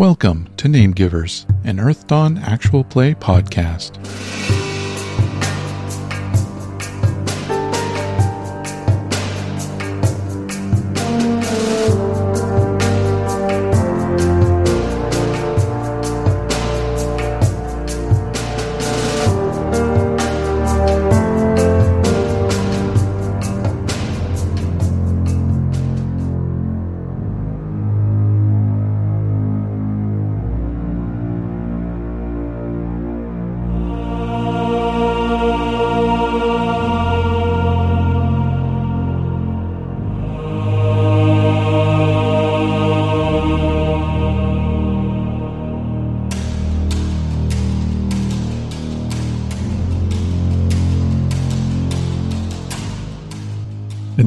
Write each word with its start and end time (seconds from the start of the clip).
Welcome 0.00 0.48
to 0.56 0.66
Namegivers, 0.66 1.44
an 1.66 1.76
Earthdawn 1.76 2.40
actual 2.40 2.84
play 2.84 3.12
podcast. 3.12 3.98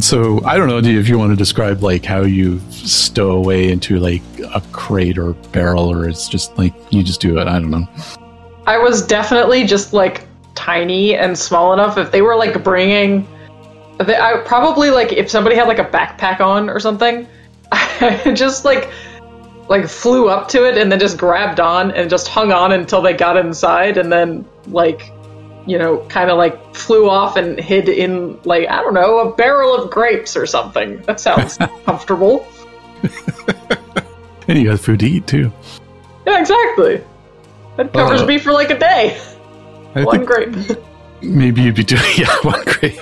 So 0.04 0.44
I 0.44 0.58
don't 0.58 0.68
know 0.68 0.80
if 0.80 1.08
you 1.08 1.18
want 1.18 1.32
to 1.32 1.38
describe 1.38 1.82
like 1.82 2.04
how 2.04 2.24
you 2.24 2.60
stow 2.72 3.32
away 3.32 3.72
into 3.72 4.00
like 4.00 4.22
a 4.54 4.62
crate 4.74 5.18
or 5.18 5.32
barrel, 5.54 5.90
or 5.90 6.10
it's 6.10 6.28
just 6.28 6.58
like 6.58 6.74
you 6.92 7.04
just 7.04 7.22
do 7.22 7.40
it. 7.40 7.48
I 7.48 7.58
don't 7.58 7.72
know. 7.72 7.88
I 8.68 8.80
was 8.80 9.08
definitely 9.08 9.66
just 9.66 9.94
like 9.94 10.28
tiny 10.56 11.16
and 11.16 11.38
small 11.38 11.72
enough. 11.72 11.98
If 11.98 12.12
they 12.12 12.22
were 12.22 12.36
like 12.36 12.66
bringing, 12.66 13.26
they, 13.98 14.18
I 14.18 14.42
probably 14.46 14.90
like 14.90 15.14
if 15.14 15.32
somebody 15.32 15.56
had 15.56 15.70
like 15.70 15.80
a 15.80 15.86
backpack 15.86 16.42
on 16.42 16.70
or 16.70 16.82
something, 16.82 17.26
I 17.72 18.34
just 18.36 18.66
like 18.66 18.90
like 19.70 19.88
flew 19.88 20.28
up 20.28 20.50
to 20.50 20.68
it 20.68 20.78
and 20.78 20.92
then 20.92 21.00
just 21.00 21.18
grabbed 21.18 21.62
on 21.62 21.92
and 21.92 22.10
just 22.10 22.28
hung 22.28 22.52
on 22.52 22.74
until 22.74 23.02
they 23.02 23.14
got 23.14 23.38
inside 23.38 23.98
and 23.98 24.12
then 24.12 24.46
like 24.68 25.14
you 25.66 25.78
know, 25.78 26.06
kind 26.10 26.30
of 26.30 26.38
like 26.38 26.76
flew 26.76 27.10
off 27.10 27.36
and 27.38 27.60
hid 27.60 27.90
in, 27.90 28.40
like, 28.44 28.68
I 28.70 28.82
don't 28.82 28.94
know, 28.94 29.20
a 29.20 29.36
barrel 29.36 29.76
of 29.76 29.90
grapes 29.90 30.36
or 30.36 30.46
something. 30.46 31.02
That 31.04 31.20
sounds 31.20 31.58
comfortable. 31.86 32.48
and 34.48 34.60
you 34.60 34.70
got 34.70 34.80
food 34.80 35.00
to 35.00 35.08
eat 35.08 35.28
too. 35.28 35.52
Yeah, 36.26 36.40
exactly. 36.40 37.04
That 37.78 37.92
covers 37.92 38.22
uh, 38.22 38.26
me 38.26 38.38
for 38.38 38.52
like 38.52 38.70
a 38.70 38.78
day. 38.78 39.20
I 39.96 40.04
one 40.04 40.26
grape. 40.26 40.56
Maybe 41.22 41.62
you'd 41.62 41.76
be 41.76 41.84
doing 41.84 42.02
yeah 42.18 42.36
one 42.42 42.64
grape. 42.66 43.00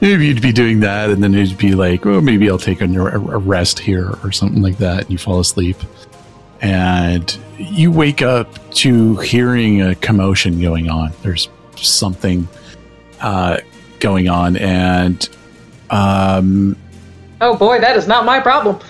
Maybe 0.00 0.26
you'd 0.26 0.42
be 0.42 0.52
doing 0.52 0.80
that, 0.80 1.10
and 1.10 1.22
then 1.22 1.32
you'd 1.32 1.58
be 1.58 1.72
like, 1.72 2.04
"Oh, 2.06 2.20
maybe 2.20 2.48
I'll 2.50 2.58
take 2.58 2.80
a, 2.80 2.84
a 2.84 3.38
rest 3.38 3.78
here 3.78 4.12
or 4.22 4.32
something 4.32 4.62
like 4.62 4.78
that." 4.78 5.02
And 5.02 5.10
you 5.10 5.18
fall 5.18 5.40
asleep, 5.40 5.76
and 6.60 7.36
you 7.58 7.90
wake 7.90 8.22
up 8.22 8.72
to 8.74 9.16
hearing 9.16 9.82
a 9.82 9.94
commotion 9.94 10.60
going 10.60 10.90
on. 10.90 11.12
There's 11.22 11.48
something 11.82 12.48
uh, 13.20 13.58
going 14.00 14.28
on, 14.28 14.56
and 14.56 15.28
um, 15.90 16.76
oh 17.40 17.56
boy, 17.56 17.80
that 17.80 17.96
is 17.96 18.06
not 18.06 18.24
my 18.24 18.40
problem. 18.40 18.80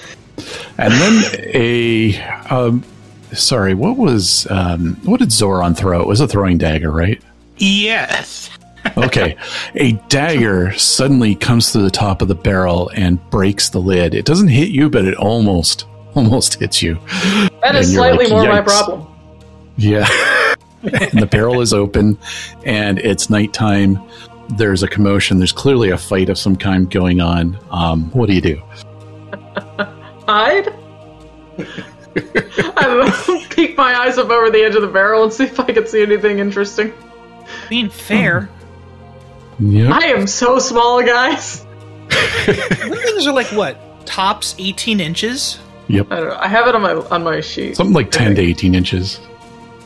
And 0.78 0.92
then 0.94 1.22
a 1.54 2.20
um, 2.50 2.84
sorry, 3.32 3.74
what 3.74 3.96
was 3.96 4.46
um, 4.50 4.96
what 5.04 5.20
did 5.20 5.28
Zauron 5.28 5.76
throw? 5.76 6.00
It 6.00 6.06
was 6.06 6.20
a 6.20 6.28
throwing 6.28 6.58
dagger, 6.58 6.90
right? 6.90 7.22
Yes. 7.58 8.50
okay, 8.96 9.36
a 9.76 9.92
dagger 10.08 10.72
suddenly 10.76 11.36
comes 11.36 11.70
through 11.70 11.82
the 11.82 11.90
top 11.90 12.20
of 12.20 12.26
the 12.26 12.34
barrel 12.34 12.90
and 12.94 13.18
breaks 13.30 13.68
the 13.68 13.78
lid. 13.78 14.12
It 14.12 14.24
doesn't 14.24 14.48
hit 14.48 14.70
you, 14.70 14.90
but 14.90 15.04
it 15.04 15.14
almost 15.14 15.86
almost 16.14 16.54
hits 16.54 16.82
you. 16.82 16.98
That 17.62 17.74
is 17.74 17.92
slightly 17.92 18.26
like, 18.26 18.32
more 18.32 18.42
Yikes. 18.42 18.48
my 18.48 18.60
problem. 18.60 19.06
Yeah. 19.76 20.08
the 21.12 21.28
barrel 21.30 21.60
is 21.60 21.72
open 21.72 22.18
and 22.64 22.98
it's 22.98 23.30
nighttime. 23.30 24.00
There's 24.56 24.82
a 24.82 24.88
commotion. 24.88 25.38
There's 25.38 25.52
clearly 25.52 25.90
a 25.90 25.98
fight 25.98 26.28
of 26.28 26.36
some 26.36 26.56
kind 26.56 26.90
going 26.90 27.20
on. 27.20 27.56
Um, 27.70 28.10
what 28.10 28.26
do 28.26 28.34
you 28.34 28.40
do? 28.40 28.62
Hide? 30.26 30.74
I 31.56 32.82
don't 32.82 33.28
know. 33.28 33.46
Peek 33.50 33.76
my 33.76 33.94
eyes 33.94 34.18
up 34.18 34.28
over 34.30 34.50
the 34.50 34.62
edge 34.62 34.74
of 34.74 34.82
the 34.82 34.88
barrel 34.88 35.22
and 35.22 35.32
see 35.32 35.44
if 35.44 35.60
I 35.60 35.72
can 35.72 35.86
see 35.86 36.02
anything 36.02 36.40
interesting. 36.40 36.92
Being 37.68 37.88
fair. 37.88 38.48
Yep. 39.60 39.92
I 39.92 40.06
am 40.06 40.26
so 40.26 40.58
small, 40.58 41.02
guys. 41.04 41.64
things 42.08 43.26
are 43.26 43.32
like 43.32 43.46
what? 43.48 44.04
Tops 44.04 44.56
18 44.58 44.98
inches? 45.00 45.60
Yep. 45.88 46.10
I, 46.10 46.30
I 46.30 46.48
have 46.48 46.66
it 46.66 46.74
on 46.74 46.82
my 46.82 46.94
on 46.94 47.22
my 47.22 47.40
sheet. 47.40 47.76
Something 47.76 47.94
like 47.94 48.10
10 48.10 48.34
to 48.36 48.42
18 48.42 48.74
inches. 48.74 49.20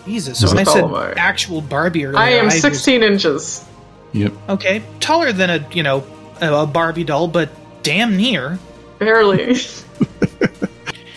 Jesus. 0.06 0.38
So 0.38 0.48
when 0.48 0.58
I 0.58 0.64
said 0.64 1.18
actual 1.18 1.60
Barbie 1.60 2.06
earlier, 2.06 2.18
I 2.18 2.30
am 2.30 2.50
16 2.50 3.02
I 3.02 3.04
was, 3.04 3.12
inches. 3.12 3.64
Yep. 4.12 4.32
Okay, 4.48 4.82
taller 5.00 5.32
than 5.32 5.50
a 5.50 5.68
you 5.72 5.82
know 5.82 6.06
a 6.40 6.66
Barbie 6.66 7.04
doll, 7.04 7.28
but 7.28 7.50
damn 7.82 8.16
near. 8.16 8.58
Barely. 8.98 9.56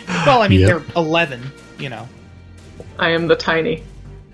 well, 0.08 0.42
I 0.42 0.48
mean 0.48 0.62
yep. 0.62 0.70
they're 0.70 0.96
11. 0.96 1.42
You 1.78 1.90
know. 1.90 2.10
I 2.98 3.12
am 3.12 3.28
the 3.28 3.36
tiny. 3.36 3.84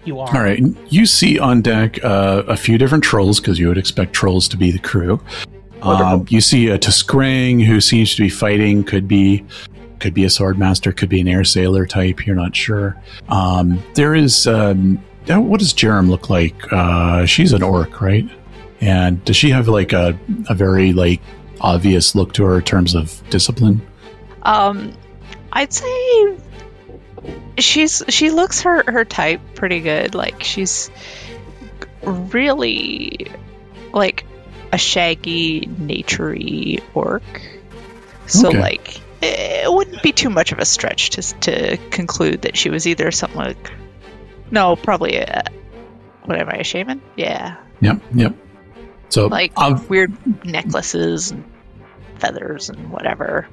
You 0.04 0.20
are. 0.20 0.36
All 0.36 0.42
right. 0.42 0.62
You 0.90 1.06
see 1.06 1.38
on 1.40 1.62
deck 1.62 2.04
uh, 2.04 2.44
a 2.48 2.58
few 2.58 2.78
different 2.78 3.04
trolls 3.04 3.40
because 3.40 3.60
you 3.60 3.68
would 3.68 3.78
expect 3.78 4.14
trolls 4.14 4.48
to 4.50 4.58
be 4.58 4.72
the 4.72 4.80
crew. 4.80 5.22
Um, 5.82 6.26
you 6.30 6.42
see 6.42 6.70
a 6.70 6.80
t'skrang 6.80 7.64
who 7.64 7.80
seems 7.80 8.16
to 8.16 8.24
be 8.24 8.30
fighting. 8.30 8.84
Could 8.84 9.08
be 9.08 9.44
could 10.00 10.14
be 10.14 10.24
a 10.24 10.28
swordmaster, 10.28 10.96
could 10.96 11.10
be 11.10 11.22
an 11.22 11.28
air 11.28 11.44
sailor 11.44 11.86
type. 11.86 12.26
You're 12.26 12.36
not 12.36 12.56
sure. 12.56 13.02
Um, 13.30 13.82
there 13.96 14.16
is. 14.16 14.48
Um, 14.48 15.04
what 15.28 15.60
does 15.60 15.74
Jarum 15.74 16.10
look 16.10 16.30
like? 16.30 16.72
Uh, 16.72 17.26
she's 17.26 17.52
an 17.52 17.64
orc, 17.64 18.00
right? 18.02 18.30
And 18.82 19.24
does 19.26 19.36
she 19.36 19.50
have 19.50 19.68
like 19.68 19.94
a, 19.94 20.18
a 20.50 20.54
very 20.54 20.94
like 20.94 21.22
obvious 21.62 22.16
look 22.16 22.34
to 22.34 22.44
her 22.44 22.58
in 22.58 22.64
terms 22.64 22.94
of 22.94 23.22
discipline? 23.30 23.82
Um, 24.44 24.94
I'd 25.52 25.74
say 25.74 26.38
she's 27.58 28.04
she 28.10 28.30
looks 28.30 28.62
her 28.62 28.84
her 28.90 29.06
type 29.06 29.42
pretty 29.56 29.80
good. 29.80 30.14
Like 30.14 30.44
she's 30.44 30.92
really 32.04 33.32
like 33.94 34.26
a 34.72 34.78
shaggy, 34.78 35.62
naturey 35.62 36.84
orc. 36.94 37.24
So 38.28 38.50
okay. 38.50 38.60
like 38.60 39.02
it 39.22 39.72
wouldn't 39.72 40.02
be 40.04 40.12
too 40.12 40.30
much 40.30 40.52
of 40.52 40.60
a 40.60 40.66
stretch 40.66 41.12
to 41.12 41.22
to 41.22 41.78
conclude 41.90 42.44
that 42.44 42.58
she 42.58 42.70
was 42.70 42.88
either 42.88 43.12
something 43.12 43.38
like 43.38 43.72
no, 44.52 44.76
probably 44.76 45.18
a 45.18 45.44
what 46.24 46.40
am 46.40 46.50
I 46.50 46.58
a 46.58 46.64
shaman? 46.64 47.02
Yeah. 47.16 47.58
Yep. 47.82 48.02
Yep. 48.14 48.36
So 49.10 49.28
like 49.28 49.54
um, 49.58 49.88
weird 49.88 50.46
necklaces 50.46 51.32
and 51.32 51.44
feathers 52.20 52.70
and 52.70 52.92
whatever. 52.92 53.48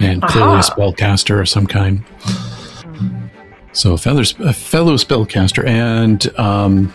And 0.00 0.22
clearly 0.22 0.58
Aha. 0.58 0.58
a 0.58 0.62
spellcaster 0.62 1.40
of 1.40 1.48
some 1.48 1.66
kind. 1.66 2.04
Mm-hmm. 2.04 3.26
So 3.72 3.96
feathers, 3.96 4.34
a 4.40 4.52
fellow 4.52 4.94
spellcaster, 4.94 5.66
and 5.66 6.38
um, 6.38 6.92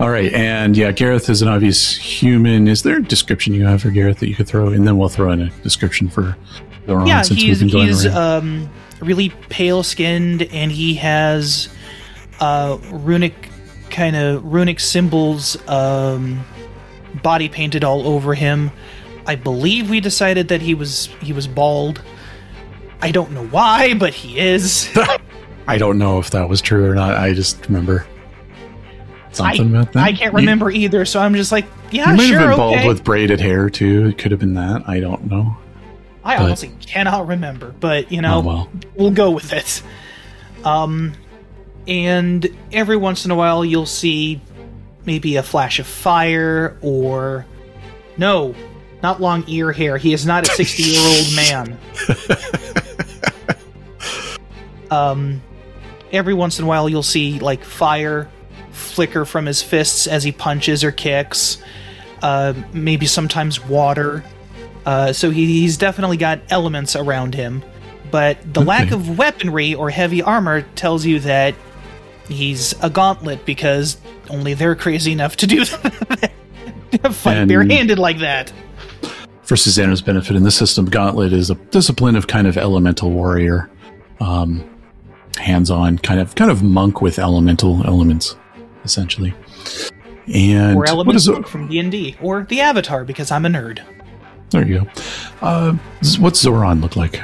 all 0.00 0.10
right, 0.10 0.32
and 0.32 0.76
yeah, 0.76 0.90
Garreth 0.92 1.30
is 1.30 1.40
an 1.42 1.48
obvious 1.48 1.96
human. 1.96 2.66
Is 2.66 2.82
there 2.82 2.98
a 2.98 3.02
description 3.02 3.54
you 3.54 3.64
have 3.64 3.82
for 3.82 3.90
Garreth 3.90 4.18
that 4.18 4.28
you 4.28 4.34
could 4.34 4.48
throw, 4.48 4.68
and 4.68 4.86
then 4.86 4.98
we'll 4.98 5.08
throw 5.08 5.30
in 5.30 5.42
a 5.42 5.50
description 5.62 6.08
for 6.08 6.36
Zauron 6.86 7.06
yeah, 7.06 7.22
since 7.22 7.40
he's, 7.40 7.62
we've 7.62 7.72
been 7.72 7.78
going 7.78 7.86
he's 7.88 8.06
um, 8.06 8.68
really 9.00 9.30
pale 9.48 9.82
skinned, 9.82 10.42
and 10.42 10.72
he 10.72 10.94
has 10.94 11.68
uh, 12.40 12.78
runic 12.90 13.50
kind 13.90 14.16
of 14.16 14.44
runic 14.44 14.80
symbols 14.80 15.56
um, 15.68 16.44
body 17.22 17.48
painted 17.48 17.84
all 17.84 18.06
over 18.06 18.34
him. 18.34 18.72
I 19.26 19.36
believe 19.36 19.88
we 19.90 20.00
decided 20.00 20.48
that 20.48 20.60
he 20.60 20.74
was 20.74 21.06
he 21.20 21.32
was 21.32 21.46
bald. 21.46 22.02
I 23.00 23.10
don't 23.10 23.32
know 23.32 23.46
why, 23.46 23.94
but 23.94 24.12
he 24.12 24.38
is. 24.38 24.90
I 25.66 25.78
don't 25.78 25.98
know 25.98 26.18
if 26.18 26.30
that 26.30 26.48
was 26.48 26.60
true 26.60 26.90
or 26.90 26.94
not. 26.94 27.16
I 27.16 27.32
just 27.32 27.66
remember 27.66 28.06
something 29.36 29.74
I, 29.74 29.80
about 29.80 29.92
that? 29.92 30.02
I 30.02 30.12
can't 30.12 30.34
remember 30.34 30.70
you, 30.70 30.82
either, 30.82 31.04
so 31.04 31.20
I'm 31.20 31.34
just 31.34 31.52
like, 31.52 31.66
yeah, 31.90 32.10
you 32.10 32.16
might 32.16 32.26
sure, 32.26 32.38
have 32.40 32.48
been 32.50 32.56
bald 32.56 32.76
okay. 32.76 32.88
with 32.88 33.04
braided 33.04 33.40
hair 33.40 33.70
too. 33.70 34.06
It 34.06 34.18
could 34.18 34.30
have 34.30 34.40
been 34.40 34.54
that. 34.54 34.88
I 34.88 35.00
don't 35.00 35.30
know. 35.30 35.56
I 36.24 36.36
but, 36.36 36.44
honestly 36.44 36.72
cannot 36.80 37.26
remember, 37.26 37.74
but 37.78 38.10
you 38.10 38.22
know, 38.22 38.38
oh, 38.38 38.40
well. 38.40 38.70
we'll 38.94 39.10
go 39.10 39.30
with 39.30 39.52
it. 39.52 39.82
Um, 40.64 41.12
and 41.86 42.46
every 42.72 42.96
once 42.96 43.24
in 43.26 43.30
a 43.30 43.34
while, 43.34 43.64
you'll 43.64 43.84
see 43.84 44.40
maybe 45.04 45.36
a 45.36 45.42
flash 45.42 45.78
of 45.78 45.86
fire, 45.86 46.78
or 46.80 47.44
no, 48.16 48.54
not 49.02 49.20
long 49.20 49.44
ear 49.48 49.70
hair. 49.72 49.98
He 49.98 50.14
is 50.14 50.24
not 50.24 50.48
a 50.48 50.50
sixty-year-old 50.52 51.36
man. 51.36 51.78
Um, 54.90 55.42
every 56.12 56.34
once 56.34 56.58
in 56.58 56.64
a 56.64 56.68
while, 56.68 56.88
you'll 56.88 57.02
see 57.02 57.40
like 57.40 57.64
fire 57.64 58.30
flicker 58.74 59.24
from 59.24 59.46
his 59.46 59.62
fists 59.62 60.06
as 60.06 60.24
he 60.24 60.32
punches 60.32 60.84
or 60.84 60.92
kicks. 60.92 61.62
Uh, 62.22 62.54
maybe 62.72 63.06
sometimes 63.06 63.64
water. 63.64 64.24
Uh, 64.86 65.12
so 65.12 65.30
he, 65.30 65.60
he's 65.60 65.76
definitely 65.76 66.16
got 66.16 66.40
elements 66.50 66.96
around 66.96 67.34
him. 67.34 67.62
But 68.10 68.38
the 68.52 68.60
okay. 68.60 68.68
lack 68.68 68.90
of 68.92 69.18
weaponry 69.18 69.74
or 69.74 69.90
heavy 69.90 70.22
armor 70.22 70.62
tells 70.74 71.04
you 71.04 71.20
that 71.20 71.54
he's 72.28 72.74
a 72.82 72.90
gauntlet 72.90 73.44
because 73.44 73.96
only 74.30 74.54
they're 74.54 74.76
crazy 74.76 75.12
enough 75.12 75.36
to 75.36 75.46
do 75.46 75.64
that. 75.64 76.32
fight 77.12 77.48
barehanded 77.48 77.98
like 77.98 78.18
that. 78.18 78.52
For 79.42 79.56
Susannah's 79.56 80.00
benefit, 80.00 80.36
in 80.36 80.42
this 80.42 80.56
system, 80.56 80.86
Gauntlet 80.86 81.32
is 81.32 81.50
a 81.50 81.54
discipline 81.54 82.16
of 82.16 82.28
kind 82.28 82.46
of 82.46 82.56
elemental 82.56 83.10
warrior, 83.10 83.70
um, 84.18 84.64
hands-on, 85.36 85.98
kind 85.98 86.18
of 86.18 86.34
kind 86.34 86.50
of 86.50 86.62
monk 86.62 87.02
with 87.02 87.18
elemental 87.18 87.86
elements, 87.86 88.36
essentially. 88.84 89.34
And 90.32 90.76
or 90.76 90.88
elements 90.88 91.28
from 91.48 91.68
D 91.68 91.78
and 91.78 91.90
D, 91.90 92.16
or 92.22 92.44
the 92.44 92.60
Avatar, 92.60 93.04
because 93.04 93.30
I'm 93.30 93.44
a 93.44 93.48
nerd. 93.48 93.84
There 94.50 94.66
you 94.66 94.80
go. 94.80 94.90
Uh, 95.42 95.72
what's 96.18 96.44
Zauron 96.44 96.80
look 96.80 96.96
like? 96.96 97.20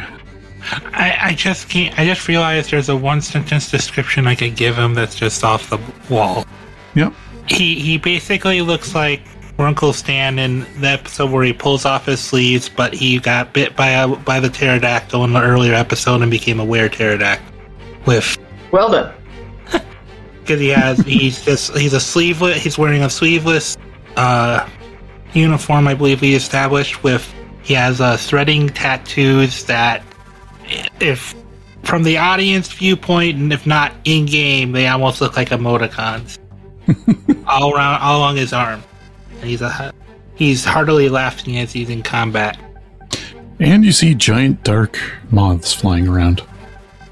I, 0.93 1.17
I, 1.21 1.35
just 1.35 1.69
can't. 1.69 1.99
I 1.99 2.05
just 2.05 2.29
realized 2.29 2.71
there's 2.71 2.89
a 2.89 2.97
one 2.97 3.21
sentence 3.21 3.71
description 3.71 4.27
I 4.27 4.35
could 4.35 4.57
give 4.57 4.77
him 4.77 4.95
that's 4.95 5.15
just 5.15 5.43
off 5.43 5.71
the 5.71 5.79
wall. 6.13 6.45
Yep. 6.95 7.15
He 7.49 7.81
he 7.81 7.99
basically 7.99 8.61
looks 8.61 8.95
like 8.95 9.23
Uncle 9.59 9.93
Stan 9.93 10.39
in 10.39 10.61
the 10.81 10.89
episode 10.89 11.31
where 11.31 11.45
he 11.45 11.53
pulls 11.53 11.85
off 11.85 12.07
his 12.07 12.21
sleeves, 12.21 12.69
but 12.69 12.95
he 12.95 13.19
got 13.19 13.53
bit 13.53 13.77
by 13.77 13.89
a 13.89 14.09
by 14.09 14.41
the 14.41 14.51
pterodactyl 14.51 15.25
in 15.25 15.33
the 15.33 15.43
earlier 15.43 15.75
episode 15.75 16.23
and 16.23 16.31
became 16.31 16.61
a 16.61 16.65
were 16.65 16.89
pterodactyl. 16.89 17.55
With 18.07 18.39
well 18.73 18.91
done. 18.91 19.15
Because 20.51 20.63
he 20.63 20.69
has 20.71 20.99
he's 20.99 21.45
just 21.45 21.77
he's 21.77 21.93
a 21.93 22.01
sleeveless. 22.01 22.61
He's 22.61 22.77
wearing 22.77 23.05
a 23.05 23.09
sleeveless 23.09 23.79
uh, 24.17 24.69
uniform, 25.33 25.87
I 25.87 25.95
believe 25.95 26.19
he 26.19 26.35
established. 26.35 27.05
With 27.05 27.33
he 27.63 27.75
has 27.75 28.01
uh, 28.01 28.17
threading 28.17 28.69
tattoos 28.69 29.65
that, 29.67 30.03
if 30.99 31.37
from 31.85 32.03
the 32.03 32.19
audience 32.19 32.67
viewpoint 32.73 33.37
and 33.37 33.53
if 33.53 33.65
not 33.65 33.93
in 34.05 34.27
game, 34.27 34.73
they 34.73 34.89
almost 34.89 35.21
look 35.21 35.37
like 35.37 35.51
emoticons 35.51 36.37
all 37.47 37.73
around 37.73 38.03
all 38.03 38.19
along 38.19 38.35
his 38.35 38.53
arm 38.53 38.83
and 39.41 39.49
he's 39.49 39.63
a 39.63 39.95
he's 40.35 40.65
heartily 40.65 41.09
laughing 41.09 41.59
as 41.59 41.73
he's 41.73 41.91
in 41.91 42.03
combat. 42.03 42.59
And 43.61 43.85
you 43.85 43.93
see 43.93 44.17
giant 44.17 44.65
dark 44.65 44.99
moths 45.31 45.73
flying 45.73 46.09
around, 46.09 46.43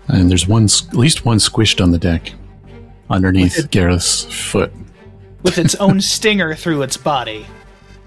and 0.09 0.29
there's 0.29 0.49
one 0.49 0.65
at 0.65 0.97
least 0.97 1.25
one 1.25 1.39
squished 1.39 1.81
on 1.81 1.93
the 1.93 1.99
deck 1.99 2.33
underneath 3.11 3.59
it, 3.59 3.71
Garreth's 3.71 4.25
foot, 4.25 4.73
with 5.43 5.59
its 5.59 5.75
own 5.77 6.01
stinger 6.01 6.55
through 6.55 6.83
its 6.83 6.97
body. 6.97 7.47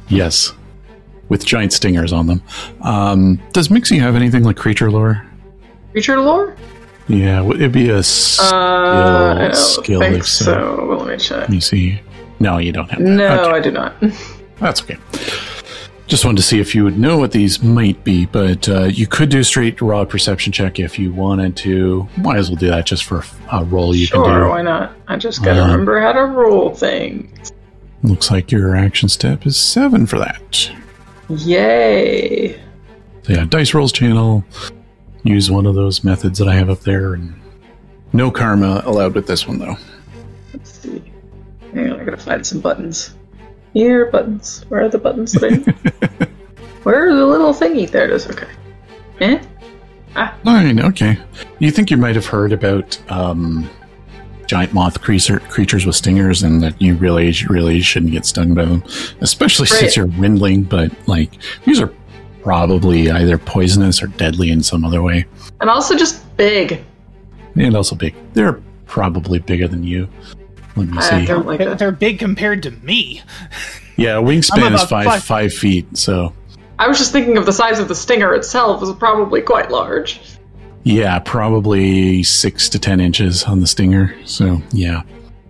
Yes, 0.08 0.54
with 1.30 1.46
giant 1.46 1.74
stingers 1.74 2.12
on 2.14 2.28
them. 2.28 2.44
Um, 2.82 3.42
does 3.54 3.70
Mixie 3.70 4.00
have 4.00 4.16
anything 4.16 4.44
like 4.44 4.58
creature 4.58 4.92
lore? 4.92 5.26
Creature 5.92 6.20
lore? 6.22 6.56
Yeah, 7.08 7.46
it'd 7.50 7.72
be 7.72 7.90
a 7.90 8.04
skill. 8.04 8.48
Uh, 8.54 9.34
I 9.36 9.38
don't 9.40 9.56
skill 9.56 10.00
think 10.00 10.24
so. 10.24 10.46
so. 10.46 10.96
Let 10.98 11.08
me 11.08 11.18
check. 11.18 11.40
Let 11.40 11.50
me 11.50 11.60
see. 11.60 12.00
No, 12.40 12.58
you 12.58 12.72
don't 12.72 12.90
have 12.90 13.00
that. 13.00 13.10
No, 13.10 13.44
okay. 13.44 13.52
I 13.52 13.60
do 13.60 13.72
not. 13.72 13.96
That's 14.60 14.82
okay. 14.84 14.98
Just 16.08 16.26
wanted 16.26 16.38
to 16.38 16.44
see 16.44 16.60
if 16.60 16.76
you 16.76 16.84
would 16.84 17.00
know 17.00 17.18
what 17.18 17.32
these 17.32 17.64
might 17.64 18.04
be, 18.04 18.26
but 18.26 18.68
uh, 18.68 18.84
you 18.84 19.08
could 19.08 19.30
do 19.30 19.40
a 19.40 19.44
straight 19.44 19.80
raw 19.82 20.04
perception 20.04 20.52
check 20.52 20.78
if 20.78 21.00
you 21.00 21.14
wanted 21.14 21.56
to. 21.58 22.08
Might 22.18 22.38
as 22.38 22.50
well 22.50 22.58
do 22.58 22.68
that 22.68 22.86
just 22.86 23.06
for 23.06 23.24
a 23.52 23.64
roll 23.64 23.96
you 23.96 24.08
sure, 24.08 24.24
can 24.24 24.34
do. 24.34 24.40
Sure, 24.40 24.50
why 24.50 24.62
not? 24.62 24.94
I 25.08 25.16
just 25.16 25.42
gotta 25.44 25.62
uh, 25.62 25.68
remember 25.68 26.02
how 26.02 26.12
to 26.12 26.26
roll 26.26 26.76
things. 26.76 27.54
Looks 28.04 28.30
like 28.30 28.52
your 28.52 28.76
action 28.76 29.08
step 29.08 29.46
is 29.46 29.56
seven 29.58 30.06
for 30.06 30.20
that. 30.20 30.72
Yay! 31.30 32.56
So 33.24 33.34
yeah, 33.34 33.46
dice 33.46 33.74
rolls 33.74 33.92
channel. 33.92 34.44
Use 35.24 35.50
one 35.50 35.66
of 35.66 35.76
those 35.76 36.04
methods 36.04 36.40
that 36.40 36.48
I 36.48 36.56
have 36.56 36.70
up 36.70 36.82
there, 36.82 37.14
and 37.14 37.40
no 38.12 38.32
karma 38.32 38.82
allowed 38.86 39.16
with 39.16 39.28
this 39.28 39.48
one 39.48 39.60
though. 39.60 39.78
Let's 40.52 40.72
see. 40.72 41.02
Hang 41.74 41.92
on, 41.92 42.02
I 42.02 42.04
gotta 42.04 42.18
find 42.18 42.46
some 42.46 42.60
buttons. 42.60 43.16
Here, 43.74 44.08
buttons. 44.08 44.66
Where 44.70 44.82
are 44.82 44.90
the 44.90 44.98
buttons 44.98 45.34
that 45.34 45.52
Where 46.84 47.08
are 47.08 47.16
the 47.16 47.26
little 47.26 47.54
thingy? 47.54 47.90
There 47.90 48.06
it 48.06 48.12
is. 48.12 48.28
Okay. 48.28 48.48
Eh? 49.22 49.42
Ah. 50.16 50.36
Fine. 50.44 50.82
Okay. 50.82 51.18
You 51.60 51.72
think 51.72 51.92
you 51.92 51.98
might 51.98 52.16
have 52.16 52.26
heard 52.26 52.52
about 52.52 53.00
um, 53.10 53.70
giant 54.48 54.74
moth 54.74 55.02
creature, 55.02 55.40
creatures 55.42 55.86
with 55.86 55.96
stingers, 55.96 56.44
and 56.44 56.62
that 56.64 56.80
you 56.82 56.96
really, 56.96 57.34
really 57.50 57.82
shouldn't 57.82 58.12
get 58.12 58.26
stung 58.26 58.54
by 58.54 58.66
them, 58.66 58.84
especially 59.22 59.66
right. 59.66 59.80
since 59.80 59.96
you're 59.96 60.08
windling. 60.08 60.64
But 60.64 60.92
like, 61.08 61.32
these 61.66 61.80
are 61.80 61.94
probably 62.42 63.12
either 63.12 63.38
poisonous 63.38 64.02
or 64.02 64.08
deadly 64.08 64.50
in 64.50 64.64
some 64.64 64.84
other 64.84 65.02
way. 65.02 65.26
And 65.62 65.70
also 65.70 65.96
just 65.96 66.36
big. 66.36 66.84
And 67.56 67.76
also 67.76 67.96
big. 67.96 68.16
They're 68.34 68.60
probably 68.88 69.40
bigger 69.40 69.68
than 69.68 69.84
you. 69.84 70.10
Let 70.76 70.88
me 70.88 71.02
see. 71.02 71.26
They're, 71.26 71.40
like 71.40 71.78
they're 71.78 71.92
big 71.92 72.20
compared 72.20 72.64
to 72.64 72.72
me. 72.72 73.22
Yeah, 73.98 74.16
wingspan 74.16 74.74
is 74.74 74.84
five, 74.86 75.06
five 75.06 75.24
five 75.24 75.54
feet. 75.54 75.98
So 75.98 76.34
I 76.80 76.88
was 76.88 76.98
just 76.98 77.12
thinking 77.12 77.38
of 77.38 77.46
the 77.46 77.54
size 77.54 77.80
of 77.80 77.88
the 77.88 77.96
stinger 77.96 78.34
itself 78.34 78.82
is 78.82 78.92
probably 78.94 79.42
quite 79.42 79.70
large. 79.70 80.22
Yeah, 80.84 81.20
probably 81.20 82.24
six 82.24 82.70
to 82.70 82.80
ten 82.80 83.00
inches 83.00 83.44
on 83.44 83.60
the 83.60 83.68
stinger. 83.68 84.16
So 84.26 84.62
yeah, 84.72 85.04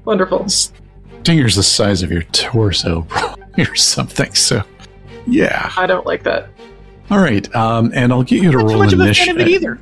wonderful. 0.06 0.48
Stinger's 0.50 1.56
the 1.56 1.64
size 1.64 2.02
of 2.04 2.12
your 2.12 2.24
torso, 2.24 3.08
or 3.58 3.76
something. 3.76 4.34
So 4.34 4.64
yeah, 5.28 5.72
I 5.78 5.86
don't 5.86 6.06
like 6.06 6.24
that. 6.24 6.50
All 7.10 7.20
right, 7.20 7.54
um, 7.56 7.92
and 7.94 8.12
I'll 8.12 8.24
get 8.24 8.42
you 8.42 8.52
to 8.52 8.58
Not 8.58 8.68
roll 8.68 8.82
initiative. 8.82 9.48
either. 9.48 9.80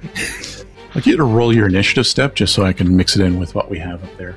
I'll 0.90 1.02
get 1.02 1.08
you 1.08 1.18
to 1.18 1.24
roll 1.24 1.56
your 1.56 1.68
initiative 1.68 2.08
step 2.08 2.36
just 2.36 2.54
so 2.54 2.64
I 2.64 2.74
can 2.74 2.96
mix 2.98 3.16
it 3.16 3.22
in 3.22 3.40
with 3.40 3.56
what 3.56 3.70
we 3.70 3.78
have 3.80 4.04
up 4.04 4.18
there 4.18 4.36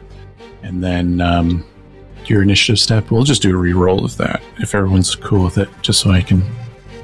and 0.62 0.82
then 0.82 1.20
um, 1.20 1.64
your 2.26 2.42
initiative 2.42 2.78
step. 2.78 3.10
We'll 3.10 3.24
just 3.24 3.42
do 3.42 3.54
a 3.54 3.58
re-roll 3.58 4.04
of 4.04 4.16
that 4.16 4.42
if 4.58 4.74
everyone's 4.74 5.14
cool 5.14 5.44
with 5.44 5.58
it, 5.58 5.68
just 5.82 6.00
so 6.00 6.10
I 6.10 6.22
can 6.22 6.42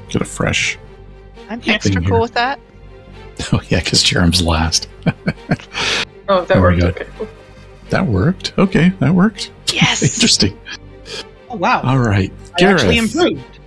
get 0.09 0.21
a 0.21 0.25
fresh. 0.25 0.77
I'm 1.49 1.61
extra 1.65 2.01
cool 2.01 2.21
with 2.21 2.33
that. 2.33 2.59
Oh 3.53 3.61
yeah, 3.69 3.79
because 3.79 4.03
Jarum's 4.03 4.41
last. 4.41 4.89
oh, 6.27 6.43
that 6.43 6.47
there 6.49 6.61
worked. 6.61 6.83
Okay. 6.83 7.07
That 7.89 8.05
worked. 8.05 8.51
Okay, 8.57 8.89
that 8.99 9.15
worked. 9.15 9.53
Yes. 9.73 10.03
Interesting. 10.15 10.59
Oh 11.49 11.55
wow. 11.55 11.81
All 11.83 11.99
right, 11.99 12.33
I 12.55 12.59
Garreth. 12.59 12.81
actually 12.81 12.97
improved. 12.97 13.59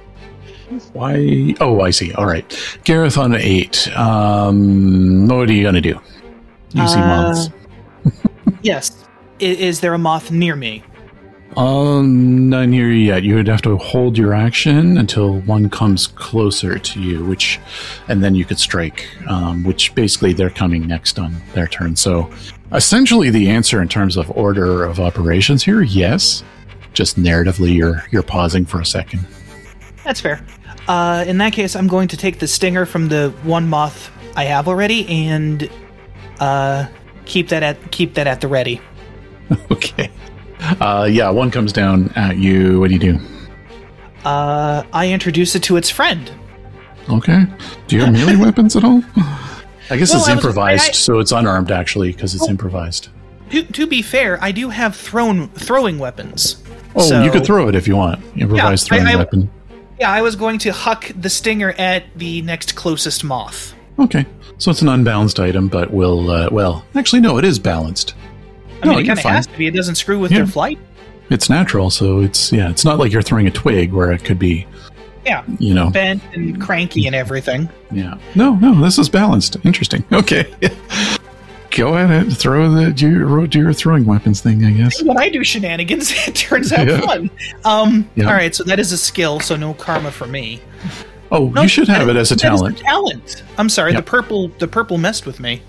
Why? 0.93 1.55
Oh, 1.59 1.81
I 1.81 1.89
see. 1.89 2.13
All 2.13 2.27
right, 2.27 2.45
Garreth 2.85 3.17
on 3.17 3.35
eight. 3.35 3.89
Um, 3.97 5.27
what 5.27 5.49
are 5.49 5.53
you 5.55 5.63
gonna 5.63 5.81
do? 5.81 5.99
You 6.75 6.87
see 6.87 6.99
uh, 6.99 7.47
yes 8.61 9.02
is, 9.43 9.59
is 9.59 9.81
there 9.81 9.93
a 9.95 9.99
moth 9.99 10.31
near 10.31 10.57
me? 10.57 10.83
Um, 11.57 12.49
not 12.49 12.69
near 12.69 12.91
you 12.91 13.07
yet. 13.07 13.25
You 13.25 13.35
would 13.35 13.49
have 13.49 13.61
to 13.63 13.77
hold 13.77 14.17
your 14.17 14.33
action 14.33 14.97
until 14.97 15.41
one 15.41 15.69
comes 15.69 16.07
closer 16.07 16.79
to 16.79 17.01
you, 17.01 17.25
which, 17.27 17.61
and 18.09 18.25
then 18.25 18.35
you 18.35 18.45
could 18.47 18.59
strike. 18.59 19.07
Um, 19.29 19.63
which 19.65 19.95
basically 19.95 20.33
they're 20.33 20.51
coming 20.51 20.87
next 20.87 21.19
on 21.19 21.37
their 21.53 21.67
turn. 21.67 21.97
So, 21.97 22.31
essentially, 22.73 23.29
the 23.29 23.51
answer 23.51 23.83
in 23.83 23.89
terms 23.89 24.17
of 24.17 24.31
order 24.31 24.85
of 24.85 24.99
operations 24.99 25.63
here, 25.63 25.83
yes. 25.83 26.43
Just 26.95 27.19
narratively, 27.19 27.75
you're 27.75 28.05
you're 28.11 28.23
pausing 28.23 28.65
for 28.65 28.81
a 28.81 28.87
second. 28.87 29.27
That's 30.05 30.21
fair. 30.21 30.45
Uh, 30.89 31.25
in 31.27 31.39
that 31.39 31.53
case, 31.53 31.77
I'm 31.77 31.87
going 31.87 32.09
to 32.09 32.17
take 32.17 32.39
the 32.39 32.47
stinger 32.47 32.87
from 32.87 33.09
the 33.09 33.31
one 33.43 33.69
moth 33.69 34.11
I 34.37 34.45
have 34.45 34.69
already 34.69 35.07
and 35.09 35.71
uh, 36.41 36.87
keep 37.25 37.49
that 37.49 37.63
at 37.63 37.91
keep 37.93 38.15
that 38.15 38.27
at 38.27 38.41
the 38.41 38.49
ready. 38.49 38.81
okay. 39.71 40.11
Uh, 40.81 41.09
yeah, 41.11 41.31
one 41.31 41.51
comes 41.51 41.73
down 41.73 42.11
at 42.15 42.37
you. 42.37 42.81
What 42.81 42.89
do 42.89 42.95
you 42.95 43.01
do? 43.01 43.19
Uh, 44.25 44.85
I 44.93 45.11
introduce 45.11 45.55
it 45.55 45.63
to 45.65 45.77
its 45.77 45.91
friend. 45.91 46.31
Okay. 47.09 47.45
Do 47.89 47.97
you 47.97 48.05
have 48.05 48.13
melee 48.13 48.37
weapons 48.45 48.77
at 48.77 48.85
all? 48.85 49.03
I 49.91 49.97
guess 49.97 50.11
well, 50.13 50.21
it's 50.21 50.29
improvised, 50.29 50.91
I, 50.91 50.93
so 50.93 51.19
it's 51.19 51.33
unarmed 51.33 51.71
actually 51.71 52.13
because 52.13 52.35
it's 52.35 52.45
oh, 52.45 52.51
improvised. 52.51 53.09
To, 53.51 53.63
to, 53.63 53.87
be 53.87 54.01
fair, 54.01 54.43
I 54.43 54.53
do 54.53 54.71
have 54.71 54.97
thrown 54.97 55.49
throwing 55.49 55.99
weapons. 55.99 56.63
Oh, 56.95 57.03
so, 57.03 57.23
you 57.23 57.31
could 57.31 57.45
throw 57.45 57.69
it 57.69 57.75
if 57.75 57.89
you 57.89 57.97
want. 57.97 58.23
Improvised 58.37 58.91
yeah, 58.91 58.99
throwing 58.99 59.15
I, 59.15 59.17
weapon. 59.17 59.51
Yeah, 59.99 60.11
I 60.11 60.23
was 60.23 60.37
going 60.37 60.59
to 60.61 60.73
huck 60.73 61.11
the 61.15 61.29
stinger 61.29 61.73
at 61.73 62.05
the 62.17 62.43
next 62.43 62.75
closest 62.75 63.25
moth. 63.25 63.75
Okay, 63.99 64.25
so 64.57 64.71
it's 64.71 64.81
an 64.81 64.89
unbalanced 64.89 65.39
item, 65.39 65.69
but 65.69 65.91
we'll 65.91 66.31
uh, 66.31 66.49
well, 66.51 66.85
actually 66.95 67.21
no, 67.21 67.37
it 67.39 67.45
is 67.45 67.59
balanced. 67.59 68.15
I 68.83 68.87
mean, 68.87 68.95
no, 68.95 69.01
it 69.01 69.07
kind 69.07 69.19
of 69.19 69.25
has 69.25 69.47
to 69.47 69.57
be. 69.57 69.67
It 69.67 69.75
doesn't 69.75 69.95
screw 69.95 70.19
with 70.19 70.33
yeah. 70.33 70.39
their 70.39 70.47
flight. 70.47 70.79
It's 71.31 71.49
natural, 71.49 71.91
so 71.91 72.21
it's 72.21 72.53
yeah. 72.53 72.71
It's 72.71 72.85
not 72.85 72.99
like 72.99 73.13
you're 73.13 73.23
throwing 73.23 73.47
a 73.47 73.51
twig 73.51 73.93
where 73.93 74.13
it 74.13 74.25
could 74.25 74.39
be. 74.39 74.67
Yeah, 75.25 75.45
you 75.59 75.73
know, 75.73 75.89
bent 75.89 76.23
and 76.35 76.61
cranky 76.61 77.07
and 77.07 77.15
everything. 77.15 77.69
Yeah. 77.93 78.19
No, 78.35 78.57
no, 78.57 78.81
this 78.83 78.99
is 78.99 79.09
balanced. 79.09 79.57
Interesting. 79.65 80.05
Okay. 80.13 80.53
go 81.71 81.95
ahead, 81.95 82.27
and 82.27 82.37
throw 82.37 82.71
the 82.71 82.93
do 82.93 83.11
your, 83.11 83.47
do 83.47 83.61
your 83.61 83.73
throwing 83.73 84.05
weapons 84.05 84.41
thing. 84.41 84.65
I 84.65 84.73
guess 84.73 85.03
when 85.03 85.17
I 85.17 85.29
do 85.29 85.43
shenanigans, 85.43 86.13
it 86.29 86.35
turns 86.35 86.73
out 86.73 86.87
yeah. 86.87 87.01
fun. 87.01 87.31
Um, 87.65 88.11
yeah. 88.15 88.27
all 88.27 88.33
right, 88.33 88.55
so 88.55 88.65
that 88.65 88.79
is 88.79 88.93
a 88.93 88.99
skill, 88.99 89.41
so 89.41 89.57
no 89.57 89.75
karma 89.75 90.11
for 90.11 90.27
me. 90.27 90.61
Oh, 91.31 91.49
no, 91.49 91.63
you 91.63 91.69
should 91.69 91.89
have 91.89 92.11
it 92.11 92.17
as 92.17 92.31
a 92.31 92.37
talent. 92.37 92.81
A 92.81 92.83
talent. 92.83 93.43
I'm 93.57 93.71
sorry, 93.71 93.93
yep. 93.93 94.05
the 94.05 94.11
purple 94.11 94.49
the 94.59 94.69
purple 94.69 94.99
messed 94.99 95.25
with 95.25 95.41
me. 95.41 95.63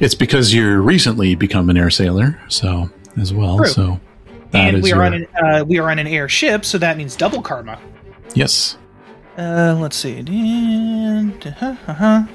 It's 0.00 0.14
because 0.14 0.54
you're 0.54 0.80
recently 0.80 1.34
become 1.34 1.70
an 1.70 1.76
air 1.76 1.90
sailor, 1.90 2.40
so 2.48 2.90
as 3.20 3.32
well. 3.32 3.58
True. 3.58 3.66
So, 3.66 4.00
and 4.52 4.82
we 4.82 4.92
are 4.92 4.96
your... 4.96 5.04
on 5.04 5.14
an 5.14 5.26
uh, 5.42 5.64
we 5.66 5.78
are 5.78 5.90
on 5.90 5.98
an 5.98 6.06
airship, 6.06 6.64
so 6.64 6.78
that 6.78 6.96
means 6.96 7.16
double 7.16 7.42
karma. 7.42 7.78
Yes. 8.34 8.76
Uh, 9.36 9.76
let's 9.78 9.96
see. 9.96 10.20
Uh-huh. 11.60 12.26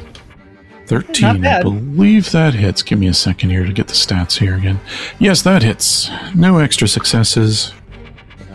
13. 0.87 1.45
I 1.45 1.61
believe 1.61 2.31
that 2.31 2.53
hits. 2.53 2.83
Give 2.83 2.99
me 2.99 3.07
a 3.07 3.13
second 3.13 3.49
here 3.49 3.65
to 3.65 3.73
get 3.73 3.87
the 3.87 3.93
stats 3.93 4.37
here 4.37 4.55
again. 4.55 4.79
Yes, 5.19 5.41
that 5.41 5.63
hits. 5.63 6.09
No 6.35 6.59
extra 6.59 6.87
successes. 6.87 7.73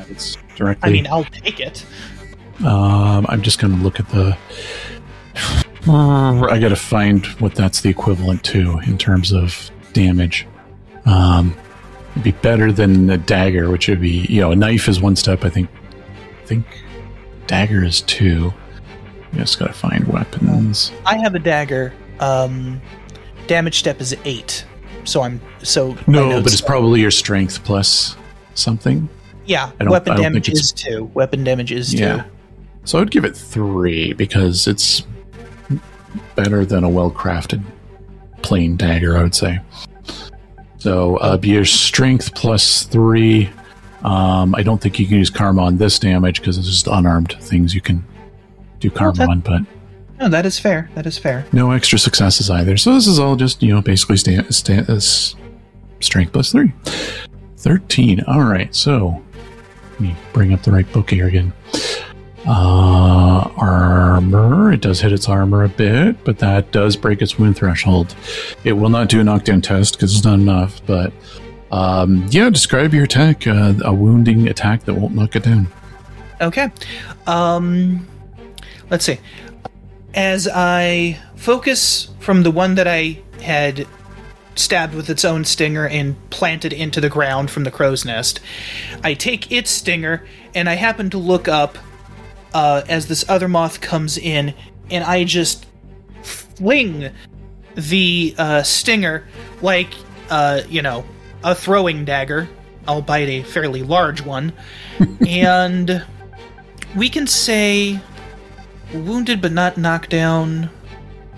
It's 0.09 0.37
directly. 0.57 0.89
I 0.89 0.93
mean, 0.93 1.07
I'll 1.09 1.25
take 1.25 1.61
it. 1.61 1.85
Um, 2.65 3.27
I'm 3.29 3.43
just 3.43 3.59
going 3.59 3.77
to 3.77 3.83
look 3.83 3.99
at 4.01 4.09
the. 4.11 4.37
I 5.89 6.59
got 6.61 6.69
to 6.69 6.77
find 6.77 7.25
what 7.41 7.55
that's 7.55 7.81
the 7.81 7.89
equivalent 7.89 8.45
to 8.45 8.79
in 8.81 8.99
terms 8.99 9.33
of 9.33 9.71
damage. 9.93 10.47
Um, 11.07 11.57
it'd 12.13 12.23
be 12.23 12.33
better 12.33 12.73
than 12.73 13.09
a 13.11 13.19
dagger, 13.19 13.71
which 13.71 13.89
would 13.89 14.01
be, 14.01 14.27
you 14.29 14.41
know, 14.41 14.53
a 14.53 14.57
knife 14.57 14.89
is 14.89 15.01
one 15.01 15.17
step. 15.17 15.45
I 15.45 15.51
think. 15.51 15.71
I 16.43 16.47
think 16.47 16.67
dagger 17.47 17.85
is 17.85 18.03
two. 18.03 18.53
You 19.33 19.39
just 19.39 19.59
got 19.59 19.69
to 19.69 19.73
find 19.73 20.07
weapons. 20.09 20.93
I 21.07 21.17
have 21.19 21.35
a 21.35 21.39
dagger. 21.39 21.93
Um, 22.19 22.81
damage 23.47 23.79
step 23.79 24.01
is 24.01 24.17
eight, 24.25 24.65
so 25.05 25.23
I'm 25.23 25.41
so. 25.63 25.97
No, 26.07 26.43
but 26.43 26.53
it's 26.53 26.61
probably 26.61 27.01
your 27.01 27.13
strength 27.13 27.65
plus 27.65 28.17
something. 28.55 29.09
Yeah, 29.47 29.71
weapon 29.81 30.17
damage 30.17 30.49
is 30.49 30.73
two. 30.73 31.05
Weapon 31.15 31.45
damage 31.45 31.73
is 31.73 31.95
yeah. 31.95 32.23
two. 32.23 32.31
So 32.85 33.01
I'd 33.01 33.11
give 33.11 33.25
it 33.25 33.37
three 33.37 34.13
because 34.13 34.67
it's 34.67 35.05
better 36.43 36.65
than 36.65 36.85
a 36.85 36.89
well 36.89 37.11
crafted 37.11 37.63
plain 38.43 38.77
dagger, 38.77 39.17
I 39.17 39.23
would 39.23 39.35
say. 39.35 39.61
So 40.79 41.19
uh, 41.19 41.37
be 41.37 41.51
your 41.51 41.67
strength 41.67 42.35
plus 42.35 42.85
three. 42.85 43.51
Um, 44.03 44.55
I 44.55 44.63
don't 44.63 44.81
think 44.81 44.99
you 44.99 45.07
can 45.07 45.19
use 45.19 45.29
karma 45.29 45.63
on 45.63 45.77
this 45.77 45.99
damage 45.99 46.41
because 46.41 46.57
it's 46.57 46.67
just 46.67 46.87
unarmed 46.87 47.37
things 47.41 47.75
you 47.75 47.83
can 47.83 48.03
do 48.79 48.91
karma 48.91 49.27
on, 49.29 49.41
but. 49.41 49.61
No, 50.19 50.29
that 50.31 50.47
is 50.47 50.59
fair. 50.59 50.91
That 50.95 51.07
is 51.07 51.19
fair. 51.19 51.45
No 51.53 51.71
extra 51.73 51.99
successes 51.99 52.49
either. 52.49 52.79
So 52.79 52.95
this 52.95 53.07
is 53.07 53.19
all 53.19 53.37
just, 53.37 53.63
you 53.63 53.75
know, 53.75 53.83
basically 53.83 54.17
sta- 54.17 54.51
sta- 54.51 55.37
strength 56.01 56.33
plus 56.33 56.53
three. 56.53 56.73
13. 57.59 58.25
All 58.27 58.43
right, 58.43 58.75
so 58.75 59.23
let 59.93 60.01
me 60.01 60.17
bring 60.33 60.55
up 60.55 60.63
the 60.63 60.73
right 60.73 60.91
book 60.93 61.11
here 61.11 61.27
again. 61.27 61.53
Uh, 62.47 63.51
armor. 63.57 64.73
It 64.73 64.81
does 64.81 65.01
hit 65.01 65.13
its 65.13 65.29
armor 65.29 65.65
a 65.65 65.69
bit, 65.69 66.25
but 66.25 66.39
that 66.39 66.73
does 66.73 66.97
break 66.97 67.21
its 67.21 67.39
wound 67.39 67.57
threshold. 67.57 68.15
It 68.65 68.73
will 68.73 68.89
not 68.89 69.09
do 69.09 69.21
a 69.21 69.25
knockdown 69.25 69.61
test 69.61 69.95
because 69.95 70.15
it's 70.15 70.25
not 70.25 70.39
enough, 70.39 70.81
but 70.87 71.13
um, 71.71 72.27
yeah, 72.31 72.49
describe 72.51 72.95
your 72.95 73.05
attack. 73.05 73.47
Uh, 73.47 73.75
a 73.85 73.93
wounding 73.93 74.49
attack 74.49 74.85
that 74.85 74.95
won't 74.95 75.15
knock 75.15 75.37
it 75.37 75.45
down. 75.45 75.69
Okay. 76.41 76.71
Um, 77.27 78.07
let's 78.89 79.05
see. 79.05 79.19
As 80.15 80.49
I 80.49 81.19
focus 81.37 82.09
from 82.19 82.43
the 82.43 82.51
one 82.51 82.75
that 82.75 82.89
I 82.89 83.21
had 83.43 83.87
stabbed 84.57 84.95
with 84.95 85.09
its 85.09 85.25
own 85.25 85.45
stinger 85.45 85.87
and 85.87 86.17
planted 86.31 86.73
into 86.73 87.01
the 87.01 87.09
ground 87.09 87.51
from 87.51 87.65
the 87.65 87.71
crow's 87.71 88.05
nest, 88.05 88.41
I 89.05 89.15
take 89.15 89.53
its 89.53 89.71
stinger 89.71 90.27
and 90.55 90.69
I 90.69 90.75
happen 90.75 91.11
to 91.11 91.19
look 91.19 91.47
up 91.47 91.79
uh, 92.55 92.83
as 92.89 93.07
this 93.07 93.25
other 93.29 93.49
moth 93.49 93.81
comes 93.81 94.19
in, 94.19 94.55
and 94.91 95.05
I 95.05 95.25
just 95.25 95.67
fling 96.23 97.11
the 97.75 98.35
uh, 98.37 98.63
stinger 98.63 99.27
like, 99.63 99.95
uh, 100.29 100.63
you 100.69 100.83
know, 100.83 101.05
a 101.45 101.55
throwing 101.55 102.05
dagger, 102.05 102.49
albeit 102.89 103.29
a 103.29 103.43
fairly 103.49 103.83
large 103.83 104.23
one, 104.23 104.53
and 105.27 106.05
we 106.97 107.09
can 107.09 107.27
say 107.27 108.01
wounded 108.93 109.41
but 109.41 109.53
not 109.53 109.77
knocked 109.77 110.11
down. 110.11 110.71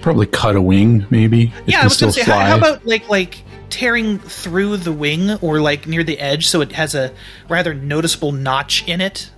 Probably 0.01 0.27
cut 0.27 0.57
a 0.57 0.63
wing, 0.63 1.07
maybe. 1.11 1.45
It 1.45 1.53
yeah, 1.67 1.83
I 1.83 1.85
was 1.85 2.01
gonna 2.01 2.13
say, 2.13 2.23
how, 2.23 2.39
how, 2.41 2.57
about 2.57 2.85
like 2.87 3.09
like 3.09 3.43
tearing 3.71 4.19
through 4.19 4.79
the 4.79 4.93
wing 4.93 5.31
or 5.41 5.61
like 5.61 5.87
near 5.87 6.03
the 6.03 6.19
edge, 6.19 6.49
so 6.49 6.61
it 6.61 6.73
has 6.73 6.95
a 6.95 7.13
rather 7.49 7.75
noticeable 7.75 8.33
notch 8.33 8.87
in 8.89 9.01
it 9.01 9.31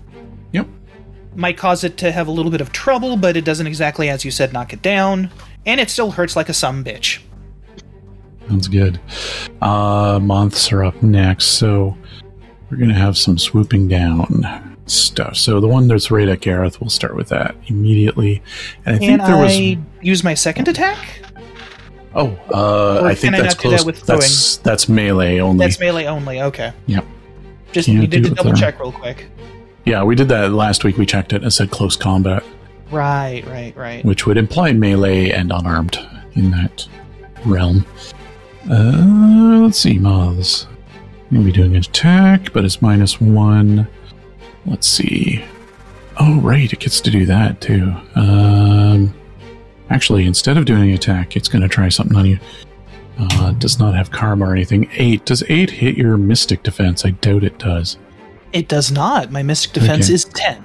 might 1.36 1.56
cause 1.56 1.84
it 1.84 1.96
to 1.98 2.12
have 2.12 2.28
a 2.28 2.30
little 2.30 2.50
bit 2.50 2.60
of 2.60 2.72
trouble, 2.72 3.16
but 3.16 3.36
it 3.36 3.44
doesn't 3.44 3.66
exactly, 3.66 4.08
as 4.08 4.24
you 4.24 4.30
said, 4.30 4.52
knock 4.52 4.72
it 4.72 4.82
down. 4.82 5.30
And 5.66 5.80
it 5.80 5.90
still 5.90 6.10
hurts 6.10 6.36
like 6.36 6.48
a 6.48 6.54
some 6.54 6.84
bitch. 6.84 7.20
Sounds 8.48 8.68
good. 8.68 9.00
Uh, 9.62 10.18
months 10.22 10.70
are 10.72 10.84
up 10.84 11.02
next, 11.02 11.46
so 11.46 11.96
we're 12.70 12.76
going 12.76 12.90
to 12.90 12.94
have 12.94 13.16
some 13.16 13.38
swooping 13.38 13.88
down 13.88 14.76
stuff. 14.86 15.36
So 15.36 15.60
the 15.60 15.68
one 15.68 15.88
that's 15.88 16.10
right 16.10 16.28
at 16.28 16.40
Garreth, 16.40 16.80
we'll 16.80 16.90
start 16.90 17.16
with 17.16 17.28
that 17.30 17.56
immediately. 17.68 18.42
And 18.84 18.96
I 18.96 18.98
think 18.98 19.22
there 19.22 19.36
was. 19.36 19.52
I 19.52 19.78
use 20.02 20.22
my 20.22 20.34
second 20.34 20.68
attack? 20.68 20.98
Oh, 22.14 22.38
uh, 22.52 23.02
I 23.02 23.14
think 23.14 23.34
that's 23.34 23.54
close. 23.54 23.84
That 23.84 23.96
that's, 24.06 24.56
that's 24.58 24.88
melee 24.88 25.40
only. 25.40 25.66
That's 25.66 25.80
melee 25.80 26.04
only, 26.04 26.42
okay. 26.42 26.72
Yep. 26.86 27.06
Just 27.72 27.86
Can't 27.86 28.00
needed 28.00 28.24
to 28.24 28.30
double 28.30 28.52
check 28.52 28.78
real 28.78 28.92
quick. 28.92 29.26
Yeah, 29.84 30.02
we 30.02 30.14
did 30.14 30.28
that 30.28 30.52
last 30.52 30.84
week. 30.84 30.96
We 30.96 31.06
checked 31.06 31.32
it 31.32 31.42
and 31.42 31.52
said 31.52 31.70
close 31.70 31.96
combat. 31.96 32.42
Right, 32.90 33.44
right, 33.46 33.76
right. 33.76 34.04
Which 34.04 34.26
would 34.26 34.36
imply 34.36 34.72
melee 34.72 35.30
and 35.30 35.52
unarmed 35.52 35.98
in 36.34 36.50
that 36.52 36.86
realm. 37.44 37.84
Uh, 38.70 39.60
let's 39.62 39.78
see, 39.78 39.98
moths. 39.98 40.66
Maybe 41.30 41.52
doing 41.52 41.72
an 41.72 41.78
attack, 41.78 42.52
but 42.52 42.64
it's 42.64 42.80
minus 42.80 43.20
one. 43.20 43.88
Let's 44.66 44.86
see. 44.86 45.44
Oh, 46.18 46.40
right, 46.40 46.72
it 46.72 46.78
gets 46.78 47.00
to 47.02 47.10
do 47.10 47.26
that 47.26 47.60
too. 47.60 47.92
Um, 48.14 49.12
actually, 49.90 50.26
instead 50.26 50.56
of 50.56 50.64
doing 50.64 50.90
an 50.90 50.94
attack, 50.94 51.36
it's 51.36 51.48
going 51.48 51.62
to 51.62 51.68
try 51.68 51.88
something 51.88 52.16
on 52.16 52.26
you. 52.26 52.38
Uh, 53.18 53.52
does 53.52 53.78
not 53.78 53.94
have 53.94 54.10
karma 54.10 54.46
or 54.46 54.52
anything. 54.52 54.88
Eight. 54.94 55.24
Does 55.24 55.42
eight 55.48 55.70
hit 55.70 55.96
your 55.96 56.16
mystic 56.16 56.62
defense? 56.62 57.04
I 57.04 57.10
doubt 57.10 57.44
it 57.44 57.58
does. 57.58 57.98
It 58.54 58.68
does 58.68 58.92
not. 58.92 59.32
My 59.32 59.42
mystic 59.42 59.72
defense 59.72 60.06
okay. 60.06 60.14
is 60.14 60.24
10. 60.26 60.62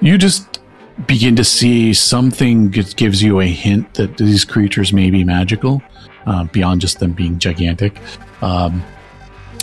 You 0.00 0.18
just 0.18 0.58
begin 1.06 1.36
to 1.36 1.44
see 1.44 1.94
something 1.94 2.72
that 2.72 2.96
gives 2.96 3.22
you 3.22 3.40
a 3.40 3.46
hint 3.46 3.94
that 3.94 4.18
these 4.18 4.44
creatures 4.44 4.92
may 4.92 5.10
be 5.10 5.22
magical 5.22 5.80
uh, 6.26 6.44
beyond 6.44 6.80
just 6.80 6.98
them 6.98 7.12
being 7.12 7.38
gigantic. 7.38 7.96
Um, 8.42 8.82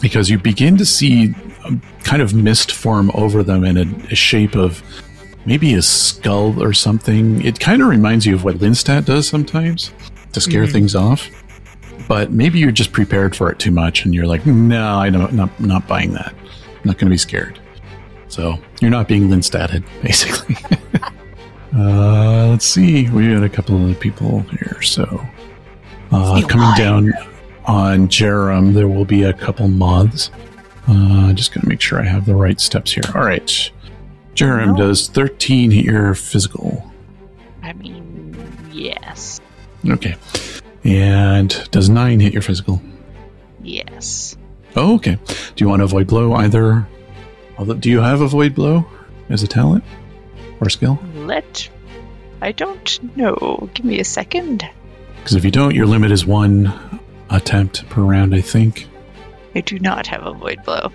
because 0.01 0.29
you 0.29 0.39
begin 0.39 0.77
to 0.77 0.85
see 0.85 1.35
a 1.65 1.75
kind 2.03 2.21
of 2.21 2.33
mist 2.33 2.71
form 2.71 3.11
over 3.13 3.43
them 3.43 3.65
in 3.65 3.77
a, 3.77 4.11
a 4.11 4.15
shape 4.15 4.55
of 4.55 4.81
maybe 5.45 5.73
a 5.73 5.81
skull 5.81 6.63
or 6.63 6.71
something. 6.71 7.43
It 7.43 7.59
kind 7.59 7.81
of 7.81 7.89
reminds 7.89 8.25
you 8.25 8.33
of 8.33 8.45
what 8.45 8.55
Linstat 8.55 9.05
does 9.05 9.27
sometimes 9.27 9.91
to 10.31 10.39
scare 10.39 10.63
mm-hmm. 10.63 10.71
things 10.71 10.95
off. 10.95 11.29
But 12.07 12.31
maybe 12.31 12.59
you're 12.59 12.71
just 12.71 12.93
prepared 12.93 13.35
for 13.35 13.51
it 13.51 13.59
too 13.59 13.71
much, 13.71 14.05
and 14.05 14.13
you're 14.13 14.25
like, 14.25 14.45
"No, 14.45 14.97
I 14.97 15.09
don't, 15.09 15.33
not 15.33 15.57
not 15.59 15.87
buying 15.87 16.13
that." 16.13 16.33
Not 16.83 16.97
going 16.97 17.07
to 17.07 17.13
be 17.13 17.17
scared. 17.17 17.59
So 18.27 18.57
you're 18.79 18.91
not 18.91 19.07
being 19.07 19.27
Linstatted, 19.27 19.83
basically. 20.01 20.55
uh, 21.75 22.47
let's 22.47 22.65
see. 22.65 23.09
We 23.09 23.33
got 23.33 23.43
a 23.43 23.49
couple 23.49 23.89
of 23.89 23.99
people 23.99 24.39
here. 24.41 24.81
So 24.81 25.03
uh, 26.11 26.41
coming 26.47 26.73
down 26.77 27.13
on 27.65 28.07
Jarum, 28.07 28.73
there 28.73 28.87
will 28.87 29.05
be 29.05 29.23
a 29.23 29.33
couple 29.33 29.67
moths. 29.67 30.31
Uh, 30.87 31.33
just 31.33 31.53
going 31.53 31.61
to 31.61 31.69
make 31.69 31.81
sure 31.81 31.99
I 31.99 32.05
have 32.05 32.25
the 32.25 32.35
right 32.35 32.59
steps 32.59 32.91
here. 32.91 33.03
All 33.15 33.21
right. 33.21 33.71
Jarum, 34.33 34.77
no. 34.77 34.87
does 34.87 35.07
13 35.07 35.71
hit 35.71 35.85
your 35.85 36.15
physical? 36.15 36.89
I 37.61 37.73
mean, 37.73 38.35
yes. 38.71 39.39
Okay. 39.87 40.15
And 40.83 41.69
does 41.71 41.89
9 41.89 42.19
hit 42.19 42.33
your 42.33 42.41
physical? 42.41 42.81
Yes. 43.61 44.35
Oh, 44.75 44.95
okay. 44.95 45.17
Do 45.55 45.63
you 45.63 45.69
want 45.69 45.81
to 45.81 45.85
avoid 45.85 46.07
blow 46.07 46.33
either? 46.33 46.87
Do 47.79 47.89
you 47.89 47.99
have 47.99 48.21
avoid 48.21 48.55
blow 48.55 48.85
as 49.29 49.43
a 49.43 49.47
talent 49.47 49.83
or 50.59 50.69
skill? 50.69 50.99
Let. 51.15 51.69
I 52.41 52.51
don't 52.51 53.17
know. 53.17 53.69
Give 53.73 53.85
me 53.85 53.99
a 53.99 54.03
second. 54.05 54.67
Because 55.17 55.35
if 55.35 55.45
you 55.45 55.51
don't, 55.51 55.75
your 55.75 55.85
limit 55.85 56.11
is 56.11 56.25
one 56.25 56.73
attempt 57.29 57.87
per 57.89 58.01
round, 58.01 58.33
I 58.33 58.41
think. 58.41 58.87
I 59.53 59.61
do 59.61 59.77
not 59.79 60.07
have 60.07 60.25
avoid 60.25 60.63
blow. 60.63 60.91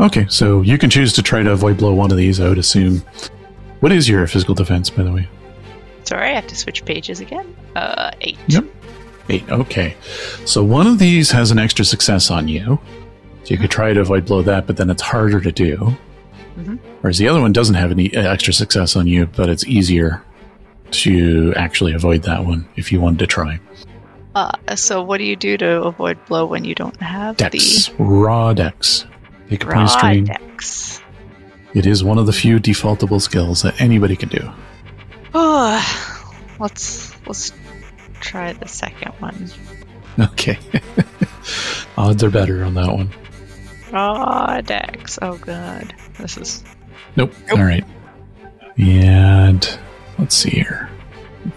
Okay, 0.00 0.26
so 0.28 0.62
you 0.62 0.78
can 0.78 0.90
choose 0.90 1.12
to 1.12 1.22
try 1.22 1.42
to 1.42 1.52
avoid 1.52 1.76
blow 1.76 1.94
one 1.94 2.10
of 2.10 2.16
these, 2.16 2.40
I 2.40 2.48
would 2.48 2.58
assume. 2.58 3.02
What 3.80 3.92
is 3.92 4.08
your 4.08 4.26
physical 4.26 4.54
defense, 4.54 4.90
by 4.90 5.02
the 5.02 5.12
way? 5.12 5.28
Sorry, 6.04 6.30
I 6.30 6.34
have 6.34 6.46
to 6.48 6.56
switch 6.56 6.84
pages 6.84 7.20
again. 7.20 7.54
Uh, 7.76 8.10
eight. 8.22 8.38
Yep. 8.48 8.64
Eight. 9.28 9.48
Okay. 9.48 9.94
So 10.44 10.64
one 10.64 10.86
of 10.86 10.98
these 10.98 11.30
has 11.30 11.50
an 11.50 11.58
extra 11.58 11.84
success 11.84 12.30
on 12.30 12.48
you. 12.48 12.80
So 13.44 13.54
you 13.54 13.58
could 13.58 13.70
try 13.70 13.92
to 13.92 14.00
avoid 14.00 14.26
blow 14.26 14.42
that, 14.42 14.66
but 14.66 14.76
then 14.76 14.90
it's 14.90 15.02
harder 15.02 15.40
to 15.40 15.50
do. 15.52 15.96
Mhm. 16.58 16.78
Whereas 17.00 17.18
the 17.18 17.28
other 17.28 17.40
one 17.40 17.52
doesn't 17.52 17.74
have 17.76 17.90
any 17.90 18.12
extra 18.14 18.52
success 18.52 18.96
on 18.96 19.06
you, 19.06 19.26
but 19.34 19.48
it's 19.48 19.64
easier 19.66 20.22
to 20.92 21.52
actually 21.56 21.92
avoid 21.94 22.24
that 22.24 22.44
one 22.44 22.66
if 22.76 22.90
you 22.92 23.00
wanted 23.00 23.20
to 23.20 23.26
try. 23.26 23.58
Uh, 24.34 24.52
so 24.76 25.02
what 25.02 25.18
do 25.18 25.24
you 25.24 25.36
do 25.36 25.56
to 25.56 25.82
avoid 25.82 26.18
blow 26.26 26.44
when 26.46 26.64
you 26.64 26.74
don't 26.74 27.00
have 27.00 27.36
Dex. 27.36 27.90
Raw 27.98 28.52
dex. 28.52 29.04
Take 29.48 29.64
a 29.64 29.66
the 29.66 29.72
point 29.72 29.90
strain. 29.90 30.24
dex? 30.24 31.00
It 31.74 31.86
is 31.86 32.02
one 32.04 32.18
of 32.18 32.26
the 32.26 32.32
few 32.32 32.58
defaultable 32.58 33.20
skills 33.20 33.62
that 33.62 33.80
anybody 33.80 34.16
can 34.16 34.28
do. 34.28 34.50
Oh, 35.34 35.80
let's 36.58 37.14
let's 37.26 37.52
try 38.20 38.52
the 38.52 38.68
second 38.68 39.12
one. 39.20 39.50
Okay. 40.18 40.58
Odds 41.96 42.22
are 42.24 42.30
better 42.30 42.64
on 42.64 42.74
that 42.74 42.92
one. 42.92 43.10
Raw 43.92 44.60
dex. 44.60 45.18
Oh 45.22 45.36
god, 45.38 45.94
this 46.18 46.36
is 46.36 46.64
Nope. 47.16 47.32
All 47.52 47.58
right. 47.58 47.84
And 48.78 49.78
let's 50.18 50.34
see 50.34 50.50
here. 50.50 50.88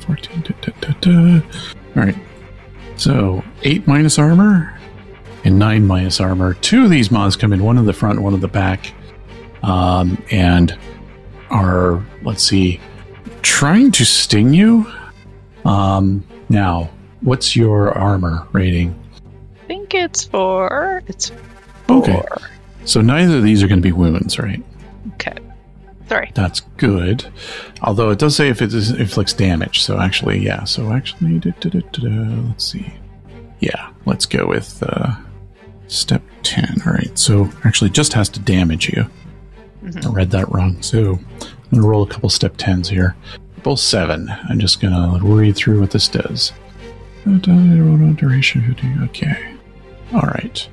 14. 0.02 0.42
da, 0.42 0.54
da, 0.62 0.72
da, 0.82 0.94
da. 1.00 1.42
All 1.96 2.04
right. 2.04 2.16
So 2.96 3.44
8 3.64 3.88
minus 3.88 4.18
armor 4.18 4.78
and 5.44 5.60
9 5.60 5.86
minus 5.86 6.20
armor. 6.20 6.56
Two 6.56 6.86
of 6.86 6.90
these 6.90 7.12
moths 7.12 7.36
come 7.36 7.54
in, 7.54 7.64
one 7.64 7.78
in 7.78 7.86
the 7.86 7.94
front, 7.94 8.22
one 8.22 8.34
in 8.34 8.40
the 8.40 8.48
back. 8.48 8.94
Um, 9.62 10.22
and 10.32 10.78
are, 11.50 12.04
let's 12.24 12.44
see, 12.44 12.80
trying 13.42 13.92
to 13.92 14.06
sting 14.06 14.54
you. 14.54 14.92
Um, 15.66 16.26
now, 16.50 16.90
what's 17.22 17.56
your 17.56 17.98
armor 17.98 18.48
rating? 18.52 19.00
I 19.62 19.66
think 19.68 19.94
it's 19.94 20.26
four. 20.26 21.04
It's 21.08 21.32
Okay. 21.90 22.14
four. 22.14 22.38
So 22.86 23.02
neither 23.02 23.38
of 23.38 23.44
these 23.44 23.64
are 23.64 23.68
going 23.68 23.80
to 23.80 23.84
be 23.84 23.92
wounds, 23.92 24.38
right? 24.40 24.64
Okay. 25.14 25.34
Sorry. 26.10 26.32
That's 26.36 26.60
good. 26.78 27.26
Although 27.82 28.10
it 28.10 28.20
does 28.20 28.36
say 28.36 28.50
if 28.50 28.62
it 28.62 28.74
inflicts 28.74 29.34
damage. 29.34 29.82
So 29.82 30.00
actually, 30.00 30.40
yeah. 30.40 30.64
So 30.66 30.92
actually, 30.92 31.40
da, 31.40 31.52
da, 31.60 31.70
da, 31.80 32.10
let's 32.48 32.66
see. 32.66 32.94
Yeah, 33.60 33.90
let's 34.06 34.26
go 34.26 34.46
with 34.48 34.84
uh, 34.86 35.16
step 35.88 36.22
10. 36.44 36.82
All 36.86 36.92
right. 36.94 37.18
So 37.18 37.50
actually, 37.64 37.90
just 37.92 38.12
has 38.14 38.28
to 38.30 38.40
damage 38.40 38.90
you. 38.90 39.06
Mhm. 39.84 40.06
I 40.06 40.10
read 40.12 40.32
that 40.32 40.52
wrong. 40.52 40.82
So 40.82 41.00
I'm 41.00 41.70
going 41.72 41.82
to 41.82 41.88
roll 41.88 42.04
a 42.04 42.08
couple 42.08 42.30
step 42.30 42.58
10s 42.58 42.88
here. 42.88 43.16
Both 43.64 43.80
seven. 43.80 44.30
I'm 44.50 44.60
just 44.60 44.82
going 44.82 44.94
to 44.94 45.26
read 45.26 45.56
through 45.56 45.80
what 45.80 45.92
this 45.92 46.10
does. 46.10 46.52
Duration. 47.26 48.76
Okay. 49.04 49.56
All 50.14 50.22
right. 50.22 50.68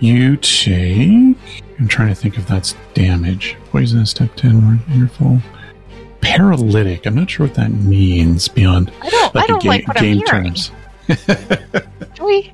You 0.00 0.36
take. 0.36 1.36
I'm 1.78 1.88
trying 1.88 2.08
to 2.08 2.14
think 2.14 2.38
if 2.38 2.46
that's 2.46 2.74
damage. 2.94 3.56
Poison 3.70 4.04
step 4.06 4.34
10, 4.36 4.82
interval. 4.92 5.40
Paralytic. 6.20 7.06
I'm 7.06 7.14
not 7.14 7.30
sure 7.30 7.46
what 7.46 7.56
that 7.56 7.70
means 7.70 8.48
beyond 8.48 8.90
I 9.02 9.10
don't. 9.10 9.36
I 9.36 9.40
like 9.40 9.44
a 9.44 9.48
don't 9.48 9.64
like 9.64 9.88
what 9.88 9.96
I'm 9.98 10.02
game 10.02 10.22
terms. 10.22 10.70
Do 12.14 12.24
we? 12.24 12.52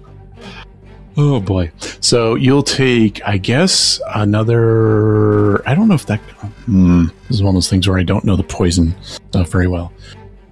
Oh 1.17 1.41
boy. 1.41 1.71
So 2.01 2.35
you'll 2.35 2.63
take, 2.63 3.21
I 3.27 3.39
guess, 3.39 4.01
another. 4.15 5.67
I 5.69 5.75
don't 5.75 5.89
know 5.89 5.95
if 5.95 6.07
that. 6.07 6.21
Hmm. 6.67 7.07
This 7.29 7.37
is 7.37 7.43
one 7.43 7.51
of 7.51 7.55
those 7.55 7.69
things 7.69 7.87
where 7.89 7.99
I 7.99 8.03
don't 8.03 8.25
know 8.25 8.37
the 8.37 8.43
poison 8.43 8.95
stuff 9.03 9.51
very 9.51 9.69
well. 9.69 9.93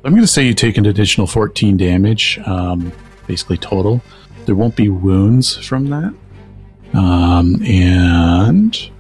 I'm 0.05 0.13
going 0.13 0.23
to 0.23 0.29
say 0.29 0.47
you 0.47 0.55
take 0.55 0.79
an 0.79 0.87
additional 0.87 1.27
14 1.27 1.77
damage, 1.77 2.39
um, 2.47 2.93
basically 3.27 3.57
total. 3.59 4.01
There 4.47 4.55
won't 4.55 4.77
be 4.77 4.89
wounds 4.89 5.57
from 5.57 5.91
that. 5.91 6.15
Um, 6.95 7.63
and 7.65 8.91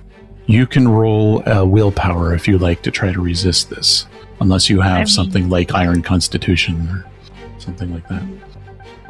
you 0.46 0.66
can 0.66 0.88
roll 0.88 1.42
a 1.46 1.64
willpower 1.64 2.34
if 2.34 2.46
you 2.48 2.58
like 2.58 2.82
to 2.82 2.90
try 2.90 3.12
to 3.12 3.20
resist 3.20 3.70
this, 3.70 4.06
unless 4.40 4.68
you 4.70 4.80
have 4.80 4.92
I 4.92 4.98
mean- 5.00 5.06
something 5.06 5.48
like 5.48 5.74
Iron 5.74 6.02
Constitution 6.02 6.88
or 6.88 7.06
something 7.58 7.92
like 7.92 8.06
that. 8.08 8.22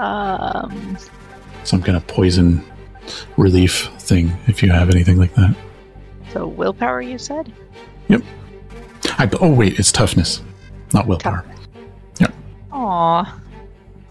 Um. 0.01 0.97
Some 1.65 1.83
kind 1.83 1.97
of 1.97 2.07
poison 2.07 2.65
relief 3.37 3.91
thing, 3.99 4.33
if 4.47 4.63
you 4.63 4.71
have 4.71 4.91
anything 4.91 5.17
like 5.19 5.35
that. 5.35 5.55
So 6.33 6.47
willpower, 6.47 7.03
you 7.03 7.19
said. 7.19 7.53
Yep. 8.09 8.23
I, 9.19 9.29
oh, 9.41 9.53
wait, 9.53 9.79
it's 9.79 9.91
toughness, 9.93 10.41
not 10.95 11.07
willpower. 11.07 11.45
Yeah. 12.21 12.29
Aw. 12.73 13.41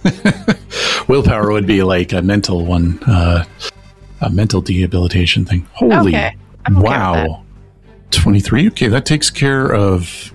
willpower 1.08 1.52
would 1.52 1.66
be 1.66 1.82
like 1.84 2.12
a 2.14 2.22
mental 2.22 2.66
one, 2.66 3.00
uh, 3.04 3.46
a 4.22 4.30
mental 4.30 4.62
debilitation 4.62 5.46
thing. 5.46 5.68
Holy 5.74 6.16
Okay. 6.16 6.28
Okay 6.28 6.38
wow. 6.70 7.44
23? 8.12 8.68
Okay, 8.68 8.88
that 8.88 9.06
takes 9.06 9.30
care 9.30 9.74
of. 9.74 10.34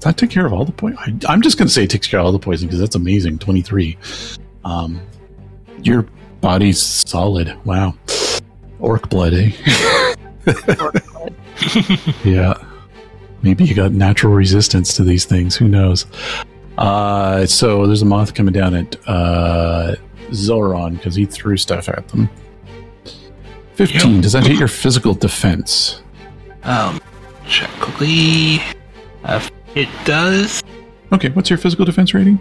That 0.00 0.18
take 0.18 0.30
care 0.30 0.44
of 0.44 0.52
all 0.52 0.64
the 0.64 0.72
poison? 0.72 1.20
I'm 1.28 1.40
just 1.40 1.56
going 1.56 1.68
to 1.68 1.72
say 1.72 1.84
it 1.84 1.90
takes 1.90 2.06
care 2.06 2.20
of 2.20 2.26
all 2.26 2.32
the 2.32 2.38
poison 2.38 2.68
because 2.68 2.78
that's 2.78 2.94
amazing. 2.94 3.38
23. 3.38 3.96
Um, 4.64 5.00
your 5.82 6.06
body's 6.40 6.80
solid. 6.80 7.56
Wow. 7.64 7.94
Orc 8.80 9.08
blood, 9.08 9.32
eh? 9.32 9.50
yeah. 12.24 12.62
Maybe 13.42 13.64
you 13.64 13.74
got 13.74 13.92
natural 13.92 14.34
resistance 14.34 14.94
to 14.96 15.04
these 15.04 15.24
things. 15.24 15.56
Who 15.56 15.68
knows? 15.68 16.06
Uh, 16.76 17.46
so 17.46 17.86
there's 17.86 18.02
a 18.02 18.06
moth 18.06 18.34
coming 18.34 18.52
down 18.52 18.74
at 18.74 18.96
uh, 19.06 19.94
Zauron 20.30 20.96
because 20.96 21.14
he 21.14 21.24
threw 21.24 21.56
stuff 21.56 21.88
at 21.88 22.08
them. 22.08 22.28
15. 23.74 24.14
Yep. 24.14 24.22
Does 24.22 24.32
that 24.32 24.46
hit 24.46 24.58
your 24.58 24.68
physical 24.68 25.14
defense? 25.14 26.02
Um, 26.62 27.00
check 27.46 27.70
quickly. 27.80 28.60
Uh, 29.24 29.46
it 29.74 29.88
does. 30.04 30.62
Okay, 31.12 31.28
what's 31.30 31.50
your 31.50 31.58
physical 31.58 31.84
defense 31.84 32.14
rating? 32.14 32.38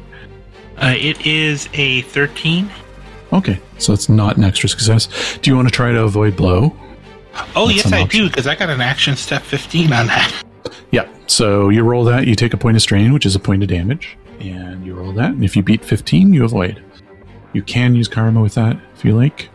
Uh, 0.78 0.96
it 0.98 1.26
is 1.26 1.70
a 1.74 2.02
13. 2.04 2.70
Okay, 3.32 3.60
so 3.78 3.94
it's 3.94 4.10
not 4.10 4.38
an 4.38 4.44
extra 4.44 4.70
success. 4.70 5.38
Do 5.42 5.50
you 5.50 5.56
want 5.56 5.68
to 5.68 5.74
try 5.74 5.92
to 5.92 6.04
avoid 6.04 6.36
blow? 6.36 6.76
Oh, 7.56 7.66
That's 7.68 7.78
yes, 7.86 7.94
I 7.94 8.02
option. 8.02 8.22
do, 8.22 8.30
because 8.30 8.46
I 8.46 8.56
got 8.56 8.70
an 8.70 8.82
action 8.82 9.16
step 9.16 9.42
15 9.42 9.92
on 9.92 10.08
that. 10.08 10.44
Yeah, 10.92 11.10
so 11.26 11.70
you 11.70 11.84
roll 11.84 12.04
that, 12.06 12.28
you 12.28 12.36
take 12.36 12.54
a 12.54 12.58
point 12.58 12.78
of 12.78 12.82
strain, 12.84 13.12
which 13.12 13.26
is 13.26 13.36
a 13.36 13.40
point 13.40 13.64
of 13.64 13.70
damage, 13.70 14.18
and 14.40 14.86
you 14.86 14.94
roll 14.94 15.12
that, 15.14 15.32
and 15.32 15.44
if 15.44 15.56
you 15.56 15.64
beat 15.64 15.84
15, 15.84 16.32
you 16.32 16.46
avoid. 16.46 16.84
You 17.54 17.64
can 17.64 17.96
use 17.96 18.08
karma 18.08 18.42
with 18.42 18.54
that 18.54 18.78
if 18.96 19.04
you 19.04 19.16
like. 19.16 19.50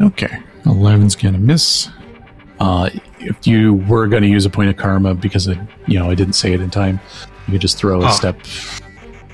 Okay, 0.00 0.38
11's 0.68 1.16
gonna 1.16 1.38
miss. 1.38 1.88
Uh, 2.60 2.90
if 3.20 3.46
you 3.46 3.74
were 3.88 4.06
gonna 4.08 4.26
use 4.26 4.44
a 4.46 4.50
point 4.50 4.68
of 4.70 4.76
karma 4.76 5.14
because 5.14 5.48
I, 5.48 5.54
you 5.86 5.98
know, 5.98 6.10
I 6.10 6.14
didn't 6.14 6.34
say 6.34 6.52
it 6.52 6.60
in 6.60 6.70
time, 6.70 7.00
you 7.46 7.52
could 7.52 7.60
just 7.60 7.76
throw 7.78 8.00
a 8.02 8.06
Oh. 8.06 8.10
step. 8.10 8.36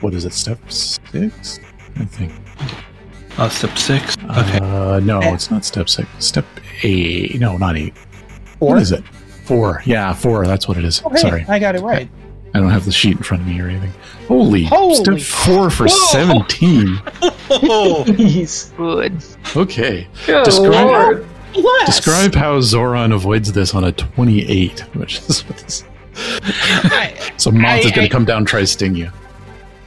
What 0.01 0.15
is 0.15 0.25
it? 0.25 0.33
Step 0.33 0.59
six, 0.71 1.61
I 1.97 2.05
think. 2.05 2.33
Oh, 3.37 3.49
step 3.49 3.77
6. 3.77 4.17
Okay. 4.31 4.59
Uh, 4.61 5.01
no, 5.01 5.19
Eh. 5.21 5.35
it's 5.35 5.51
not 5.51 5.65
step 5.65 5.89
six. 5.89 6.09
Step 6.21 6.45
eight. 6.85 7.41
No, 7.41 7.57
not 7.57 7.77
eight. 7.77 7.93
Four? 8.61 8.75
What 8.75 8.83
is 8.83 8.93
it? 8.93 9.03
Four. 9.45 9.83
Yeah, 9.85 10.13
four. 10.13 10.47
That's 10.47 10.69
what 10.69 10.77
it 10.77 10.85
is. 10.85 11.03
Oh, 11.05 11.11
hey, 11.11 11.17
Sorry. 11.17 11.45
I 11.49 11.59
got 11.59 11.75
it 11.75 11.83
right. 11.83 12.09
I 12.55 12.61
don't 12.61 12.71
have 12.71 12.85
the 12.85 12.93
sheet 12.93 13.17
in 13.17 13.23
front 13.23 13.43
of 13.43 13.49
me 13.49 13.61
or 13.61 13.69
anything. 13.69 13.93
Holy, 14.29 14.65
Holy 14.65 14.95
step 14.95 15.21
four 15.21 15.71
for 15.71 15.87
Whoa. 15.89 16.13
17. 16.13 17.01
Oh, 17.51 18.05
Jeez. 18.07 18.75
Good. 18.77 19.23
Okay. 19.57 20.09
Good 20.27 20.45
Describe- 20.45 20.87
lord. 20.87 21.27
Bless. 21.53 21.87
Describe 21.87 22.35
how 22.35 22.59
Zauron 22.59 23.15
avoids 23.15 23.53
this 23.53 23.75
on 23.75 23.85
a 23.85 23.93
28, 23.93 24.81
which 24.97 25.19
is 25.29 25.43
what 25.47 25.59
this. 25.59 25.85
I, 26.17 27.33
So 27.37 27.51
Moth 27.51 27.67
I- 27.67 27.79
is 27.81 27.93
going 27.93 28.09
to 28.09 28.13
come 28.13 28.25
down 28.25 28.39
and 28.39 28.47
try 28.49 28.61
to 28.61 28.67
sting 28.67 28.97
you. 28.97 29.11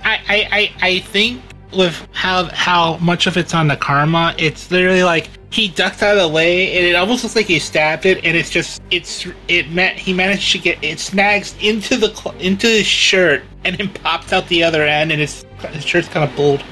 I, 0.03 0.19
I, 0.29 0.47
I, 0.51 0.87
I 0.87 0.99
think 0.99 1.41
with 1.73 2.07
how 2.13 2.45
how 2.45 2.97
much 2.97 3.27
of 3.27 3.37
it's 3.37 3.53
on 3.53 3.67
the 3.67 3.75
karma, 3.75 4.33
it's 4.37 4.71
literally 4.71 5.03
like 5.03 5.29
he 5.49 5.69
ducked 5.69 6.03
out 6.03 6.17
of 6.17 6.23
the 6.23 6.27
way, 6.27 6.77
and 6.77 6.85
it 6.85 6.95
almost 6.95 7.23
looks 7.23 7.35
like 7.35 7.45
he 7.45 7.59
stabbed 7.59 8.05
it, 8.05 8.23
and 8.23 8.35
it's 8.37 8.49
just 8.49 8.81
it's 8.91 9.27
it 9.47 9.69
ma- 9.71 9.87
he 9.89 10.13
managed 10.13 10.51
to 10.51 10.59
get 10.59 10.83
it 10.83 10.99
snags 10.99 11.55
into 11.61 11.97
the 11.97 12.13
cl- 12.13 12.35
into 12.37 12.67
his 12.67 12.85
shirt, 12.85 13.43
and 13.63 13.77
then 13.77 13.89
popped 13.89 14.33
out 14.33 14.47
the 14.47 14.63
other 14.63 14.83
end, 14.83 15.11
and 15.11 15.21
his, 15.21 15.45
his 15.71 15.85
shirt's 15.85 16.07
kind 16.07 16.29
of 16.29 16.35
pulled 16.35 16.63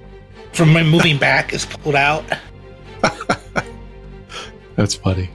from 0.53 0.71
my 0.71 0.83
moving 0.83 1.17
back 1.17 1.53
is 1.53 1.65
pulled 1.65 1.95
out. 1.95 2.23
That's 4.75 4.95
funny. 4.95 5.29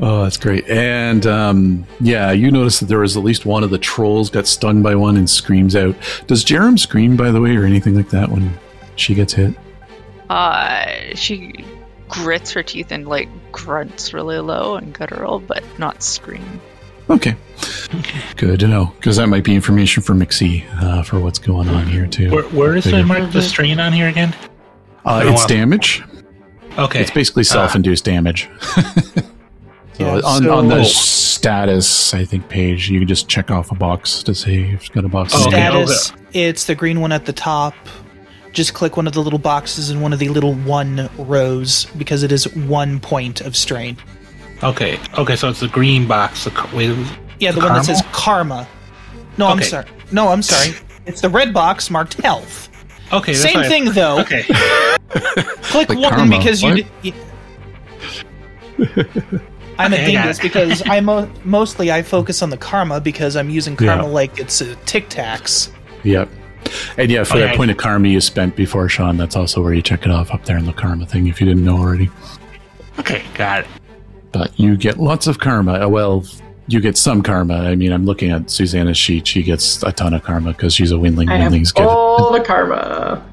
Oh, 0.00 0.22
that's 0.22 0.36
great. 0.36 0.68
And 0.68 1.26
um, 1.26 1.86
yeah, 2.00 2.30
you 2.30 2.50
notice 2.50 2.80
that 2.80 2.86
there 2.86 3.00
was 3.00 3.16
at 3.16 3.24
least 3.24 3.46
one 3.46 3.64
of 3.64 3.70
the 3.70 3.78
trolls 3.78 4.30
got 4.30 4.46
stung 4.46 4.82
by 4.82 4.94
one 4.94 5.16
and 5.16 5.28
screams 5.28 5.74
out. 5.74 5.96
Does 6.26 6.44
Jarum 6.44 6.78
scream, 6.78 7.16
by 7.16 7.30
the 7.30 7.40
way, 7.40 7.56
or 7.56 7.64
anything 7.64 7.96
like 7.96 8.10
that 8.10 8.30
when 8.30 8.56
she 8.96 9.14
gets 9.14 9.32
hit? 9.32 9.54
Uh, 10.30 11.14
she 11.14 11.64
grits 12.08 12.52
her 12.52 12.62
teeth 12.62 12.92
and 12.92 13.08
like 13.08 13.28
grunts 13.50 14.14
really 14.14 14.38
low 14.38 14.76
and 14.76 14.92
guttural, 14.92 15.40
but 15.40 15.64
not 15.78 16.02
scream. 16.02 16.60
Okay. 17.10 17.36
Good 18.36 18.60
to 18.60 18.68
know, 18.68 18.92
because 18.96 19.16
that 19.16 19.28
might 19.28 19.42
be 19.42 19.54
information 19.54 20.02
for 20.02 20.14
Mixie 20.14 20.64
uh, 20.82 21.02
for 21.02 21.18
what's 21.18 21.38
going 21.38 21.68
on 21.68 21.86
here, 21.86 22.06
too. 22.06 22.30
Where, 22.30 22.44
where 22.44 22.76
is 22.76 22.84
the 22.84 23.02
mark 23.02 23.32
the 23.32 23.40
strain 23.40 23.80
on 23.80 23.94
here 23.94 24.08
again? 24.08 24.36
Uh, 25.04 25.22
it's 25.24 25.46
damage. 25.46 26.02
Okay. 26.76 27.00
It's 27.00 27.10
basically 27.10 27.44
self-induced 27.44 28.06
uh. 28.06 28.12
damage. 28.12 28.48
so 29.98 30.04
yeah, 30.04 30.20
on, 30.24 30.42
so 30.44 30.54
on 30.56 30.68
the 30.68 30.84
status, 30.84 32.14
I 32.14 32.24
think 32.24 32.48
page, 32.48 32.88
you 32.88 33.00
can 33.00 33.08
just 33.08 33.28
check 33.28 33.50
off 33.50 33.72
a 33.72 33.74
box 33.74 34.22
to 34.22 34.34
say 34.34 34.60
if 34.60 34.82
it's 34.82 34.88
got 34.90 35.04
a 35.04 35.08
box. 35.08 35.32
Oh, 35.34 35.50
status. 35.50 36.12
It's 36.32 36.66
the 36.66 36.76
green 36.76 37.00
one 37.00 37.10
at 37.10 37.26
the 37.26 37.32
top. 37.32 37.74
Just 38.52 38.74
click 38.74 38.96
one 38.96 39.08
of 39.08 39.12
the 39.12 39.20
little 39.20 39.40
boxes 39.40 39.90
in 39.90 40.00
one 40.00 40.12
of 40.12 40.20
the 40.20 40.28
little 40.28 40.54
one 40.54 41.10
rows 41.18 41.86
because 41.96 42.22
it 42.22 42.30
is 42.30 42.54
one 42.54 43.00
point 43.00 43.40
of 43.40 43.56
strain. 43.56 43.96
Okay. 44.62 45.00
Okay. 45.16 45.34
So 45.34 45.48
it's 45.48 45.60
the 45.60 45.68
green 45.68 46.06
box. 46.06 46.44
The, 46.44 46.70
wait, 46.72 46.96
yeah, 47.40 47.50
the, 47.50 47.60
the 47.60 47.66
one 47.66 47.74
that 47.74 47.84
says 47.84 48.02
karma. 48.12 48.68
No, 49.36 49.46
okay. 49.46 49.52
I'm 49.52 49.62
sorry. 49.62 49.86
No, 50.12 50.28
I'm 50.28 50.42
sorry. 50.42 50.76
It's 51.06 51.20
the 51.20 51.28
red 51.28 51.52
box 51.52 51.90
marked 51.90 52.14
health. 52.14 52.68
Okay. 53.12 53.34
Same 53.34 53.64
thing 53.64 53.86
though. 53.92 54.20
Okay. 54.28 54.44
Click 55.62 55.88
like 55.88 55.98
one 55.98 56.10
karma. 56.10 56.36
because 56.36 56.62
you. 56.62 56.84
you 57.02 57.12
I'm 59.78 59.92
okay, 59.92 60.02
a 60.02 60.06
dingus 60.06 60.38
because 60.42 60.82
I 60.86 61.00
mo- 61.00 61.30
mostly 61.44 61.90
I 61.90 62.02
focus 62.02 62.42
on 62.42 62.50
the 62.50 62.56
karma 62.56 63.00
because 63.00 63.36
I'm 63.36 63.48
using 63.48 63.76
karma 63.76 64.04
yeah. 64.04 64.08
like 64.08 64.38
it's 64.38 64.60
a 64.60 64.74
Tic 64.86 65.08
Tacs. 65.08 65.70
Yep. 66.04 66.28
And 66.96 67.10
yeah, 67.10 67.24
for 67.24 67.36
okay. 67.36 67.46
that 67.46 67.56
point 67.56 67.70
of 67.70 67.76
karma 67.76 68.08
you 68.08 68.20
spent 68.20 68.56
before, 68.56 68.88
Sean, 68.88 69.16
that's 69.16 69.36
also 69.36 69.62
where 69.62 69.72
you 69.72 69.82
check 69.82 70.04
it 70.04 70.10
off 70.10 70.30
up 70.30 70.44
there 70.44 70.58
in 70.58 70.66
the 70.66 70.72
karma 70.72 71.06
thing 71.06 71.28
if 71.28 71.40
you 71.40 71.46
didn't 71.46 71.64
know 71.64 71.78
already. 71.78 72.10
Okay, 72.98 73.24
got 73.34 73.60
it. 73.60 73.66
But 74.32 74.58
you 74.58 74.76
get 74.76 74.98
lots 74.98 75.26
of 75.26 75.38
karma. 75.38 75.84
Uh, 75.84 75.88
well, 75.88 76.24
you 76.66 76.80
get 76.80 76.98
some 76.98 77.22
karma. 77.22 77.54
I 77.54 77.74
mean, 77.74 77.92
I'm 77.92 78.04
looking 78.04 78.30
at 78.30 78.50
Susannah's 78.50 78.98
sheet. 78.98 79.26
She 79.26 79.42
gets 79.42 79.82
a 79.82 79.92
ton 79.92 80.12
of 80.12 80.22
karma 80.22 80.52
because 80.52 80.74
she's 80.74 80.90
a 80.90 80.98
windling. 80.98 81.28
I 81.30 81.38
Windlings 81.38 81.72
have 81.76 81.86
all 81.86 82.32
get, 82.32 82.42
the 82.42 82.46
karma. 82.46 83.24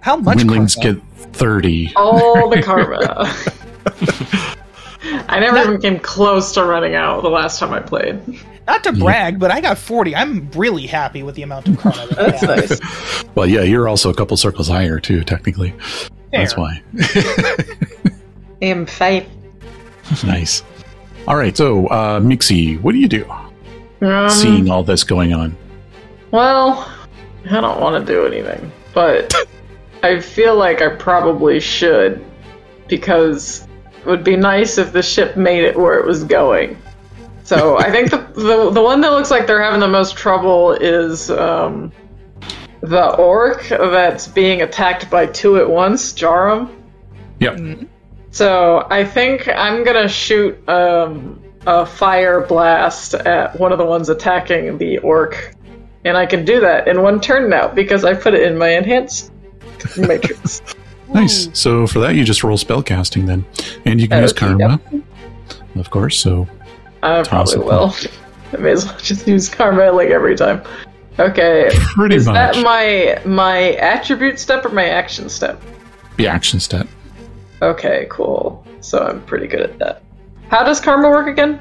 How 0.00 0.16
much? 0.16 0.38
Windlings 0.38 0.76
karma? 0.76 0.94
get 0.94 1.02
thirty. 1.34 1.92
All 1.96 2.48
the 2.48 2.62
karma. 2.62 4.56
I 5.04 5.40
never 5.40 5.58
even 5.58 5.80
came 5.80 5.98
close 5.98 6.52
to 6.52 6.64
running 6.64 6.94
out 6.94 7.22
the 7.22 7.30
last 7.30 7.58
time 7.58 7.72
I 7.72 7.80
played. 7.80 8.20
Not 8.66 8.84
to 8.84 8.92
brag, 8.92 9.40
but 9.40 9.50
I 9.50 9.60
got 9.60 9.76
40. 9.76 10.14
I'm 10.14 10.48
really 10.52 10.86
happy 10.86 11.22
with 11.22 11.34
the 11.34 11.42
amount 11.42 11.68
of 11.68 11.78
karma. 11.78 12.06
That 12.06 12.40
That's 12.40 12.42
nice. 12.80 13.24
well, 13.34 13.46
yeah, 13.46 13.62
you're 13.62 13.88
also 13.88 14.10
a 14.10 14.14
couple 14.14 14.36
circles 14.36 14.68
higher 14.68 15.00
too, 15.00 15.24
technically. 15.24 15.70
Fair. 15.70 16.10
That's 16.30 16.56
why. 16.56 16.82
I 17.00 18.64
am 18.66 18.86
five. 18.86 19.26
Nice. 20.24 20.62
All 21.26 21.36
right, 21.36 21.56
so 21.56 21.86
uh, 21.88 22.20
Mixie, 22.20 22.80
what 22.80 22.92
do 22.92 22.98
you 22.98 23.08
do? 23.08 23.28
Um, 24.00 24.30
Seeing 24.30 24.70
all 24.70 24.84
this 24.84 25.04
going 25.04 25.32
on. 25.32 25.56
Well, 26.30 26.92
I 27.50 27.60
don't 27.60 27.80
want 27.80 28.04
to 28.04 28.12
do 28.12 28.26
anything, 28.26 28.70
but 28.94 29.34
I 30.02 30.20
feel 30.20 30.56
like 30.56 30.82
I 30.82 30.94
probably 30.96 31.60
should 31.60 32.24
because 32.88 33.62
it 33.62 33.71
would 34.04 34.24
be 34.24 34.36
nice 34.36 34.78
if 34.78 34.92
the 34.92 35.02
ship 35.02 35.36
made 35.36 35.64
it 35.64 35.76
where 35.76 35.98
it 35.98 36.06
was 36.06 36.24
going. 36.24 36.76
So 37.44 37.78
I 37.78 37.90
think 37.90 38.10
the, 38.10 38.18
the 38.34 38.70
the 38.70 38.82
one 38.82 39.00
that 39.00 39.10
looks 39.10 39.30
like 39.30 39.46
they're 39.46 39.62
having 39.62 39.80
the 39.80 39.88
most 39.88 40.16
trouble 40.16 40.72
is 40.72 41.30
um, 41.30 41.92
the 42.80 43.14
orc 43.16 43.68
that's 43.68 44.28
being 44.28 44.62
attacked 44.62 45.10
by 45.10 45.26
two 45.26 45.56
at 45.58 45.68
once, 45.68 46.12
Jarum. 46.12 46.74
Yep. 47.40 47.54
Mm-hmm. 47.54 47.86
So 48.30 48.86
I 48.88 49.04
think 49.04 49.48
I'm 49.48 49.84
gonna 49.84 50.08
shoot 50.08 50.66
um, 50.68 51.42
a 51.66 51.84
fire 51.84 52.40
blast 52.46 53.14
at 53.14 53.58
one 53.58 53.72
of 53.72 53.78
the 53.78 53.84
ones 53.84 54.08
attacking 54.08 54.78
the 54.78 54.98
orc, 54.98 55.54
and 56.04 56.16
I 56.16 56.26
can 56.26 56.44
do 56.44 56.60
that 56.60 56.88
in 56.88 57.02
one 57.02 57.20
turn 57.20 57.50
now 57.50 57.68
because 57.68 58.04
I 58.04 58.14
put 58.14 58.34
it 58.34 58.42
in 58.42 58.56
my 58.56 58.68
enhanced 58.68 59.32
matrix. 59.98 60.62
Nice. 61.14 61.48
So 61.52 61.86
for 61.86 61.98
that, 62.00 62.14
you 62.14 62.24
just 62.24 62.44
roll 62.44 62.56
spell 62.56 62.82
casting 62.82 63.26
then, 63.26 63.44
and 63.84 64.00
you 64.00 64.08
can 64.08 64.18
okay, 64.18 64.22
use 64.22 64.32
karma, 64.32 64.80
yep. 64.90 65.04
of 65.76 65.90
course. 65.90 66.18
So 66.18 66.46
I 67.02 67.22
probably 67.22 67.58
will. 67.58 67.94
I 68.52 68.56
may 68.58 68.72
as 68.72 68.86
well 68.86 68.98
just 69.02 69.26
use 69.26 69.48
karma 69.48 69.92
like 69.92 70.10
every 70.10 70.36
time. 70.36 70.62
Okay. 71.18 71.70
Pretty 71.94 72.16
Is 72.16 72.26
much. 72.26 72.54
that 72.54 72.62
my 72.62 73.20
my 73.28 73.72
attribute 73.72 74.38
step 74.38 74.64
or 74.64 74.70
my 74.70 74.86
action 74.86 75.28
step? 75.28 75.60
The 76.16 76.26
action 76.26 76.60
step. 76.60 76.88
Okay, 77.60 78.06
cool. 78.10 78.66
So 78.80 78.98
I'm 78.98 79.22
pretty 79.24 79.46
good 79.46 79.60
at 79.60 79.78
that. 79.78 80.02
How 80.48 80.64
does 80.64 80.80
karma 80.80 81.08
work 81.08 81.28
again? 81.28 81.60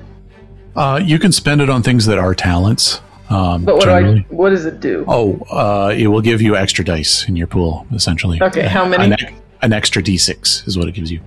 Uh, 0.76 1.00
you 1.04 1.20
can 1.20 1.32
spend 1.32 1.62
it 1.62 1.70
on 1.70 1.84
things 1.84 2.06
that 2.06 2.18
are 2.18 2.34
talents. 2.34 3.02
Um, 3.32 3.64
but 3.64 3.78
what 3.78 3.86
do 3.86 3.92
I? 3.92 4.26
What 4.30 4.50
does 4.50 4.66
it 4.66 4.82
do? 4.82 5.06
Oh, 5.08 5.40
uh, 5.50 5.94
it 5.96 6.08
will 6.08 6.22
give 6.22 6.42
you 6.42 6.58
extra 6.58 6.84
dice 6.84 7.28
in 7.30 7.38
your 7.38 7.48
pool, 7.48 7.88
essentially. 7.94 8.42
Okay, 8.42 8.68
how 8.68 8.86
many? 8.86 9.14
An, 9.14 9.34
an 9.62 9.74
extra 9.74 10.04
d6 10.04 10.68
is 10.68 10.78
what 10.78 10.88
it 10.88 10.94
gives 10.94 11.12
you. 11.12 11.22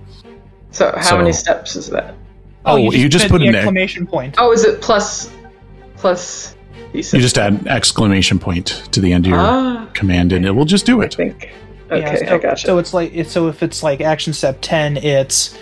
So 0.71 0.91
how 0.95 1.01
so, 1.01 1.17
many 1.17 1.33
steps 1.33 1.75
is 1.75 1.89
that? 1.89 2.13
Oh, 2.65 2.73
oh 2.73 2.77
you 2.77 2.91
just, 2.91 3.03
you 3.03 3.09
just 3.09 3.29
put 3.29 3.41
an 3.41 3.55
exclamation 3.55 4.05
point. 4.05 4.35
Oh, 4.37 4.51
is 4.51 4.63
it 4.63 4.81
plus 4.81 5.31
plus? 5.97 6.55
D6? 6.93 7.13
You 7.13 7.19
just 7.19 7.37
add 7.37 7.53
an 7.53 7.67
exclamation 7.67 8.39
point 8.39 8.67
to 8.91 9.01
the 9.01 9.11
end 9.11 9.25
of 9.25 9.31
your 9.31 9.39
ah, 9.39 9.89
command, 9.93 10.31
and 10.31 10.45
it 10.45 10.51
will 10.51 10.65
just 10.65 10.85
do 10.85 11.01
it. 11.01 11.13
I 11.15 11.17
think. 11.17 11.53
Okay, 11.89 11.99
yeah, 11.99 12.15
so, 12.15 12.35
I 12.35 12.37
gotcha. 12.37 12.67
So 12.67 12.77
it's 12.77 12.93
like 12.93 13.25
so 13.25 13.47
if 13.47 13.63
it's 13.63 13.81
like 13.81 14.01
action 14.01 14.31
step 14.31 14.59
ten, 14.61 14.97
it's 14.97 15.57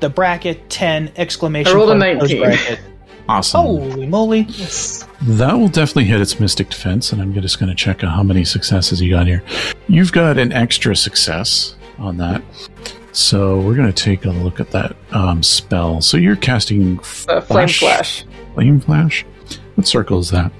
the 0.00 0.10
bracket 0.10 0.68
ten 0.68 1.12
exclamation. 1.16 1.72
I 1.72 1.76
rolled 1.76 1.90
a 1.90 1.94
nineteen. 1.94 2.42
Awesome. 3.28 3.60
Holy 3.60 4.06
moly! 4.06 4.40
Yes. 4.48 5.06
That 5.22 5.54
will 5.54 5.68
definitely 5.68 6.04
hit 6.04 6.20
its 6.20 6.40
mystic 6.40 6.68
defense, 6.70 7.12
and 7.12 7.22
I'm 7.22 7.32
just 7.34 7.58
going 7.58 7.68
to 7.68 7.74
check 7.74 8.00
how 8.00 8.22
many 8.22 8.44
successes 8.44 9.00
you 9.00 9.10
got 9.10 9.26
here. 9.26 9.42
You've 9.88 10.12
got 10.12 10.38
an 10.38 10.52
extra 10.52 10.96
success 10.96 11.76
on 11.98 12.16
that. 12.18 12.42
So 13.12 13.60
we're 13.60 13.74
going 13.74 13.92
to 13.92 14.02
take 14.02 14.24
a 14.24 14.30
look 14.30 14.58
at 14.58 14.70
that 14.70 14.96
um, 15.12 15.42
spell. 15.42 16.00
So 16.00 16.16
you're 16.16 16.36
casting 16.36 16.98
uh, 17.28 17.40
flame 17.42 17.68
flash. 17.68 18.24
Flame 18.54 18.80
flash. 18.80 19.24
What 19.74 19.86
circle 19.86 20.18
is 20.18 20.30
that? 20.30 20.50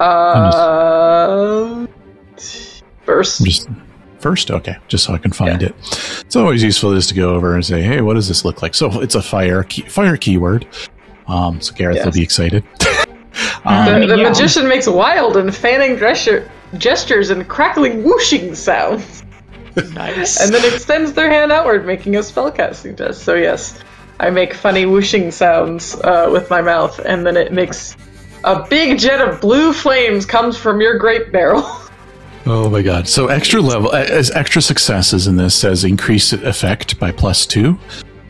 Uh, 0.00 1.86
first. 3.04 3.44
Just, 3.44 3.68
first? 4.18 4.50
Okay, 4.50 4.76
just 4.88 5.04
so 5.04 5.14
I 5.14 5.18
can 5.18 5.30
find 5.30 5.60
yeah. 5.62 5.68
it. 5.68 5.74
It's 6.22 6.36
always 6.36 6.62
useful 6.62 6.94
just 6.94 7.10
to 7.10 7.14
go 7.14 7.34
over 7.34 7.54
and 7.54 7.64
say, 7.64 7.82
hey, 7.82 8.00
what 8.00 8.14
does 8.14 8.28
this 8.28 8.44
look 8.44 8.62
like? 8.62 8.74
So 8.74 9.00
it's 9.00 9.14
a 9.14 9.22
fire 9.22 9.62
key, 9.62 9.82
fire 9.82 10.16
keyword. 10.16 10.66
Um, 11.26 11.60
so 11.60 11.74
Garreth 11.74 11.96
yes. 11.96 12.04
will 12.04 12.12
be 12.12 12.22
excited. 12.22 12.64
um, 13.64 14.00
the, 14.00 14.06
the 14.06 14.16
yeah. 14.16 14.28
magician 14.28 14.68
makes 14.68 14.86
wild 14.86 15.36
and 15.36 15.54
fanning 15.54 15.98
gesture, 15.98 16.50
gestures 16.76 17.30
and 17.30 17.48
crackling 17.48 18.02
whooshing 18.02 18.54
sounds. 18.54 19.22
Nice. 19.76 20.40
and 20.40 20.54
then 20.54 20.72
extends 20.72 21.14
their 21.14 21.28
hand 21.28 21.50
outward, 21.50 21.84
making 21.84 22.14
a 22.14 22.20
spellcasting 22.20 22.96
test. 22.96 23.24
So 23.24 23.34
yes, 23.34 23.82
I 24.20 24.30
make 24.30 24.54
funny 24.54 24.86
whooshing 24.86 25.32
sounds 25.32 25.96
uh, 25.96 26.28
with 26.30 26.48
my 26.48 26.60
mouth, 26.60 27.00
and 27.00 27.26
then 27.26 27.36
it 27.36 27.52
makes 27.52 27.96
a 28.44 28.66
big 28.68 28.98
jet 28.98 29.20
of 29.20 29.40
blue 29.40 29.72
flames 29.72 30.26
comes 30.26 30.56
from 30.56 30.80
your 30.80 30.98
grape 30.98 31.32
barrel. 31.32 31.64
Oh 32.46 32.68
my 32.68 32.82
god. 32.82 33.08
So 33.08 33.28
extra 33.28 33.62
level 33.62 33.94
as 33.94 34.30
extra 34.32 34.60
successes 34.60 35.26
in 35.26 35.36
this 35.36 35.54
says 35.54 35.82
increase 35.82 36.30
effect 36.34 37.00
by 37.00 37.10
plus 37.10 37.46
2. 37.46 37.78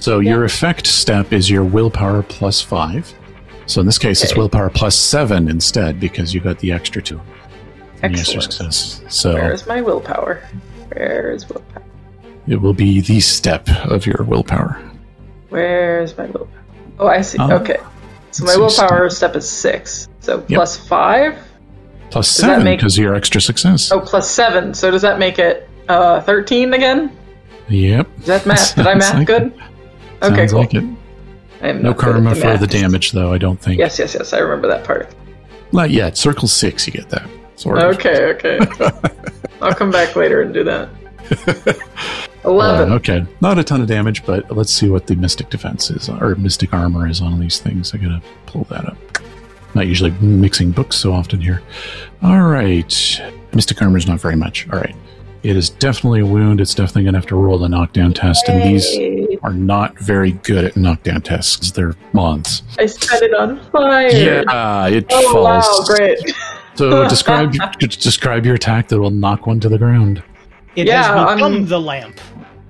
So 0.04 0.20
yeah. 0.20 0.32
your 0.32 0.44
effect 0.44 0.86
step 0.86 1.32
is 1.32 1.48
your 1.48 1.64
willpower 1.64 2.22
plus 2.24 2.60
5. 2.60 3.14
So 3.64 3.80
in 3.80 3.86
this 3.86 3.96
case 3.96 4.20
okay. 4.20 4.28
it's 4.28 4.36
willpower 4.36 4.68
plus 4.68 4.94
7 4.94 5.48
instead 5.48 5.98
because 5.98 6.34
you 6.34 6.40
got 6.40 6.58
the 6.58 6.72
extra 6.72 7.00
2. 7.00 7.18
Excellent. 8.02 8.42
success. 8.42 9.02
So 9.08 9.32
Where 9.32 9.54
is 9.54 9.66
my 9.66 9.80
willpower? 9.80 10.46
Where 10.88 11.32
is 11.32 11.48
willpower? 11.48 11.82
It 12.46 12.56
will 12.56 12.74
be 12.74 13.00
the 13.00 13.18
step 13.20 13.66
of 13.86 14.04
your 14.04 14.22
willpower. 14.24 14.78
Where 15.48 16.02
is 16.02 16.14
my 16.18 16.26
willpower? 16.26 16.64
Oh, 16.98 17.06
I 17.06 17.22
see. 17.22 17.38
Uh, 17.38 17.58
okay. 17.60 17.78
So 18.30 18.44
my 18.44 18.58
willpower 18.58 19.08
step. 19.08 19.30
step 19.30 19.36
is 19.36 19.48
6. 19.48 20.08
So 20.20 20.36
yep. 20.36 20.48
plus 20.48 20.76
5? 20.76 21.38
Plus 22.10 22.26
does 22.26 22.36
seven 22.36 22.76
because 22.76 22.98
your 22.98 23.14
extra 23.14 23.40
success. 23.40 23.90
Oh, 23.90 24.00
plus 24.00 24.30
seven. 24.30 24.74
So 24.74 24.90
does 24.90 25.00
that 25.00 25.18
make 25.18 25.38
it 25.38 25.68
uh, 25.88 26.20
thirteen 26.20 26.74
again? 26.74 27.10
Yep. 27.68 28.08
Is 28.20 28.26
that 28.26 28.46
math? 28.46 28.76
Did 28.76 28.86
I 28.86 28.94
math 28.98 29.14
like 29.14 29.26
good? 29.26 29.42
It. 29.46 29.73
Okay, 30.24 30.46
Sounds 30.46 30.52
cool. 30.52 30.60
Like 30.60 30.74
it. 30.74 31.82
no 31.82 31.94
karma 31.94 32.34
the 32.34 32.40
for 32.40 32.56
the 32.56 32.66
damage, 32.66 33.12
though. 33.12 33.32
I 33.32 33.38
don't 33.38 33.60
think. 33.60 33.78
Yes, 33.78 33.98
yes, 33.98 34.14
yes. 34.14 34.32
I 34.32 34.38
remember 34.38 34.68
that 34.68 34.84
part. 34.84 35.14
Not 35.72 35.90
yet. 35.90 36.16
Circle 36.16 36.48
six, 36.48 36.86
you 36.86 36.92
get 36.92 37.08
that. 37.10 37.28
Sort 37.56 37.78
of. 37.78 37.94
Okay, 37.96 38.24
okay. 38.34 38.58
I'll 39.60 39.74
come 39.74 39.90
back 39.90 40.16
later 40.16 40.42
and 40.42 40.52
do 40.52 40.64
that. 40.64 40.88
Eleven. 42.44 42.92
Uh, 42.92 42.96
okay, 42.96 43.26
not 43.40 43.58
a 43.58 43.64
ton 43.64 43.80
of 43.80 43.86
damage, 43.86 44.24
but 44.26 44.50
let's 44.54 44.70
see 44.70 44.90
what 44.90 45.06
the 45.06 45.16
mystic 45.16 45.48
defense 45.48 45.90
is 45.90 46.08
or 46.08 46.34
mystic 46.34 46.74
armor 46.74 47.08
is 47.08 47.20
on 47.22 47.40
these 47.40 47.58
things. 47.58 47.94
I 47.94 47.98
gotta 47.98 48.20
pull 48.46 48.64
that 48.64 48.84
up. 48.84 48.96
Not 49.74 49.86
usually 49.86 50.10
mixing 50.20 50.70
books 50.70 50.96
so 50.96 51.12
often 51.12 51.40
here. 51.40 51.62
All 52.22 52.42
right. 52.42 53.20
Mystic 53.54 53.82
Armor 53.82 53.98
is 53.98 54.06
not 54.06 54.20
very 54.20 54.36
much. 54.36 54.68
All 54.72 54.78
right. 54.78 54.94
It 55.44 55.56
is 55.56 55.68
definitely 55.68 56.20
a 56.20 56.26
wound. 56.26 56.58
It's 56.62 56.74
definitely 56.74 57.02
going 57.02 57.12
to 57.12 57.20
have 57.20 57.28
to 57.28 57.36
roll 57.36 57.58
the 57.58 57.68
knockdown 57.68 58.14
test. 58.14 58.48
And 58.48 58.62
these 58.62 59.38
are 59.42 59.52
not 59.52 59.98
very 59.98 60.32
good 60.32 60.64
at 60.64 60.74
knockdown 60.74 61.20
tests. 61.20 61.70
They're 61.70 61.94
moths. 62.14 62.62
I 62.78 62.86
set 62.86 63.22
it 63.22 63.34
on 63.34 63.60
fire. 63.70 64.08
Yeah, 64.08 64.86
it 64.88 65.04
oh, 65.10 65.32
falls. 65.32 65.88
Wow, 65.88 65.96
great. 65.96 66.18
So 66.76 67.08
describe 67.08 67.52
describe 67.78 68.44
your 68.44 68.56
attack 68.56 68.88
that 68.88 68.98
will 68.98 69.10
knock 69.10 69.46
one 69.46 69.60
to 69.60 69.68
the 69.68 69.78
ground. 69.78 70.24
It 70.74 70.88
Yeah, 70.88 71.04
has 71.04 71.36
become 71.36 71.52
I'm- 71.52 71.66
the 71.66 71.80
lamp. 71.80 72.20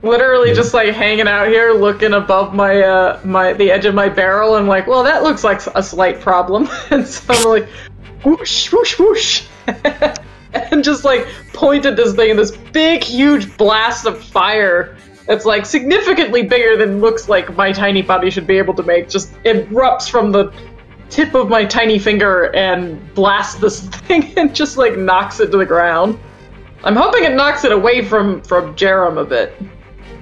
Literally 0.02 0.52
just 0.52 0.74
like 0.74 0.92
hanging 0.92 1.26
out 1.26 1.48
here, 1.48 1.72
looking 1.72 2.12
above 2.12 2.54
my 2.54 2.82
uh 2.82 3.18
my 3.24 3.54
the 3.54 3.70
edge 3.70 3.86
of 3.86 3.94
my 3.94 4.10
barrel, 4.10 4.56
and 4.56 4.68
like, 4.68 4.86
well, 4.86 5.02
that 5.04 5.22
looks 5.22 5.42
like 5.42 5.62
a 5.74 5.82
slight 5.82 6.20
problem. 6.20 6.68
and 6.90 7.06
so 7.06 7.32
I'm 7.32 7.48
like, 7.48 7.66
whoosh, 8.22 8.70
whoosh, 8.70 8.98
whoosh, 8.98 9.44
and 10.70 10.84
just 10.84 11.04
like 11.04 11.26
point 11.52 11.86
at 11.86 11.96
this 11.96 12.14
thing, 12.14 12.30
and 12.30 12.38
this 12.38 12.56
big, 12.72 13.02
huge 13.02 13.56
blast 13.56 14.06
of 14.06 14.22
fire 14.22 14.96
that's 15.26 15.44
like 15.44 15.64
significantly 15.66 16.42
bigger 16.42 16.76
than 16.76 17.00
looks 17.00 17.28
like 17.28 17.56
my 17.56 17.72
tiny 17.72 18.02
body 18.02 18.30
should 18.30 18.46
be 18.46 18.58
able 18.58 18.74
to 18.74 18.82
make. 18.82 19.08
Just 19.08 19.32
erupts 19.44 20.08
from 20.08 20.32
the 20.32 20.52
tip 21.08 21.34
of 21.34 21.48
my 21.48 21.64
tiny 21.64 21.98
finger 21.98 22.54
and 22.54 23.14
blasts 23.14 23.60
this 23.60 23.80
thing 23.88 24.36
and 24.38 24.54
just 24.54 24.76
like 24.76 24.96
knocks 24.96 25.40
it 25.40 25.50
to 25.50 25.58
the 25.58 25.66
ground. 25.66 26.18
I'm 26.82 26.96
hoping 26.96 27.24
it 27.24 27.34
knocks 27.34 27.64
it 27.64 27.72
away 27.72 28.04
from 28.04 28.42
from 28.42 28.74
Jarum 28.76 29.20
a 29.20 29.24
bit. 29.24 29.54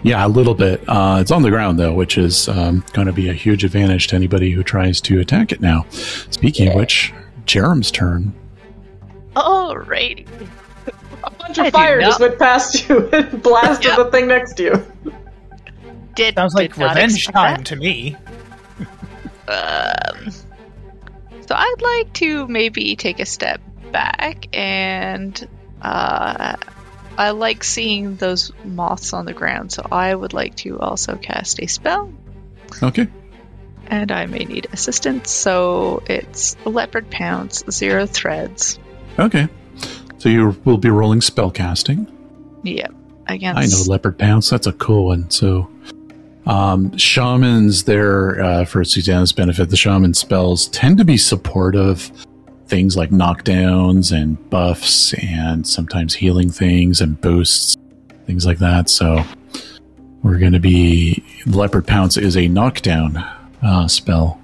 Yeah, 0.04 0.26
a 0.26 0.28
little 0.28 0.54
bit. 0.54 0.82
Uh, 0.88 1.18
it's 1.20 1.30
on 1.30 1.42
the 1.42 1.50
ground 1.50 1.78
though, 1.78 1.94
which 1.94 2.18
is 2.18 2.48
um, 2.48 2.84
going 2.92 3.06
to 3.06 3.12
be 3.12 3.28
a 3.28 3.32
huge 3.32 3.64
advantage 3.64 4.08
to 4.08 4.16
anybody 4.16 4.50
who 4.50 4.62
tries 4.62 5.00
to 5.02 5.20
attack 5.20 5.52
it 5.52 5.60
now. 5.60 5.86
Speaking 5.90 6.68
of 6.68 6.74
which, 6.74 7.12
Jarum's 7.46 7.90
turn. 7.90 8.34
Alrighty. 9.34 10.26
A 11.24 11.30
bunch 11.30 11.58
of 11.58 11.64
do 11.66 11.70
fire 11.70 12.00
just 12.00 12.20
went 12.20 12.38
past 12.38 12.88
you 12.88 13.08
and 13.12 13.42
blasted 13.42 13.86
Yeah. 13.86 13.96
the 13.96 14.10
thing 14.10 14.26
next 14.28 14.54
to 14.54 14.62
you. 14.64 14.86
Did 16.14 16.34
Sounds 16.34 16.54
like 16.54 16.74
did 16.74 16.82
revenge 16.82 17.14
expect 17.14 17.34
time 17.34 17.64
to 17.64 17.76
me. 17.76 18.16
Um, 19.48 20.30
so 20.30 21.54
I'd 21.54 21.80
like 21.82 22.12
to 22.14 22.46
maybe 22.48 22.96
take 22.96 23.20
a 23.20 23.26
step 23.26 23.60
back 23.90 24.46
and 24.52 25.48
uh, 25.80 26.56
I 27.18 27.30
like 27.30 27.64
seeing 27.64 28.16
those 28.16 28.52
moths 28.64 29.12
on 29.12 29.26
the 29.26 29.32
ground, 29.32 29.72
so 29.72 29.86
I 29.90 30.14
would 30.14 30.32
like 30.32 30.54
to 30.56 30.78
also 30.78 31.16
cast 31.16 31.60
a 31.60 31.66
spell. 31.66 32.12
Okay. 32.82 33.08
And 33.88 34.10
I 34.12 34.26
may 34.26 34.44
need 34.44 34.68
assistance, 34.72 35.30
so 35.30 36.02
it's 36.06 36.56
leopard 36.64 37.10
pounce, 37.10 37.64
zero 37.70 38.06
threads. 38.06 38.78
Okay. 39.18 39.48
So 40.18 40.28
you 40.28 40.56
will 40.64 40.78
be 40.78 40.88
rolling 40.88 41.20
spell 41.20 41.50
casting. 41.50 42.06
Yep. 42.62 42.94
Against 43.26 43.58
I 43.58 43.66
know 43.66 43.90
leopard 43.90 44.18
pounce. 44.18 44.50
That's 44.50 44.66
a 44.66 44.72
cool 44.72 45.06
one. 45.06 45.30
So, 45.30 45.68
um, 46.46 46.96
shamans 46.96 47.84
there 47.84 48.42
uh, 48.42 48.64
for 48.64 48.84
Susannah's 48.84 49.32
benefit. 49.32 49.70
The 49.70 49.76
shaman 49.76 50.14
spells 50.14 50.68
tend 50.68 50.98
to 50.98 51.04
be 51.04 51.16
supportive. 51.16 52.10
Things 52.66 52.96
like 52.96 53.10
knockdowns 53.10 54.16
and 54.16 54.38
buffs, 54.50 55.12
and 55.14 55.66
sometimes 55.66 56.14
healing 56.14 56.50
things 56.50 57.00
and 57.00 57.20
boosts, 57.20 57.76
things 58.26 58.46
like 58.46 58.58
that. 58.58 58.88
So, 58.88 59.24
we're 60.22 60.38
going 60.38 60.52
to 60.52 60.60
be 60.60 61.22
leopard 61.46 61.86
pounce 61.86 62.16
is 62.16 62.36
a 62.36 62.48
knockdown 62.48 63.16
uh, 63.62 63.88
spell. 63.88 64.40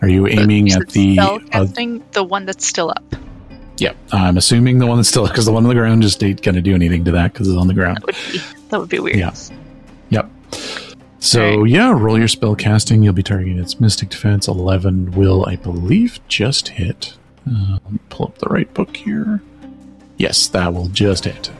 Are 0.00 0.08
you 0.08 0.26
aiming 0.26 0.72
at 0.72 0.88
the? 0.90 1.14
spell 1.14 1.36
Uh, 1.36 1.38
casting, 1.50 2.02
the 2.12 2.24
one 2.24 2.46
that's 2.46 2.66
still 2.66 2.90
up. 2.90 3.14
Yeah, 3.82 3.94
I'm 4.12 4.36
assuming 4.36 4.78
the 4.78 4.86
one 4.86 4.96
that's 4.98 5.08
still 5.08 5.26
because 5.26 5.44
the 5.46 5.52
one 5.52 5.64
on 5.64 5.68
the 5.68 5.74
ground 5.74 6.02
just 6.02 6.22
ain't 6.22 6.40
going 6.42 6.54
to 6.54 6.62
do 6.62 6.74
anything 6.74 7.04
to 7.06 7.10
that 7.12 7.32
because 7.32 7.48
it's 7.48 7.58
on 7.58 7.66
the 7.66 7.74
ground. 7.74 7.98
That 7.98 8.06
would 8.06 8.16
be 8.32 8.38
that 8.68 8.80
would 8.80 8.88
be 8.88 8.98
weird. 9.00 9.16
Yeah. 9.18 9.34
Yep. 10.10 10.30
So 11.18 11.42
Alright. 11.42 11.70
yeah, 11.70 11.90
roll 11.90 12.18
your 12.18 12.28
spell 12.28 12.54
casting. 12.54 13.02
You'll 13.02 13.12
be 13.12 13.22
targeting 13.22 13.58
its 13.58 13.80
mystic 13.80 14.08
defense. 14.10 14.46
Eleven 14.48 15.10
will, 15.12 15.44
I 15.46 15.56
believe, 15.56 16.20
just 16.28 16.68
hit. 16.68 17.14
Uh, 17.48 17.78
let 17.84 17.92
me 17.92 17.98
pull 18.08 18.26
up 18.26 18.38
the 18.38 18.48
right 18.48 18.72
book 18.72 18.96
here. 18.96 19.42
Yes, 20.16 20.46
that 20.48 20.72
will 20.72 20.88
just 20.88 21.24
hit. 21.24 21.50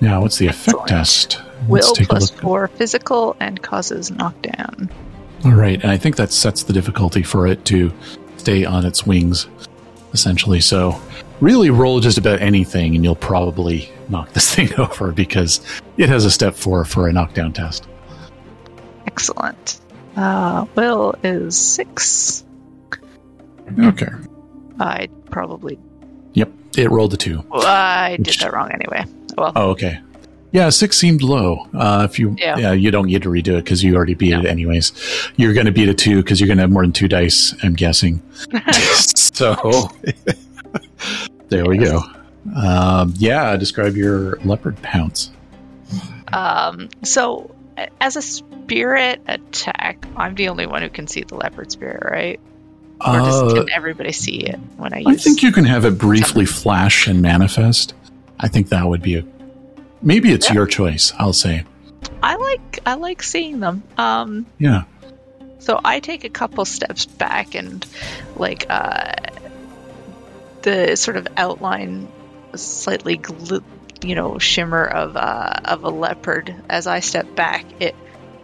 Now, 0.00 0.22
what's 0.22 0.38
the 0.38 0.46
effect 0.46 0.68
Excellent. 0.68 0.88
test? 0.88 1.42
Will 1.68 1.92
take 1.92 2.10
a 2.10 2.14
look. 2.14 2.30
four 2.40 2.68
physical 2.68 3.36
and 3.38 3.60
causes 3.62 4.10
knockdown. 4.10 4.88
All 5.44 5.52
right, 5.52 5.80
and 5.82 5.90
I 5.90 5.98
think 5.98 6.16
that 6.16 6.32
sets 6.32 6.62
the 6.62 6.72
difficulty 6.72 7.22
for 7.22 7.46
it 7.46 7.64
to 7.66 7.92
stay 8.38 8.64
on 8.64 8.86
its 8.86 9.06
wings, 9.06 9.46
essentially. 10.14 10.60
So, 10.60 10.98
really, 11.40 11.70
roll 11.70 12.00
just 12.00 12.18
about 12.18 12.40
anything, 12.40 12.94
and 12.94 13.04
you'll 13.04 13.14
probably 13.16 13.90
knock 14.08 14.32
this 14.32 14.54
thing 14.54 14.72
over 14.78 15.12
because 15.12 15.60
it 15.96 16.08
has 16.08 16.24
a 16.24 16.30
step 16.30 16.54
four 16.54 16.84
for 16.84 17.08
a 17.08 17.12
knockdown 17.12 17.52
test. 17.52 17.86
Excellent. 19.06 19.80
Uh, 20.16 20.66
will 20.74 21.14
is 21.22 21.56
six. 21.56 22.44
Okay. 23.78 24.08
I 24.80 25.08
probably 25.30 25.78
Yep, 26.32 26.50
it 26.76 26.90
rolled 26.90 27.14
a 27.14 27.16
two. 27.16 27.44
well, 27.48 27.64
I 27.64 28.16
did 28.16 28.34
that 28.40 28.52
wrong 28.52 28.70
anyway. 28.72 29.04
Well, 29.36 29.52
Oh, 29.54 29.70
okay. 29.70 30.00
Yeah, 30.52 30.68
six 30.70 30.96
seemed 30.98 31.22
low. 31.22 31.68
Uh, 31.72 32.06
if 32.10 32.18
you, 32.18 32.34
yeah. 32.36 32.56
Yeah. 32.56 32.72
you 32.72 32.90
don't 32.90 33.06
get 33.06 33.22
to 33.22 33.28
redo 33.28 33.56
it 33.58 33.64
because 33.64 33.84
you 33.84 33.94
already 33.94 34.14
beat 34.14 34.32
it 34.32 34.44
anyways. 34.46 34.92
You're 35.36 35.52
going 35.54 35.66
to 35.66 35.72
beat 35.72 35.88
a 35.88 35.94
two 35.94 36.16
because 36.22 36.40
you're 36.40 36.48
going 36.48 36.56
to 36.58 36.62
have 36.62 36.70
more 36.72 36.82
than 36.82 36.90
two 36.92 37.06
dice. 37.06 37.54
I'm 37.62 37.74
guessing. 37.74 38.20
so 38.72 39.88
there 41.48 41.66
we 41.66 41.78
go. 41.78 42.02
Um, 42.54 43.14
yeah, 43.16 43.56
describe 43.56 43.96
your 43.96 44.36
leopard 44.40 44.80
pounce. 44.82 45.30
um, 46.32 46.88
so 47.02 47.54
as 48.00 48.16
a 48.16 48.22
spirit 48.22 49.20
attack, 49.26 50.04
I'm 50.16 50.34
the 50.34 50.48
only 50.48 50.66
one 50.66 50.82
who 50.82 50.88
can 50.90 51.06
see 51.06 51.22
the 51.22 51.34
leopard 51.36 51.70
spirit, 51.72 52.02
right? 52.10 52.40
Or 53.06 53.18
does, 53.18 53.42
Uh, 53.42 53.54
can 53.54 53.70
everybody 53.70 54.12
see 54.12 54.36
it 54.40 54.58
when 54.76 54.92
I 54.92 54.98
use? 54.98 55.06
I 55.08 55.14
think 55.16 55.42
you 55.42 55.52
can 55.52 55.64
have 55.64 55.84
it 55.86 55.96
briefly 55.98 56.44
flash 56.44 57.06
and 57.06 57.22
manifest. 57.22 57.94
I 58.38 58.48
think 58.48 58.68
that 58.68 58.86
would 58.86 59.02
be 59.02 59.16
a. 59.16 59.24
Maybe 60.02 60.32
it's 60.32 60.48
Yeah. 60.48 60.54
your 60.54 60.66
choice. 60.66 61.12
I'll 61.18 61.32
say. 61.32 61.64
I 62.22 62.36
like 62.36 62.80
I 62.86 62.94
like 62.94 63.22
seeing 63.22 63.60
them. 63.60 63.82
Um, 63.98 64.46
Yeah. 64.58 64.82
So 65.58 65.78
I 65.84 66.00
take 66.00 66.24
a 66.24 66.30
couple 66.30 66.64
steps 66.64 67.04
back 67.06 67.54
and 67.54 67.84
like 68.36 68.64
uh, 68.70 69.12
the 70.62 70.96
sort 70.96 71.16
of 71.16 71.26
outline, 71.36 72.08
slightly 72.54 73.18
gl- 73.18 73.62
you 74.02 74.14
know 74.14 74.38
shimmer 74.38 74.84
of 74.84 75.16
uh, 75.16 75.60
of 75.64 75.84
a 75.84 75.90
leopard. 75.90 76.54
As 76.68 76.86
I 76.86 77.00
step 77.00 77.34
back, 77.34 77.64
it 77.80 77.94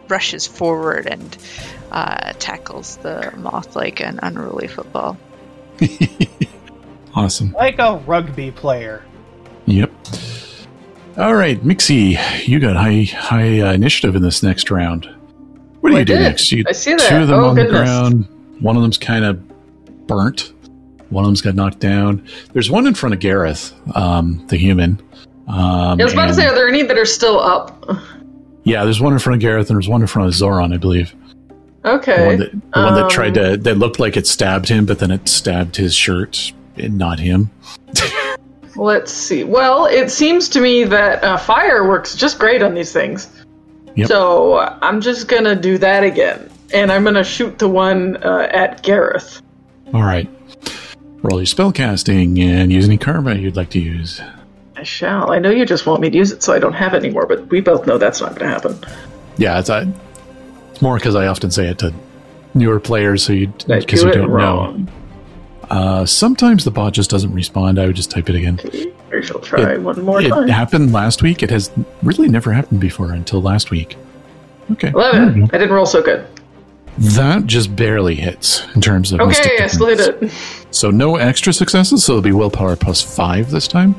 rushes 0.08 0.46
forward 0.46 1.06
and 1.06 1.36
uh, 1.90 2.32
tackles 2.38 2.96
the 2.98 3.32
moth 3.36 3.74
like 3.76 4.00
an 4.00 4.20
unruly 4.22 4.68
football. 4.68 5.16
awesome. 7.14 7.52
Like 7.52 7.78
a 7.78 7.96
rugby 8.06 8.50
player. 8.50 9.04
Yep. 9.66 9.90
All 11.18 11.34
right, 11.34 11.58
Mixie, 11.64 12.18
you 12.46 12.60
got 12.60 12.76
high 12.76 13.04
high 13.04 13.60
uh, 13.60 13.72
initiative 13.72 14.14
in 14.16 14.22
this 14.22 14.42
next 14.42 14.70
round. 14.70 15.06
What 15.80 15.90
do 15.90 15.94
Oh, 15.94 15.96
I 15.96 16.00
you 16.00 16.04
do 16.04 16.14
did. 16.16 16.22
next? 16.22 16.52
You, 16.52 16.64
I 16.68 16.72
see 16.72 16.92
that. 16.94 17.08
Two 17.08 17.16
of 17.22 17.28
them 17.28 17.40
Oh, 17.40 17.48
on 17.48 17.54
goodness. 17.54 17.72
the 17.72 17.78
ground. 17.78 18.28
One 18.60 18.76
of 18.76 18.82
them's 18.82 18.98
kind 18.98 19.24
of 19.24 20.06
burnt. 20.06 20.52
One 21.10 21.24
of 21.24 21.28
them's 21.28 21.40
got 21.40 21.54
knocked 21.54 21.78
down. 21.78 22.26
There's 22.52 22.70
one 22.70 22.86
in 22.86 22.94
front 22.94 23.14
of 23.14 23.20
Garreth, 23.20 23.72
um, 23.94 24.44
the 24.48 24.56
human. 24.56 25.00
Um, 25.48 26.00
I 26.00 26.04
was 26.04 26.12
about 26.12 26.26
to 26.26 26.34
say, 26.34 26.46
are 26.46 26.54
there 26.54 26.68
any 26.68 26.82
that 26.82 26.98
are 26.98 27.04
still 27.06 27.38
up? 27.40 27.88
yeah, 28.64 28.84
there's 28.84 29.00
one 29.00 29.12
in 29.12 29.18
front 29.18 29.36
of 29.36 29.40
Garreth, 29.40 29.70
and 29.70 29.76
there's 29.76 29.88
one 29.88 30.00
in 30.00 30.06
front 30.08 30.28
of 30.28 30.34
Zauron, 30.34 30.74
I 30.74 30.76
believe. 30.76 31.14
The 31.82 31.90
Okay. 31.92 32.26
one 32.26 32.36
that, 32.38 32.50
the 32.50 32.80
one 32.82 32.94
that 32.94 33.04
Um, 33.04 33.10
tried 33.10 33.34
to 33.34 33.56
that 33.58 33.78
looked 33.78 34.00
like 34.00 34.16
it 34.16 34.26
stabbed 34.26 34.68
him, 34.68 34.86
but 34.86 34.98
then 34.98 35.12
it 35.12 35.28
stabbed 35.28 35.76
his 35.76 35.94
shirt, 35.94 36.52
and 36.76 36.98
not 36.98 37.20
him. 37.20 37.50
Let's 38.76 39.12
see. 39.12 39.44
Well, 39.44 39.86
it 39.86 40.10
seems 40.10 40.48
to 40.50 40.60
me 40.60 40.84
that 40.84 41.22
uh, 41.24 41.36
fire 41.38 41.88
works 41.88 42.14
just 42.16 42.38
great 42.38 42.62
on 42.62 42.74
these 42.74 42.92
things. 42.92 43.28
Yep. 43.94 44.08
So 44.08 44.58
I'm 44.82 45.00
just 45.00 45.28
gonna 45.28 45.54
do 45.56 45.78
that 45.78 46.02
again, 46.04 46.50
and 46.74 46.90
I'm 46.92 47.04
gonna 47.04 47.24
shoot 47.24 47.58
the 47.58 47.68
one 47.68 48.16
uh, 48.18 48.48
at 48.50 48.82
Garreth. 48.82 49.40
All 49.94 50.02
right. 50.02 50.28
Roll 51.28 51.40
your 51.40 51.46
spellcasting 51.46 52.38
and 52.40 52.72
use 52.72 52.84
any 52.86 52.96
karma 52.98 53.34
you'd 53.34 53.56
like 53.56 53.70
to 53.70 53.80
use. 53.80 54.20
I 54.76 54.84
shall. 54.84 55.32
I 55.32 55.38
know 55.40 55.50
you 55.50 55.66
just 55.66 55.84
want 55.86 56.00
me 56.00 56.08
to 56.10 56.16
use 56.16 56.30
it 56.30 56.42
so 56.42 56.52
I 56.52 56.58
don't 56.60 56.72
have 56.74 56.94
it 56.94 56.98
anymore, 56.98 57.26
but 57.26 57.48
we 57.50 57.60
both 57.60 57.84
know 57.86 57.98
that's 57.98 58.20
not 58.20 58.36
gonna 58.36 58.50
happen. 58.50 58.78
Yeah, 59.36 59.58
it's, 59.58 59.68
it's 59.68 60.80
more 60.82 60.96
because 60.96 61.16
I 61.16 61.26
often 61.26 61.50
say 61.50 61.66
it 61.68 61.78
to 61.80 61.92
newer 62.54 62.78
players, 62.78 63.24
so 63.24 63.32
you 63.32 63.48
because 63.66 64.02
do 64.02 64.06
you 64.06 64.12
don't 64.12 64.30
know. 64.30 64.86
Uh, 65.68 66.06
sometimes 66.06 66.64
the 66.64 66.70
bot 66.70 66.92
just 66.92 67.10
doesn't 67.10 67.32
respond. 67.32 67.80
I 67.80 67.86
would 67.86 67.96
just 67.96 68.10
type 68.12 68.28
it 68.28 68.36
again. 68.36 68.60
I 69.12 69.20
shall 69.20 69.40
try 69.40 69.72
It- 69.72 69.80
one 69.82 70.00
more 70.04 70.20
It 70.22 70.28
time. 70.28 70.46
happened 70.46 70.92
last 70.92 71.22
week. 71.22 71.42
It 71.42 71.50
has 71.50 71.70
really 72.04 72.28
never 72.28 72.52
happened 72.52 72.78
before 72.80 73.10
until 73.12 73.42
last 73.42 73.72
week. 73.72 73.96
Okay, 74.72 74.90
there 74.90 74.94
we 74.94 75.00
Eleven. 75.18 75.40
go. 75.46 75.50
I 75.52 75.58
didn't 75.58 75.72
roll 75.74 75.86
so 75.86 76.02
good. 76.02 76.24
That 76.98 77.46
just 77.46 77.76
barely 77.76 78.14
hits 78.14 78.64
in 78.74 78.80
terms 78.80 79.12
of 79.12 79.20
Okay, 79.20 79.58
I 79.58 79.66
still 79.66 79.88
hit 79.88 80.00
it. 80.00 80.32
So 80.70 80.90
no 80.90 81.16
extra 81.16 81.52
successes. 81.52 82.04
So 82.04 82.14
it'll 82.14 82.22
be 82.22 82.32
willpower 82.32 82.76
plus 82.76 83.02
five 83.02 83.50
this 83.50 83.68
time. 83.68 83.94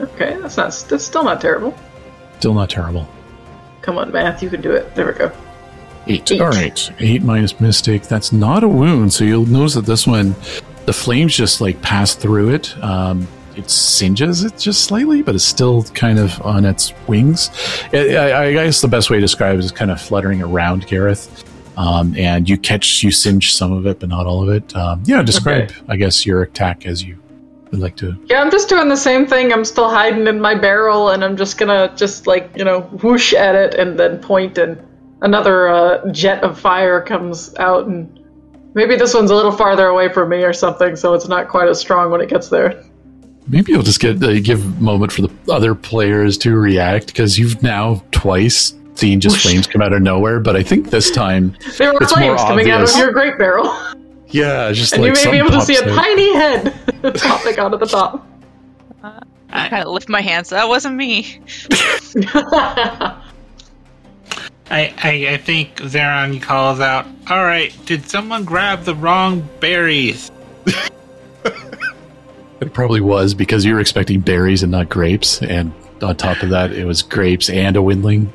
Okay, 0.00 0.36
that's 0.40 0.56
not. 0.56 0.72
That's 0.88 1.04
still 1.04 1.24
not 1.24 1.40
terrible. 1.40 1.74
Still 2.38 2.54
not 2.54 2.70
terrible. 2.70 3.08
Come 3.82 3.98
on, 3.98 4.12
math. 4.12 4.42
You 4.42 4.50
can 4.50 4.60
do 4.60 4.72
it. 4.72 4.94
There 4.94 5.06
we 5.06 5.12
go. 5.12 5.32
Eight. 6.06 6.30
Eight. 6.30 6.40
All 6.40 6.48
right. 6.48 6.90
Eight 7.00 7.22
minus 7.22 7.60
mystic. 7.60 8.02
That's 8.04 8.32
not 8.32 8.62
a 8.64 8.68
wound. 8.68 9.12
So 9.12 9.24
you'll 9.24 9.46
notice 9.46 9.74
that 9.74 9.86
this 9.86 10.06
one, 10.06 10.34
the 10.86 10.92
flames 10.92 11.34
just 11.34 11.60
like 11.60 11.82
pass 11.82 12.14
through 12.14 12.54
it. 12.54 12.76
Um, 12.82 13.26
it 13.56 13.68
singes 13.68 14.44
it 14.44 14.56
just 14.56 14.84
slightly, 14.84 15.22
but 15.22 15.34
it's 15.34 15.44
still 15.44 15.82
kind 15.82 16.18
of 16.18 16.40
on 16.42 16.64
its 16.64 16.94
wings. 17.08 17.50
I, 17.92 18.14
I, 18.14 18.42
I 18.44 18.52
guess 18.52 18.80
the 18.80 18.88
best 18.88 19.10
way 19.10 19.16
to 19.16 19.20
describe 19.20 19.58
it 19.58 19.64
is 19.64 19.72
kind 19.72 19.90
of 19.90 20.00
fluttering 20.00 20.40
around 20.40 20.86
Garreth. 20.86 21.44
Um, 21.80 22.14
and 22.14 22.46
you 22.46 22.58
catch, 22.58 23.02
you 23.02 23.10
singe 23.10 23.54
some 23.54 23.72
of 23.72 23.86
it, 23.86 24.00
but 24.00 24.10
not 24.10 24.26
all 24.26 24.42
of 24.42 24.50
it. 24.50 24.76
Um, 24.76 25.02
yeah, 25.06 25.22
describe, 25.22 25.70
okay. 25.70 25.80
I 25.88 25.96
guess, 25.96 26.26
your 26.26 26.42
attack 26.42 26.84
as 26.84 27.02
you 27.02 27.18
would 27.70 27.80
like 27.80 27.96
to. 27.96 28.22
Yeah, 28.26 28.42
I'm 28.42 28.50
just 28.50 28.68
doing 28.68 28.90
the 28.90 28.98
same 28.98 29.26
thing. 29.26 29.50
I'm 29.50 29.64
still 29.64 29.88
hiding 29.88 30.26
in 30.26 30.42
my 30.42 30.54
barrel, 30.54 31.08
and 31.08 31.24
I'm 31.24 31.38
just 31.38 31.56
gonna 31.56 31.90
just 31.96 32.26
like 32.26 32.50
you 32.54 32.64
know 32.64 32.82
whoosh 33.02 33.32
at 33.32 33.54
it 33.54 33.74
and 33.74 33.98
then 33.98 34.20
point, 34.20 34.58
and 34.58 34.78
another 35.22 35.68
uh, 35.68 36.12
jet 36.12 36.42
of 36.42 36.60
fire 36.60 37.00
comes 37.00 37.54
out, 37.56 37.86
and 37.86 38.20
maybe 38.74 38.96
this 38.96 39.14
one's 39.14 39.30
a 39.30 39.34
little 39.34 39.52
farther 39.52 39.86
away 39.86 40.12
from 40.12 40.28
me 40.28 40.42
or 40.42 40.52
something, 40.52 40.96
so 40.96 41.14
it's 41.14 41.28
not 41.28 41.48
quite 41.48 41.68
as 41.68 41.80
strong 41.80 42.10
when 42.10 42.20
it 42.20 42.28
gets 42.28 42.50
there. 42.50 42.84
Maybe 43.46 43.72
you'll 43.72 43.82
just 43.82 44.00
get 44.00 44.22
uh, 44.22 44.38
give 44.40 44.62
a 44.62 44.82
moment 44.82 45.12
for 45.12 45.22
the 45.22 45.30
other 45.50 45.74
players 45.74 46.36
to 46.38 46.54
react 46.54 47.06
because 47.06 47.38
you've 47.38 47.62
now 47.62 48.02
twice 48.10 48.74
seen 49.00 49.18
just 49.18 49.38
flames 49.38 49.66
come 49.66 49.82
out 49.82 49.92
of 49.92 50.02
nowhere, 50.02 50.38
but 50.38 50.54
I 50.54 50.62
think 50.62 50.90
this 50.90 51.10
time 51.10 51.56
there 51.78 51.92
were 51.92 52.06
flames 52.06 52.40
coming 52.42 52.70
out 52.70 52.82
of 52.82 52.96
your 52.96 53.12
great 53.12 53.38
barrel. 53.38 53.74
Yeah, 54.28 54.70
just 54.72 54.92
and 54.92 55.02
like 55.02 55.16
you 55.18 55.24
may 55.24 55.30
be 55.32 55.38
able 55.38 55.50
to 55.50 55.62
see 55.62 55.76
a 55.76 55.82
tiny 55.82 56.32
head 56.34 56.72
popping 57.16 57.58
out 57.58 57.74
of 57.74 57.80
the 57.80 57.86
top. 57.86 58.26
Uh, 59.02 59.18
I 59.50 59.68
kind 59.68 59.84
of 59.84 59.92
lift 59.92 60.08
my 60.08 60.20
hands. 60.20 60.50
That 60.50 60.68
wasn't 60.68 60.94
me. 60.94 61.40
I, 64.72 64.94
I, 65.02 65.32
I 65.32 65.36
think 65.36 65.74
Zauron 65.76 66.40
calls 66.40 66.78
out, 66.78 67.06
All 67.28 67.44
right, 67.44 67.74
did 67.86 68.08
someone 68.08 68.44
grab 68.44 68.84
the 68.84 68.94
wrong 68.94 69.48
berries? 69.58 70.30
it 72.60 72.72
probably 72.72 73.00
was 73.00 73.34
because 73.34 73.64
you 73.64 73.74
were 73.74 73.80
expecting 73.80 74.20
berries 74.20 74.62
and 74.62 74.70
not 74.70 74.88
grapes, 74.88 75.42
and 75.42 75.72
on 76.02 76.16
top 76.16 76.42
of 76.42 76.50
that, 76.50 76.72
it 76.72 76.84
was 76.84 77.02
grapes 77.02 77.48
and 77.50 77.76
a 77.76 77.82
windling. 77.82 78.26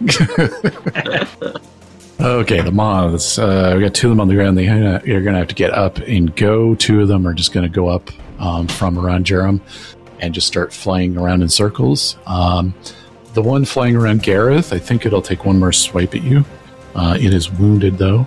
okay, 2.20 2.62
the 2.62 2.72
moths. 2.72 3.38
Uh, 3.38 3.74
we 3.76 3.82
got 3.84 3.94
two 3.94 4.08
of 4.08 4.12
them 4.12 4.22
on 4.22 4.28
the 4.28 4.36
ground. 4.36 4.58
They 4.58 4.68
are 4.68 5.00
going 5.00 5.34
to 5.34 5.40
have 5.40 5.48
to 5.48 5.56
get 5.56 5.72
up 5.72 5.98
and 6.00 6.36
go. 6.36 6.76
Two 6.76 7.02
of 7.02 7.08
them 7.08 7.28
are 7.28 7.34
just 7.34 7.54
going 7.54 7.66
to 7.66 7.74
go 7.74 7.88
up 7.88 8.10
um, 8.40 8.68
from 8.68 8.98
around 8.98 9.26
Jarum 9.26 9.62
and 10.20 10.34
just 10.34 10.48
start 10.48 10.74
flying 10.74 11.18
around 11.18 11.42
in 11.42 11.50
circles. 11.50 12.18
Um, 12.26 12.74
the 13.34 13.42
one 13.42 13.66
flying 13.66 13.96
around 13.96 14.24
Garreth, 14.24 14.72
I 14.72 14.80
think 14.80 15.06
it'll 15.06 15.22
take 15.22 15.46
one 15.46 15.60
more 15.60 15.74
swipe 15.74 16.16
at 16.16 16.24
you. 16.24 16.46
Uh, 16.96 17.18
it 17.20 17.34
is 17.34 17.52
wounded 17.52 17.98
though. 17.98 18.26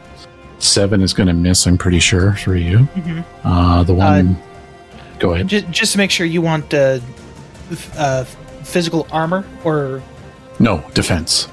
Seven 0.59 1.03
is 1.03 1.15
going 1.15 1.29
to 1.29 1.33
miss. 1.33 1.67
I'm 1.67 1.79
pretty 1.79 2.01
sure 2.01 2.35
for 2.35 2.57
you. 2.57 2.79
Mm-hmm. 2.79 3.47
Uh, 3.47 3.83
the 3.85 3.95
one. 3.95 4.29
Uh, 4.29 5.19
go 5.19 5.33
ahead. 5.33 5.49
Just, 5.49 5.71
just 5.71 5.93
to 5.93 5.99
make 5.99 6.11
sure, 6.11 6.27
you 6.27 6.43
want 6.43 6.75
uh, 6.75 6.99
uh, 7.97 8.25
physical 8.69 9.07
armor 9.11 9.45
or 9.65 10.03
no 10.59 10.79
defense? 10.95 11.49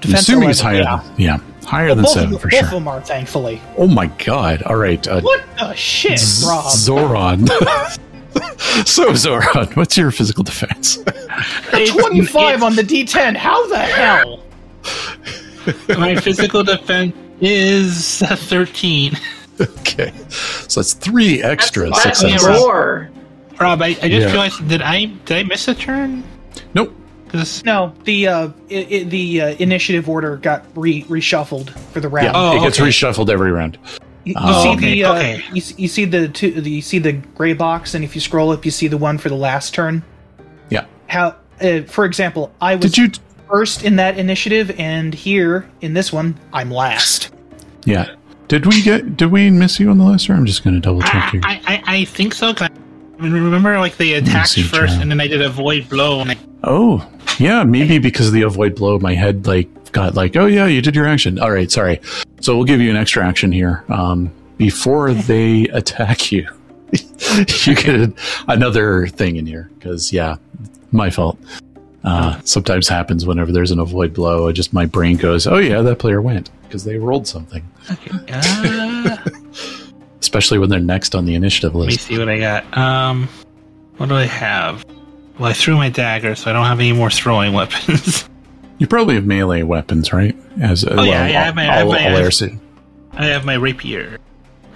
Defense. 0.00 0.04
I'm 0.04 0.14
assuming 0.14 0.50
it's 0.50 0.60
higher. 0.60 0.82
Yeah. 0.82 1.14
yeah. 1.16 1.38
Higher 1.64 1.86
well, 1.86 1.96
than 1.96 2.06
seven 2.06 2.30
them, 2.30 2.40
for 2.40 2.48
both 2.48 2.52
sure. 2.52 2.62
Both 2.62 2.72
of 2.72 2.74
them 2.74 2.88
are, 2.88 3.00
thankfully. 3.00 3.62
Oh 3.76 3.86
my 3.86 4.06
god! 4.06 4.62
All 4.64 4.76
right. 4.76 5.06
Uh, 5.06 5.20
what 5.20 5.44
the 5.58 5.74
shit, 5.74 6.18
Z- 6.18 6.46
Rob? 6.46 6.64
Zauron. 6.64 7.48
so 8.86 9.10
Zauron, 9.12 9.74
what's 9.76 9.96
your 9.96 10.10
physical 10.10 10.42
defense? 10.42 10.96
Twenty-five 10.96 12.62
on 12.62 12.74
the 12.74 12.82
D10. 12.82 13.36
How 13.36 13.66
the 13.68 13.78
hell? 13.78 14.42
my 15.98 16.16
physical 16.16 16.64
defense 16.64 17.14
is 17.40 18.18
thirteen. 18.18 19.16
Okay, 19.60 20.12
so 20.28 20.80
that's 20.80 20.94
three 20.94 21.42
extra 21.42 21.88
that's 21.90 22.18
successes. 22.18 22.48
More. 22.48 23.10
Rob, 23.60 23.80
I, 23.80 23.86
I 23.86 23.92
just 23.92 24.10
yeah. 24.10 24.26
realized 24.26 24.68
did 24.68 24.82
I 24.82 25.04
did 25.04 25.36
I 25.36 25.42
miss 25.44 25.68
a 25.68 25.74
turn? 25.74 26.24
Nope. 26.74 26.94
No, 27.64 27.94
the 28.04 28.28
uh, 28.28 28.48
it, 28.68 29.08
the 29.08 29.40
uh, 29.40 29.46
initiative 29.54 30.08
order 30.08 30.36
got 30.36 30.66
re- 30.74 31.04
reshuffled 31.04 31.70
for 31.90 32.00
the 32.00 32.08
round. 32.08 32.26
Yeah, 32.26 32.32
oh, 32.34 32.56
it 32.56 32.60
gets 32.60 32.78
reshuffled 32.78 33.30
every 33.30 33.50
round. 33.50 33.78
You, 34.24 34.34
you 34.34 34.34
oh, 34.36 34.62
see 34.62 34.68
okay, 34.72 34.92
the 34.92 35.04
uh, 35.04 35.14
okay. 35.14 35.42
you, 35.54 35.62
you, 35.78 35.88
see 35.88 36.04
the 36.04 36.28
two, 36.28 36.60
the, 36.60 36.70
you 36.70 36.82
see 36.82 36.98
the 36.98 37.12
gray 37.12 37.54
box, 37.54 37.94
and 37.94 38.04
if 38.04 38.14
you 38.14 38.20
scroll 38.20 38.50
up, 38.50 38.64
you 38.66 38.70
see 38.70 38.86
the 38.86 38.98
one 38.98 39.16
for 39.16 39.30
the 39.30 39.34
last 39.34 39.72
turn. 39.72 40.04
Yeah. 40.68 40.84
How, 41.08 41.36
uh, 41.62 41.82
for 41.82 42.04
example, 42.04 42.52
I 42.60 42.76
was 42.76 42.84
Did 42.84 42.98
you 42.98 43.08
t- 43.08 43.20
first 43.48 43.82
in 43.82 43.96
that 43.96 44.18
initiative, 44.18 44.70
and 44.78 45.14
here 45.14 45.68
in 45.80 45.94
this 45.94 46.12
one, 46.12 46.38
I'm 46.52 46.70
last. 46.70 47.34
Yeah. 47.86 48.14
Did 48.48 48.66
we 48.66 48.82
get? 48.82 49.16
Did 49.16 49.32
we 49.32 49.50
miss 49.50 49.80
you 49.80 49.88
on 49.88 49.96
the 49.96 50.04
last 50.04 50.26
turn? 50.26 50.36
I'm 50.36 50.46
just 50.46 50.62
going 50.62 50.74
to 50.74 50.80
double 50.80 51.00
check 51.00 51.30
here. 51.30 51.40
I, 51.44 51.60
I, 51.66 51.82
I 51.96 52.04
think 52.04 52.34
so. 52.34 52.52
I 52.58 52.68
remember, 53.22 53.78
like 53.78 53.96
they 53.96 54.14
attacked 54.14 54.60
first, 54.62 55.00
and 55.00 55.10
then 55.10 55.20
I 55.20 55.26
did 55.26 55.42
avoid 55.42 55.88
blow, 55.88 56.20
and 56.20 56.30
I 56.30 56.36
Oh, 56.64 57.08
yeah, 57.38 57.64
maybe 57.64 57.98
because 57.98 58.28
of 58.28 58.32
the 58.32 58.42
avoid 58.42 58.76
blow, 58.76 58.98
my 58.98 59.14
head 59.14 59.46
like 59.46 59.92
got 59.92 60.14
like, 60.14 60.36
oh 60.36 60.46
yeah, 60.46 60.66
you 60.66 60.80
did 60.80 60.94
your 60.94 61.06
action. 61.06 61.38
All 61.38 61.50
right, 61.50 61.70
sorry. 61.70 62.00
So 62.40 62.56
we'll 62.56 62.64
give 62.64 62.80
you 62.80 62.90
an 62.90 62.96
extra 62.96 63.26
action 63.26 63.52
here. 63.52 63.84
Um, 63.88 64.30
before 64.58 65.12
they 65.12 65.62
attack 65.72 66.30
you, 66.30 66.48
you 67.64 67.74
get 67.74 68.12
another 68.48 69.06
thing 69.08 69.36
in 69.36 69.46
here 69.46 69.70
because 69.78 70.12
yeah, 70.12 70.36
my 70.92 71.10
fault. 71.10 71.38
Uh, 72.04 72.40
sometimes 72.42 72.88
happens 72.88 73.24
whenever 73.24 73.52
there's 73.52 73.70
an 73.70 73.78
avoid 73.78 74.12
blow. 74.12 74.48
I 74.48 74.52
just 74.52 74.72
my 74.72 74.86
brain 74.86 75.16
goes, 75.16 75.46
oh 75.46 75.58
yeah, 75.58 75.82
that 75.82 76.00
player 76.00 76.20
went 76.20 76.50
because 76.64 76.82
they 76.82 76.96
rolled 76.96 77.28
something. 77.28 77.68
Okay. 77.90 78.10
Uh, 78.28 79.16
Especially 80.22 80.58
when 80.58 80.70
they're 80.70 80.78
next 80.78 81.16
on 81.16 81.24
the 81.24 81.34
initiative 81.34 81.74
list. 81.74 81.90
Let 81.90 82.10
me 82.10 82.14
see 82.14 82.18
what 82.18 82.28
I 82.28 82.38
got. 82.38 82.78
Um, 82.78 83.28
what 83.96 84.08
do 84.08 84.14
I 84.14 84.24
have? 84.24 84.84
Well, 85.38 85.50
I 85.50 85.52
threw 85.52 85.76
my 85.76 85.88
dagger, 85.88 86.36
so 86.36 86.48
I 86.48 86.52
don't 86.52 86.64
have 86.64 86.78
any 86.78 86.92
more 86.92 87.10
throwing 87.10 87.52
weapons. 87.54 88.28
you 88.78 88.86
probably 88.86 89.16
have 89.16 89.26
melee 89.26 89.62
weapons, 89.62 90.12
right? 90.12 90.36
As 90.60 90.84
oh 90.84 90.94
well, 90.94 91.06
yeah, 91.06 91.26
yeah, 91.26 91.40
I 91.40 91.44
have 91.44 91.56
my, 91.56 91.62
I 91.62 91.74
have 91.78 91.86
my, 91.88 91.96
I 91.96 92.00
have, 92.02 92.60
I 93.14 93.24
have 93.24 93.44
my 93.44 93.54
rapier. 93.54 94.18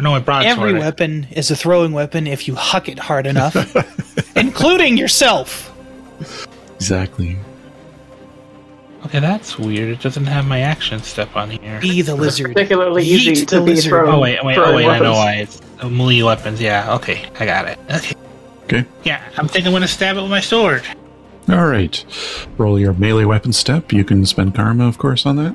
No, 0.01 0.11
my 0.11 0.19
broadsword. 0.19 0.69
Every 0.69 0.79
weapon 0.79 1.29
is 1.31 1.51
a 1.51 1.57
throwing 1.57 1.93
weapon 1.93 2.27
if 2.27 2.49
you 2.49 2.55
huck 2.55 2.89
it 2.89 2.99
hard 2.99 3.27
enough, 3.27 3.57
including 4.37 4.99
yourself. 4.99 5.73
Exactly. 6.75 7.39
Okay, 9.07 9.21
that's 9.21 9.57
weird. 9.57 9.89
It 9.91 10.01
doesn't 10.01 10.27
have 10.27 10.47
my 10.47 10.61
action 10.61 10.99
step 11.01 11.37
on 11.37 11.51
here. 11.51 11.81
Be 11.81 12.03
the 12.03 12.17
lizard. 12.17 12.49
particularly 12.55 13.05
easy 13.05 13.33
Yeet 13.33 13.47
to 13.49 13.65
be 13.65 13.77
thrown. 13.77 14.09
Oh 14.09 14.19
wait, 14.19 14.45
wait, 14.45 14.59
oh 14.59 14.75
wait! 14.75 14.85
I 14.85 14.99
know 14.99 15.13
why. 15.13 15.35
It's 15.35 15.61
melee 15.81 16.23
weapons. 16.23 16.61
Yeah. 16.61 16.97
Okay, 16.97 17.31
I 17.39 17.47
got 17.47 17.69
it. 17.69 17.79
Okay. 17.89 18.17
Okay. 18.65 18.85
Yeah, 19.05 19.23
I'm 19.37 19.47
thinking 19.47 19.69
I'm 19.69 19.73
going 19.73 19.83
to 19.83 19.89
stab 19.89 20.17
it 20.17 20.23
with 20.23 20.31
my 20.31 20.41
sword. 20.41 20.83
All 21.49 21.67
right. 21.67 22.05
Roll 22.59 22.81
your 22.81 22.95
melee 22.95 23.25
weapon 23.25 23.53
step. 23.53 23.93
You 23.93 24.03
can 24.03 24.27
spend 24.27 24.57
karma, 24.57 24.89
of 24.89 24.99
course, 24.99 25.25
on 25.25 25.37
that. 25.37 25.55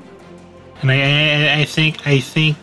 And 0.81 0.89
I, 0.89 1.57
I, 1.57 1.59
I 1.59 1.65
think 1.65 2.07
I 2.07 2.21
think 2.21 2.55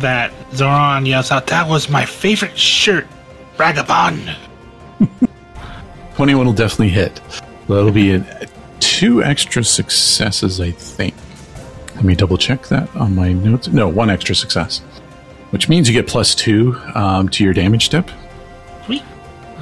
that 0.00 0.32
Zauron 0.52 1.06
yells 1.06 1.30
out, 1.30 1.48
"That 1.48 1.68
was 1.68 1.90
my 1.90 2.06
favorite 2.06 2.56
shirt, 2.58 3.06
Ragabond." 3.58 4.34
Twenty-one 6.14 6.46
will 6.46 6.54
definitely 6.54 6.88
hit. 6.88 7.20
That'll 7.68 7.90
be 7.90 8.14
a, 8.14 8.48
two 8.94 9.24
extra 9.24 9.64
successes, 9.64 10.60
I 10.60 10.70
think. 10.70 11.14
Let 11.96 12.04
me 12.04 12.14
double 12.14 12.38
check 12.38 12.68
that 12.68 12.94
on 12.94 13.16
my 13.16 13.32
notes. 13.32 13.66
No, 13.66 13.88
one 13.88 14.08
extra 14.08 14.36
success, 14.36 14.78
which 15.50 15.68
means 15.68 15.88
you 15.88 15.94
get 15.94 16.06
plus 16.06 16.32
two 16.34 16.80
um, 16.94 17.28
to 17.30 17.42
your 17.42 17.52
damage 17.52 17.86
step 17.86 18.08
Sweet. 18.84 19.02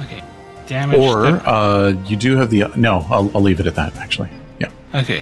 Okay. 0.01 0.21
damage. 0.67 0.99
Or 0.99 1.25
uh, 1.25 1.89
you 2.05 2.15
do 2.15 2.35
have 2.37 2.51
the 2.51 2.65
no. 2.75 3.05
I'll, 3.09 3.31
I'll 3.35 3.41
leave 3.41 3.59
it 3.59 3.65
at 3.65 3.73
that. 3.75 3.95
Actually, 3.97 4.29
yeah. 4.59 4.69
Okay, 4.93 5.21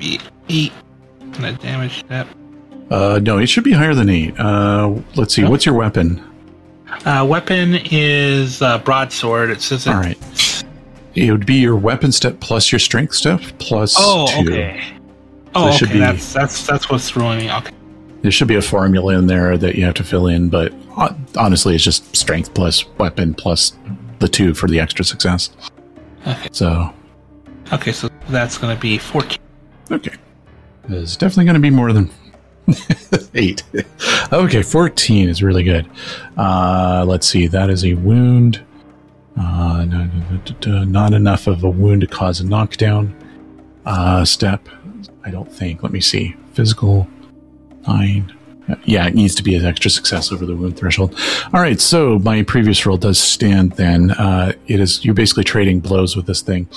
eight. 0.00 0.22
eight. 0.48 0.72
That 1.40 1.60
damage 1.60 2.00
step. 2.00 2.28
Uh, 2.90 3.20
no, 3.22 3.38
it 3.38 3.46
should 3.48 3.64
be 3.64 3.72
higher 3.72 3.94
than 3.94 4.08
eight. 4.08 4.38
Uh, 4.38 4.94
let's 5.16 5.34
see. 5.34 5.44
Oh. 5.44 5.50
What's 5.50 5.66
your 5.66 5.74
weapon? 5.74 6.26
Uh, 7.04 7.26
weapon 7.28 7.76
is 7.90 8.62
uh, 8.62 8.78
broadsword. 8.78 9.50
It 9.50 9.60
says. 9.60 9.86
All 9.86 9.94
right. 9.94 10.18
It 11.14 11.30
would 11.32 11.46
be 11.46 11.54
your 11.54 11.76
weapon 11.76 12.12
step 12.12 12.40
plus 12.40 12.70
your 12.70 12.78
strength 12.78 13.14
step 13.14 13.40
plus 13.58 13.96
oh, 13.98 14.28
two. 14.28 14.52
okay. 14.52 14.82
Oh, 15.54 15.70
so 15.72 15.84
okay. 15.84 15.94
Be, 15.94 15.98
that's 15.98 16.32
that's 16.32 16.66
that's 16.66 16.88
what's 16.90 17.10
throwing 17.10 17.38
me. 17.38 17.52
Okay. 17.52 17.72
There 18.22 18.30
should 18.30 18.48
be 18.48 18.56
a 18.56 18.62
formula 18.62 19.18
in 19.18 19.26
there 19.26 19.56
that 19.56 19.76
you 19.76 19.84
have 19.84 19.94
to 19.94 20.04
fill 20.04 20.26
in, 20.26 20.50
but 20.50 20.72
honestly, 21.36 21.74
it's 21.74 21.84
just 21.84 22.14
strength 22.14 22.52
plus 22.54 22.86
weapon 22.98 23.34
plus 23.34 23.72
the 24.18 24.28
two 24.28 24.54
for 24.54 24.68
the 24.68 24.78
extra 24.78 25.04
success. 25.04 25.50
Okay. 26.26 26.48
So. 26.52 26.92
Okay, 27.72 27.92
so 27.92 28.08
that's 28.28 28.58
going 28.58 28.74
to 28.74 28.80
be 28.80 28.98
14. 28.98 29.38
Okay. 29.90 30.12
It's 30.88 31.16
definitely 31.16 31.44
going 31.44 31.54
to 31.54 31.60
be 31.60 31.70
more 31.70 31.92
than 31.92 32.10
eight. 33.34 33.62
okay, 34.32 34.62
14 34.62 35.28
is 35.28 35.42
really 35.42 35.62
good. 35.62 35.88
Uh, 36.36 37.04
let's 37.06 37.26
see. 37.26 37.46
That 37.46 37.70
is 37.70 37.84
a 37.84 37.94
wound. 37.94 38.62
Uh, 39.38 39.84
not 40.84 41.12
enough 41.12 41.46
of 41.46 41.64
a 41.64 41.70
wound 41.70 42.02
to 42.02 42.06
cause 42.06 42.40
a 42.40 42.46
knockdown. 42.46 43.14
Uh, 43.86 44.24
step. 44.24 44.68
I 45.24 45.30
don't 45.30 45.50
think. 45.50 45.82
Let 45.82 45.92
me 45.92 46.00
see. 46.00 46.34
Physical. 46.52 47.08
Nine. 47.86 48.32
Yeah, 48.84 49.06
it 49.08 49.14
needs 49.14 49.34
to 49.34 49.42
be 49.42 49.56
an 49.56 49.64
extra 49.64 49.90
success 49.90 50.30
over 50.30 50.46
the 50.46 50.54
wound 50.54 50.76
threshold. 50.76 51.18
All 51.52 51.60
right, 51.60 51.80
so 51.80 52.18
my 52.20 52.42
previous 52.42 52.84
roll 52.86 52.96
does 52.98 53.18
stand. 53.18 53.72
Then 53.72 54.12
uh, 54.12 54.52
it 54.68 54.78
is 54.78 55.04
you're 55.04 55.14
basically 55.14 55.42
trading 55.44 55.80
blows 55.80 56.14
with 56.14 56.26
this 56.26 56.40
thing. 56.40 56.68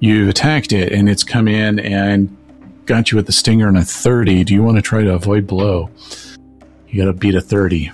You've 0.00 0.28
attacked 0.28 0.72
it, 0.72 0.92
and 0.92 1.08
it's 1.08 1.24
come 1.24 1.48
in 1.48 1.78
and 1.78 2.36
got 2.84 3.10
you 3.10 3.16
with 3.16 3.26
the 3.26 3.32
stinger 3.32 3.66
and 3.68 3.78
a 3.78 3.84
thirty. 3.84 4.44
Do 4.44 4.52
you 4.52 4.62
want 4.62 4.76
to 4.76 4.82
try 4.82 5.02
to 5.02 5.14
avoid 5.14 5.46
blow? 5.46 5.88
You 6.88 7.02
got 7.02 7.06
to 7.06 7.14
beat 7.18 7.34
a 7.34 7.40
thirty. 7.40 7.92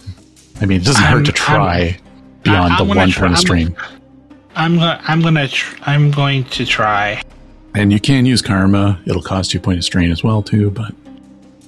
I 0.61 0.67
mean, 0.67 0.81
it 0.81 0.85
doesn't 0.85 1.05
I'm- 1.05 1.19
hurt 1.19 1.27
to 1.27 1.33
try 1.33 1.79
I'm- 1.79 1.95
beyond 2.43 2.73
I'm 2.73 2.79
the 2.89 2.95
one 2.95 3.09
try- 3.11 3.29
point 3.29 3.35
of 3.35 3.39
I'm- 4.57 4.77
gonna. 4.77 5.01
I'm 5.07 5.21
gonna. 5.21 5.49
Tr- 5.49 5.77
I'm 5.83 6.11
going 6.11 6.45
to 6.45 6.65
try. 6.67 7.23
And 7.75 7.93
you 7.93 7.99
can 8.01 8.25
use 8.27 8.41
karma. 8.43 9.01
It'll 9.07 9.23
cost 9.23 9.53
you 9.53 9.61
a 9.61 9.63
point 9.63 9.79
of 9.79 9.85
strain 9.85 10.11
as 10.13 10.23
well, 10.23 10.43
too. 10.43 10.71
But 10.71 10.95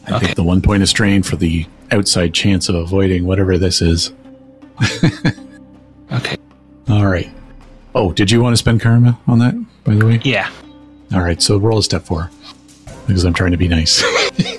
I 0.07 0.14
Okay. 0.16 0.26
think 0.26 0.37
the 0.37 0.45
one 0.45 0.62
point 0.62 0.82
of 0.82 0.89
strain 0.89 1.22
for 1.24 1.34
the 1.37 1.66
outside 1.91 2.32
chance 2.32 2.68
of 2.68 2.74
avoiding 2.76 3.24
whatever 3.26 3.59
this 3.59 3.82
is. 3.82 4.12
Okay. 6.12 6.37
All 6.89 7.07
right. 7.07 7.28
Oh, 7.95 8.12
did 8.12 8.30
you 8.30 8.41
want 8.41 8.53
to 8.53 8.57
spend 8.57 8.80
karma 8.80 9.18
on 9.26 9.41
that, 9.41 9.55
by 9.82 9.95
the 9.97 10.07
way? 10.07 10.20
Yeah. 10.22 10.49
All 11.12 11.20
right. 11.20 11.43
So 11.43 11.57
roll 11.59 11.78
a 11.78 11.82
step 11.82 12.05
four 12.05 12.30
because 13.09 13.24
I'm 13.24 13.32
trying 13.34 13.51
to 13.53 13.57
be 13.57 13.68
nice. 13.68 14.03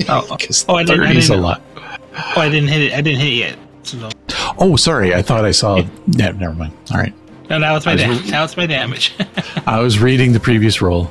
Oh, 0.09 0.25
oh, 0.69 0.75
I 0.75 0.83
didn't. 0.83 1.01
I 1.01 1.07
30 1.07 1.17
is 1.19 1.29
a 1.29 1.35
lot. 1.35 1.61
oh, 1.77 2.33
I 2.37 2.47
didn't 2.49 2.69
hit 2.69 2.81
it. 2.81 2.93
I 2.93 3.01
didn't 3.01 3.19
hit 3.19 3.27
it 3.27 3.35
yet. 3.35 3.57
So, 3.83 4.09
Oh, 4.57 4.77
sorry. 4.77 5.13
I 5.13 5.21
thought 5.21 5.43
I 5.43 5.51
saw. 5.51 5.83
Yeah, 6.07 6.31
never 6.31 6.53
mind. 6.53 6.71
All 6.91 6.97
right. 6.97 7.13
No, 7.49 7.59
that 7.59 7.71
was 7.71 7.85
my 7.85 7.91
I 7.93 7.95
was 7.95 8.01
damage. 8.01 8.23
re- 8.25 8.31
That 8.31 8.41
was 8.41 8.57
my 8.57 8.65
damage. 8.65 9.13
I 9.67 9.79
was 9.79 9.99
reading 9.99 10.33
the 10.33 10.39
previous 10.39 10.81
roll. 10.81 11.09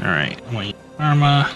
All 0.00 0.06
right. 0.06 0.38
I'm 0.52 0.72
karma. 0.96 1.50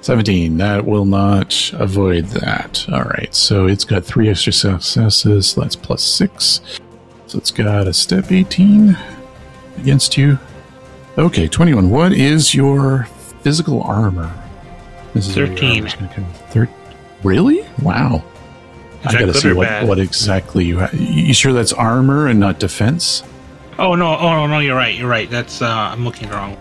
17. 0.00 0.56
That 0.56 0.84
will 0.84 1.04
not 1.04 1.72
avoid 1.74 2.26
that. 2.26 2.84
All 2.92 3.02
right. 3.04 3.32
So 3.34 3.66
it's 3.66 3.84
got 3.84 4.04
three 4.04 4.28
extra 4.28 4.52
successes. 4.52 5.46
So 5.50 5.60
that's 5.60 5.76
plus 5.76 6.02
six. 6.02 6.60
So 7.26 7.38
it's 7.38 7.50
got 7.50 7.86
a 7.86 7.92
step 7.92 8.30
18 8.32 8.96
against 9.78 10.16
you. 10.16 10.38
Okay, 11.18 11.46
21. 11.46 11.90
What 11.90 12.12
is 12.12 12.54
your 12.54 13.04
physical 13.42 13.82
armor? 13.82 14.32
This 15.14 15.28
is 15.28 15.36
where 15.36 15.46
your 15.46 15.54
13. 15.56 15.76
armor's. 15.86 15.94
Thir- 16.50 16.68
really? 17.22 17.64
Wow. 17.82 18.24
Is 19.04 19.14
I 19.14 19.18
gotta 19.18 19.34
see 19.34 19.52
what, 19.52 19.68
bad? 19.68 19.88
what 19.88 19.98
exactly 19.98 20.64
you 20.64 20.78
have. 20.78 20.94
You 20.94 21.34
sure 21.34 21.52
that's 21.52 21.72
armor 21.72 22.26
and 22.28 22.38
not 22.40 22.58
defense? 22.60 23.22
Oh 23.78 23.94
no! 23.94 24.16
Oh 24.18 24.32
no! 24.34 24.46
No, 24.46 24.58
you're 24.58 24.76
right. 24.76 24.94
You're 24.96 25.08
right. 25.08 25.28
That's. 25.30 25.62
uh 25.62 25.66
I'm 25.68 26.04
looking 26.04 26.28
wrong. 26.28 26.56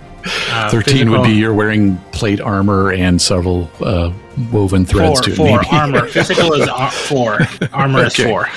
Uh, 0.51 0.69
13 0.69 1.09
would 1.09 1.23
be 1.23 1.31
you're 1.31 1.53
wearing 1.53 1.97
plate 2.11 2.39
armor 2.39 2.91
and 2.91 3.19
several 3.19 3.69
uh, 3.79 4.13
woven 4.51 4.85
threads 4.85 5.19
four. 5.19 5.23
to 5.23 5.31
it. 5.31 5.35
Four 5.35 5.57
maybe. 5.63 5.67
armor. 5.71 6.07
Physical 6.09 6.53
is 6.53 6.67
ar- 6.69 6.91
four. 6.91 7.39
Armor 7.73 8.05
is 8.05 8.15
four. 8.15 8.47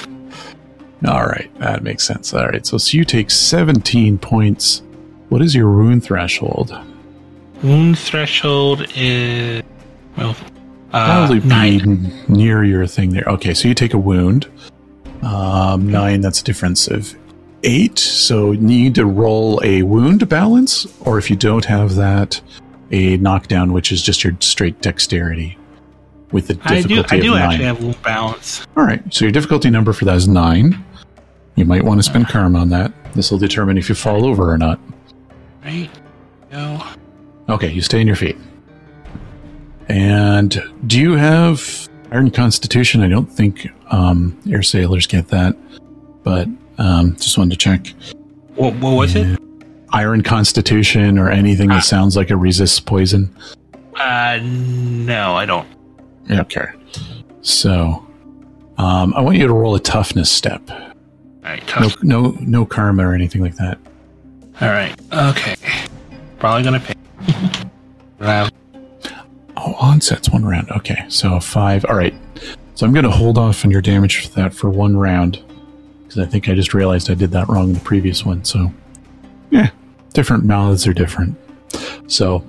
All 1.07 1.25
right, 1.27 1.51
that 1.61 1.83
makes 1.83 2.05
sense. 2.05 2.33
All 2.35 2.47
right, 2.47 2.65
so, 2.67 2.77
so 2.79 2.97
you 2.97 3.05
take 3.05 3.31
17 3.31 4.19
points. 4.19 4.83
What 5.31 5.41
is 5.43 5.55
your 5.55 5.71
wound 5.71 6.05
threshold? 6.05 6.79
Wound 7.63 7.99
threshold 7.99 8.87
is 8.95 9.63
well. 10.17 10.37
Uh, 10.93 11.07
Probably 11.07 11.41
be 11.41 11.49
nine. 11.49 12.25
near 12.29 12.63
your 12.63 12.87
thing 12.87 13.11
there. 13.11 13.25
Okay, 13.27 13.53
so 13.55 13.69
you 13.69 13.75
take 13.75 13.95
a 13.95 13.99
wound. 13.99 14.49
Um, 15.23 15.91
nine, 15.91 16.21
that's 16.21 16.41
a 16.41 16.45
difference 16.45 16.89
of 16.89 17.15
eight. 17.65 17.99
So 17.99 18.53
need 18.53 18.95
to 18.97 19.07
roll 19.07 19.61
a 19.65 19.83
wound 19.83 20.29
balance, 20.29 20.87
or 21.01 21.19
if 21.19 21.31
you 21.31 21.37
don't 21.37 21.65
have 21.65 21.95
that, 21.97 22.41
a 22.91 23.17
knockdown, 23.17 23.73
which 23.73 23.91
is 23.91 24.03
just 24.03 24.23
your 24.23 24.37
straight 24.41 24.81
dexterity 24.81 25.59
with 26.31 26.49
the 26.49 26.59
I 26.65 26.83
difficulty 26.83 27.09
do. 27.09 27.17
I 27.17 27.21
do 27.21 27.31
nine. 27.31 27.43
actually 27.43 27.65
have 27.65 27.83
wound 27.83 28.03
balance. 28.03 28.67
All 28.77 28.85
right, 28.85 29.03
so 29.13 29.25
your 29.25 29.33
difficulty 29.33 29.71
number 29.71 29.93
for 29.93 30.05
that 30.05 30.17
is 30.17 30.29
nine. 30.29 30.85
You 31.57 31.65
might 31.65 31.85
want 31.85 31.99
to 31.99 32.03
spend 32.03 32.29
karma 32.29 32.59
on 32.59 32.69
that. 32.71 32.93
This 33.15 33.31
will 33.31 33.39
determine 33.39 33.79
if 33.79 33.89
you 33.89 33.95
fall 33.95 34.27
over 34.27 34.51
or 34.51 34.59
not. 34.59 34.81
Right. 35.65 35.89
No. 36.51 36.85
Okay, 37.49 37.71
you 37.71 37.81
stay 37.81 38.01
in 38.01 38.07
your 38.07 38.17
feet. 38.17 38.37
And 39.89 40.63
do 40.87 40.99
you 40.99 41.13
have 41.13 41.89
Iron 42.11 42.31
Constitution? 42.31 43.03
I 43.03 43.09
don't 43.09 43.27
think 43.27 43.69
um, 43.93 44.39
air 44.51 44.63
sailors 44.63 45.07
get 45.07 45.29
that, 45.29 45.57
but 46.25 46.49
um, 46.79 47.17
just 47.17 47.37
wanted 47.39 47.53
to 47.53 47.57
check. 47.57 47.89
What, 48.55 48.75
what 48.77 48.91
was 48.93 49.15
it? 49.15 49.39
Iron 49.93 50.23
Constitution 50.23 51.19
or 51.19 51.31
anything 51.31 51.71
Ah. 51.71 51.75
that 51.77 51.85
sounds 51.85 52.17
like 52.17 52.31
it 52.31 52.37
resists 52.37 52.81
poison. 52.81 53.35
Uh, 53.99 54.41
no, 54.43 55.35
I 55.35 55.47
don't. 55.47 55.69
Okay. 56.31 56.67
So, 57.43 58.05
um, 58.79 59.15
I 59.15 59.21
want 59.21 59.37
you 59.37 59.47
to 59.47 59.53
roll 59.53 59.75
a 59.75 59.81
toughness 59.81 60.31
step. 60.31 60.63
All 60.71 60.79
right. 61.43 61.63
No, 61.67 61.89
Tough. 61.89 62.03
no, 62.03 62.37
no 62.41 62.65
karma 62.67 63.07
or 63.07 63.15
anything 63.15 63.43
like 63.43 63.55
that. 63.57 63.79
All 64.61 64.69
right. 64.69 64.95
Okay. 65.13 65.57
Probably 66.39 66.63
gonna 66.65 66.81
pay. 66.81 66.95
Oh, 69.57 69.75
onset's 69.81 70.29
one 70.31 70.45
round. 70.45 70.71
Okay, 70.73 71.05
so 71.09 71.39
five. 71.41 71.85
All 71.87 71.95
right. 71.97 72.15
So 72.75 72.85
I'm 72.85 72.93
going 72.93 73.05
to 73.05 73.11
hold 73.11 73.39
off 73.39 73.65
on 73.65 73.71
your 73.71 73.81
damage 73.81 74.27
for 74.27 74.35
that 74.41 74.53
for 74.53 74.69
one 74.69 74.97
round 74.97 75.43
because 76.15 76.29
I 76.29 76.31
think 76.31 76.49
I 76.49 76.55
just 76.55 76.75
realized 76.75 77.11
I 77.11 77.15
did 77.15 77.33
that 77.33 77.49
wrong 77.49 77.69
in 77.69 77.73
the 77.75 77.81
previous 77.81 78.25
one. 78.25 78.45
So, 78.45 78.73
yeah, 79.51 79.71
different 80.13 80.45
mouths 80.45 80.87
are 80.87 80.93
different. 80.93 81.37
So 82.07 82.45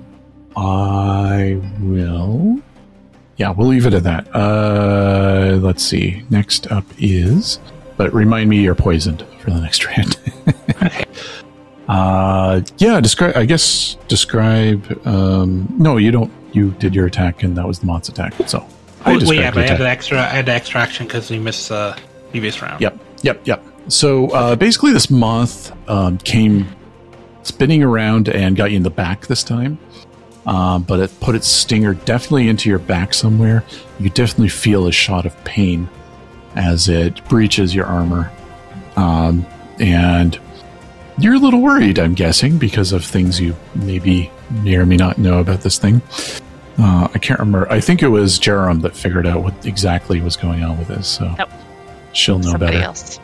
I 0.56 1.60
will. 1.80 2.60
Yeah, 3.36 3.50
we'll 3.50 3.68
leave 3.68 3.86
it 3.86 3.94
at 3.94 4.04
that. 4.04 4.34
Uh, 4.34 5.58
let's 5.60 5.82
see. 5.82 6.24
Next 6.30 6.70
up 6.70 6.84
is, 6.98 7.58
but 7.96 8.14
remind 8.14 8.48
me 8.48 8.62
you're 8.62 8.74
poisoned 8.74 9.26
for 9.40 9.50
the 9.50 9.60
next 9.60 9.84
round. 9.86 10.16
Uh, 11.88 12.62
yeah, 12.78 13.00
describe. 13.00 13.36
I 13.36 13.44
guess 13.44 13.96
describe. 14.08 15.06
Um, 15.06 15.72
no, 15.78 15.98
you 15.98 16.10
don't. 16.10 16.32
You 16.52 16.72
did 16.72 16.96
your 16.96 17.06
attack, 17.06 17.44
and 17.44 17.56
that 17.56 17.64
was 17.64 17.78
the 17.78 17.86
Mott's 17.86 18.08
attack. 18.08 18.34
So 18.48 18.66
I 19.04 19.16
described 19.16 19.40
yeah, 19.40 19.50
but 19.52 19.62
I 19.62 19.68
had 19.68 19.80
an 19.80 19.86
extra. 19.86 20.18
I 20.18 20.30
had 20.30 20.48
an 20.48 20.56
extra 20.56 20.80
action 20.80 21.06
because 21.06 21.30
we 21.30 21.38
missed 21.38 21.70
uh, 21.70 21.94
previous 22.32 22.60
round. 22.60 22.80
Yep, 22.80 22.98
yep, 23.26 23.46
yep. 23.46 23.64
So 23.88 24.30
uh, 24.30 24.56
basically, 24.56 24.92
this 24.92 25.10
moth 25.10 25.72
um, 25.88 26.18
came 26.18 26.68
spinning 27.42 27.82
around 27.82 28.28
and 28.28 28.56
got 28.56 28.70
you 28.70 28.76
in 28.76 28.82
the 28.82 28.90
back 28.90 29.26
this 29.26 29.42
time. 29.42 29.78
Um, 30.46 30.84
but 30.84 31.00
it 31.00 31.20
put 31.20 31.34
its 31.34 31.48
stinger 31.48 31.94
definitely 31.94 32.48
into 32.48 32.68
your 32.68 32.78
back 32.78 33.12
somewhere. 33.12 33.64
You 33.98 34.10
definitely 34.10 34.48
feel 34.48 34.86
a 34.86 34.92
shot 34.92 35.26
of 35.26 35.44
pain 35.44 35.88
as 36.54 36.88
it 36.88 37.24
breaches 37.28 37.74
your 37.74 37.86
armor. 37.86 38.30
Um, 38.94 39.44
and 39.80 40.38
you're 41.18 41.34
a 41.34 41.38
little 41.38 41.60
worried, 41.60 41.98
I'm 41.98 42.14
guessing, 42.14 42.58
because 42.58 42.92
of 42.92 43.04
things 43.04 43.40
you 43.40 43.56
maybe 43.74 44.30
may 44.62 44.76
or 44.76 44.86
may 44.86 44.96
not 44.96 45.18
know 45.18 45.40
about 45.40 45.62
this 45.62 45.78
thing. 45.78 46.00
Uh, 46.78 47.08
I 47.12 47.18
can't 47.18 47.40
remember. 47.40 47.70
I 47.72 47.80
think 47.80 48.04
it 48.04 48.08
was 48.08 48.38
Jarum 48.38 48.82
that 48.82 48.96
figured 48.96 49.26
out 49.26 49.42
what 49.42 49.66
exactly 49.66 50.20
was 50.20 50.36
going 50.36 50.62
on 50.62 50.78
with 50.78 50.88
this. 50.88 51.08
So. 51.08 51.34
She'll 52.16 52.38
know 52.38 52.50
Somebody 52.52 52.72
better. 52.78 52.84
else. 52.86 53.20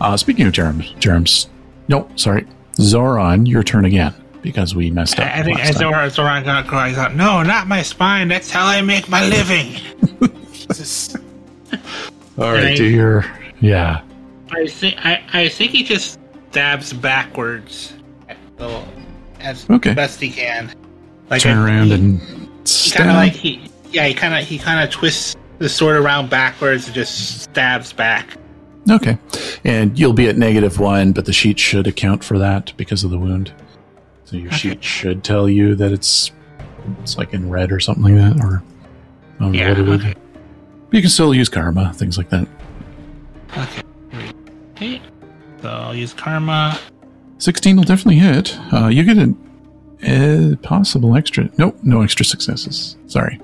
Uh, 0.00 0.16
speaking 0.16 0.46
of 0.46 0.52
germs, 0.54 0.94
germs. 0.98 1.48
Nope, 1.88 2.18
sorry. 2.18 2.46
Zauron, 2.78 3.46
your 3.46 3.62
turn 3.62 3.84
again 3.84 4.14
because 4.40 4.74
we 4.74 4.90
messed 4.90 5.18
up. 5.20 5.26
I, 5.26 5.40
I 5.40 5.42
think 5.42 5.58
last 5.58 5.70
as 5.70 5.76
time. 5.76 5.92
Zauron, 5.92 6.08
Zauron 6.08 6.44
got 6.44 6.66
cries 6.66 6.96
out, 6.96 7.14
no, 7.14 7.42
not 7.42 7.66
my 7.66 7.82
spine. 7.82 8.28
That's 8.28 8.50
how 8.50 8.64
I 8.66 8.80
make 8.80 9.10
my 9.10 9.26
living. 9.28 9.74
All 12.38 12.52
right, 12.52 12.64
I- 12.68 12.76
do 12.76 12.84
your 12.84 13.26
yeah. 13.60 14.00
I 14.52 14.66
think 14.66 14.94
I, 15.04 15.22
I 15.32 15.48
think 15.48 15.72
he 15.72 15.84
just 15.84 16.18
stabs 16.50 16.92
backwards, 16.92 17.92
so, 18.58 18.84
as 19.40 19.68
Okay. 19.68 19.92
best 19.94 20.20
he 20.20 20.30
can. 20.30 20.72
Like 21.28 21.42
Turn 21.42 21.58
I- 21.58 21.64
around 21.66 21.86
he, 21.88 21.92
and 21.94 22.20
he 22.20 22.26
kind 22.36 22.68
stab. 22.68 23.06
of 23.08 23.14
like 23.16 23.32
he 23.32 23.68
yeah 23.90 24.06
he 24.06 24.14
kind 24.14 24.34
of 24.34 24.44
he 24.48 24.58
kind 24.58 24.82
of 24.82 24.90
twists 24.90 25.36
the 25.60 25.68
sword 25.68 25.96
around 25.96 26.28
backwards 26.28 26.86
and 26.86 26.94
just 26.94 27.42
stabs 27.42 27.92
back. 27.92 28.36
okay, 28.90 29.16
and 29.64 29.96
you'll 29.98 30.12
be 30.12 30.28
at 30.28 30.36
negative 30.36 30.80
one, 30.80 31.12
but 31.12 31.24
the 31.26 31.32
sheet 31.32 31.58
should 31.60 31.86
account 31.86 32.24
for 32.24 32.38
that 32.38 32.72
because 32.76 33.04
of 33.04 33.10
the 33.12 33.18
wound. 33.18 33.52
So 34.24 34.36
your 34.36 34.50
sheet 34.50 34.82
should 34.82 35.22
tell 35.22 35.48
you 35.48 35.74
that 35.76 35.92
it's 35.92 36.32
it's 37.02 37.16
like 37.18 37.32
in 37.34 37.48
red 37.50 37.70
or 37.72 37.78
something 37.78 38.02
like 38.04 38.14
that, 38.36 38.42
or 38.44 38.62
I 39.38 39.42
don't 39.44 39.52
know 39.52 39.58
Yeah, 39.58 39.68
what 39.70 39.78
it 39.78 39.82
would. 39.86 40.00
okay. 40.00 40.14
You 40.92 41.00
can 41.02 41.10
still 41.10 41.32
use 41.34 41.48
karma, 41.48 41.92
things 41.94 42.18
like 42.18 42.30
that. 42.30 42.48
Okay. 43.56 43.82
Okay. 44.74 45.02
So 45.62 45.68
I'll 45.68 45.94
use 45.94 46.12
karma. 46.14 46.78
16 47.38 47.76
will 47.76 47.84
definitely 47.84 48.16
hit. 48.16 48.56
Uh, 48.72 48.88
you 48.88 49.02
get 49.04 49.18
a, 49.18 49.34
a 50.52 50.56
possible 50.56 51.16
extra. 51.16 51.48
Nope, 51.58 51.76
no 51.82 52.02
extra 52.02 52.24
successes. 52.24 52.96
Sorry. 53.06 53.38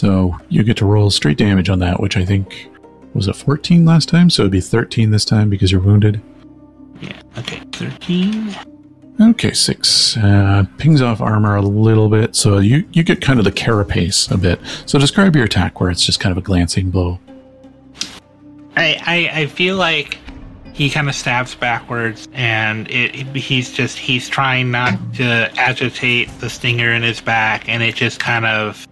So 0.00 0.34
you 0.48 0.62
get 0.62 0.78
to 0.78 0.86
roll 0.86 1.10
straight 1.10 1.36
damage 1.36 1.68
on 1.68 1.78
that, 1.80 2.00
which 2.00 2.16
I 2.16 2.24
think 2.24 2.70
was 3.12 3.28
a 3.28 3.34
14 3.34 3.84
last 3.84 4.08
time, 4.08 4.30
so 4.30 4.44
it'd 4.44 4.50
be 4.50 4.62
13 4.62 5.10
this 5.10 5.26
time 5.26 5.50
because 5.50 5.70
you're 5.70 5.82
wounded. 5.82 6.22
Yeah. 7.02 7.20
Okay. 7.36 7.60
Thirteen. 7.72 8.56
Okay, 9.20 9.52
six. 9.52 10.16
Uh, 10.16 10.64
pings 10.78 11.02
off 11.02 11.20
armor 11.20 11.54
a 11.54 11.60
little 11.60 12.08
bit, 12.08 12.34
so 12.34 12.60
you, 12.60 12.88
you 12.92 13.02
get 13.02 13.20
kind 13.20 13.38
of 13.38 13.44
the 13.44 13.52
carapace 13.52 14.30
a 14.30 14.38
bit. 14.38 14.58
So 14.86 14.98
describe 14.98 15.36
your 15.36 15.44
attack 15.44 15.82
where 15.82 15.90
it's 15.90 16.02
just 16.02 16.18
kind 16.18 16.30
of 16.30 16.38
a 16.38 16.40
glancing 16.46 16.90
blow. 16.90 17.18
I, 18.76 19.02
I, 19.04 19.40
I 19.42 19.46
feel 19.48 19.76
like 19.76 20.16
he 20.72 20.88
kind 20.88 21.10
of 21.10 21.14
stabs 21.14 21.54
backwards 21.54 22.26
and 22.32 22.90
it, 22.90 23.14
he's 23.36 23.70
just 23.70 23.98
he's 23.98 24.30
trying 24.30 24.70
not 24.70 24.98
to 25.16 25.52
agitate 25.58 26.30
the 26.40 26.48
stinger 26.48 26.90
in 26.90 27.02
his 27.02 27.20
back 27.20 27.68
and 27.68 27.82
it 27.82 27.94
just 27.94 28.18
kind 28.18 28.46
of 28.46 28.86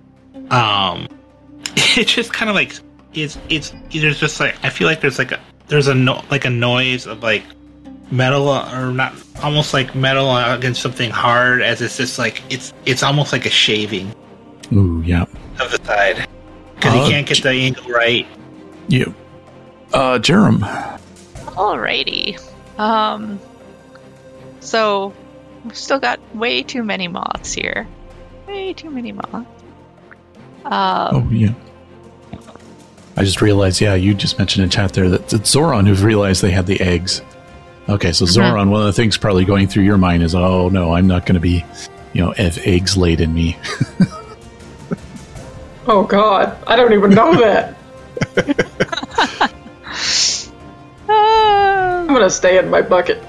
um 0.51 1.09
it 1.97 2.07
just 2.07 2.33
kind 2.33 2.49
of 2.49 2.55
like 2.55 2.75
it's 3.15 3.39
it's 3.49 3.73
there's 3.93 4.19
just 4.19 4.41
like 4.41 4.57
i 4.63 4.71
feel 4.71 4.87
like 4.87 5.01
there's 5.01 5.19
like 5.19 5.33
a 5.33 5.41
there's 5.69 5.89
a 5.89 5.95
no, 5.95 6.23
like 6.31 6.45
a 6.45 6.51
noise 6.51 7.07
of 7.07 7.23
like 7.23 7.45
metal 8.11 8.49
or 8.49 8.91
not 8.93 9.13
almost 9.43 9.75
like 9.75 9.95
metal 9.95 10.35
against 10.37 10.81
something 10.81 11.11
hard 11.11 11.61
as 11.61 11.83
it's 11.83 11.97
just 11.97 12.19
like 12.19 12.43
it's 12.51 12.73
it's 12.87 13.03
almost 13.03 13.33
like 13.33 13.45
a 13.45 13.51
shaving 13.51 14.13
ooh 14.73 15.03
yeah 15.03 15.25
of 15.61 15.71
the 15.71 15.81
side 15.85 16.27
because 16.75 16.95
uh, 16.95 17.05
he 17.05 17.11
can't 17.11 17.27
get 17.27 17.43
the 17.43 17.51
angle 17.51 17.85
right 17.91 18.27
yeah 18.89 19.05
uh 19.93 20.19
Jarum 20.19 20.99
Alrighty. 21.59 22.39
Um. 22.79 23.41
So, 24.61 25.13
we've 25.65 25.77
still 25.77 25.99
got 25.99 26.21
way 26.37 26.63
too 26.63 26.85
many 26.85 27.09
moths 27.09 27.53
here. 27.53 27.89
Way 28.47 28.75
too 28.75 28.91
many 28.91 29.11
moths. 29.11 29.58
Um, 30.71 31.17
oh 31.17 31.29
yeah. 31.31 31.55
I 33.17 33.25
just 33.25 33.41
realized, 33.41 33.81
yeah, 33.81 33.95
you 33.95 34.15
just 34.15 34.39
mentioned 34.39 34.65
in 34.65 34.71
chat 34.71 34.93
there 34.93 35.09
that 35.09 35.33
it's 35.33 35.55
Zauron 35.55 35.89
who 35.89 35.95
realized 36.07 36.41
they 36.43 36.51
had 36.51 36.67
the 36.67 36.81
eggs. 36.81 37.23
Okay, 37.89 38.13
so 38.13 38.25
mm-hmm. 38.25 38.41
Zauron, 38.41 38.71
one 38.71 38.81
of 38.81 38.87
the 38.87 38.93
things 38.93 39.17
probably 39.17 39.45
going 39.45 39.67
through 39.67 39.85
your 39.85 39.99
mind 39.99 40.23
is, 40.23 40.35
oh 40.35 40.69
no, 40.69 40.93
I'm 40.93 41.07
not 41.07 41.27
going 41.27 41.35
to 41.35 41.41
be, 41.41 41.65
you 42.13 42.23
know, 42.23 42.33
have 42.33 42.59
eggs 42.59 42.97
laid 42.97 43.21
in 43.21 43.33
me. 43.35 43.57
oh 45.89 46.05
God, 46.05 46.57
I 46.67 46.77
don't 46.77 46.93
even 46.93 47.11
know 47.11 47.35
that. 47.41 47.75
I'm 51.09 52.07
gonna 52.07 52.31
stay 52.31 52.59
in 52.59 52.69
my 52.69 52.83
bucket. 52.83 53.23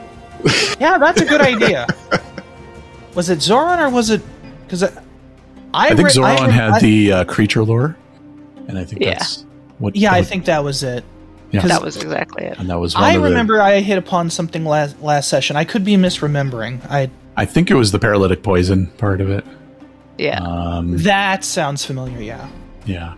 yeah, 0.79 0.97
that's 0.97 1.21
a 1.21 1.25
good 1.25 1.41
idea. 1.41 1.87
Was 3.15 3.29
it 3.29 3.39
Zauron 3.39 3.79
or 3.79 3.89
was 3.89 4.09
it? 4.09 4.21
Because 4.65 4.83
I, 5.73 5.87
I, 5.87 5.95
think 5.95 6.07
re- 6.07 6.13
Zauron 6.13 6.39
I, 6.39 6.49
had 6.49 6.71
I, 6.71 6.79
the 6.79 7.11
uh, 7.13 7.23
creature 7.25 7.63
lore, 7.63 7.97
and 8.67 8.77
I 8.77 8.85
think 8.85 9.01
yeah. 9.01 9.13
that's 9.13 9.45
what. 9.77 9.95
Yeah, 9.95 10.13
I 10.13 10.23
think 10.23 10.45
that 10.45 10.63
was 10.63 10.83
it. 10.83 11.03
Yeah. 11.51 11.65
That 11.65 11.81
was 11.81 11.97
exactly 11.97 12.45
it. 12.45 12.59
And 12.59 12.69
that 12.69 12.79
was. 12.79 12.95
I 12.95 13.15
remember 13.15 13.57
the, 13.57 13.63
I 13.63 13.81
hit 13.81 13.97
upon 13.97 14.29
something 14.29 14.65
last 14.65 15.01
last 15.01 15.29
session. 15.29 15.55
I 15.55 15.63
could 15.63 15.83
be 15.83 15.95
misremembering. 15.95 16.85
I. 16.89 17.09
I 17.37 17.45
think 17.45 17.71
it 17.71 17.75
was 17.75 17.91
the 17.91 17.99
paralytic 17.99 18.43
poison 18.43 18.87
part 18.97 19.21
of 19.21 19.29
it. 19.29 19.45
Yeah. 20.17 20.41
Um, 20.41 20.97
that 20.97 21.43
sounds 21.45 21.85
familiar. 21.85 22.19
Yeah. 22.19 22.49
Yeah. 22.85 23.15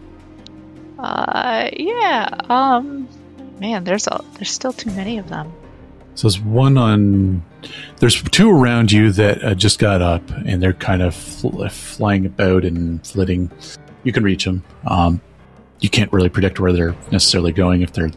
Uh, 0.99 1.69
yeah. 1.73 2.29
Um, 2.47 3.07
man, 3.59 3.83
there's 3.83 4.07
a, 4.07 4.23
there's 4.35 4.51
still 4.51 4.73
too 4.73 4.91
many 4.91 5.17
of 5.17 5.27
them. 5.27 5.51
So 6.15 6.27
there's 6.27 6.39
one 6.39 6.77
on. 6.77 7.43
There's 7.97 8.21
two 8.21 8.49
around 8.51 8.91
you 8.91 9.11
that 9.13 9.43
uh, 9.43 9.55
just 9.55 9.79
got 9.79 10.01
up, 10.01 10.27
and 10.45 10.61
they're 10.61 10.73
kind 10.73 11.01
of 11.01 11.15
fl- 11.15 11.67
flying 11.67 12.25
about 12.25 12.65
and 12.65 13.05
flitting. 13.05 13.51
You 14.03 14.11
can 14.11 14.23
reach 14.23 14.45
them. 14.45 14.63
Um, 14.85 15.21
you 15.79 15.89
can't 15.89 16.11
really 16.11 16.29
predict 16.29 16.59
where 16.59 16.73
they're 16.73 16.95
necessarily 17.11 17.51
going 17.51 17.81
if 17.81 17.93
they're 17.93 18.11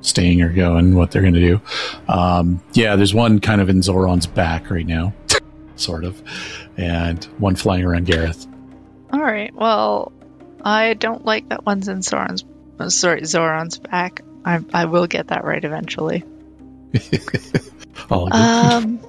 staying 0.00 0.42
or 0.42 0.52
going, 0.52 0.94
what 0.94 1.10
they're 1.10 1.22
going 1.22 1.34
to 1.34 1.40
do. 1.40 1.60
Um, 2.08 2.62
yeah, 2.72 2.96
there's 2.96 3.14
one 3.14 3.40
kind 3.40 3.60
of 3.60 3.68
in 3.68 3.80
Zauron's 3.80 4.26
back 4.26 4.70
right 4.70 4.86
now, 4.86 5.12
sort 5.76 6.04
of, 6.04 6.22
and 6.76 7.24
one 7.38 7.56
flying 7.56 7.84
around 7.84 8.06
Garreth. 8.06 8.46
All 9.12 9.20
right. 9.20 9.54
Well, 9.54 10.12
I 10.62 10.94
don't 10.94 11.24
like 11.24 11.48
that 11.48 11.66
one's 11.66 11.88
in 11.88 11.98
Zauron's. 11.98 12.44
Sorry, 12.94 13.22
Zauron's 13.22 13.78
back. 13.78 14.22
I, 14.44 14.60
I 14.72 14.86
will 14.86 15.06
get 15.06 15.28
that 15.28 15.44
right 15.44 15.62
eventually. 15.62 16.24
um, 18.10 19.00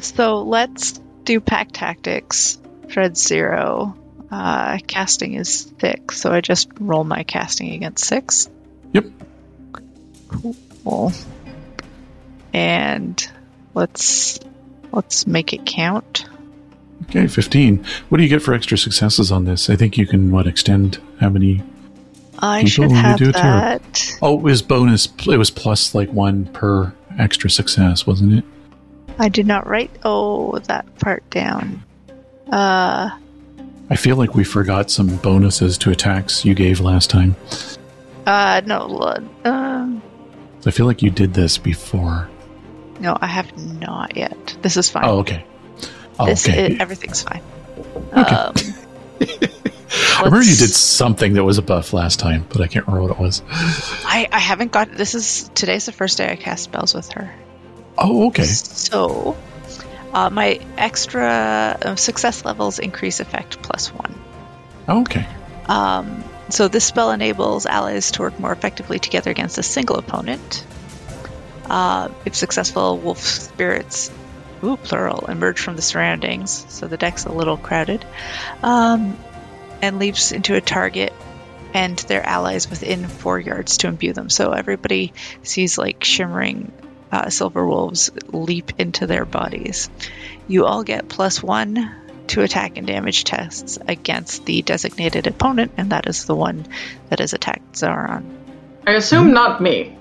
so 0.00 0.42
let's 0.42 0.92
do 1.24 1.40
pack 1.40 1.70
tactics. 1.72 2.58
Shred 2.88 3.16
zero. 3.16 3.96
Uh, 4.30 4.78
casting 4.86 5.34
is 5.34 5.62
thick, 5.62 6.10
so 6.12 6.32
I 6.32 6.40
just 6.40 6.68
roll 6.80 7.04
my 7.04 7.22
casting 7.22 7.72
against 7.72 8.04
six. 8.04 8.48
Yep. 8.92 9.06
Cool. 10.28 11.12
And 12.52 13.30
let's 13.74 14.40
let's 14.92 15.26
make 15.26 15.52
it 15.52 15.64
count. 15.66 16.26
Okay, 17.04 17.26
fifteen. 17.26 17.84
What 18.08 18.18
do 18.18 18.24
you 18.24 18.28
get 18.28 18.42
for 18.42 18.54
extra 18.54 18.76
successes 18.76 19.30
on 19.30 19.44
this? 19.44 19.70
I 19.70 19.76
think 19.76 19.96
you 19.96 20.06
can 20.06 20.30
what 20.30 20.46
extend 20.46 21.00
how 21.20 21.28
many 21.28 21.62
I 22.38 22.64
should 22.64 22.92
have 22.92 23.18
that. 23.18 24.18
Oh, 24.20 24.38
it 24.38 24.42
was 24.42 24.62
bonus. 24.62 25.08
It 25.26 25.36
was 25.36 25.50
plus 25.50 25.94
like 25.94 26.12
one 26.12 26.46
per 26.46 26.94
extra 27.18 27.50
success, 27.50 28.06
wasn't 28.06 28.34
it? 28.34 28.44
I 29.18 29.28
did 29.28 29.46
not 29.46 29.66
write 29.66 29.90
oh 30.04 30.58
that 30.60 30.98
part 30.98 31.28
down. 31.30 31.82
Uh. 32.50 33.10
I 33.90 33.96
feel 33.96 34.16
like 34.16 34.34
we 34.34 34.44
forgot 34.44 34.90
some 34.90 35.16
bonuses 35.16 35.76
to 35.78 35.90
attacks 35.90 36.44
you 36.44 36.54
gave 36.54 36.80
last 36.80 37.10
time. 37.10 37.36
Uh, 38.26 38.62
no. 38.64 39.14
Um. 39.44 40.02
I 40.66 40.70
feel 40.70 40.86
like 40.86 41.02
you 41.02 41.10
did 41.10 41.34
this 41.34 41.58
before. 41.58 42.28
No, 43.00 43.16
I 43.20 43.26
have 43.26 43.56
not 43.80 44.16
yet. 44.16 44.56
This 44.62 44.76
is 44.76 44.88
fine. 44.88 45.04
Oh, 45.04 45.18
okay. 45.18 45.44
Oh, 46.18 46.26
this, 46.26 46.48
okay. 46.48 46.72
It, 46.72 46.80
everything's 46.80 47.22
fine. 47.22 47.42
Okay. 48.16 48.34
Um, 48.34 48.54
I 50.16 50.22
remember 50.24 50.44
you 50.44 50.56
did 50.56 50.70
something 50.70 51.34
that 51.34 51.44
was 51.44 51.58
a 51.58 51.62
buff 51.62 51.92
last 51.92 52.18
time, 52.18 52.46
but 52.48 52.60
I 52.60 52.66
can't 52.66 52.86
remember 52.86 53.08
what 53.08 53.18
it 53.18 53.22
was. 53.22 53.42
I, 53.48 54.28
I 54.30 54.38
haven't 54.38 54.72
got. 54.72 54.90
This 54.92 55.14
is 55.14 55.50
today's 55.54 55.86
the 55.86 55.92
first 55.92 56.18
day 56.18 56.30
I 56.30 56.36
cast 56.36 56.64
spells 56.64 56.94
with 56.94 57.12
her. 57.12 57.34
Oh, 57.96 58.28
okay. 58.28 58.44
So, 58.44 59.36
uh, 60.12 60.30
my 60.30 60.60
extra 60.76 61.78
uh, 61.80 61.96
success 61.96 62.44
levels 62.44 62.78
increase 62.78 63.20
effect 63.20 63.62
plus 63.62 63.88
one. 63.88 64.14
Oh, 64.88 65.02
okay. 65.02 65.26
Um, 65.66 66.24
so 66.50 66.68
this 66.68 66.84
spell 66.84 67.10
enables 67.10 67.66
allies 67.66 68.10
to 68.12 68.22
work 68.22 68.38
more 68.38 68.52
effectively 68.52 68.98
together 68.98 69.30
against 69.30 69.58
a 69.58 69.62
single 69.62 69.96
opponent. 69.96 70.64
Uh, 71.66 72.10
if 72.24 72.34
successful, 72.34 72.98
wolf 72.98 73.18
spirits, 73.20 74.10
ooh, 74.62 74.76
plural, 74.76 75.26
emerge 75.26 75.58
from 75.58 75.76
the 75.76 75.82
surroundings. 75.82 76.66
So 76.68 76.86
the 76.86 76.96
deck's 76.96 77.24
a 77.24 77.32
little 77.32 77.56
crowded. 77.56 78.04
Um, 78.62 79.16
and 79.84 79.98
leaps 79.98 80.32
into 80.32 80.54
a 80.54 80.60
target 80.60 81.12
and 81.72 81.98
their 81.98 82.24
allies 82.24 82.70
within 82.70 83.06
four 83.06 83.38
yards 83.38 83.78
to 83.78 83.88
imbue 83.88 84.12
them. 84.12 84.30
So 84.30 84.52
everybody 84.52 85.12
sees 85.42 85.76
like 85.76 86.04
shimmering 86.04 86.72
uh, 87.10 87.30
silver 87.30 87.66
wolves 87.66 88.10
leap 88.28 88.72
into 88.78 89.06
their 89.06 89.24
bodies. 89.24 89.90
You 90.48 90.66
all 90.66 90.84
get 90.84 91.08
plus 91.08 91.42
one 91.42 91.94
to 92.28 92.42
attack 92.42 92.78
and 92.78 92.86
damage 92.86 93.24
tests 93.24 93.78
against 93.86 94.46
the 94.46 94.62
designated 94.62 95.26
opponent, 95.26 95.72
and 95.76 95.90
that 95.90 96.06
is 96.08 96.24
the 96.24 96.34
one 96.34 96.66
that 97.10 97.18
has 97.18 97.34
attacked 97.34 97.74
Zauron. 97.74 98.24
I 98.86 98.92
assume 98.92 99.32
not 99.32 99.60
me. 99.60 99.96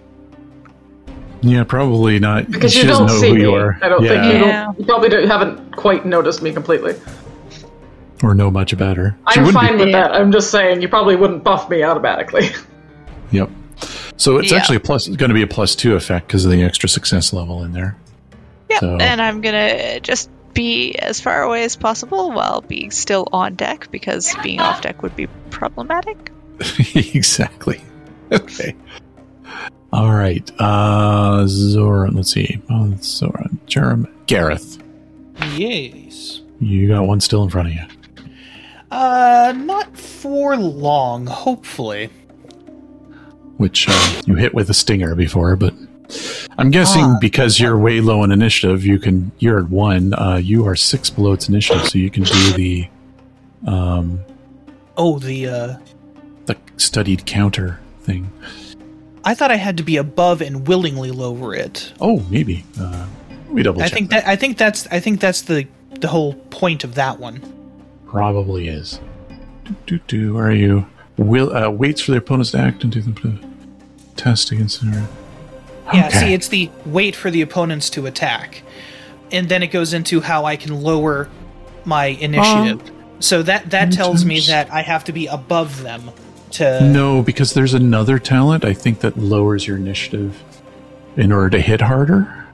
Yeah, 1.42 1.66
probably 1.66 2.20
not. 2.20 2.50
Because 2.50 2.72
she 2.72 2.82
you 2.82 2.88
don't 2.88 3.10
see 3.10 3.34
me. 3.34 3.46
I 3.46 3.90
don't 3.90 4.04
yeah. 4.04 4.10
think 4.10 4.34
you, 4.34 4.40
yeah. 4.40 4.64
don't, 4.66 4.80
you 4.80 4.86
probably 4.86 5.28
haven't 5.28 5.76
quite 5.76 6.06
noticed 6.06 6.42
me 6.42 6.54
completely 6.54 6.96
or 8.24 8.34
know 8.34 8.50
much 8.50 8.74
about 8.74 8.98
her. 8.98 9.16
She 9.32 9.42
I'm 9.42 9.54
fine 9.54 9.78
be- 9.78 9.84
with 9.86 9.92
that. 9.94 10.14
I'm 10.14 10.32
just 10.32 10.50
saying 10.50 10.82
you 10.82 10.90
probably 10.90 11.16
wouldn't 11.16 11.44
buff 11.44 11.70
me 11.70 11.84
automatically. 11.84 12.50
Yep. 13.32 13.50
So 14.18 14.38
it's 14.38 14.52
yeah. 14.52 14.58
actually 14.58 14.78
a 14.78 14.80
plus. 14.80 15.08
It's 15.08 15.18
going 15.18 15.30
to 15.30 15.36
be 15.36 15.42
a 15.42 15.48
plus 15.48 15.76
two 15.76 15.96
effect 15.96 16.28
because 16.28 16.46
of 16.46 16.52
the 16.52 16.64
extra 16.64 16.88
success 16.88 17.34
level 17.34 17.64
in 17.64 17.74
there. 17.74 17.98
Yep. 18.70 18.80
So. 18.80 18.98
And 18.98 19.22
I'm 19.22 19.42
gonna 19.42 20.00
just 20.00 20.30
be 20.54 20.96
as 20.96 21.20
far 21.20 21.42
away 21.42 21.64
as 21.64 21.76
possible 21.76 22.32
while 22.32 22.62
being 22.62 22.92
still 22.92 23.28
on 23.32 23.56
deck 23.56 23.90
because 23.92 24.34
being 24.44 24.60
off 24.60 24.82
deck 24.82 25.02
would 25.02 25.16
be 25.16 25.28
problematic. 25.50 26.32
exactly. 26.96 27.82
Okay. 28.32 28.76
All 29.92 30.12
right. 30.12 30.50
Uh 30.58 31.44
Zauron, 31.44 32.16
let's 32.16 32.32
see. 32.32 32.60
Oh, 32.68 32.96
Zauron. 32.98 33.60
Jarum. 33.68 34.12
Garreth. 34.26 34.82
Yes. 35.56 36.42
You 36.60 36.88
got 36.88 37.06
one 37.06 37.22
still 37.22 37.44
in 37.44 37.52
front 37.52 37.68
of 37.68 37.74
you. 37.76 37.84
Uh, 38.94 39.52
not 39.54 39.98
for 39.98 40.56
long, 40.56 41.26
hopefully. 41.26 42.12
Which 43.58 43.88
uh, 43.90 44.22
you 44.28 44.36
hit 44.36 44.54
with 44.54 44.70
a 44.70 44.74
stinger 44.76 45.16
before, 45.16 45.56
but 45.56 45.74
I'm 46.60 46.70
guessing 46.70 47.04
uh, 47.04 47.18
because 47.20 47.60
you're 47.60 47.76
way 47.76 48.02
low 48.02 48.22
on 48.22 48.32
initiative, 48.32 48.86
you 48.86 49.00
can. 49.00 49.32
You're 49.40 49.58
at 49.58 49.70
one. 49.70 50.14
Uh, 50.14 50.36
you 50.36 50.68
are 50.68 50.76
six 50.76 51.10
below 51.10 51.34
its 51.34 51.50
initiative, 51.50 51.88
so 51.90 51.98
you 51.98 52.12
can 52.12 52.22
do 52.24 52.54
the. 52.54 52.88
Um, 53.66 54.20
oh, 54.96 55.18
the 55.18 55.48
uh, 55.48 55.78
the 56.46 56.56
studied 56.78 57.26
counter 57.26 57.80
thing. 58.02 58.32
I 59.26 59.34
thought 59.34 59.50
I 59.50 59.56
had 59.56 59.78
to 59.78 59.84
be 59.84 59.98
above 59.98 60.40
and 60.40 60.68
willingly 60.68 61.10
lower 61.10 61.56
it. 61.56 61.94
Oh, 62.00 62.24
maybe. 62.30 62.64
Uh, 62.80 63.08
We 63.50 63.64
double. 63.64 63.82
Check. 63.82 63.92
I 63.92 63.96
think 63.96 64.10
that. 64.12 64.26
that 64.26 64.30
I 64.30 64.36
think 64.36 64.60
that's 64.60 64.86
I 64.92 65.00
think 65.00 65.20
that's 65.20 65.42
the 65.42 65.68
the 66.00 66.10
whole 66.10 66.36
point 66.52 66.84
of 66.84 66.94
that 66.94 67.20
one. 67.20 67.63
Probably 68.14 68.68
is. 68.68 69.00
Do, 69.66 69.76
do, 69.88 70.00
do. 70.06 70.34
Where 70.36 70.46
are 70.46 70.52
you? 70.52 70.86
Will 71.18 71.52
uh, 71.52 71.72
waits 71.72 72.00
for 72.00 72.12
the 72.12 72.18
opponents 72.18 72.52
to 72.52 72.60
act 72.60 72.84
and 72.84 72.94
do 72.94 73.02
the 73.02 73.44
test 74.16 74.52
against 74.52 74.84
her. 74.84 75.08
Yeah, 75.92 76.10
see, 76.10 76.32
it's 76.32 76.48
the 76.48 76.70
wait 76.86 77.16
for 77.16 77.32
the 77.32 77.42
opponents 77.42 77.90
to 77.90 78.06
attack, 78.06 78.62
and 79.32 79.50
then 79.50 79.64
it 79.64 79.68
goes 79.68 79.94
into 79.96 80.22
how 80.22 80.46
I 80.46 80.58
can 80.58 80.84
lower 80.84 81.28
my 81.86 82.06
initiative. 82.06 82.88
Um, 82.88 83.16
so 83.20 83.42
that 83.42 83.72
that 83.72 83.92
tells 83.92 84.26
me 84.26 84.42
that 84.42 84.72
I 84.72 84.84
have 84.84 85.04
to 85.06 85.12
be 85.12 85.26
above 85.26 85.82
them 85.82 86.12
to. 86.52 86.82
No, 86.82 87.24
because 87.24 87.56
there's 87.56 87.74
another 87.74 88.20
talent 88.20 88.64
I 88.64 88.76
think 88.76 89.00
that 89.00 89.18
lowers 89.18 89.66
your 89.66 89.78
initiative 89.78 90.40
in 91.18 91.32
order 91.32 91.50
to 91.50 91.60
hit 91.60 91.82
harder. 91.82 92.46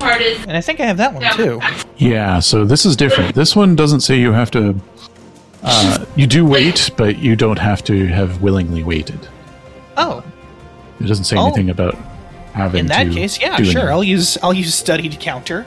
And 0.00 0.56
I 0.56 0.62
think 0.62 0.80
I 0.80 0.86
have 0.86 0.96
that 0.96 1.12
one 1.12 1.22
too. 1.36 1.60
Yeah, 1.98 2.40
so 2.40 2.64
this 2.64 2.86
is 2.86 2.96
different. 2.96 3.34
This 3.34 3.54
one 3.54 3.76
doesn't 3.76 4.00
say 4.00 4.18
you 4.18 4.32
have 4.32 4.50
to. 4.52 4.74
Uh, 5.62 6.04
you 6.16 6.26
do 6.26 6.44
wait, 6.44 6.90
but 6.96 7.18
you 7.18 7.36
don't 7.36 7.58
have 7.58 7.84
to 7.84 8.06
have 8.08 8.42
willingly 8.42 8.82
waited. 8.82 9.28
Oh. 9.96 10.24
It 11.00 11.06
doesn't 11.06 11.24
say 11.24 11.36
oh. 11.36 11.46
anything 11.46 11.70
about 11.70 11.94
having. 12.52 12.80
In 12.80 12.86
that 12.86 13.12
case, 13.12 13.40
yeah, 13.40 13.56
sure. 13.58 13.92
I'll 13.92 14.04
use 14.04 14.36
I'll 14.42 14.52
use 14.54 14.74
studied 14.74 15.18
counter. 15.20 15.66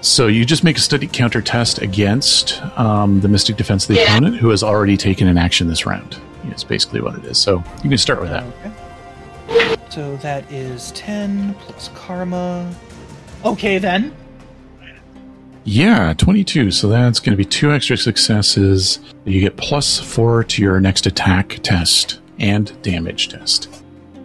So 0.00 0.26
you 0.26 0.44
just 0.44 0.62
make 0.62 0.76
a 0.76 0.80
studied 0.80 1.12
counter 1.12 1.40
test 1.42 1.82
against 1.82 2.62
um, 2.78 3.20
the 3.20 3.28
Mystic 3.28 3.56
Defense 3.56 3.84
of 3.84 3.94
the 3.94 4.02
yeah. 4.02 4.16
opponent 4.16 4.36
who 4.36 4.50
has 4.50 4.62
already 4.62 4.96
taken 4.96 5.26
an 5.28 5.38
action 5.38 5.68
this 5.68 5.86
round. 5.86 6.20
It's 6.44 6.64
basically 6.64 7.00
what 7.00 7.16
it 7.16 7.24
is. 7.24 7.38
So 7.38 7.64
you 7.82 7.88
can 7.88 7.98
start 7.98 8.20
with 8.20 8.30
that. 8.30 8.44
Okay. 8.44 9.76
So 9.90 10.16
that 10.18 10.50
is 10.52 10.92
ten 10.92 11.54
plus 11.54 11.88
karma. 11.94 12.72
Okay, 13.44 13.78
then. 13.78 14.14
Yeah, 15.66 16.14
22. 16.16 16.70
So 16.70 16.88
that's 16.88 17.18
going 17.18 17.32
to 17.32 17.36
be 17.36 17.44
two 17.44 17.72
extra 17.72 17.96
successes. 17.96 19.00
You 19.24 19.40
get 19.40 19.56
plus 19.56 19.98
four 19.98 20.44
to 20.44 20.62
your 20.62 20.80
next 20.80 21.06
attack 21.06 21.58
test 21.64 22.20
and 22.38 22.80
damage 22.82 23.28
test. 23.28 23.82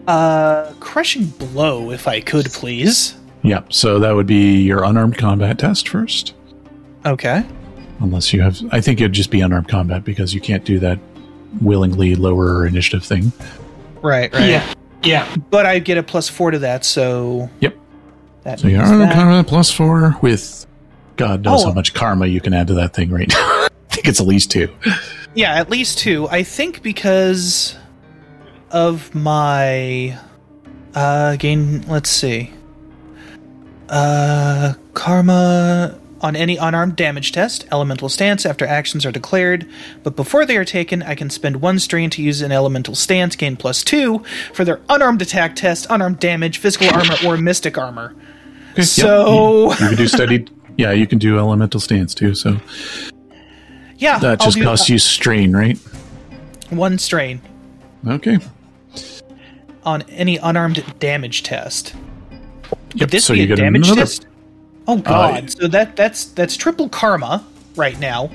Uh, 0.08 0.72
crushing 0.80 1.26
blow, 1.26 1.90
if 1.90 2.08
I 2.08 2.22
could, 2.22 2.46
please. 2.46 3.16
Yep. 3.42 3.74
So 3.74 3.98
that 3.98 4.12
would 4.12 4.28
be 4.28 4.62
your 4.62 4.84
unarmed 4.84 5.18
combat 5.18 5.58
test 5.58 5.90
first. 5.90 6.36
Okay. 7.08 7.44
Unless 8.00 8.34
you 8.34 8.42
have, 8.42 8.62
I 8.72 8.80
think 8.80 9.02
it'd 9.02 9.14
just 9.14 9.32
be 9.32 9.42
unarmed 9.42 9.68
combat 9.68 10.04
because 10.04 10.36
you 10.36 10.42
can't 10.42 10.64
do 10.64 10.78
that 10.80 11.00
willingly 11.60 12.14
lower 12.14 12.68
initiative 12.68 13.04
thing. 13.04 13.32
Right. 14.04 14.32
Right. 14.32 14.48
Yeah. 14.48 14.74
Yeah. 15.04 15.36
But 15.50 15.66
I 15.66 15.80
get 15.80 15.98
a 15.98 16.04
plus 16.04 16.30
four 16.30 16.52
to 16.52 16.60
that, 16.60 16.86
so. 16.86 17.50
Yep. 17.62 17.78
That 18.44 18.60
so 18.60 18.68
you're 18.68 18.84
on 18.84 19.12
karma 19.12 19.44
plus 19.44 19.72
four 19.72 20.16
with 20.22 20.68
God 21.22 21.44
knows 21.44 21.64
oh. 21.64 21.68
how 21.68 21.74
much 21.74 21.94
karma 21.94 22.26
you 22.26 22.42
can 22.42 22.52
add 22.52 22.66
to 22.68 22.74
that 22.74 22.96
thing 22.96 23.12
right 23.12 23.30
now. 23.30 23.36
I 23.38 23.70
think 23.90 24.08
it's 24.08 24.20
at 24.20 24.26
least 24.26 24.50
two. 24.50 24.74
Yeah, 25.36 25.54
at 25.54 25.70
least 25.70 26.00
two. 26.00 26.28
I 26.30 26.42
think 26.42 26.82
because 26.82 27.78
of 28.72 29.14
my 29.14 30.18
uh 30.96 31.36
gain 31.36 31.84
let's 31.88 32.10
see. 32.10 32.52
Uh 33.88 34.74
karma 34.96 36.00
on 36.22 36.36
any 36.36 36.58
unarmed 36.58 36.96
damage 36.96 37.32
test, 37.32 37.66
elemental 37.72 38.10
stance 38.10 38.44
after 38.44 38.66
actions 38.66 39.06
are 39.06 39.12
declared, 39.12 39.70
but 40.02 40.16
before 40.16 40.46
they 40.46 40.58
are 40.58 40.66
taken, 40.66 41.04
I 41.04 41.14
can 41.14 41.30
spend 41.30 41.62
one 41.62 41.78
strain 41.78 42.10
to 42.12 42.24
use 42.24 42.42
an 42.42 42.52
elemental 42.52 42.96
stance, 42.96 43.36
gain 43.36 43.58
plus 43.58 43.84
two 43.84 44.24
for 44.54 44.66
their 44.66 44.82
unarmed 44.90 45.22
attack 45.22 45.56
test, 45.56 45.86
unarmed 45.90 46.20
damage, 46.20 46.58
physical 46.58 46.90
armor, 46.90 47.16
or 47.26 47.38
mystic 47.38 47.78
armor. 47.78 48.16
Okay, 48.72 48.84
so 48.84 49.68
yep. 49.68 49.80
you, 49.80 49.86
you, 49.86 49.90
can 49.90 49.98
do 49.98 50.08
studied. 50.08 50.52
Yeah, 50.78 50.92
you 50.92 51.08
can 51.08 51.20
do 51.20 51.38
elemental 51.38 51.80
stance 51.80 52.14
too. 52.14 52.34
So 52.36 52.58
yeah, 53.98 54.20
that 54.20 54.40
just 54.40 54.62
costs 54.62 54.90
uh, 54.90 54.94
you 54.94 55.00
strain, 55.00 55.56
right? 55.56 55.78
One 56.70 56.98
strain. 56.98 57.42
Okay. 58.08 58.40
On 59.84 60.02
any 60.04 60.38
unarmed 60.38 60.84
damage 61.00 61.44
test. 61.44 61.94
Yep. 62.96 63.10
This 63.10 63.26
so 63.26 63.34
be 63.34 63.52
a 63.52 63.56
damage 63.56 63.88
another... 63.88 64.02
test? 64.02 64.28
Oh 64.88 64.98
uh, 64.98 65.02
god! 65.02 65.44
Uh, 65.44 65.48
so 65.48 65.68
that 65.68 65.96
that's 65.96 66.26
that's 66.26 66.56
triple 66.56 66.90
karma 66.90 67.46
right 67.76 68.00
now. 68.00 68.30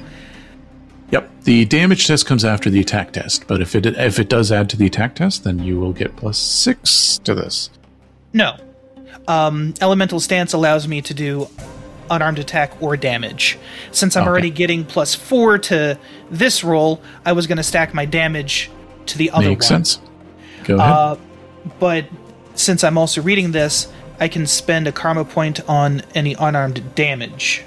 Yep. 1.11 1.31
The 1.45 1.65
damage 1.67 2.07
test 2.07 2.27
comes 2.27 2.45
after 2.45 2.69
the 2.69 2.81
attack 2.81 3.13
test, 3.13 3.47
but 3.47 3.61
if 3.61 3.75
it 3.75 3.87
if 3.87 4.19
it 4.19 4.29
does 4.29 4.51
add 4.51 4.69
to 4.71 4.77
the 4.77 4.87
attack 4.87 5.15
test, 5.15 5.45
then 5.45 5.61
you 5.61 5.79
will 5.79 5.93
get 5.93 6.17
plus 6.17 6.39
six 6.39 7.19
to 7.25 7.35
this. 7.35 7.71
No, 8.33 8.57
um, 9.29 9.75
elemental 9.81 10.21
stance 10.21 10.53
allows 10.53 10.87
me 10.87 11.01
to 11.03 11.15
do 11.15 11.49
unarmed 12.11 12.39
attack 12.39 12.81
or 12.81 12.97
damage. 12.97 13.59
Since 13.93 14.17
I'm 14.17 14.23
okay. 14.23 14.31
already 14.31 14.51
getting 14.51 14.85
plus 14.85 15.15
four 15.15 15.59
to 15.59 15.99
this 16.31 16.65
roll, 16.65 17.01
I 17.25 17.33
was 17.33 17.47
going 17.47 17.59
to 17.59 17.63
stack 17.63 17.95
my 17.95 18.05
damage 18.05 18.71
to 19.07 19.19
the 19.19 19.31
other 19.31 19.49
Makes 19.49 19.71
one. 19.71 19.85
sense. 19.85 20.01
Go 20.65 20.77
ahead. 20.77 20.91
Uh, 20.91 21.17
but 21.79 22.07
since 22.55 22.85
I'm 22.85 22.99
also 22.99 23.23
reading 23.23 23.53
this, 23.53 23.93
I 24.19 24.29
can 24.29 24.47
spend 24.47 24.87
a 24.87 24.93
karma 24.93 25.25
point 25.25 25.69
on 25.69 26.03
any 26.15 26.35
unarmed 26.35 26.95
damage. 26.95 27.65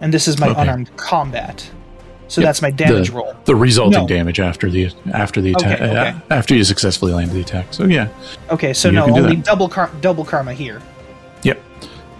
And 0.00 0.12
this 0.12 0.28
is 0.28 0.38
my 0.38 0.48
okay. 0.48 0.62
unarmed 0.62 0.96
combat. 0.96 1.70
So 2.28 2.40
yep. 2.40 2.48
that's 2.48 2.62
my 2.62 2.70
damage 2.70 3.10
the, 3.10 3.16
roll. 3.16 3.34
The 3.44 3.54
resulting 3.54 4.00
no. 4.00 4.06
damage 4.08 4.40
after 4.40 4.70
the 4.70 4.90
after 5.12 5.42
the 5.42 5.52
attack 5.52 5.82
okay, 5.82 5.90
okay. 5.90 6.08
Uh, 6.08 6.34
after 6.34 6.54
you 6.54 6.64
successfully 6.64 7.12
land 7.12 7.30
the 7.30 7.40
attack. 7.40 7.74
So 7.74 7.84
yeah. 7.84 8.08
Okay, 8.50 8.72
so 8.72 8.90
no, 8.90 9.04
only 9.04 9.36
double 9.36 9.68
car- 9.68 9.90
double 10.00 10.24
karma 10.24 10.54
here. 10.54 10.80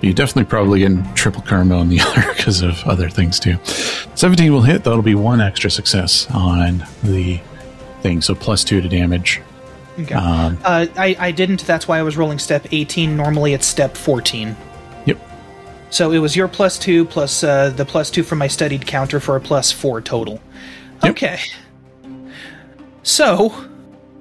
You 0.03 0.13
definitely 0.13 0.51
probably 0.51 0.81
get 0.81 1.17
triple 1.17 1.43
karma 1.43 1.77
on 1.77 1.89
the 1.89 2.01
other 2.07 2.35
because 2.35 2.61
of 2.61 2.83
other 2.85 3.09
things 3.09 3.39
too. 3.39 3.57
17 4.15 4.53
will 4.53 4.63
hit. 4.63 4.85
That'll 4.85 5.01
be 5.01 5.15
one 5.15 5.41
extra 5.41 5.71
success 5.71 6.29
on 6.33 6.85
the 7.05 7.41
thing. 8.01 8.21
So 8.21 8.35
plus 8.35 8.65
two 8.65 8.81
to 8.81 8.89
damage. 8.89 9.41
Okay. 9.99 10.15
Um, 10.15 10.59
uh, 10.65 10.87
I, 10.97 11.17
I 11.19 11.31
didn't. 11.31 11.65
That's 11.67 11.87
why 11.87 11.99
I 11.99 12.03
was 12.03 12.17
rolling 12.17 12.39
step 12.39 12.67
18. 12.73 13.17
Normally 13.17 13.53
it's 13.53 13.67
step 13.67 13.97
14. 13.97 14.57
Yep. 15.07 15.21
So 15.91 16.11
it 16.11 16.19
was 16.19 16.35
your 16.35 16.49
plus 16.49 16.79
two 16.79 17.05
plus 17.05 17.45
uh, 17.45 17.71
the 17.71 17.85
plus 17.85 18.11
two 18.11 18.25
from 18.25 18.39
my 18.39 18.49
studied 18.49 18.87
counter 18.87 19.21
for 19.21 19.37
a 19.37 19.41
plus 19.41 19.71
four 19.71 20.01
total. 20.01 20.41
Yep. 21.05 21.11
Okay. 21.13 21.39
So. 23.05 23.69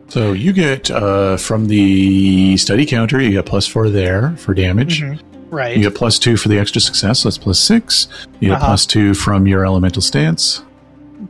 So 0.09 0.33
you 0.33 0.51
get 0.51 0.91
uh, 0.91 1.37
from 1.37 1.67
the 1.67 2.57
study 2.57 2.85
counter, 2.85 3.21
you 3.21 3.31
get 3.31 3.45
plus 3.45 3.65
four 3.65 3.89
there 3.89 4.35
for 4.35 4.53
damage. 4.53 5.01
Mm-hmm. 5.01 5.30
Right. 5.51 5.75
You 5.75 5.83
get 5.83 5.95
plus 5.95 6.17
two 6.17 6.37
for 6.37 6.47
the 6.47 6.57
extra 6.57 6.81
success, 6.81 7.19
so 7.19 7.29
that's 7.29 7.37
plus 7.37 7.59
six. 7.59 8.07
You 8.39 8.49
get 8.49 8.55
uh-huh. 8.55 8.67
plus 8.67 8.85
two 8.85 9.13
from 9.13 9.45
your 9.47 9.65
elemental 9.65 10.01
stance. 10.01 10.63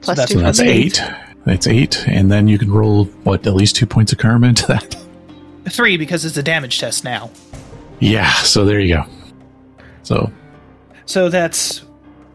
Plus 0.02 0.06
so 0.06 0.14
that's, 0.14 0.32
two. 0.32 0.38
So 0.38 0.44
that's 0.44 0.60
eight. 0.60 1.02
eight. 1.02 1.16
That's 1.44 1.66
eight, 1.66 2.08
and 2.08 2.32
then 2.32 2.48
you 2.48 2.60
can 2.60 2.72
roll 2.72 3.06
what 3.24 3.48
at 3.48 3.56
least 3.56 3.76
two 3.76 3.88
points 3.88 4.12
of 4.12 4.20
karma 4.20 4.48
into 4.48 4.68
that. 4.68 4.96
Three 5.70 5.98
because 5.98 6.24
it's 6.24 6.38
a 6.38 6.44
damage 6.44 6.80
test 6.80 7.04
now. 7.04 7.32
Yeah. 8.00 8.32
So 8.34 8.64
there 8.64 8.80
you 8.80 8.96
go. 8.96 9.06
So, 10.04 10.32
so 11.06 11.30
that's 11.30 11.82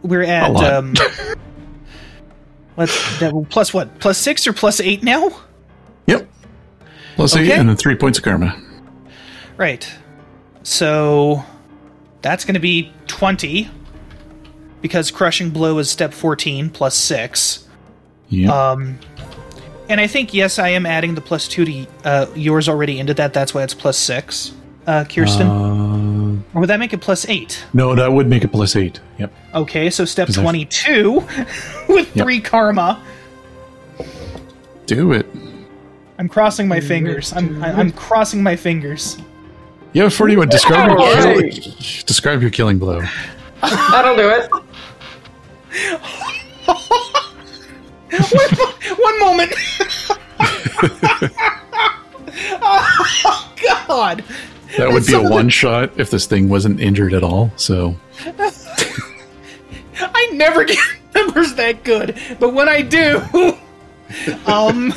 we're 0.02 0.24
at 0.24 0.56
um, 0.56 0.94
let's 2.76 3.20
that, 3.20 3.32
plus 3.48 3.72
what 3.72 4.00
plus 4.00 4.18
six 4.18 4.44
or 4.46 4.52
plus 4.52 4.80
eight 4.80 5.04
now? 5.04 5.30
Yep, 6.08 6.28
plus 7.14 7.36
okay. 7.36 7.44
eight 7.44 7.52
and 7.52 7.68
then 7.68 7.76
three 7.76 7.94
points 7.94 8.18
of 8.18 8.24
karma. 8.24 8.60
Right. 9.56 9.88
So 10.64 11.44
that's 12.22 12.44
going 12.44 12.54
to 12.54 12.60
be 12.60 12.92
twenty 13.06 13.70
because 14.82 15.10
crushing 15.10 15.50
blow 15.50 15.78
is 15.78 15.90
step 15.90 16.12
fourteen 16.12 16.70
plus 16.70 16.94
six. 16.94 17.66
Yeah. 18.28 18.70
Um, 18.70 18.98
and 19.88 20.00
I 20.00 20.06
think 20.06 20.34
yes, 20.34 20.58
I 20.58 20.70
am 20.70 20.84
adding 20.86 21.14
the 21.14 21.20
plus 21.20 21.46
two 21.48 21.64
to 21.64 21.86
uh, 22.04 22.26
yours 22.34 22.68
already 22.68 22.98
into 22.98 23.14
that. 23.14 23.32
That's 23.32 23.54
why 23.54 23.62
it's 23.62 23.74
plus 23.74 23.96
six. 23.96 24.52
Uh, 24.86 25.04
Kirsten. 25.04 25.46
Uh, 25.48 26.42
or 26.54 26.60
would 26.60 26.70
that 26.70 26.78
make 26.78 26.92
it 26.92 27.00
plus 27.00 27.28
eight? 27.28 27.64
No, 27.72 27.94
that 27.94 28.12
would 28.12 28.28
make 28.28 28.44
it 28.44 28.48
plus 28.48 28.76
eight. 28.76 29.00
Yep. 29.18 29.32
Okay, 29.54 29.90
so 29.90 30.04
step 30.04 30.32
22 30.32 31.12
with 31.88 32.14
yep. 32.14 32.24
three 32.24 32.40
karma. 32.40 33.02
Do 34.86 35.12
it. 35.12 35.26
I'm 36.18 36.28
crossing 36.28 36.68
my 36.68 36.80
fingers. 36.80 37.32
I'm 37.32 37.62
I'm 37.62 37.92
crossing 37.92 38.42
my 38.42 38.56
fingers. 38.56 39.18
Yeah, 39.96 40.10
41. 40.10 40.50
Describe, 40.50 40.90
your, 40.90 40.98
right. 40.98 42.04
describe 42.04 42.42
your 42.42 42.50
killing 42.50 42.78
blow. 42.78 43.00
That'll 43.62 44.14
do 44.14 44.28
it. 44.28 44.50
one, 44.52 44.62
one 48.98 49.20
moment. 49.20 49.54
oh, 52.60 53.54
God. 53.86 54.22
That 54.76 54.92
would 54.92 55.06
be 55.06 55.14
a 55.14 55.22
one 55.22 55.48
shot 55.48 55.98
if 55.98 56.10
this 56.10 56.26
thing 56.26 56.50
wasn't 56.50 56.78
injured 56.78 57.14
at 57.14 57.22
all. 57.22 57.50
So 57.56 57.96
I 59.98 60.28
never 60.34 60.64
get 60.64 60.76
numbers 61.14 61.54
that 61.54 61.84
good, 61.84 62.20
but 62.38 62.52
when 62.52 62.68
I 62.68 62.82
do, 62.82 63.22
um, 64.44 64.92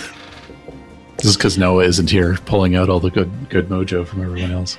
this 1.20 1.26
is 1.32 1.38
because 1.38 1.58
Noah 1.58 1.84
isn't 1.84 2.10
here, 2.10 2.38
pulling 2.46 2.76
out 2.76 2.88
all 2.90 3.02
the 3.02 3.12
good 3.12 3.50
good 3.50 3.68
mojo 3.68 4.06
from 4.06 4.22
everyone 4.22 4.52
else. 4.52 4.78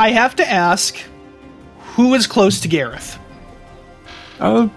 I 0.00 0.12
have 0.12 0.34
to 0.36 0.50
ask, 0.50 0.96
who 1.94 2.14
is 2.14 2.26
close 2.26 2.58
to 2.60 2.68
Garreth? 2.68 3.18
Uh, 4.38 4.70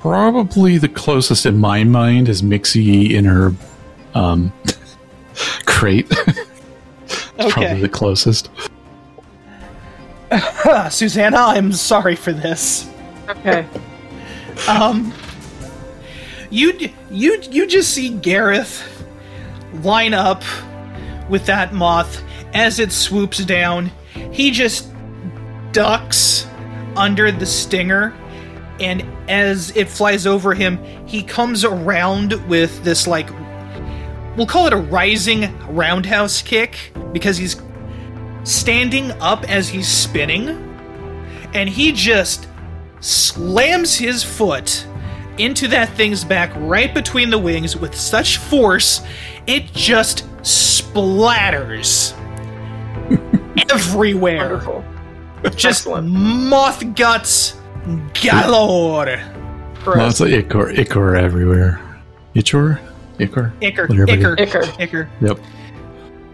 probably 0.00 0.76
the 0.76 0.90
closest 0.90 1.46
in 1.46 1.56
my 1.56 1.84
mind 1.84 2.28
is 2.28 2.42
Mixie 2.42 3.14
in 3.14 3.24
her 3.24 3.54
um, 4.12 4.52
crate. 5.64 6.12
okay. 6.28 7.50
Probably 7.50 7.80
the 7.80 7.88
closest. 7.88 8.50
Susannah, 10.90 11.38
I'm 11.38 11.72
sorry 11.72 12.14
for 12.14 12.34
this. 12.34 12.90
Okay. 13.26 13.66
Um, 14.68 15.14
you 16.50 16.90
you 17.10 17.40
you 17.50 17.66
just 17.66 17.94
see 17.94 18.10
Garreth 18.10 19.06
line 19.82 20.12
up 20.12 20.42
with 21.30 21.46
that 21.46 21.72
moth 21.72 22.22
as 22.52 22.78
it 22.78 22.92
swoops 22.92 23.38
down. 23.38 23.90
He 24.32 24.50
just 24.50 24.90
ducks 25.72 26.46
under 26.96 27.30
the 27.30 27.46
stinger 27.46 28.14
and 28.80 29.04
as 29.28 29.76
it 29.76 29.88
flies 29.88 30.26
over 30.26 30.54
him, 30.54 30.78
he 31.06 31.22
comes 31.22 31.64
around 31.64 32.32
with 32.48 32.82
this 32.84 33.06
like 33.06 33.28
we'll 34.36 34.46
call 34.46 34.66
it 34.66 34.72
a 34.72 34.76
rising 34.76 35.56
roundhouse 35.68 36.42
kick 36.42 36.92
because 37.12 37.36
he's 37.36 37.60
standing 38.44 39.10
up 39.12 39.48
as 39.50 39.68
he's 39.68 39.88
spinning 39.88 40.48
and 41.54 41.68
he 41.68 41.92
just 41.92 42.46
slams 43.00 43.96
his 43.96 44.22
foot 44.22 44.86
into 45.38 45.68
that 45.68 45.88
thing's 45.90 46.24
back 46.24 46.52
right 46.56 46.94
between 46.94 47.30
the 47.30 47.38
wings 47.38 47.76
with 47.76 47.94
such 47.94 48.38
force 48.38 49.02
it 49.46 49.64
just 49.72 50.24
splatters 50.42 52.14
everywhere. 53.70 54.38
Wonderful. 54.38 54.84
Just 55.56 55.86
Excellent. 55.86 56.08
moth 56.08 56.94
guts 56.94 57.56
galore. 58.14 59.20
Well, 59.86 60.08
it's 60.08 60.20
like 60.20 60.32
ichor, 60.32 60.70
ichor 60.70 61.16
everywhere. 61.16 61.80
Ichor? 62.34 62.80
Ichor? 63.18 63.52
Ichor. 63.60 63.86
Ichor. 63.90 64.36
Ichor. 64.38 64.62
Ichor. 64.78 65.08
Yep. 65.20 65.38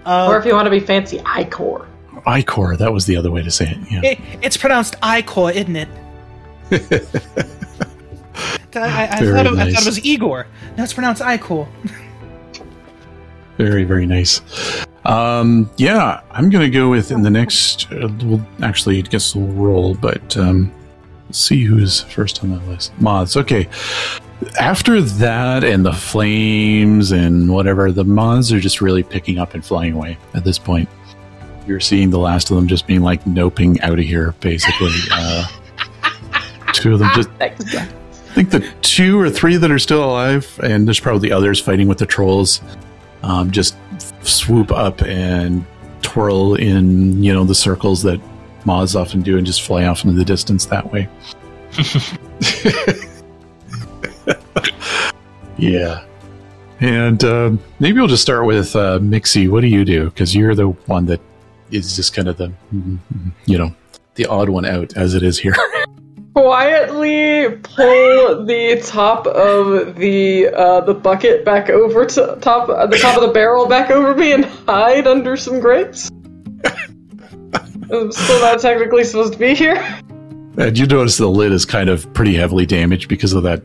Uh, 0.04 0.26
or 0.28 0.38
if 0.38 0.44
you 0.44 0.54
want 0.54 0.66
to 0.66 0.70
be 0.70 0.80
fancy, 0.80 1.18
Icor. 1.20 1.86
Icor, 2.26 2.76
that 2.78 2.92
was 2.92 3.06
the 3.06 3.16
other 3.16 3.30
way 3.30 3.42
to 3.42 3.50
say 3.50 3.70
it. 3.70 3.78
Yeah. 3.90 4.00
It, 4.02 4.18
it's 4.42 4.56
pronounced 4.56 5.00
Icor, 5.00 5.54
isn't 5.54 5.76
it? 5.76 5.88
I, 8.76 9.04
I, 9.04 9.06
thought 9.06 9.46
it, 9.46 9.52
nice. 9.54 9.68
I, 9.68 9.72
thought 9.72 9.82
it, 9.82 9.86
was 9.86 10.04
Igor. 10.04 10.46
No, 10.76 10.82
it's 10.82 10.92
pronounced 10.92 11.22
Icor. 11.22 11.68
very, 13.56 13.84
very 13.84 14.06
nice. 14.06 14.40
Um, 15.04 15.70
yeah, 15.76 16.22
I'm 16.30 16.48
going 16.48 16.64
to 16.64 16.70
go 16.70 16.88
with 16.88 17.10
in 17.10 17.22
the 17.22 17.30
next. 17.30 17.90
Uh, 17.92 18.08
we'll 18.22 18.44
actually, 18.62 18.98
I 18.98 19.02
guess 19.02 19.34
we'll 19.34 19.46
roll, 19.48 19.94
but 19.94 20.36
um, 20.36 20.72
see 21.30 21.64
who's 21.64 22.02
first 22.02 22.42
on 22.42 22.50
that 22.50 22.66
list. 22.68 22.92
Moths. 23.00 23.36
Okay. 23.36 23.68
After 24.58 25.00
that 25.00 25.64
and 25.64 25.84
the 25.84 25.92
flames 25.92 27.12
and 27.12 27.52
whatever, 27.52 27.92
the 27.92 28.04
moths 28.04 28.52
are 28.52 28.60
just 28.60 28.80
really 28.80 29.02
picking 29.02 29.38
up 29.38 29.54
and 29.54 29.64
flying 29.64 29.92
away 29.92 30.18
at 30.34 30.44
this 30.44 30.58
point. 30.58 30.88
You're 31.66 31.80
seeing 31.80 32.10
the 32.10 32.18
last 32.18 32.50
of 32.50 32.56
them 32.56 32.68
just 32.68 32.86
being 32.86 33.00
like 33.00 33.24
noping 33.24 33.80
out 33.82 33.98
of 33.98 34.04
here, 34.04 34.34
basically. 34.40 34.92
Uh, 35.10 35.46
two 36.72 36.94
of 36.94 36.98
them 36.98 37.10
just. 37.14 37.30
I 37.40 37.48
think 38.34 38.50
the 38.50 38.60
two 38.82 39.18
or 39.18 39.30
three 39.30 39.56
that 39.56 39.70
are 39.70 39.78
still 39.78 40.04
alive, 40.04 40.58
and 40.62 40.86
there's 40.86 40.98
probably 41.00 41.30
others 41.30 41.60
fighting 41.60 41.88
with 41.88 41.98
the 41.98 42.06
trolls, 42.06 42.60
um, 43.22 43.50
just 43.50 43.76
swoop 44.28 44.72
up 44.72 45.02
and 45.02 45.64
twirl 46.02 46.54
in 46.54 47.22
you 47.22 47.32
know 47.32 47.44
the 47.44 47.54
circles 47.54 48.02
that 48.02 48.20
moths 48.64 48.94
often 48.94 49.22
do, 49.22 49.36
and 49.36 49.46
just 49.46 49.62
fly 49.62 49.84
off 49.84 50.04
into 50.04 50.16
the 50.16 50.24
distance 50.24 50.66
that 50.66 50.90
way. 50.92 51.08
yeah. 55.58 56.04
And 56.80 57.22
uh, 57.24 57.52
maybe 57.78 57.98
we'll 57.98 58.08
just 58.08 58.22
start 58.22 58.46
with 58.46 58.74
uh, 58.76 58.98
Mixie. 58.98 59.48
What 59.48 59.62
do 59.62 59.68
you 59.68 59.84
do? 59.84 60.06
Because 60.06 60.34
you're 60.34 60.54
the 60.54 60.68
one 60.68 61.06
that 61.06 61.20
is 61.70 61.96
just 61.96 62.14
kind 62.14 62.28
of 62.28 62.36
the, 62.36 62.52
you 63.46 63.58
know, 63.58 63.74
the 64.16 64.26
odd 64.26 64.48
one 64.48 64.64
out 64.64 64.96
as 64.96 65.14
it 65.14 65.22
is 65.22 65.38
here. 65.38 65.54
quietly 66.34 67.58
pull 67.62 68.44
the 68.44 68.82
top 68.84 69.26
of 69.26 69.94
the 69.96 70.48
uh, 70.48 70.80
the 70.80 70.92
bucket 70.92 71.44
back 71.44 71.70
over 71.70 72.04
to 72.04 72.36
top 72.40 72.68
uh, 72.68 72.86
the 72.86 72.98
top 72.98 73.16
of 73.16 73.22
the 73.22 73.32
barrel 73.32 73.66
back 73.66 73.90
over 73.90 74.14
me 74.14 74.32
and 74.32 74.44
hide 74.44 75.06
under 75.06 75.36
some 75.36 75.60
grapes. 75.60 76.10
I'm 77.90 78.10
still 78.10 78.40
not 78.40 78.60
technically 78.60 79.04
supposed 79.04 79.34
to 79.34 79.38
be 79.38 79.54
here. 79.54 79.76
And 80.56 80.76
you 80.76 80.86
notice 80.86 81.16
the 81.16 81.28
lid 81.28 81.52
is 81.52 81.64
kind 81.64 81.88
of 81.88 82.12
pretty 82.14 82.34
heavily 82.34 82.66
damaged 82.66 83.08
because 83.08 83.32
of 83.32 83.44
that. 83.44 83.62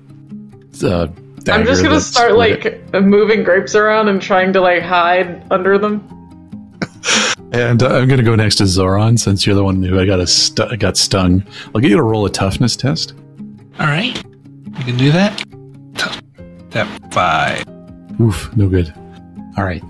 Uh, 0.84 1.08
I'm 1.52 1.66
just 1.66 1.84
gonna 1.84 2.00
start 2.00 2.36
like 2.36 2.94
moving 2.94 3.44
grapes 3.44 3.76
around 3.76 4.10
and 4.10 4.22
trying 4.22 4.54
to 4.54 4.62
like 4.62 4.84
hide 4.84 5.44
under 5.52 5.78
them. 5.78 6.19
And 7.52 7.82
uh, 7.82 7.88
I'm 7.88 8.08
going 8.08 8.20
to 8.20 8.24
go 8.24 8.36
next 8.36 8.56
to 8.58 8.64
Zauron 8.64 9.18
since 9.18 9.46
you're 9.46 9.56
the 9.56 9.64
one 9.64 9.82
who 9.82 10.00
I 10.00 10.06
got 10.06 10.20
a 10.20 10.28
stu- 10.28 10.78
got 10.78 10.98
stung. 10.98 11.44
I'll 11.74 11.82
get 11.82 11.90
you 11.90 11.98
to 11.98 12.04
roll 12.04 12.26
a 12.26 12.30
toughness 12.30 12.76
test. 12.76 13.14
All 13.80 13.88
right, 13.88 14.16
you 14.78 14.86
can 14.86 14.98
do 14.98 15.12
that. 15.12 15.44
Tough. 15.96 16.22
Step 16.70 16.88
five. 17.12 17.64
Oof, 18.22 18.56
no 18.56 18.70
good. 18.70 18.94
All 19.58 19.64
right. 19.64 19.84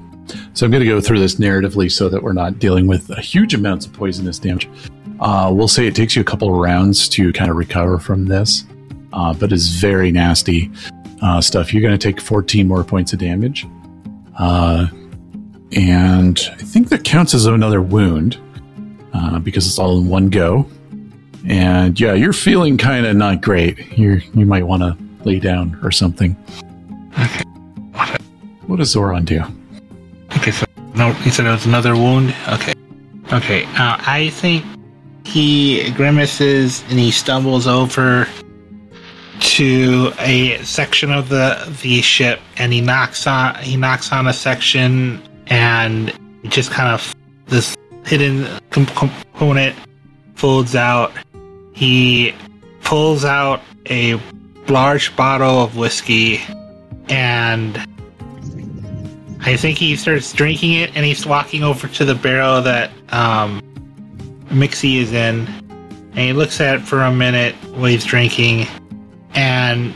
So 0.54 0.66
I'm 0.66 0.72
going 0.72 0.84
to 0.84 0.90
go 0.90 1.02
through 1.02 1.20
this 1.20 1.36
narratively 1.36 1.92
so 1.92 2.08
that 2.10 2.22
we're 2.22 2.34
not 2.34 2.60
dealing 2.60 2.88
with 2.88 3.10
a 3.10 3.20
huge 3.20 3.54
amounts 3.54 3.86
of 3.86 3.94
poisonous 3.94 4.40
damage. 4.40 4.70
Uh, 5.20 5.52
we'll 5.54 5.68
say 5.68 5.88
it 5.88 5.96
takes 5.96 6.16
you 6.16 6.22
a 6.22 6.26
couple 6.26 6.54
of 6.54 6.56
rounds 6.56 7.10
to 7.10 7.34
kind 7.34 7.50
of 7.50 7.58
recover 7.58 8.00
from 8.00 8.26
this, 8.26 8.64
uh, 9.12 9.34
but 9.34 9.52
it's 9.52 9.68
very 9.68 10.12
nasty 10.12 10.72
uh, 11.22 11.42
stuff. 11.42 11.74
You're 11.74 11.82
going 11.82 11.98
to 11.98 12.08
take 12.08 12.22
14 12.22 12.68
more 12.68 12.84
points 12.84 13.12
of 13.12 13.20
damage. 13.20 13.66
And 15.76 16.40
I 16.52 16.64
think 16.64 16.90
that 16.90 17.04
counts 17.04 17.34
as 17.34 17.46
another 17.46 17.82
wound 17.82 18.38
uh, 19.14 19.40
because 19.40 19.68
it's 19.68 19.78
all 19.78 20.00
in 20.00 20.08
one 20.08 20.30
go. 20.30 20.68
And 21.48 22.00
yeah, 22.00 22.14
you're 22.14 22.34
feeling 22.34 22.78
kind 22.78 23.06
of 23.06 23.16
not 23.16 23.42
great. 23.42 23.98
You 23.98 24.22
you 24.34 24.46
might 24.46 24.66
want 24.66 24.84
to 24.84 24.98
lay 25.24 25.40
down 25.40 25.80
or 25.84 25.92
something. 25.92 26.36
Okay. 27.20 27.44
What 28.68 28.78
does 28.78 28.94
Zauron 28.94 29.26
do? 29.26 29.42
Okay, 30.38 30.52
so 30.52 30.66
no, 30.96 31.14
he 31.14 31.30
said 31.30 31.46
it 31.46 31.50
was 31.50 31.66
another 31.66 31.96
wound. 31.96 32.36
Okay, 32.50 32.74
okay. 33.32 33.64
Uh, 33.66 33.98
I 34.00 34.30
think 34.34 34.64
he 35.26 35.92
grimaces 35.92 36.84
and 36.90 37.00
he 37.00 37.12
stumbles 37.12 37.68
over 37.68 38.28
to 39.40 40.12
a 40.20 40.58
section 40.64 41.12
of 41.12 41.30
the 41.30 41.78
the 41.82 42.02
ship 42.02 42.40
and 42.58 42.74
he 42.74 42.82
knocks 42.82 43.26
on 43.26 43.56
he 43.56 43.78
knocks 43.78 44.12
on 44.12 44.28
a 44.28 44.34
section 44.34 45.22
and 45.50 46.14
just 46.44 46.72
kind 46.72 46.90
of 46.90 47.16
this 47.48 47.76
hidden 48.06 48.48
component 48.70 49.76
folds 50.36 50.76
out. 50.76 51.12
He 51.74 52.34
pulls 52.82 53.26
out 53.26 53.62
a 53.90 54.20
large 54.68 55.16
bottle 55.16 55.62
of 55.64 55.76
whiskey 55.76 56.42
and 57.10 57.78
I 59.42 59.56
think 59.56 59.78
he 59.78 59.96
starts 59.96 60.32
drinking 60.34 60.74
it 60.74 60.96
and 60.96 61.06
he's 61.06 61.26
walking 61.26 61.64
over 61.64 61.88
to 61.88 62.06
the 62.06 62.16
barrel 62.16 62.62
that 62.62 62.92
um, 63.10 63.62
Mixie 64.50 64.98
is 64.98 65.14
in. 65.14 65.48
And 66.12 66.20
he 66.20 66.34
looks 66.34 66.60
at 66.60 66.76
it 66.76 66.82
for 66.82 67.02
a 67.02 67.12
minute 67.12 67.56
while 67.74 67.86
he's 67.86 68.04
drinking. 68.04 68.68
And 69.34 69.94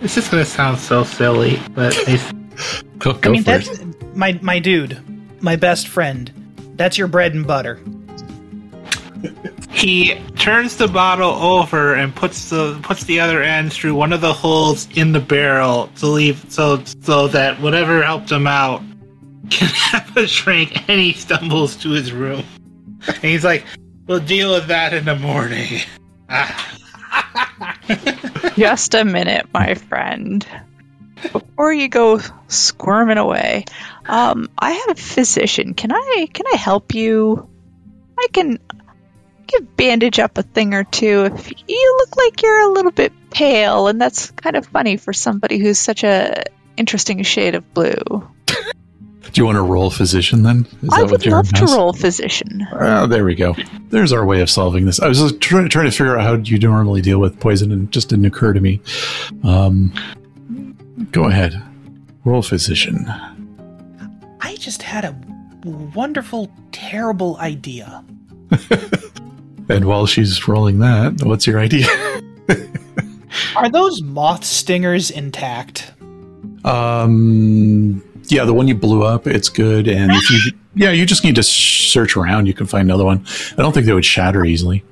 it's 0.00 0.14
just 0.14 0.30
going 0.30 0.44
to 0.44 0.48
sound 0.48 0.78
so 0.78 1.02
silly, 1.02 1.60
but 1.74 1.94
go, 2.98 3.12
go 3.14 3.30
I 3.30 3.32
mean, 3.32 3.42
that's, 3.42 3.68
it 3.68 3.85
my 4.16 4.38
my 4.42 4.58
dude, 4.58 4.98
my 5.42 5.56
best 5.56 5.88
friend. 5.88 6.32
That's 6.76 6.98
your 6.98 7.08
bread 7.08 7.34
and 7.34 7.46
butter. 7.46 7.80
He 9.70 10.14
turns 10.36 10.76
the 10.76 10.88
bottle 10.88 11.30
over 11.30 11.94
and 11.94 12.14
puts 12.14 12.50
the 12.50 12.78
puts 12.82 13.04
the 13.04 13.20
other 13.20 13.42
end 13.42 13.72
through 13.72 13.94
one 13.94 14.12
of 14.12 14.20
the 14.20 14.32
holes 14.32 14.88
in 14.96 15.12
the 15.12 15.20
barrel 15.20 15.88
to 15.96 16.06
leave 16.06 16.44
so 16.48 16.82
so 17.02 17.28
that 17.28 17.60
whatever 17.60 18.02
helped 18.02 18.30
him 18.30 18.46
out 18.46 18.82
can 19.50 19.68
have 19.68 20.16
a 20.16 20.26
drink 20.26 20.88
and 20.88 21.00
he 21.00 21.12
stumbles 21.12 21.76
to 21.76 21.90
his 21.90 22.12
room. 22.12 22.44
And 23.06 23.16
he's 23.16 23.44
like, 23.44 23.64
We'll 24.06 24.20
deal 24.20 24.52
with 24.52 24.68
that 24.68 24.94
in 24.94 25.04
the 25.04 25.16
morning. 25.16 25.80
Just 28.56 28.94
a 28.94 29.04
minute, 29.04 29.46
my 29.52 29.74
friend 29.74 30.46
before 31.32 31.72
you 31.72 31.88
go 31.88 32.20
squirming 32.48 33.18
away, 33.18 33.64
um, 34.08 34.48
I 34.58 34.72
have 34.72 34.98
a 34.98 35.00
physician. 35.00 35.74
Can 35.74 35.92
I 35.92 36.28
can 36.32 36.46
I 36.52 36.56
help 36.56 36.94
you? 36.94 37.48
I 38.18 38.28
can 38.32 38.58
give 39.46 39.76
bandage 39.76 40.18
up 40.18 40.38
a 40.38 40.42
thing 40.42 40.74
or 40.74 40.84
two 40.84 41.24
if 41.26 41.50
you 41.68 41.96
look 41.98 42.16
like 42.16 42.42
you're 42.42 42.60
a 42.60 42.72
little 42.72 42.90
bit 42.90 43.12
pale, 43.30 43.88
and 43.88 44.00
that's 44.00 44.30
kind 44.32 44.56
of 44.56 44.66
funny 44.66 44.96
for 44.96 45.12
somebody 45.12 45.58
who's 45.58 45.78
such 45.78 46.04
a 46.04 46.44
interesting 46.76 47.22
shade 47.22 47.54
of 47.54 47.74
blue. 47.74 48.28
Do 48.46 49.42
you 49.42 49.44
want 49.44 49.56
to 49.56 49.62
roll 49.62 49.90
physician 49.90 50.42
then? 50.42 50.66
Is 50.82 50.90
I 50.92 51.02
would 51.02 51.26
love 51.26 51.52
to 51.52 51.66
roll 51.66 51.92
physician. 51.92 52.66
Oh, 52.72 53.06
there 53.06 53.24
we 53.24 53.34
go. 53.34 53.54
There's 53.90 54.12
our 54.12 54.24
way 54.24 54.40
of 54.40 54.48
solving 54.48 54.86
this. 54.86 55.00
I 55.00 55.08
was 55.08 55.18
just 55.18 55.40
trying, 55.40 55.68
trying 55.68 55.86
to 55.86 55.90
figure 55.90 56.16
out 56.16 56.22
how 56.22 56.34
you 56.34 56.58
normally 56.58 57.02
deal 57.02 57.18
with 57.18 57.38
poison, 57.38 57.72
and 57.72 57.88
it 57.88 57.90
just 57.90 58.08
didn't 58.08 58.24
occur 58.24 58.52
to 58.52 58.60
me. 58.60 58.80
Um, 59.44 59.92
go 61.10 61.24
ahead, 61.24 61.60
roll 62.24 62.40
physician. 62.40 63.06
I 64.40 64.56
just 64.56 64.82
had 64.82 65.04
a 65.04 65.16
wonderful, 65.64 66.50
terrible 66.72 67.36
idea. 67.38 68.04
and 69.68 69.84
while 69.84 70.06
she's 70.06 70.46
rolling 70.46 70.78
that, 70.80 71.22
what's 71.22 71.46
your 71.46 71.58
idea? 71.58 71.86
Are 73.56 73.68
those 73.68 74.02
moth 74.02 74.44
stingers 74.44 75.10
intact? 75.10 75.92
Um, 76.64 78.02
yeah, 78.28 78.44
the 78.44 78.54
one 78.54 78.68
you 78.68 78.74
blew 78.74 79.02
up, 79.04 79.26
it's 79.26 79.48
good. 79.48 79.88
And 79.88 80.12
if 80.12 80.30
you, 80.30 80.52
yeah, 80.74 80.90
you 80.90 81.06
just 81.06 81.24
need 81.24 81.34
to 81.36 81.42
search 81.42 82.16
around. 82.16 82.46
You 82.46 82.54
can 82.54 82.66
find 82.66 82.88
another 82.88 83.04
one. 83.04 83.24
I 83.52 83.62
don't 83.62 83.72
think 83.72 83.86
they 83.86 83.92
would 83.92 84.04
shatter 84.04 84.44
easily. 84.44 84.84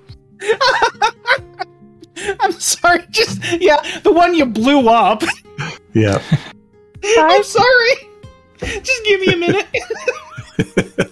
I'm 2.40 2.52
sorry. 2.52 3.04
Just 3.10 3.40
yeah, 3.60 3.80
the 4.00 4.12
one 4.12 4.34
you 4.34 4.46
blew 4.46 4.88
up. 4.88 5.22
Yeah. 5.92 6.22
I'm 7.18 7.42
sorry. 7.42 7.94
Just 8.82 9.04
give 9.04 9.20
me 9.20 9.32
a 9.32 9.36
minute. 9.36 9.66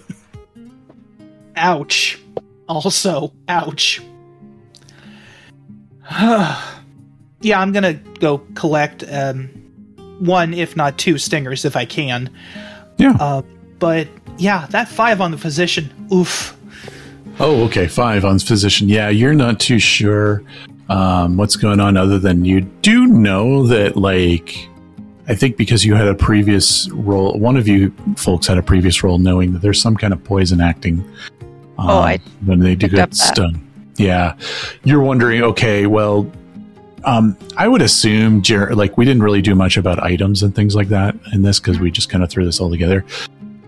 ouch. 1.55 2.19
Also, 2.67 3.33
ouch. 3.47 4.01
yeah, 6.11 7.59
I'm 7.59 7.71
gonna 7.71 7.93
go 7.93 8.39
collect 8.55 9.03
um, 9.09 9.49
one, 10.19 10.53
if 10.53 10.75
not 10.75 10.97
two, 10.97 11.17
stingers 11.17 11.65
if 11.65 11.75
I 11.75 11.85
can. 11.85 12.29
Yeah. 12.97 13.17
Uh, 13.19 13.41
but 13.79 14.07
yeah, 14.37 14.67
that 14.69 14.87
five 14.87 15.21
on 15.21 15.31
the 15.31 15.37
physician. 15.37 15.91
Oof. 16.11 16.57
Oh, 17.39 17.63
okay, 17.65 17.87
five 17.87 18.25
on 18.25 18.39
physician. 18.39 18.89
Yeah, 18.89 19.09
you're 19.09 19.33
not 19.33 19.59
too 19.59 19.79
sure 19.79 20.43
um, 20.89 21.37
what's 21.37 21.55
going 21.55 21.79
on, 21.79 21.97
other 21.97 22.19
than 22.19 22.45
you 22.45 22.61
do 22.61 23.07
know 23.07 23.65
that, 23.67 23.97
like, 23.97 24.69
I 25.27 25.35
think 25.35 25.57
because 25.57 25.85
you 25.85 25.95
had 25.95 26.07
a 26.07 26.15
previous 26.15 26.89
role, 26.91 27.39
one 27.39 27.55
of 27.55 27.67
you 27.67 27.93
folks 28.17 28.47
had 28.47 28.57
a 28.57 28.63
previous 28.63 29.03
role 29.03 29.17
knowing 29.17 29.53
that 29.53 29.61
there's 29.61 29.81
some 29.81 29.95
kind 29.95 30.13
of 30.13 30.23
poison 30.23 30.59
acting. 30.59 30.99
Um, 31.77 31.89
oh, 31.89 31.99
I 31.99 32.19
when 32.45 32.59
they 32.59 32.75
do 32.75 32.87
get 32.87 33.15
stung. 33.15 33.65
Yeah, 33.95 34.35
you're 34.83 35.01
wondering. 35.01 35.43
Okay, 35.43 35.85
well, 35.87 36.29
um, 37.05 37.37
I 37.57 37.67
would 37.67 37.81
assume, 37.81 38.41
Jer- 38.41 38.73
like, 38.75 38.97
we 38.97 39.05
didn't 39.05 39.23
really 39.23 39.41
do 39.41 39.55
much 39.55 39.77
about 39.77 40.01
items 40.01 40.43
and 40.43 40.55
things 40.55 40.75
like 40.75 40.89
that 40.89 41.15
in 41.31 41.41
this 41.41 41.59
because 41.59 41.79
we 41.79 41.91
just 41.91 42.09
kind 42.09 42.23
of 42.23 42.29
threw 42.29 42.45
this 42.45 42.59
all 42.59 42.69
together. 42.69 43.05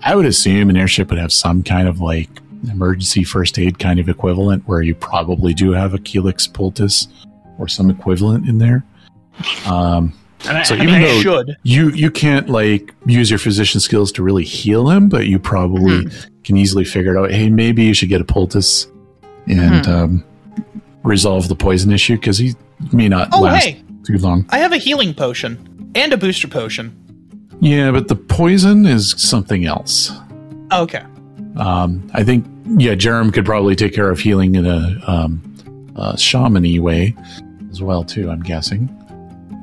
I 0.04 0.16
would 0.16 0.26
assume 0.26 0.70
an 0.70 0.78
airship 0.78 1.10
would 1.10 1.20
have 1.20 1.34
some 1.34 1.64
kind 1.64 1.88
of 1.88 2.00
like 2.00 2.30
emergency 2.70 3.24
first 3.24 3.60
aid 3.60 3.80
kind 3.80 4.00
of 4.00 4.10
equivalent 4.10 4.68
where 4.68 4.82
you 4.82 4.96
probably 4.96 5.54
do 5.54 5.72
have 5.72 5.94
a 5.94 5.98
Kelix 5.98 6.52
poultice 6.52 7.08
or 7.58 7.68
some 7.68 7.90
equivalent 7.90 8.48
in 8.48 8.58
there. 8.58 8.84
Um, 9.66 10.14
so 10.64 10.76
even 10.76 11.02
though 11.02 11.22
should. 11.22 11.58
you 11.64 11.90
you 11.90 12.12
can't 12.12 12.50
like 12.50 12.94
use 13.06 13.30
your 13.30 13.40
physician 13.40 13.80
skills 13.80 14.12
to 14.14 14.24
really 14.24 14.44
heal 14.44 14.90
him, 14.90 15.10
but 15.10 15.28
you 15.28 15.40
probably 15.40 16.06
mm-hmm. 16.06 16.34
can 16.44 16.58
easily 16.58 16.86
figure 16.86 17.16
it 17.16 17.20
out. 17.20 17.32
Hey, 17.32 17.50
maybe 17.50 17.84
you 17.84 17.94
should 17.94 18.10
get 18.10 18.22
a 18.22 18.26
poultice 18.26 18.88
and 19.48 19.86
mm-hmm. 19.86 19.92
um, 19.92 20.24
resolve 21.04 21.48
the 21.48 21.56
poison 21.56 21.92
issue 21.92 22.16
because 22.16 22.38
he 22.38 22.56
may 22.92 23.10
not 23.10 23.30
oh, 23.34 23.42
last 23.42 23.66
hey, 23.66 23.84
too 24.06 24.18
long. 24.18 24.46
I 24.50 24.60
have 24.60 24.72
a 24.72 24.78
healing 24.78 25.14
potion 25.14 25.92
and 25.96 26.14
a 26.14 26.18
booster 26.18 26.48
potion. 26.48 27.02
Yeah, 27.62 27.92
but 27.92 28.08
the 28.08 28.16
poison 28.16 28.86
is 28.86 29.12
something 29.18 29.66
else. 29.66 30.12
Okay. 30.72 31.04
Um, 31.58 32.10
I 32.14 32.24
think 32.24 32.46
yeah, 32.78 32.96
Jarum 32.96 33.34
could 33.34 33.46
probably 33.46 33.76
take 33.76 33.94
care 33.94 34.10
of 34.10 34.20
healing 34.20 34.56
in 34.56 34.66
a, 34.66 35.00
um, 35.08 35.42
a 35.96 36.14
shamany 36.14 36.80
way 36.80 37.16
as 37.70 37.82
well 37.82 38.04
too. 38.04 38.30
I'm 38.30 38.42
guessing. 38.42 38.90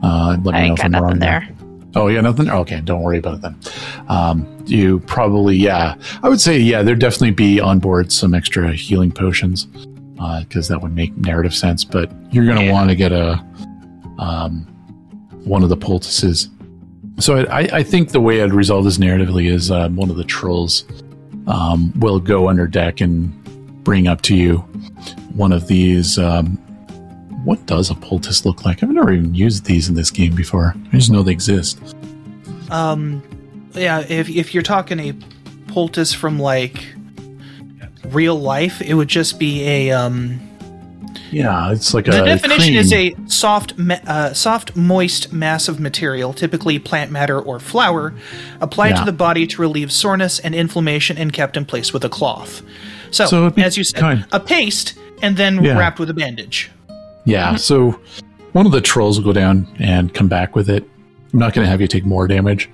Uh, 0.02 0.36
let 0.42 0.54
me 0.54 0.68
know 0.68 0.74
if 0.74 0.84
I'm 0.84 0.92
wrong 0.92 1.18
there. 1.18 1.48
Oh 1.94 2.08
yeah, 2.08 2.20
nothing. 2.22 2.48
Okay, 2.48 2.80
don't 2.80 3.02
worry 3.02 3.18
about 3.18 3.34
it 3.34 3.42
then. 3.42 3.56
Um, 4.08 4.64
you 4.66 5.00
probably 5.00 5.56
yeah. 5.56 5.96
I 6.22 6.28
would 6.28 6.40
say 6.40 6.58
yeah. 6.58 6.82
There'd 6.82 6.98
definitely 6.98 7.32
be 7.32 7.60
on 7.60 7.78
board 7.78 8.10
some 8.10 8.34
extra 8.34 8.72
healing 8.72 9.12
potions 9.12 9.66
because 10.14 10.70
uh, 10.70 10.74
that 10.74 10.82
would 10.82 10.94
make 10.94 11.16
narrative 11.16 11.54
sense. 11.54 11.84
But 11.84 12.10
you're 12.30 12.46
going 12.46 12.58
to 12.58 12.64
yeah. 12.64 12.72
want 12.72 12.88
to 12.90 12.96
get 12.96 13.12
a 13.12 13.44
um, 14.18 14.66
one 15.44 15.62
of 15.62 15.68
the 15.68 15.76
poultices. 15.76 16.48
So 17.18 17.38
I, 17.46 17.60
I, 17.72 17.82
think 17.82 18.10
the 18.10 18.20
way 18.20 18.42
I'd 18.42 18.54
resolve 18.54 18.84
this 18.84 18.98
narratively 18.98 19.50
is 19.50 19.70
um, 19.70 19.96
one 19.96 20.10
of 20.10 20.16
the 20.16 20.24
trolls 20.24 20.84
um, 21.46 21.92
will 21.98 22.18
go 22.18 22.48
under 22.48 22.66
deck 22.66 23.00
and 23.00 23.32
bring 23.84 24.06
up 24.06 24.22
to 24.22 24.36
you 24.36 24.58
one 25.34 25.52
of 25.52 25.66
these. 25.66 26.18
Um, 26.18 26.58
what 27.44 27.64
does 27.66 27.90
a 27.90 27.94
poultice 27.94 28.44
look 28.44 28.64
like? 28.64 28.82
I've 28.82 28.90
never 28.90 29.12
even 29.12 29.34
used 29.34 29.64
these 29.64 29.88
in 29.88 29.94
this 29.94 30.10
game 30.10 30.34
before. 30.34 30.74
I 30.92 30.96
just 30.96 31.10
know 31.10 31.22
they 31.22 31.32
exist. 31.32 31.80
Um, 32.70 33.22
yeah. 33.72 34.00
If 34.00 34.28
if 34.28 34.54
you're 34.54 34.62
talking 34.62 35.00
a 35.00 35.12
poultice 35.66 36.12
from 36.12 36.38
like 36.38 36.94
real 38.06 38.36
life, 38.36 38.80
it 38.80 38.94
would 38.94 39.08
just 39.08 39.38
be 39.38 39.66
a 39.66 39.90
um. 39.90 40.40
Yeah, 41.30 41.72
it's 41.72 41.94
like 41.94 42.04
the 42.04 42.12
a. 42.12 42.20
The 42.20 42.24
definition 42.26 42.74
cream. 42.74 42.76
is 42.76 42.92
a 42.92 43.16
soft, 43.26 43.72
uh, 43.78 44.34
soft, 44.34 44.76
moist 44.76 45.32
mass 45.32 45.66
of 45.66 45.80
material, 45.80 46.34
typically 46.34 46.78
plant 46.78 47.10
matter 47.10 47.40
or 47.40 47.58
flour, 47.58 48.14
applied 48.60 48.90
yeah. 48.90 48.96
to 48.96 49.04
the 49.06 49.12
body 49.12 49.46
to 49.46 49.62
relieve 49.62 49.90
soreness 49.90 50.38
and 50.38 50.54
inflammation, 50.54 51.16
and 51.16 51.32
kept 51.32 51.56
in 51.56 51.64
place 51.64 51.90
with 51.92 52.04
a 52.04 52.10
cloth. 52.10 52.60
So, 53.10 53.26
so 53.26 53.46
as 53.56 53.78
you 53.78 53.84
said, 53.84 54.00
kind. 54.00 54.26
a 54.30 54.40
paste, 54.40 54.98
and 55.22 55.38
then 55.38 55.64
yeah. 55.64 55.78
wrapped 55.78 55.98
with 55.98 56.10
a 56.10 56.14
bandage. 56.14 56.70
Yeah. 57.24 57.56
So 57.56 57.98
one 58.52 58.66
of 58.66 58.72
the 58.72 58.80
trolls 58.80 59.18
will 59.18 59.24
go 59.24 59.32
down 59.32 59.66
and 59.78 60.12
come 60.12 60.28
back 60.28 60.54
with 60.54 60.68
it. 60.68 60.88
I'm 61.32 61.38
not 61.38 61.54
going 61.54 61.64
to 61.64 61.70
have 61.70 61.80
you 61.80 61.88
take 61.88 62.04
more 62.04 62.26
damage 62.26 62.68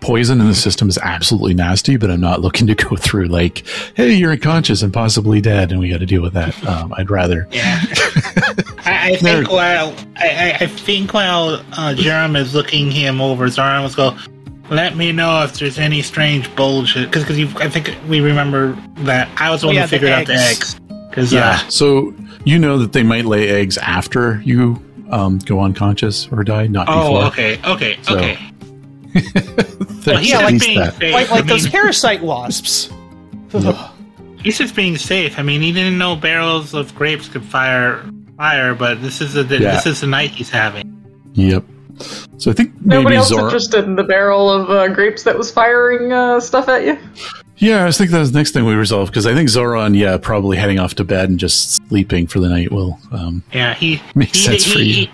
poison 0.00 0.40
in 0.40 0.46
the 0.46 0.54
system 0.54 0.88
is 0.88 0.98
absolutely 0.98 1.54
nasty, 1.54 1.96
but 1.96 2.10
I'm 2.10 2.20
not 2.20 2.40
looking 2.40 2.66
to 2.66 2.74
go 2.74 2.96
through 2.96 3.26
like, 3.26 3.64
hey, 3.94 4.12
you're 4.12 4.32
unconscious 4.32 4.82
and 4.82 4.92
possibly 4.92 5.40
dead, 5.40 5.70
and 5.70 5.80
we 5.80 5.90
got 5.90 6.00
to 6.00 6.06
deal 6.06 6.22
with 6.22 6.32
that. 6.34 6.66
Um, 6.66 6.92
I'd 6.96 7.10
rather. 7.10 7.48
Yeah. 7.60 7.80
I, 8.86 9.12
I, 9.12 9.16
think 9.20 9.50
while 9.50 9.94
I, 10.16 10.56
I 10.60 10.66
think 10.66 11.12
while 11.12 11.54
uh, 11.72 11.94
Jarum 11.94 12.36
is 12.36 12.54
looking 12.54 12.90
him 12.90 13.20
over, 13.20 13.46
Zauron 13.46 13.82
was 13.82 13.94
go. 13.94 14.16
Let 14.70 14.96
me 14.96 15.12
know 15.12 15.42
if 15.42 15.58
there's 15.58 15.78
any 15.78 16.00
strange 16.00 16.54
bullshit 16.56 17.10
because 17.10 17.24
because 17.24 17.54
I 17.56 17.68
think 17.68 17.94
we 18.08 18.20
remember 18.20 18.72
that 18.98 19.28
I 19.36 19.50
was 19.50 19.60
the 19.60 19.66
one 19.66 19.76
who 19.76 19.86
figured 19.86 20.10
out 20.10 20.26
the 20.26 20.34
eggs. 20.34 20.80
Because 21.10 21.32
yeah, 21.32 21.50
uh, 21.50 21.68
so 21.68 22.14
you 22.44 22.58
know 22.58 22.78
that 22.78 22.92
they 22.92 23.02
might 23.02 23.24
lay 23.24 23.48
eggs 23.48 23.78
after 23.78 24.40
you 24.44 24.82
um, 25.10 25.38
go 25.38 25.60
unconscious 25.60 26.28
or 26.30 26.44
die, 26.44 26.66
not 26.66 26.88
oh, 26.88 26.92
before. 26.92 27.22
Oh, 27.22 27.26
okay, 27.26 27.60
okay, 27.64 27.98
so, 28.02 28.16
okay 28.16 28.38
well, 30.06 30.22
yeah, 30.22 30.38
like, 30.38 30.60
being 30.60 30.60
safe. 30.60 31.12
like, 31.12 31.30
like 31.30 31.46
those 31.46 31.68
parasite 31.68 32.22
wasps. 32.22 32.90
He's 34.42 34.56
just 34.56 34.74
being 34.74 34.96
safe. 34.96 35.38
I 35.38 35.42
mean, 35.42 35.60
he 35.60 35.72
didn't 35.72 35.98
know 35.98 36.16
barrels 36.16 36.74
of 36.74 36.94
grapes 36.94 37.28
could 37.28 37.44
fire 37.44 38.04
fire, 38.36 38.74
but 38.74 39.02
this 39.02 39.20
is 39.20 39.34
the 39.34 39.42
yeah. 39.42 39.72
this 39.72 39.86
is 39.86 40.00
the 40.00 40.06
night 40.06 40.30
he's 40.30 40.50
having. 40.50 40.96
Yep. 41.34 41.64
So 42.38 42.50
I 42.50 42.54
think 42.54 42.80
nobody 42.80 43.16
else 43.16 43.28
Zor- 43.28 43.44
interested 43.44 43.84
in 43.84 43.96
the 43.96 44.04
barrel 44.04 44.48
of 44.48 44.70
uh, 44.70 44.88
grapes 44.88 45.24
that 45.24 45.36
was 45.36 45.50
firing 45.50 46.12
uh, 46.12 46.40
stuff 46.40 46.68
at 46.68 46.84
you. 46.84 46.98
Yeah, 47.60 47.82
I 47.82 47.84
was 47.84 47.98
thinking 47.98 48.14
that 48.14 48.20
was 48.20 48.32
the 48.32 48.38
next 48.38 48.52
thing 48.52 48.64
we 48.64 48.74
resolve 48.74 49.10
because 49.10 49.26
I 49.26 49.34
think 49.34 49.50
Zauron, 49.50 49.96
yeah, 49.96 50.16
probably 50.16 50.56
heading 50.56 50.78
off 50.78 50.94
to 50.94 51.04
bed 51.04 51.28
and 51.28 51.38
just 51.38 51.72
sleeping 51.88 52.26
for 52.26 52.40
the 52.40 52.48
night 52.48 52.72
will. 52.72 52.98
Um, 53.12 53.44
yeah, 53.52 53.74
he 53.74 54.00
makes 54.14 54.38
he, 54.38 54.44
sense 54.44 54.64
he, 54.64 54.72
for 54.72 54.78
you. 54.78 55.08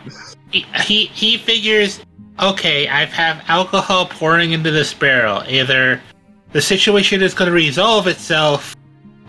He, 0.53 0.67
he 0.85 1.07
he 1.07 1.39
figures 1.39 2.01
okay, 2.41 2.87
I 2.87 3.05
have 3.07 3.43
alcohol 3.49 4.07
pouring 4.07 4.53
into 4.53 4.71
this 4.71 4.95
barrel. 4.95 5.43
Either 5.49 6.01
the 6.53 6.63
situation 6.63 7.21
is 7.21 7.35
going 7.35 7.49
to 7.49 7.55
resolve 7.55 8.07
itself, 8.07 8.77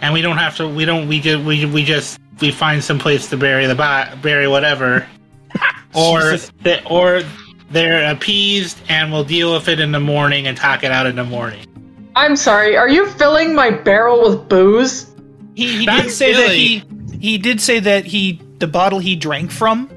and 0.02 0.14
we 0.14 0.22
don't 0.22 0.38
have 0.38 0.56
to. 0.58 0.68
We 0.68 0.86
don't. 0.86 1.08
We 1.08 1.20
just. 1.20 1.44
We, 1.44 1.66
we 1.66 1.84
just. 1.84 2.20
We 2.40 2.52
find 2.52 2.84
some 2.84 3.00
place 3.00 3.28
to 3.32 3.38
bury 3.38 3.66
the 3.66 3.74
bo- 3.74 4.16
bury 4.22 4.48
whatever, 4.48 5.08
or 5.96 6.38
the, 6.62 6.86
or 6.88 7.24
they're 7.72 8.12
appeased 8.12 8.78
and 8.90 9.12
we'll 9.12 9.24
deal 9.24 9.54
with 9.54 9.68
it 9.68 9.80
in 9.80 9.92
the 9.92 10.00
morning 10.00 10.48
and 10.48 10.56
talk 10.56 10.84
it 10.84 10.92
out 10.92 11.06
in 11.06 11.16
the 11.16 11.24
morning. 11.24 11.67
I'm 12.18 12.36
sorry. 12.36 12.76
Are 12.76 12.90
you 12.90 13.08
filling 13.12 13.54
my 13.54 13.70
barrel 13.70 14.28
with 14.28 14.50
booze? 14.50 15.06
He, 15.56 15.80
he 15.80 15.86
did 15.86 16.12
say 16.12 16.34
that 16.34 16.50
he 16.50 16.84
he 17.20 17.38
did 17.38 17.62
say 17.62 17.80
that 17.80 18.06
he 18.06 18.42
the 18.58 18.68
bottle 18.68 19.00
he 19.00 19.16
drank 19.16 19.52
from 19.52 19.90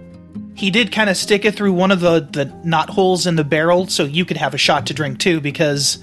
he 0.54 0.70
did 0.70 0.92
kind 0.92 1.08
of 1.08 1.16
stick 1.16 1.46
it 1.46 1.54
through 1.54 1.72
one 1.72 1.90
of 1.90 2.00
the 2.00 2.20
the 2.20 2.44
knot 2.62 2.90
holes 2.90 3.26
in 3.26 3.36
the 3.36 3.44
barrel 3.44 3.86
so 3.86 4.04
you 4.04 4.26
could 4.26 4.36
have 4.36 4.52
a 4.52 4.58
shot 4.58 4.86
to 4.86 4.94
drink 4.94 5.18
too 5.18 5.40
because 5.40 5.98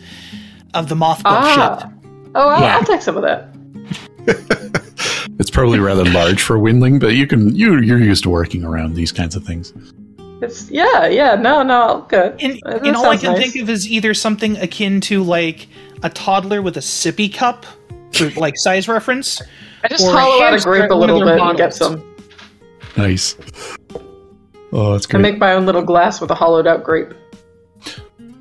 of 0.73 0.89
the 0.89 0.95
moth 0.95 1.21
ah. 1.25 1.77
shit. 1.79 1.91
Oh, 2.33 2.49
I'll, 2.49 2.61
yeah. 2.61 2.77
I'll 2.77 2.83
take 2.83 3.03
some 3.03 3.17
of 3.17 3.21
that. 3.21 3.49
it's 5.39 5.51
probably 5.51 5.77
rather 5.77 6.03
large 6.05 6.41
for 6.41 6.57
Windling, 6.57 6.99
but 6.99 7.09
you 7.09 7.27
can 7.27 7.55
you 7.55 7.79
you're 7.79 7.99
used 7.99 8.23
to 8.23 8.31
working 8.31 8.63
around 8.63 8.95
these 8.95 9.11
kinds 9.11 9.35
of 9.35 9.43
things. 9.43 9.71
It's 10.41 10.69
yeah, 10.69 11.07
yeah, 11.07 11.35
no, 11.35 11.63
no, 11.63 12.05
good. 12.09 12.41
And, 12.41 12.61
and 12.65 12.95
all 12.95 13.09
I 13.09 13.17
can 13.17 13.33
nice. 13.33 13.51
think 13.51 13.63
of 13.63 13.69
is 13.69 13.87
either 13.89 14.13
something 14.13 14.55
akin 14.57 15.01
to 15.01 15.23
like 15.23 15.67
a 16.03 16.09
toddler 16.09 16.61
with 16.61 16.77
a 16.77 16.81
sippy 16.81 17.33
cup, 17.33 17.65
for 18.13 18.29
like 18.31 18.53
size 18.57 18.87
reference. 18.87 19.41
I 19.83 19.87
just 19.87 20.05
hollow 20.05 20.43
out 20.43 20.53
a 20.53 20.63
grape 20.63 20.91
a 20.91 20.95
little 20.95 21.19
bit 21.19 21.37
bottles. 21.37 21.49
and 21.49 21.57
get 21.57 21.73
some. 21.73 22.15
Nice. 22.95 23.35
Oh, 24.71 24.91
that's 24.91 25.05
great. 25.05 25.19
I 25.19 25.21
make 25.21 25.37
my 25.39 25.53
own 25.53 25.65
little 25.65 25.83
glass 25.83 26.19
with 26.19 26.31
a 26.31 26.35
hollowed 26.35 26.67
out 26.67 26.83
grape. 26.83 27.13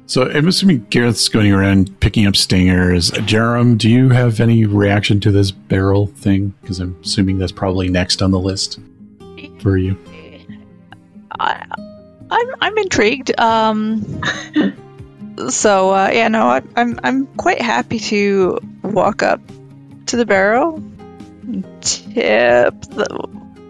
So 0.06 0.30
I'm 0.30 0.48
assuming 0.48 0.86
Garreth's 0.88 1.28
going 1.28 1.52
around 1.52 1.98
picking 2.00 2.26
up 2.26 2.36
stingers. 2.36 3.10
Jarum, 3.10 3.76
do 3.76 3.90
you 3.90 4.10
have 4.10 4.38
any 4.40 4.64
reaction 4.64 5.18
to 5.20 5.32
this 5.32 5.50
barrel 5.50 6.06
thing? 6.06 6.54
Because 6.62 6.78
I'm 6.78 6.96
assuming 7.02 7.38
that's 7.38 7.52
probably 7.52 7.88
next 7.88 8.22
on 8.22 8.30
the 8.30 8.38
list 8.38 8.78
for 9.60 9.76
you. 9.76 9.98
I, 11.38 11.64
I'm 12.30 12.48
I'm 12.60 12.78
intrigued. 12.78 13.38
Um, 13.38 14.22
so 15.48 15.90
uh, 15.90 16.10
yeah, 16.12 16.28
no, 16.28 16.46
I, 16.46 16.62
I'm 16.76 16.98
I'm 17.02 17.26
quite 17.26 17.60
happy 17.60 17.98
to 17.98 18.58
walk 18.82 19.22
up 19.22 19.40
to 20.06 20.16
the 20.16 20.26
barrel, 20.26 20.82
tip 21.80 22.80
the 22.82 23.06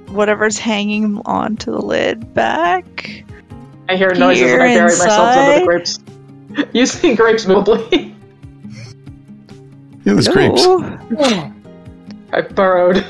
whatever's 0.08 0.58
hanging 0.58 1.20
onto 1.24 1.72
the 1.72 1.80
lid 1.80 2.34
back. 2.34 3.24
I 3.88 3.96
hear 3.96 4.14
noises 4.14 4.52
and 4.52 4.62
I 4.62 4.74
bury 4.74 4.92
inside. 4.92 5.06
myself 5.06 5.36
under 5.36 5.60
the 5.60 5.66
grapes. 5.66 5.98
you 6.72 6.86
see 6.86 7.14
grapes 7.14 7.46
mobilely. 7.46 8.14
yeah, 10.04 10.14
there's 10.14 10.28
grapes. 10.28 10.66
I 12.32 12.40
burrowed. 12.40 13.04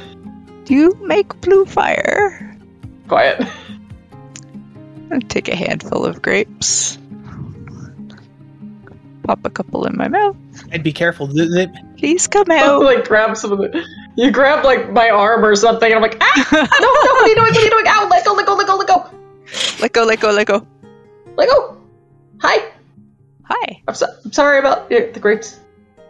Do 0.64 0.74
you 0.74 0.98
make 1.02 1.40
blue 1.40 1.64
fire? 1.64 2.56
Quiet. 3.08 3.46
I'll 5.10 5.20
take 5.20 5.48
a 5.48 5.54
handful 5.56 6.04
of 6.04 6.20
grapes. 6.22 6.98
Pop 9.22 9.44
a 9.44 9.50
couple 9.50 9.86
in 9.86 9.96
my 9.96 10.08
mouth. 10.08 10.36
And 10.70 10.82
be 10.84 10.92
careful. 10.92 11.28
Please 11.96 12.26
come 12.28 12.50
out. 12.50 12.82
like 12.82 13.04
grab 13.06 13.36
some 13.36 13.52
of 13.52 13.58
the. 13.58 13.84
You 14.16 14.30
grab 14.30 14.64
like 14.64 14.90
my 14.90 15.10
arm 15.10 15.44
or 15.44 15.54
something, 15.56 15.86
and 15.86 15.96
I'm 15.96 16.02
like, 16.02 16.16
ah, 16.20 16.48
no, 16.52 16.60
no, 16.62 16.88
what 16.88 17.24
are 17.24 17.28
you 17.28 17.34
doing? 17.34 17.46
What 17.52 17.56
are 17.58 17.64
you 17.64 17.70
doing? 17.70 17.84
Ow, 17.88 18.08
let 18.10 18.24
go, 18.24 18.32
let 18.34 18.46
go, 18.46 18.54
let 18.54 18.66
go, 18.66 18.76
let 18.76 18.88
go. 18.88 19.10
Let 19.80 19.92
go, 19.92 20.04
let 20.04 20.20
go, 20.20 20.30
let 20.30 20.46
go. 20.46 20.66
Let 21.36 21.48
go. 21.48 21.76
Hi. 22.40 22.72
Hi. 23.44 23.82
I'm, 23.86 23.94
so- 23.94 24.06
I'm 24.24 24.32
sorry 24.32 24.58
about 24.58 24.88
the, 24.88 25.10
the 25.12 25.20
grapes. 25.20 25.60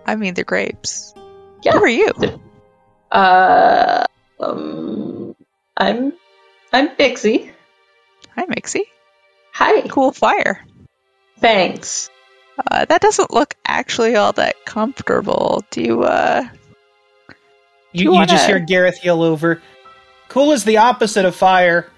I 0.06 0.14
mean 0.16 0.34
the 0.34 0.44
grapes. 0.44 1.14
Yeah. 1.62 1.72
Who 1.72 1.82
are 1.82 1.88
you? 1.88 2.12
Uh, 3.10 4.04
um, 4.40 5.34
I'm, 5.76 6.12
I'm 6.72 6.88
Mixie. 6.96 7.50
Hi, 8.36 8.44
Mixie. 8.46 8.84
Hi. 9.52 9.82
Cool 9.88 10.12
fire. 10.12 10.64
Thanks. 11.40 12.10
Uh, 12.70 12.84
that 12.86 13.00
doesn't 13.00 13.32
look 13.32 13.54
actually 13.66 14.16
all 14.16 14.32
that 14.32 14.54
comfortable. 14.64 15.64
Do 15.70 15.82
you, 15.82 16.02
uh. 16.04 16.42
Do 16.42 16.48
you, 17.92 18.04
you, 18.04 18.12
wanna... 18.12 18.26
just 18.26 18.46
hear 18.46 18.58
Garreth 18.58 19.04
yell 19.04 19.22
over, 19.22 19.60
Cool 20.28 20.52
is 20.52 20.64
the 20.64 20.78
opposite 20.78 21.24
of 21.24 21.34
fire. 21.34 21.90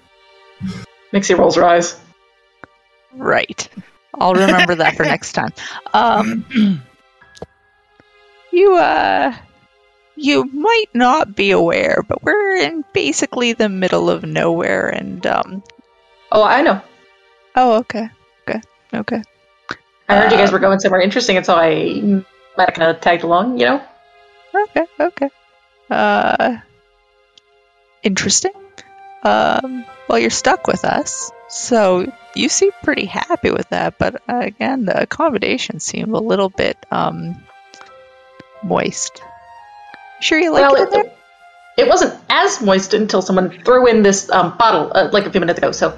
Mixie 1.11 1.37
rolls 1.37 1.55
her 1.55 1.65
eyes. 1.65 1.99
Right. 3.13 3.67
I'll 4.13 4.33
remember 4.33 4.75
that 4.75 4.95
for 4.95 5.03
next 5.15 5.33
time. 5.33 5.51
Um, 5.93 6.81
you, 8.51 8.75
uh. 8.75 9.35
You 10.15 10.43
might 10.45 10.87
not 10.93 11.33
be 11.33 11.51
aware, 11.51 12.03
but 12.05 12.21
we're 12.23 12.57
in 12.57 12.83
basically 12.91 13.53
the 13.53 13.69
middle 13.69 14.09
of 14.09 14.23
nowhere, 14.23 14.89
and, 14.89 15.25
um. 15.25 15.63
Oh, 16.31 16.43
I 16.43 16.61
know. 16.61 16.81
Oh, 17.55 17.77
okay. 17.79 18.09
Okay. 18.47 18.61
Okay. 18.93 19.21
I 20.07 20.15
heard 20.15 20.25
um, 20.25 20.31
you 20.31 20.37
guys 20.37 20.51
were 20.51 20.59
going 20.59 20.79
somewhere 20.79 21.01
interesting, 21.01 21.37
and 21.37 21.45
so 21.45 21.55
I 21.55 22.01
might 22.57 22.69
have 22.69 22.73
kind 22.73 22.91
of 22.91 23.01
tagged 23.01 23.23
along, 23.23 23.59
you 23.59 23.65
know? 23.65 23.83
Okay, 24.53 24.85
okay. 24.99 25.29
Uh, 25.89 26.57
interesting. 28.01 28.51
Um, 29.23 29.85
well, 30.07 30.17
you're 30.17 30.29
stuck 30.29 30.65
with 30.65 30.83
us, 30.83 31.31
so 31.47 32.11
you 32.35 32.49
seem 32.49 32.71
pretty 32.83 33.05
happy 33.05 33.51
with 33.51 33.69
that, 33.69 33.99
but 33.99 34.21
uh, 34.27 34.39
again, 34.39 34.85
the 34.85 34.99
accommodations 35.01 35.83
seem 35.83 36.15
a 36.15 36.19
little 36.19 36.49
bit, 36.49 36.77
um, 36.91 37.35
moist. 38.63 39.21
Sure 40.21 40.39
you 40.39 40.51
like 40.51 40.71
well, 40.71 40.81
it, 40.81 40.93
it, 40.93 41.17
it 41.77 41.87
wasn't 41.87 42.19
as 42.29 42.61
moist 42.61 42.93
until 42.93 43.21
someone 43.21 43.51
threw 43.63 43.87
in 43.87 44.01
this 44.03 44.29
um, 44.31 44.57
bottle, 44.57 44.91
uh, 44.93 45.09
like 45.11 45.25
a 45.25 45.31
few 45.31 45.39
minutes 45.39 45.59
ago, 45.59 45.71
so 45.71 45.97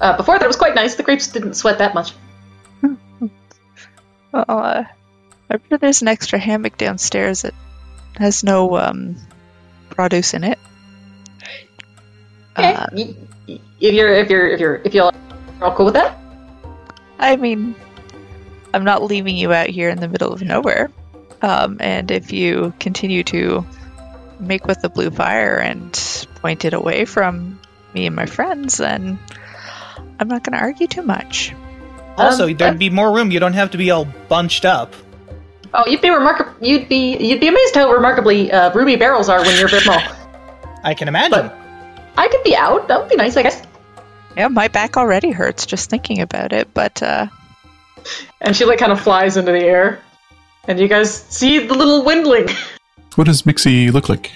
uh, 0.00 0.16
before 0.16 0.38
that 0.38 0.44
it 0.44 0.48
was 0.48 0.56
quite 0.56 0.74
nice. 0.74 0.94
The 0.94 1.02
grapes 1.02 1.28
didn't 1.28 1.54
sweat 1.54 1.78
that 1.78 1.94
much. 1.94 2.12
Well, 4.32 4.46
uh, 4.48 4.84
I 5.50 5.56
bet 5.58 5.82
there's 5.82 6.00
an 6.00 6.08
extra 6.08 6.38
hammock 6.38 6.78
downstairs 6.78 7.42
that 7.42 7.52
has 8.16 8.42
no 8.42 8.78
um, 8.78 9.16
produce 9.90 10.32
in 10.32 10.42
it. 10.42 10.58
Okay. 12.56 12.72
Uh, 12.72 12.86
if 12.96 13.94
you're 13.94 14.14
if 14.14 14.30
you're 14.30 14.48
if 14.48 14.60
you're 14.60 14.74
if 14.84 14.94
you're 14.94 15.12
all 15.60 15.74
cool 15.74 15.84
with 15.86 15.94
that. 15.94 16.16
I 17.18 17.36
mean, 17.36 17.74
I'm 18.74 18.84
not 18.84 19.02
leaving 19.02 19.36
you 19.36 19.52
out 19.52 19.68
here 19.68 19.90
in 19.90 20.00
the 20.00 20.08
middle 20.08 20.32
of 20.32 20.42
nowhere. 20.42 20.90
Um, 21.42 21.76
and 21.80 22.10
if 22.10 22.32
you 22.32 22.72
continue 22.80 23.24
to 23.24 23.66
make 24.40 24.66
with 24.66 24.80
the 24.80 24.88
blue 24.88 25.10
fire 25.10 25.56
and 25.56 25.92
point 26.36 26.64
it 26.64 26.72
away 26.72 27.04
from 27.04 27.60
me 27.94 28.06
and 28.06 28.16
my 28.16 28.26
friends, 28.26 28.78
then 28.78 29.18
I'm 30.22 30.28
not 30.28 30.44
going 30.44 30.56
to 30.56 30.62
argue 30.62 30.86
too 30.86 31.02
much. 31.02 31.52
Also, 32.16 32.46
um, 32.46 32.54
there'd 32.54 32.78
be 32.78 32.90
more 32.90 33.12
room. 33.12 33.32
You 33.32 33.40
don't 33.40 33.54
have 33.54 33.72
to 33.72 33.76
be 33.76 33.90
all 33.90 34.04
bunched 34.28 34.64
up. 34.64 34.94
Oh, 35.74 35.82
you'd 35.88 36.00
be 36.00 36.10
remarkable. 36.10 36.52
You'd 36.60 36.88
be 36.88 37.16
you'd 37.16 37.40
be 37.40 37.48
amazed 37.48 37.74
how 37.74 37.90
remarkably 37.90 38.52
uh, 38.52 38.72
ruby 38.72 38.94
barrels 38.94 39.28
are 39.28 39.40
when 39.40 39.56
you're 39.56 39.66
a 39.66 39.70
bit 39.70 39.82
small. 39.82 40.00
I 40.84 40.94
can 40.94 41.08
imagine. 41.08 41.48
But 41.48 41.58
I 42.16 42.28
could 42.28 42.44
be 42.44 42.54
out. 42.54 42.86
That 42.86 43.00
would 43.00 43.08
be 43.08 43.16
nice, 43.16 43.36
I 43.36 43.42
guess. 43.42 43.60
Yeah, 44.36 44.46
my 44.46 44.68
back 44.68 44.96
already 44.96 45.32
hurts 45.32 45.66
just 45.66 45.90
thinking 45.90 46.20
about 46.20 46.52
it. 46.52 46.72
But 46.72 47.02
uh... 47.02 47.26
and 48.40 48.54
she 48.54 48.64
like 48.64 48.78
kind 48.78 48.92
of 48.92 49.00
flies 49.00 49.36
into 49.36 49.50
the 49.50 49.64
air, 49.64 50.00
and 50.68 50.78
you 50.78 50.86
guys 50.86 51.12
see 51.12 51.66
the 51.66 51.74
little 51.74 52.04
windling. 52.04 52.48
What 53.16 53.26
does 53.26 53.42
Mixie 53.42 53.92
look 53.92 54.08
like? 54.08 54.32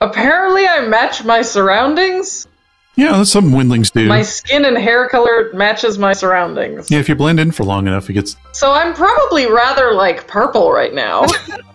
Apparently, 0.00 0.66
I 0.66 0.88
match 0.88 1.22
my 1.22 1.42
surroundings. 1.42 2.48
Yeah, 2.96 3.18
that's 3.18 3.30
some 3.30 3.52
windlings 3.52 3.90
do. 3.90 4.06
My 4.06 4.22
skin 4.22 4.64
and 4.64 4.76
hair 4.76 5.08
color 5.08 5.50
matches 5.52 5.98
my 5.98 6.14
surroundings. 6.14 6.90
Yeah, 6.90 6.98
if 6.98 7.10
you 7.10 7.14
blend 7.14 7.38
in 7.38 7.50
for 7.50 7.62
long 7.62 7.86
enough, 7.86 8.08
it 8.08 8.14
gets. 8.14 8.36
So 8.52 8.72
I'm 8.72 8.94
probably 8.94 9.46
rather 9.46 9.92
like 9.92 10.26
purple 10.26 10.72
right 10.72 10.94
now. 10.94 11.26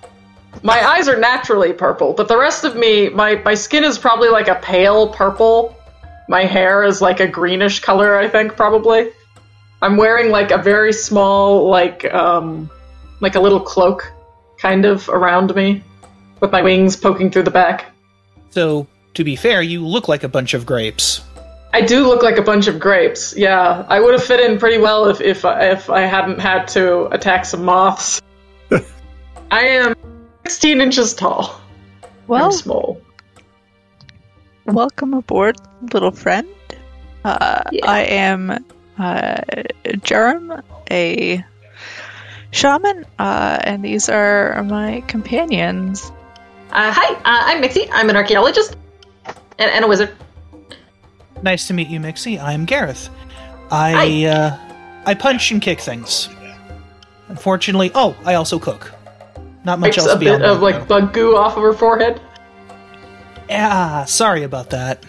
my 0.63 0.83
eyes 0.83 1.07
are 1.07 1.19
naturally 1.19 1.73
purple, 1.73 2.13
but 2.13 2.27
the 2.27 2.37
rest 2.37 2.63
of 2.63 2.75
me, 2.75 3.09
my, 3.09 3.35
my 3.35 3.53
skin 3.53 3.83
is 3.83 3.99
probably 3.99 4.29
like 4.29 4.47
a 4.47 4.55
pale 4.55 5.09
purple. 5.09 5.75
My 6.27 6.43
hair 6.43 6.83
is 6.83 7.01
like 7.01 7.19
a 7.19 7.27
greenish 7.27 7.81
color, 7.81 8.17
I 8.17 8.27
think, 8.27 8.55
probably. 8.55 9.11
I'm 9.83 9.97
wearing 9.97 10.31
like 10.31 10.49
a 10.49 10.57
very 10.57 10.93
small, 10.93 11.69
like, 11.69 12.11
um, 12.11 12.69
like 13.19 13.35
a 13.35 13.39
little 13.39 13.59
cloak 13.59 14.11
kind 14.57 14.85
of 14.85 15.07
around 15.09 15.53
me 15.55 15.83
with 16.39 16.51
my 16.51 16.63
wings 16.63 16.95
poking 16.95 17.29
through 17.29 17.43
the 17.43 17.51
back. 17.51 17.91
So 18.49 18.87
to 19.13 19.23
be 19.23 19.35
fair, 19.35 19.61
you 19.61 19.85
look 19.85 20.07
like 20.07 20.23
a 20.23 20.29
bunch 20.29 20.53
of 20.53 20.65
grapes. 20.65 21.21
I 21.73 21.81
do 21.81 22.05
look 22.05 22.21
like 22.21 22.37
a 22.37 22.41
bunch 22.41 22.67
of 22.67 22.79
grapes. 22.79 23.35
Yeah, 23.35 23.85
I 23.87 23.99
would 23.99 24.13
have 24.13 24.23
fit 24.23 24.39
in 24.41 24.59
pretty 24.59 24.77
well 24.77 25.07
if 25.07 25.21
if 25.21 25.45
if 25.45 25.89
I 25.89 26.01
hadn't 26.01 26.39
had 26.39 26.67
to 26.69 27.05
attack 27.07 27.45
some 27.45 27.63
moths. 27.63 28.21
I 29.51 29.61
am 29.61 29.95
16 30.45 30.81
inches 30.81 31.13
tall. 31.13 31.61
Well, 32.27 32.45
I'm 32.45 32.51
small. 32.51 33.01
Welcome 34.65 35.13
aboard, 35.13 35.57
little 35.93 36.11
friend. 36.11 36.47
Uh, 37.23 37.63
yeah. 37.71 37.85
I 37.89 38.01
am 38.01 38.65
uh, 38.97 39.41
Jarum, 39.85 40.63
a 40.89 41.43
shaman, 42.51 43.05
uh, 43.17 43.59
and 43.63 43.83
these 43.83 44.09
are 44.09 44.63
my 44.63 45.01
companions. 45.07 46.11
Uh, 46.71 46.91
hi, 46.93 47.13
uh, 47.15 47.21
I'm 47.23 47.61
Mixie. 47.61 47.89
I'm 47.91 48.09
an 48.09 48.15
archaeologist 48.15 48.75
and, 49.61 49.71
and 49.71 49.85
a 49.85 49.87
wizard. 49.87 50.15
Nice 51.43 51.67
to 51.67 51.73
meet 51.73 51.87
you, 51.87 51.99
Mixie. 51.99 52.39
I'm 52.41 52.65
Garreth. 52.65 53.09
I 53.69 54.25
uh, 54.25 54.57
I 55.05 55.13
punch 55.13 55.51
and 55.51 55.61
kick 55.61 55.79
things. 55.79 56.29
Unfortunately, 57.29 57.91
oh, 57.95 58.15
I 58.25 58.33
also 58.33 58.59
cook. 58.59 58.91
Not 59.63 59.79
much 59.79 59.97
Wipes 59.97 60.07
else. 60.07 60.15
A 60.15 60.19
bit 60.19 60.41
of 60.41 60.61
like 60.61 60.87
bug 60.87 61.13
goo 61.13 61.37
off 61.37 61.55
of 61.55 61.63
her 61.63 61.73
forehead. 61.73 62.19
Yeah, 63.49 64.05
sorry 64.05 64.43
about 64.43 64.69
that. 64.71 65.05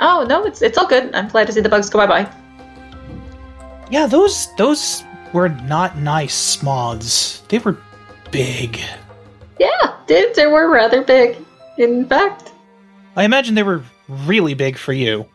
Oh 0.00 0.26
no, 0.28 0.44
it's 0.44 0.62
it's 0.62 0.76
all 0.76 0.86
good. 0.86 1.14
I'm 1.14 1.28
glad 1.28 1.46
to 1.46 1.52
see 1.52 1.60
the 1.60 1.68
bugs 1.68 1.88
go 1.88 1.98
bye 1.98 2.06
bye. 2.06 2.32
Yeah, 3.90 4.06
those 4.06 4.54
those 4.56 5.04
were 5.32 5.48
not 5.48 5.98
nice 5.98 6.62
moths. 6.62 7.40
They 7.48 7.58
were 7.58 7.76
big. 8.30 8.80
Yeah, 9.60 9.96
they, 10.08 10.32
they 10.32 10.46
were 10.46 10.68
rather 10.68 11.02
big. 11.02 11.36
In 11.78 12.06
fact, 12.06 12.52
I 13.16 13.24
imagine 13.24 13.54
they 13.54 13.62
were 13.62 13.82
really 14.08 14.54
big 14.54 14.76
for 14.76 14.92
you. 14.92 15.26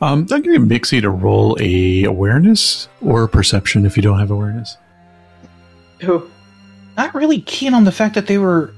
Um, 0.00 0.26
I'm 0.30 0.42
going 0.42 0.68
to 0.68 0.74
Mixie 0.74 1.00
to 1.02 1.10
roll 1.10 1.56
a 1.60 2.04
awareness 2.04 2.88
or 3.04 3.26
perception 3.28 3.84
if 3.84 3.96
you 3.96 4.02
don't 4.02 4.18
have 4.18 4.30
awareness. 4.30 4.76
Who? 6.00 6.28
Not 6.96 7.14
really 7.14 7.40
keen 7.40 7.74
on 7.74 7.84
the 7.84 7.92
fact 7.92 8.14
that 8.14 8.26
they 8.26 8.38
were 8.38 8.72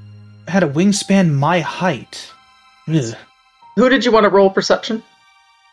had 0.49 0.63
a 0.63 0.69
wingspan 0.69 1.33
my 1.35 1.61
height. 1.61 2.33
Ugh. 2.89 3.15
Who 3.77 3.89
did 3.89 4.05
you 4.05 4.11
want 4.11 4.25
to 4.25 4.31
roll 4.31 4.51
perception? 4.51 5.03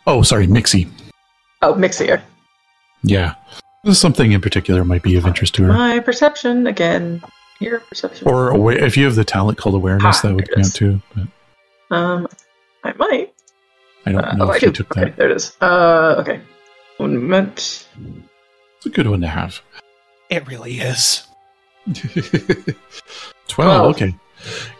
Oh, 0.06 0.22
sorry, 0.22 0.48
Mixie. 0.48 0.88
Oh, 1.62 1.74
Mixie. 1.74 2.22
Yeah. 3.04 3.36
Something 3.92 4.34
in 4.34 4.42
particular 4.42 4.84
might 4.84 5.02
be 5.04 5.16
of 5.16 5.26
interest 5.26 5.56
to 5.56 5.64
her. 5.64 5.70
My 5.74 6.00
perception 6.00 6.68
again. 6.68 7.24
Your 7.60 7.80
perception. 7.80 8.28
Or 8.28 8.54
awa- 8.54 8.74
if 8.76 8.98
you 8.98 9.06
have 9.06 9.16
the 9.16 9.24
talent 9.24 9.58
called 9.58 9.76
awareness, 9.76 10.20
Ah, 10.20 10.28
that 10.28 10.36
would 10.36 10.46
there 10.48 10.54
it 10.54 10.62
count 10.62 10.76
too. 10.76 11.02
But 11.16 11.96
Um, 11.96 12.28
I 12.88 12.94
might. 12.98 13.34
I 14.06 14.12
don't 14.14 14.24
Uh, 14.24 14.34
know 14.36 14.46
oh, 14.46 14.52
I 14.52 14.56
if 14.56 14.62
you 14.62 14.68
do. 14.70 14.74
took 14.84 14.92
Okay, 14.98 15.06
that. 15.10 15.18
there 15.18 15.30
it 15.30 15.36
is. 15.36 15.56
Uh, 15.62 16.16
okay. 16.20 16.40
One 16.98 17.16
moment. 17.18 17.88
It's 18.78 18.86
a 18.86 18.90
good 18.90 19.08
one 19.08 19.22
to 19.22 19.28
have. 19.28 19.62
It 20.30 20.48
really 20.48 20.80
is. 20.80 21.24
12, 21.94 22.76
Twelve. 23.48 23.96
okay. 23.96 24.16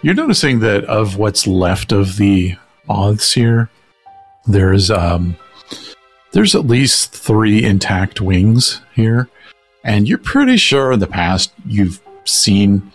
You're 0.02 0.14
noticing 0.16 0.60
that 0.60 0.86
of 0.86 1.18
what's 1.18 1.48
left 1.48 1.92
of 1.92 2.18
the 2.18 2.56
odds 2.90 3.34
here, 3.34 3.70
there's 4.46 4.90
um 4.92 5.36
there's 6.32 6.54
at 6.56 6.66
least 6.68 7.14
three 7.14 7.64
intact 7.64 8.22
wings 8.22 8.82
here. 8.94 9.30
And 9.84 10.08
you're 10.08 10.18
pretty 10.18 10.58
sure 10.58 10.92
in 10.92 11.00
the 11.00 11.08
past 11.08 11.54
you've 11.66 12.02
seen 12.26 12.92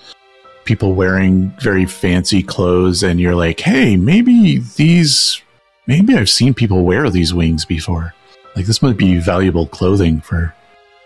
people 0.64 0.94
wearing 0.94 1.52
very 1.60 1.86
fancy 1.86 2.42
clothes 2.42 3.02
and 3.02 3.20
you're 3.20 3.34
like, 3.34 3.60
hey, 3.60 3.96
maybe 3.96 4.58
these 4.76 5.40
maybe 5.86 6.16
I've 6.16 6.30
seen 6.30 6.54
people 6.54 6.84
wear 6.84 7.10
these 7.10 7.34
wings 7.34 7.64
before. 7.64 8.14
Like 8.54 8.66
this 8.66 8.82
might 8.82 8.96
be 8.96 9.18
valuable 9.18 9.66
clothing 9.66 10.20
for 10.20 10.54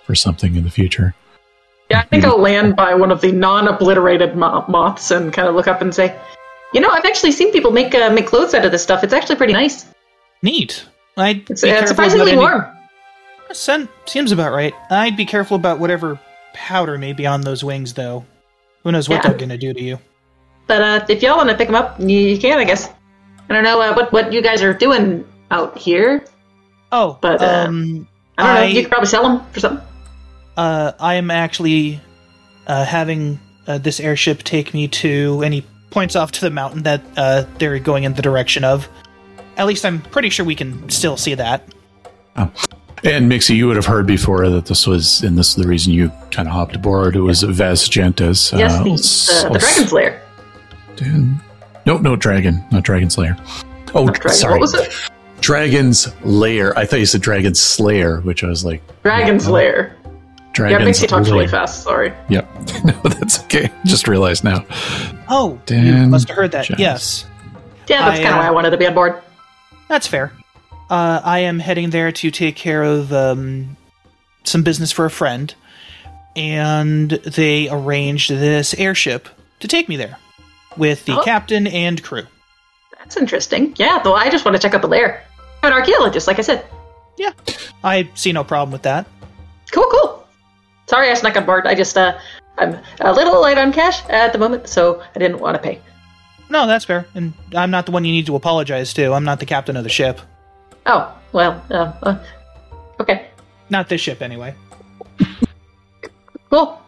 for 0.04 0.14
something 0.14 0.54
in 0.56 0.64
the 0.64 0.70
future. 0.70 1.14
Yeah, 1.90 2.00
I 2.00 2.02
think 2.04 2.24
I'll 2.24 2.40
land 2.40 2.74
by 2.74 2.94
one 2.94 3.12
of 3.12 3.20
the 3.20 3.30
non-obliterated 3.30 4.34
moths 4.36 5.10
and 5.12 5.32
kind 5.32 5.46
of 5.48 5.54
look 5.54 5.68
up 5.68 5.80
and 5.80 5.94
say, 5.94 6.18
"You 6.74 6.80
know, 6.80 6.88
I've 6.90 7.04
actually 7.04 7.30
seen 7.30 7.52
people 7.52 7.70
make 7.70 7.94
uh, 7.94 8.10
make 8.10 8.26
clothes 8.26 8.54
out 8.54 8.64
of 8.64 8.72
this 8.72 8.82
stuff. 8.82 9.04
It's 9.04 9.12
actually 9.12 9.36
pretty 9.36 9.52
nice. 9.52 9.86
Neat. 10.42 10.84
I'd 11.16 11.48
It's 11.48 11.62
uh, 11.62 11.68
careful 11.68 11.86
surprisingly 11.88 12.32
about 12.32 12.44
any- 12.44 12.60
warm." 12.60 12.72
Sen- 13.52 13.88
seems 14.06 14.32
about 14.32 14.52
right. 14.52 14.74
I'd 14.90 15.16
be 15.16 15.24
careful 15.24 15.54
about 15.56 15.78
whatever 15.78 16.18
powder 16.52 16.98
may 16.98 17.12
be 17.12 17.24
on 17.26 17.42
those 17.42 17.62
wings, 17.62 17.94
though. 17.94 18.26
Who 18.86 18.92
knows 18.92 19.08
what 19.08 19.16
Yeah. 19.16 19.30
they're 19.30 19.38
gonna 19.38 19.58
do 19.58 19.74
to 19.74 19.82
you? 19.82 19.98
But 20.68 20.80
uh, 20.80 21.06
if 21.08 21.20
y'all 21.20 21.36
want 21.36 21.48
to 21.50 21.56
pick 21.56 21.66
them 21.66 21.74
up, 21.74 21.98
you, 21.98 22.06
you 22.20 22.38
can, 22.38 22.56
I 22.56 22.62
guess. 22.62 22.88
I 23.50 23.52
don't 23.54 23.64
know 23.64 23.80
uh, 23.80 23.92
what 23.94 24.12
what 24.12 24.32
you 24.32 24.40
guys 24.40 24.62
are 24.62 24.72
doing 24.72 25.26
out 25.50 25.76
here. 25.76 26.24
Oh, 26.92 27.18
But, 27.20 27.42
uh, 27.42 27.64
um, 27.66 28.06
I 28.38 28.46
don't 28.46 28.54
know. 28.54 28.62
You 28.68 28.82
could 28.82 28.90
probably 28.92 29.08
sell 29.08 29.24
them 29.24 29.44
for 29.50 29.58
something. 29.58 29.84
uh, 30.56 30.92
I 31.00 31.14
am 31.14 31.32
actually 31.32 32.00
uh, 32.68 32.84
having 32.84 33.40
uh, 33.66 33.78
this 33.78 33.98
airship 33.98 34.44
take 34.44 34.72
me 34.72 34.86
to, 35.02 35.42
and 35.42 35.52
he 35.52 35.66
points 35.90 36.14
off 36.14 36.30
to 36.30 36.40
the 36.40 36.50
mountain 36.50 36.84
that 36.84 37.02
uh, 37.16 37.44
they're 37.58 37.80
going 37.80 38.04
in 38.04 38.14
the 38.14 38.22
direction 38.22 38.62
of. 38.62 38.88
At 39.56 39.66
least 39.66 39.84
I'm 39.84 40.00
pretty 40.00 40.30
sure 40.30 40.46
we 40.46 40.54
can 40.54 40.88
still 40.90 41.16
see 41.16 41.34
that. 41.34 41.66
And 43.04 43.30
Mixie, 43.30 43.54
you 43.56 43.66
would 43.66 43.76
have 43.76 43.86
heard 43.86 44.06
before 44.06 44.48
that 44.48 44.66
this 44.66 44.86
was, 44.86 45.22
and 45.22 45.36
this 45.36 45.50
is 45.50 45.54
the 45.56 45.68
reason 45.68 45.92
you 45.92 46.10
kind 46.30 46.48
of 46.48 46.54
hopped 46.54 46.74
aboard. 46.76 47.14
It 47.14 47.20
was 47.20 47.42
Ves 47.42 47.88
Gentis. 47.88 48.56
yes, 48.58 48.72
uh, 48.74 48.84
the, 48.84 48.90
s- 48.92 49.42
the, 49.42 49.48
the 49.50 49.58
Dragon 49.58 49.86
Slayer. 49.88 50.22
Dan- 50.96 51.40
No, 51.84 51.98
no, 51.98 52.16
Dragon, 52.16 52.64
not 52.72 52.82
Dragon 52.84 53.10
Slayer. 53.10 53.36
Oh, 53.94 54.06
Not 54.06 54.14
Dragon. 54.16 54.32
sorry, 54.32 54.52
What 54.54 54.60
was 54.62 54.74
it? 54.74 54.92
Dragon's 55.40 56.12
Lair. 56.24 56.76
I 56.78 56.86
thought 56.86 56.98
you 56.98 57.06
said 57.06 57.20
Dragon 57.20 57.54
Slayer, 57.54 58.20
which 58.22 58.42
I 58.42 58.48
was 58.48 58.64
like, 58.64 58.82
Dragon 59.02 59.34
no, 59.36 59.42
Slayer. 59.42 59.94
Yeah, 60.04 60.10
Dragon's 60.54 60.98
Mixie 60.98 61.06
talks 61.08 61.28
really 61.28 61.46
fast. 61.46 61.82
Sorry. 61.84 62.12
Yep, 62.30 62.48
no, 62.84 62.92
that's 63.10 63.40
okay. 63.44 63.70
Just 63.84 64.08
realized 64.08 64.42
now. 64.42 64.64
Oh, 65.28 65.52
you 65.52 65.60
Dan 65.66 66.10
must 66.10 66.28
have 66.28 66.36
heard 66.36 66.52
that. 66.52 66.64
Jones. 66.64 66.80
Yes, 66.80 67.26
Yeah, 67.88 68.06
that's 68.08 68.18
kind 68.20 68.30
of 68.30 68.36
uh, 68.36 68.38
why 68.38 68.46
I 68.46 68.50
wanted 68.50 68.70
to 68.70 68.78
be 68.78 68.86
on 68.86 68.94
board. 68.94 69.22
that's 69.88 70.06
fair. 70.06 70.32
Uh, 70.88 71.20
I 71.24 71.40
am 71.40 71.58
heading 71.58 71.90
there 71.90 72.12
to 72.12 72.30
take 72.30 72.54
care 72.56 72.82
of 72.82 73.12
um, 73.12 73.76
some 74.44 74.62
business 74.62 74.92
for 74.92 75.04
a 75.04 75.10
friend, 75.10 75.52
and 76.36 77.10
they 77.10 77.68
arranged 77.68 78.30
this 78.30 78.72
airship 78.74 79.28
to 79.60 79.68
take 79.68 79.88
me 79.88 79.96
there 79.96 80.16
with 80.76 81.04
the 81.06 81.18
Oh. 81.18 81.22
captain 81.22 81.66
and 81.66 82.02
crew. 82.02 82.26
That's 82.98 83.16
interesting. 83.16 83.74
Yeah, 83.76 84.00
though 84.02 84.14
I 84.14 84.30
just 84.30 84.44
want 84.44 84.56
to 84.56 84.60
check 84.62 84.74
out 84.74 84.82
the 84.82 84.88
lair. 84.88 85.22
I'm 85.62 85.72
an 85.72 85.78
archaeologist, 85.78 86.26
like 86.26 86.38
I 86.38 86.42
said. 86.42 86.64
Yeah, 87.18 87.32
I 87.82 88.08
see 88.14 88.32
no 88.32 88.44
problem 88.44 88.70
with 88.72 88.82
that. 88.82 89.06
Cool, 89.72 89.86
cool. 89.90 90.26
Sorry 90.86 91.10
I 91.10 91.14
snuck 91.14 91.36
on 91.36 91.46
board. 91.46 91.66
I 91.66 91.74
just, 91.74 91.96
uh, 91.96 92.16
I'm 92.58 92.78
a 93.00 93.12
little 93.12 93.40
light 93.40 93.58
on 93.58 93.72
cash 93.72 94.04
at 94.08 94.32
the 94.32 94.38
moment, 94.38 94.68
so 94.68 95.02
I 95.14 95.18
didn't 95.18 95.38
want 95.40 95.56
to 95.56 95.62
pay. 95.62 95.80
No, 96.48 96.66
that's 96.68 96.84
fair. 96.84 97.06
And 97.14 97.32
I'm 97.56 97.72
not 97.72 97.86
the 97.86 97.92
one 97.92 98.04
you 98.04 98.12
need 98.12 98.26
to 98.26 98.36
apologize 98.36 98.92
to. 98.94 99.12
I'm 99.14 99.24
not 99.24 99.40
the 99.40 99.46
captain 99.46 99.76
of 99.76 99.82
the 99.82 99.90
ship. 99.90 100.20
Oh, 100.86 101.12
well, 101.32 101.62
uh, 101.70 101.92
uh, 102.02 102.18
okay. 103.00 103.26
Not 103.70 103.88
this 103.88 104.00
ship, 104.00 104.22
anyway. 104.22 104.54
Cool. 106.50 106.80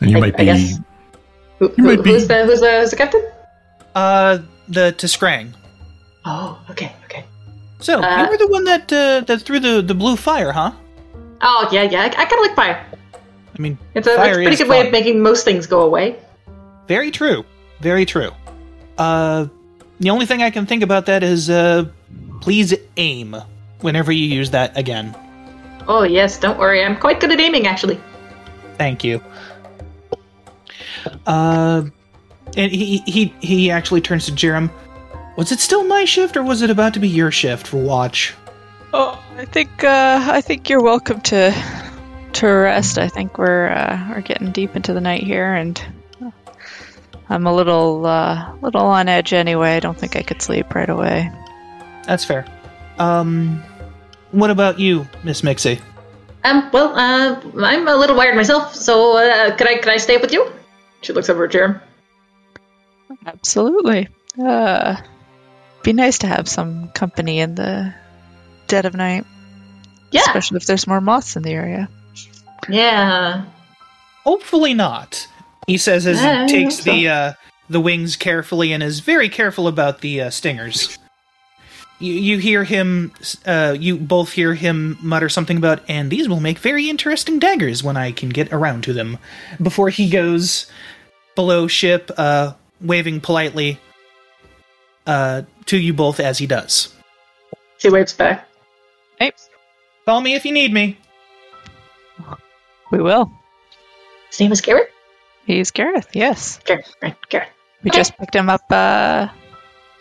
And 0.00 0.10
you 0.10 0.16
I- 0.16 0.20
might 0.20 0.34
I 0.34 0.38
be. 0.38 0.44
guess- 0.46 0.78
Who, 1.58 1.66
You 1.66 1.74
who- 1.76 1.82
might 1.96 2.02
be- 2.04 2.12
Who's 2.12 2.28
the 2.28 2.44
who's 2.46 2.60
the 2.60 2.80
who's 2.80 2.90
the 2.90 2.96
captain? 2.96 3.22
Uh, 3.94 4.38
the 4.68 4.94
T'Skrang. 4.96 5.52
Oh, 6.24 6.58
okay, 6.70 6.92
okay. 7.06 7.24
So 7.80 8.00
Uh, 8.02 8.22
you 8.24 8.30
were 8.30 8.36
the 8.38 8.48
one 8.48 8.64
that 8.64 8.92
uh, 8.92 9.20
that 9.26 9.42
threw 9.42 9.58
the 9.60 9.82
the 9.82 9.94
blue 9.94 10.16
fire, 10.16 10.52
huh? 10.52 10.72
Oh 11.42 11.68
yeah, 11.72 11.82
yeah. 11.82 12.02
I, 12.02 12.06
I 12.06 12.24
kind 12.26 12.32
of 12.34 12.46
like 12.46 12.54
fire. 12.56 12.84
I 13.56 13.60
mean, 13.62 13.76
It's 13.94 14.06
a, 14.06 14.12
it's 14.14 14.20
a 14.20 14.32
pretty 14.34 14.52
is 14.52 14.58
good 14.58 14.68
way 14.68 14.86
of 14.86 14.92
making 14.92 15.20
most 15.20 15.44
things 15.44 15.66
go 15.66 15.82
away. 15.82 16.16
very 16.86 17.10
true, 17.10 17.44
very 17.80 18.06
true. 18.06 18.30
Uh, 18.96 19.46
the 20.00 20.10
only 20.10 20.26
thing 20.26 20.42
I 20.42 20.50
can 20.50 20.64
think 20.66 20.82
about 20.82 21.06
that 21.06 21.22
is 21.22 21.50
uh, 21.50 21.86
please 22.40 22.74
aim 22.96 23.36
whenever 23.80 24.12
you 24.12 24.24
use 24.24 24.50
that 24.50 24.76
again. 24.76 25.16
Oh 25.86 26.02
yes, 26.02 26.38
don't 26.38 26.58
worry. 26.58 26.84
I'm 26.84 26.96
quite 26.96 27.20
good 27.20 27.32
at 27.32 27.40
aiming, 27.40 27.66
actually. 27.66 28.00
Thank 28.76 29.04
you. 29.04 29.22
Uh, 31.26 31.84
and 32.56 32.72
he 32.72 32.98
he 33.06 33.34
he 33.40 33.70
actually 33.70 34.00
turns 34.00 34.26
to 34.26 34.32
Jarum. 34.32 34.70
Was 35.36 35.52
it 35.52 35.60
still 35.60 35.84
my 35.84 36.04
shift, 36.04 36.36
or 36.36 36.42
was 36.42 36.62
it 36.62 36.70
about 36.70 36.94
to 36.94 37.00
be 37.00 37.08
your 37.08 37.30
shift 37.30 37.66
for 37.66 37.78
watch? 37.78 38.34
Oh, 38.92 39.22
I 39.36 39.44
think 39.44 39.84
uh, 39.84 40.26
I 40.30 40.40
think 40.40 40.68
you're 40.68 40.82
welcome 40.82 41.20
to 41.22 41.54
to 42.34 42.46
rest. 42.46 42.98
I 42.98 43.08
think 43.08 43.38
we're 43.38 43.68
uh, 43.68 44.08
we're 44.10 44.20
getting 44.20 44.52
deep 44.52 44.76
into 44.76 44.92
the 44.92 45.00
night 45.00 45.22
here, 45.22 45.54
and 45.54 45.80
I'm 47.28 47.46
a 47.46 47.54
little 47.54 48.04
uh, 48.06 48.54
little 48.62 48.86
on 48.86 49.08
edge 49.08 49.32
anyway. 49.32 49.76
I 49.76 49.80
don't 49.80 49.98
think 49.98 50.16
I 50.16 50.22
could 50.22 50.42
sleep 50.42 50.74
right 50.74 50.88
away. 50.88 51.30
That's 52.08 52.24
fair. 52.24 52.44
Um, 52.98 53.62
what 54.32 54.50
about 54.50 54.80
you, 54.80 55.06
Miss 55.22 55.42
Mixie? 55.42 55.80
Um, 56.42 56.68
well, 56.72 56.96
uh, 56.96 57.40
I'm 57.64 57.86
a 57.86 57.94
little 57.94 58.16
wired 58.16 58.34
myself, 58.34 58.74
so 58.74 59.16
uh, 59.18 59.54
could 59.56 59.68
I 59.68 59.76
could 59.78 59.92
I 59.92 59.98
stay 59.98 60.16
with 60.16 60.32
you? 60.32 60.50
She 61.02 61.12
looks 61.12 61.28
over 61.30 61.44
at 61.44 61.52
Jarum. 61.52 61.80
Absolutely. 63.26 64.08
Uh, 64.42 64.96
be 65.82 65.92
nice 65.92 66.18
to 66.18 66.26
have 66.26 66.48
some 66.48 66.88
company 66.90 67.40
in 67.40 67.54
the 67.54 67.94
dead 68.66 68.84
of 68.84 68.94
night, 68.94 69.24
Yeah, 70.10 70.22
especially 70.22 70.56
if 70.58 70.66
there's 70.66 70.86
more 70.86 71.00
moths 71.00 71.36
in 71.36 71.42
the 71.42 71.52
area. 71.52 71.88
yeah. 72.68 73.44
Hopefully 74.24 74.74
not. 74.74 75.26
He 75.66 75.78
says 75.78 76.06
as 76.06 76.20
Yeah, 76.20 76.46
he 76.46 76.48
takes 76.48 76.76
so. 76.76 76.90
the 76.92 77.08
uh, 77.08 77.32
the 77.70 77.80
wings 77.80 78.16
carefully 78.16 78.72
and 78.72 78.82
is 78.82 79.00
very 79.00 79.28
careful 79.28 79.68
about 79.68 80.00
the 80.00 80.22
uh, 80.22 80.30
stingers. 80.30 80.98
You, 82.00 82.12
you 82.12 82.38
hear 82.38 82.62
him. 82.64 83.12
Uh, 83.44 83.74
you 83.78 83.96
both 83.98 84.32
hear 84.32 84.54
him 84.54 84.96
mutter 85.02 85.28
something 85.28 85.56
about, 85.56 85.80
and 85.88 86.10
these 86.10 86.28
will 86.28 86.40
make 86.40 86.58
very 86.58 86.88
interesting 86.88 87.38
daggers 87.38 87.82
when 87.82 87.96
I 87.96 88.12
can 88.12 88.28
get 88.28 88.52
around 88.52 88.84
to 88.84 88.92
them. 88.92 89.18
Before 89.60 89.88
he 89.88 90.08
goes 90.08 90.70
below 91.34 91.66
ship, 91.66 92.10
uh, 92.16 92.52
waving 92.80 93.20
politely 93.20 93.80
uh, 95.06 95.42
to 95.66 95.76
you 95.76 95.92
both 95.92 96.20
as 96.20 96.38
he 96.38 96.46
does. 96.46 96.94
She 97.78 97.90
waves 97.90 98.12
back. 98.12 98.48
Hey, 99.18 99.32
Call 100.04 100.20
me 100.20 100.34
if 100.34 100.44
you 100.44 100.52
need 100.52 100.72
me. 100.72 100.96
we 102.90 102.98
will. 102.98 103.30
His 104.30 104.40
name 104.40 104.52
is 104.52 104.60
Garreth? 104.60 104.88
He's 105.46 105.70
Garreth. 105.70 106.08
Yes, 106.12 106.60
Garreth, 106.64 106.94
right? 107.02 107.16
Garrett. 107.28 107.48
we 107.82 107.90
Okay. 107.90 107.98
just 107.98 108.16
picked 108.18 108.34
him 108.34 108.48
up 108.48 108.62
uh, 108.70 109.28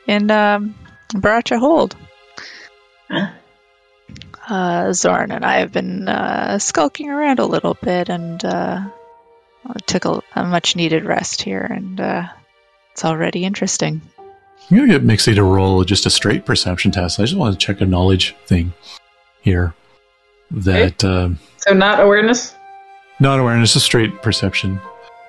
in 0.07 0.29
um, 0.31 0.75
Baracha 1.09 1.59
Hold. 1.59 1.95
Huh? 3.09 3.29
Uh, 4.47 4.83
Zauron 4.91 5.33
and 5.35 5.43
I 5.45 5.59
have 5.59 5.71
been 5.71 6.07
uh, 6.07 6.57
skulking 6.59 7.09
around 7.09 7.39
a 7.39 7.45
little 7.45 7.73
bit 7.81 8.07
and 8.09 8.43
uh, 8.45 8.81
took 9.85 10.05
a, 10.05 10.21
a 10.35 10.45
much 10.45 10.75
needed 10.75 11.03
rest 11.05 11.41
here, 11.41 11.61
and 11.63 11.99
uh, 11.99 12.27
it's 12.93 13.03
already 13.03 13.43
interesting. 13.43 14.01
I'm 14.71 14.77
gonna 14.77 14.87
get 14.87 15.03
Mixie 15.03 15.35
to 15.35 15.43
roll 15.43 15.83
just 15.83 16.05
a 16.05 16.09
straight 16.09 16.45
perception 16.45 16.91
test. 16.91 17.19
I 17.19 17.23
just 17.23 17.35
want 17.37 17.59
to 17.59 17.65
check 17.65 17.81
a 17.81 17.85
knowledge 17.85 18.35
thing 18.45 18.73
here. 19.41 19.73
That 20.51 21.03
uh, 21.03 21.29
So 21.57 21.73
not 21.73 21.99
awareness. 22.01 22.55
not 23.19 23.39
awareness, 23.39 23.75
a 23.75 23.81
straight 23.81 24.21
perception. 24.21 24.79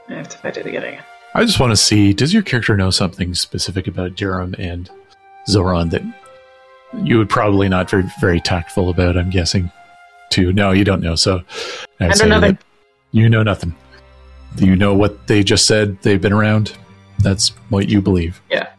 I 0.09 0.15
have 0.15 0.29
to 0.29 0.39
find 0.39 0.57
it 0.57 0.67
again. 0.67 1.03
I 1.35 1.45
just 1.45 1.59
want 1.61 1.73
to 1.73 1.77
see 1.77 2.13
does 2.13 2.33
your 2.33 2.43
character 2.43 2.77
know 2.77 2.91
something 2.91 3.35
specific 3.35 3.87
about 3.89 4.15
Jarum 4.15 4.57
and 4.59 4.89
Zauron 5.47 5.91
that 5.91 6.03
you 7.05 7.19
would 7.19 7.29
probably 7.29 7.69
not 7.69 7.91
very 7.91 8.05
very 8.21 8.41
tactful 8.41 8.91
about, 8.91 9.17
I'm 9.17 9.31
guessing. 9.31 9.71
Too. 10.31 10.53
No, 10.53 10.73
you 10.73 10.85
don't 10.85 11.01
know, 11.01 11.15
so 11.15 11.43
I 12.01 12.13
say 12.13 12.21
don't 12.25 12.29
know 12.31 12.41
that 12.41 12.59
that. 12.59 12.65
You 13.13 13.29
know 13.29 13.43
nothing. 13.43 13.75
Do 14.57 14.67
you 14.67 14.77
know 14.77 14.95
what 14.95 15.27
they 15.27 15.43
just 15.43 15.67
said 15.67 16.01
they've 16.03 16.21
been 16.21 16.33
around? 16.33 16.77
That's 17.21 17.49
what 17.71 17.89
you 17.89 18.01
believe. 18.01 18.41
Yeah. 18.51 18.69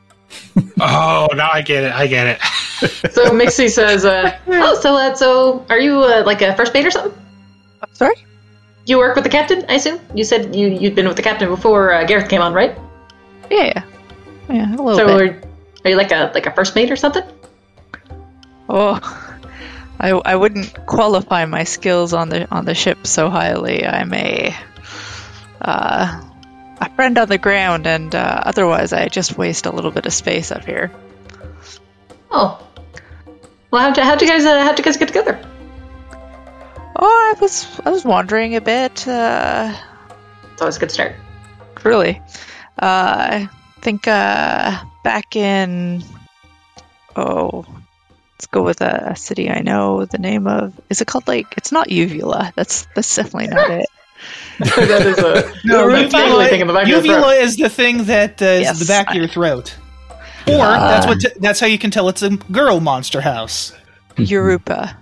Oh, 0.81 1.27
now 1.35 1.49
I 1.51 1.61
get 1.61 1.83
it. 1.85 1.93
I 1.93 2.07
get 2.07 2.27
it. 2.27 2.39
So 3.11 3.31
Mixie 3.31 3.69
says, 3.69 4.05
uh, 4.05 4.37
"Oh, 4.47 4.79
so 4.79 4.95
uh, 4.95 5.13
so 5.13 5.65
are 5.69 5.79
you 5.79 5.99
uh, 5.99 6.23
like 6.25 6.41
a 6.41 6.55
first 6.55 6.73
mate 6.73 6.85
or 6.85 6.91
something? 6.91 7.13
Sorry? 7.93 8.15
You 8.85 8.97
work 8.97 9.15
with 9.15 9.25
the 9.25 9.29
captain, 9.29 9.65
I 9.67 9.73
assume. 9.75 9.99
You 10.13 10.23
said 10.23 10.55
you 10.55 10.67
you'd 10.67 10.95
been 10.95 11.05
with 11.07 11.17
the 11.17 11.21
captain 11.23 11.49
before 11.49 11.91
uh, 11.93 12.05
Garreth 12.05 12.29
came 12.29 12.41
on, 12.41 12.53
right? 12.53 12.77
Yeah, 13.51 13.63
yeah. 13.65 13.83
Yeah, 14.49 14.75
a 14.75 14.81
little 14.81 14.95
So 14.95 15.17
bit. 15.17 15.45
Are, 15.83 15.89
you 15.89 15.95
like 15.97 16.11
a 16.11 16.31
like 16.33 16.45
a 16.45 16.51
first 16.51 16.75
mate 16.75 16.91
or 16.91 16.95
something? 16.95 17.23
Oh, 18.67 18.99
I, 19.99 20.09
I 20.11 20.35
wouldn't 20.35 20.85
qualify 20.85 21.45
my 21.45 21.63
skills 21.63 22.13
on 22.13 22.29
the 22.29 22.49
on 22.53 22.65
the 22.65 22.75
ship 22.75 23.05
so 23.07 23.29
highly. 23.29 23.85
I'm 23.85 24.13
a 24.13 24.55
uh, 25.61 26.21
a 26.81 26.89
friend 26.95 27.17
on 27.17 27.27
the 27.27 27.37
ground, 27.37 27.87
and 27.87 28.13
uh, 28.15 28.41
otherwise 28.45 28.93
I 28.93 29.07
just 29.09 29.37
waste 29.37 29.65
a 29.65 29.71
little 29.71 29.91
bit 29.91 30.05
of 30.05 30.13
space 30.13 30.51
up 30.51 30.63
here. 30.63 30.91
Oh, 32.31 32.65
well, 33.71 33.81
how'd 33.81 33.97
you, 33.97 34.03
how'd 34.03 34.21
you 34.21 34.27
guys 34.27 34.45
uh, 34.45 34.63
how'd 34.63 34.77
you 34.77 34.83
guys 34.85 34.97
get 34.97 35.07
together? 35.07 35.39
Oh, 36.95 37.33
I 37.35 37.39
was 37.39 37.67
I 37.85 37.89
was 37.91 38.03
wandering 38.05 38.55
a 38.55 38.61
bit. 38.61 39.07
Uh, 39.07 39.73
It's 40.53 40.61
always 40.61 40.77
a 40.77 40.79
good 40.79 40.91
start. 40.91 41.15
really, 41.83 42.21
uh, 42.81 43.47
I 43.47 43.49
think 43.81 44.07
uh, 44.07 44.83
back 45.09 45.35
in 45.35 46.03
oh, 47.15 47.65
let's 48.35 48.45
go 48.45 48.61
with 48.61 48.79
a, 48.81 49.09
a 49.13 49.15
city 49.15 49.49
I 49.49 49.61
know 49.61 50.05
the 50.05 50.19
name 50.19 50.45
of. 50.45 50.79
Is 50.91 51.01
it 51.01 51.07
called 51.07 51.27
like? 51.27 51.47
It's 51.57 51.71
not 51.71 51.89
Uvula. 51.89 52.53
That's 52.55 52.85
that's 52.93 53.15
definitely 53.15 53.47
not 53.47 53.71
it. 53.81 53.89
that 54.59 55.01
is 55.07 55.17
a 55.17 55.51
No, 55.65 55.89
that's 55.89 56.13
thing 56.51 56.61
in 56.61 56.67
the 56.67 56.73
back 56.73 56.83
of 56.83 56.89
the 57.01 57.07
uvula 57.09 57.33
is 57.33 57.57
the 57.57 57.69
thing 57.69 58.03
that 58.03 58.39
uh, 58.39 58.45
is 58.45 58.61
Yes, 58.61 58.79
the 58.79 58.85
back 58.85 59.09
of 59.09 59.15
your 59.15 59.27
throat. 59.27 59.75
Or 60.47 60.57
that's 60.57 61.07
what 61.07 61.19
t- 61.21 61.39
that's 61.39 61.59
how 61.59 61.65
you 61.67 61.79
can 61.79 61.89
tell 61.89 62.07
it's 62.09 62.21
a 62.21 62.29
girl 62.29 62.79
monster 62.79 63.21
house. 63.21 63.73
Urupa. 64.17 64.95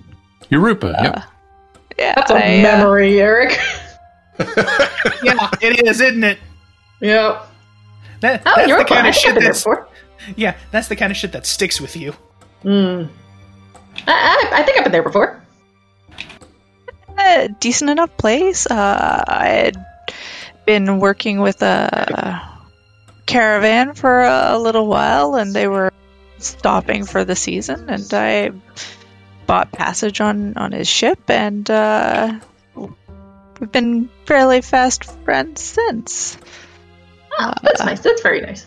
Urupa, 0.52 0.94
yep. 1.04 1.24
Yeah, 2.00 2.14
That's 2.16 2.32
a 2.32 2.36
I, 2.36 2.60
uh, 2.60 2.62
memory, 2.62 3.20
Erik. 3.20 3.60
yeah, 5.24 5.50
it 5.62 5.86
is, 5.86 6.00
isn't 6.00 6.24
it? 6.24 6.38
yep. 7.02 7.48
That, 8.22 8.44
Oh, 8.46 8.54
that's 8.56 8.68
you're 8.70 8.78
the 8.80 8.86
kind 8.86 9.08
of 9.08 9.16
shit 9.16 9.36
that's 9.36 9.60
before. 9.64 9.88
Yeah, 10.35 10.56
that's 10.72 10.88
the 10.88 10.95
kind 10.95 11.11
of 11.11 11.18
shit 11.18 11.31
that 11.31 11.45
sticks 11.45 11.80
with 11.80 11.95
you. 11.95 12.14
Hmm. 12.61 13.03
I, 14.06 14.49
I, 14.52 14.60
I 14.60 14.64
think 14.64 14.77
I've 14.77 14.84
been 14.84 14.91
there 14.91 15.03
before. 15.03 15.41
a 17.18 17.49
decent 17.60 17.89
enough 17.89 18.15
place. 18.18 18.68
Uh, 18.68 19.23
I 19.27 19.48
had 19.48 19.85
been 20.65 20.99
working 20.99 21.39
with 21.39 21.61
a 21.61 22.57
caravan 23.26 23.94
for 23.94 24.23
a 24.23 24.57
little 24.57 24.88
while, 24.88 25.35
and 25.35 25.53
they 25.53 25.68
were 25.68 25.91
stopping 26.39 27.06
for 27.06 27.26
the 27.26 27.35
season, 27.35 27.89
and 27.89 28.14
I 28.14 28.52
bought 29.45 29.72
passage 29.72 30.22
on 30.22 30.57
on 30.57 30.72
his 30.72 30.88
ship, 30.88 31.19
and 31.30 31.69
uh, 31.69 32.39
we've 32.76 33.72
been 33.72 34.10
fairly 34.26 34.61
fast 34.61 35.06
friends 35.23 35.61
since. 35.61 36.38
Oh, 37.39 37.53
that's 37.61 37.84
nice. 37.84 37.99
That's 38.02 38.22
very 38.22 38.41
nice. 38.41 38.65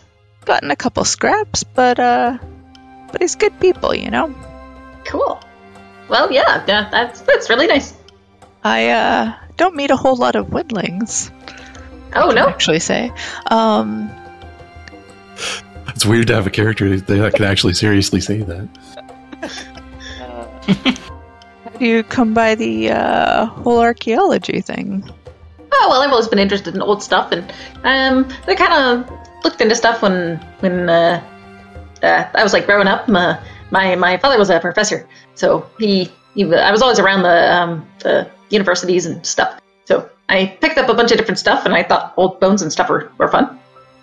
Gotten 0.51 0.69
a 0.69 0.75
couple 0.75 1.05
scraps, 1.05 1.63
but 1.63 1.97
uh, 1.97 2.37
but 3.09 3.21
he's 3.21 3.35
good 3.35 3.57
people, 3.61 3.95
you 3.95 4.11
know. 4.11 4.35
Cool. 5.05 5.39
Well, 6.09 6.29
yeah, 6.29 6.65
yeah, 6.67 6.89
that's 6.89 7.21
that's 7.21 7.49
really 7.49 7.67
nice. 7.67 7.93
I 8.61 8.89
uh, 8.89 9.33
don't 9.55 9.77
meet 9.77 9.91
a 9.91 9.95
whole 9.95 10.17
lot 10.17 10.35
of 10.35 10.51
windlings. 10.51 11.31
Oh 12.13 12.31
I 12.31 12.33
no, 12.33 12.49
actually 12.49 12.79
say. 12.79 13.13
Um, 13.49 14.11
It's 15.87 16.05
weird 16.05 16.27
to 16.27 16.35
have 16.35 16.47
a 16.47 16.49
character 16.49 16.99
that 16.99 17.33
can 17.33 17.45
actually 17.45 17.73
seriously 17.73 18.19
say 18.19 18.41
that. 18.41 18.67
How 21.63 21.69
do 21.79 21.85
you 21.85 22.03
come 22.03 22.33
by 22.33 22.55
the 22.55 22.91
uh, 22.91 23.45
whole 23.45 23.79
archaeology 23.79 24.59
thing? 24.59 25.09
Oh 25.71 25.87
well, 25.89 26.01
I've 26.01 26.11
always 26.11 26.27
been 26.27 26.39
interested 26.39 26.75
in 26.75 26.81
old 26.81 27.01
stuff, 27.01 27.31
and 27.31 27.49
um, 27.85 28.29
I 28.47 28.55
kind 28.55 28.73
of 28.73 29.21
looked 29.43 29.61
into 29.61 29.75
stuff 29.75 30.01
when 30.01 30.37
when 30.59 30.89
uh, 30.89 31.23
uh, 32.03 32.29
I 32.33 32.43
was 32.43 32.53
like 32.53 32.65
growing 32.65 32.87
up. 32.87 33.07
My 33.07 33.39
my 33.71 33.95
my 33.95 34.17
father 34.17 34.37
was 34.37 34.49
a 34.49 34.59
professor, 34.59 35.07
so 35.35 35.69
he, 35.79 36.11
he 36.35 36.43
I 36.53 36.71
was 36.71 36.81
always 36.81 36.99
around 36.99 37.23
the 37.23 37.53
um, 37.53 37.87
the 37.99 38.29
universities 38.49 39.05
and 39.05 39.25
stuff. 39.25 39.59
So 39.85 40.09
I 40.29 40.57
picked 40.61 40.77
up 40.77 40.89
a 40.89 40.93
bunch 40.93 41.11
of 41.11 41.17
different 41.17 41.39
stuff, 41.39 41.65
and 41.65 41.73
I 41.73 41.83
thought 41.83 42.13
old 42.17 42.39
bones 42.39 42.61
and 42.61 42.71
stuff 42.71 42.89
were, 42.89 43.11
were 43.17 43.27
fun. 43.27 43.59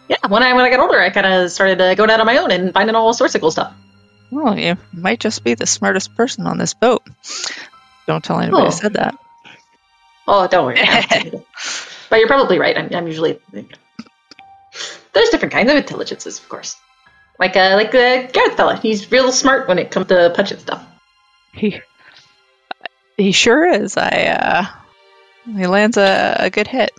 Yeah, 0.09 0.17
when 0.29 0.43
I 0.43 0.53
when 0.55 0.65
I 0.65 0.71
got 0.71 0.81
older, 0.81 1.01
I 1.01 1.11
kind 1.11 1.27
of 1.27 1.51
started 1.51 1.81
uh, 1.81 1.95
going 1.95 2.11
out 2.11 2.21
on 2.21 2.27
my 2.27 2.39
own 2.39 2.51
and 2.51 2.73
finding 2.73 2.97
all 2.97 3.13
sorts 3.13 3.35
of 3.35 3.41
cool 3.41 3.51
stuff. 3.51 3.73
Well, 4.31 4.59
you 4.59 4.77
might 4.93 5.21
just 5.21 5.43
be 5.43 5.55
the 5.55 5.67
smartest 5.67 6.15
person 6.15 6.47
on 6.47 6.59
this 6.59 6.75
boat. 6.75 7.03
Don't 8.07 8.23
tell 8.23 8.41
anybody 8.41 8.65
Oh. 8.65 8.67
I 8.67 8.71
said 8.71 8.95
that. 8.95 9.15
Oh, 10.27 10.47
don't 10.47 10.67
worry. 10.67 10.81
but 12.11 12.19
you're 12.19 12.29
probably 12.29 12.59
right. 12.59 12.77
I'm, 12.77 12.95
I'm 12.95 13.07
usually 13.07 13.39
there's 15.13 15.31
different 15.31 15.53
kinds 15.53 15.71
of 15.71 15.77
intelligences, 15.77 16.39
of 16.39 16.49
course. 16.49 16.77
Like 17.39 17.57
uh, 17.57 17.75
like 17.75 17.93
the 17.93 18.29
Garreth 18.33 18.57
fella, 18.57 18.77
he's 18.77 19.11
real 19.11 19.31
smart 19.31 19.69
when 19.69 19.79
it 19.79 19.91
comes 19.91 20.09
to 20.09 20.33
punching 20.35 20.59
stuff. 20.59 20.85
He 21.53 21.81
he 23.17 23.33
sure 23.33 23.67
is. 23.67 23.97
I 23.97 24.27
uh, 24.27 24.67
he 25.57 25.67
lands 25.67 25.97
a, 25.97 26.37
a 26.41 26.51
good 26.51 26.67
hit, 26.67 26.91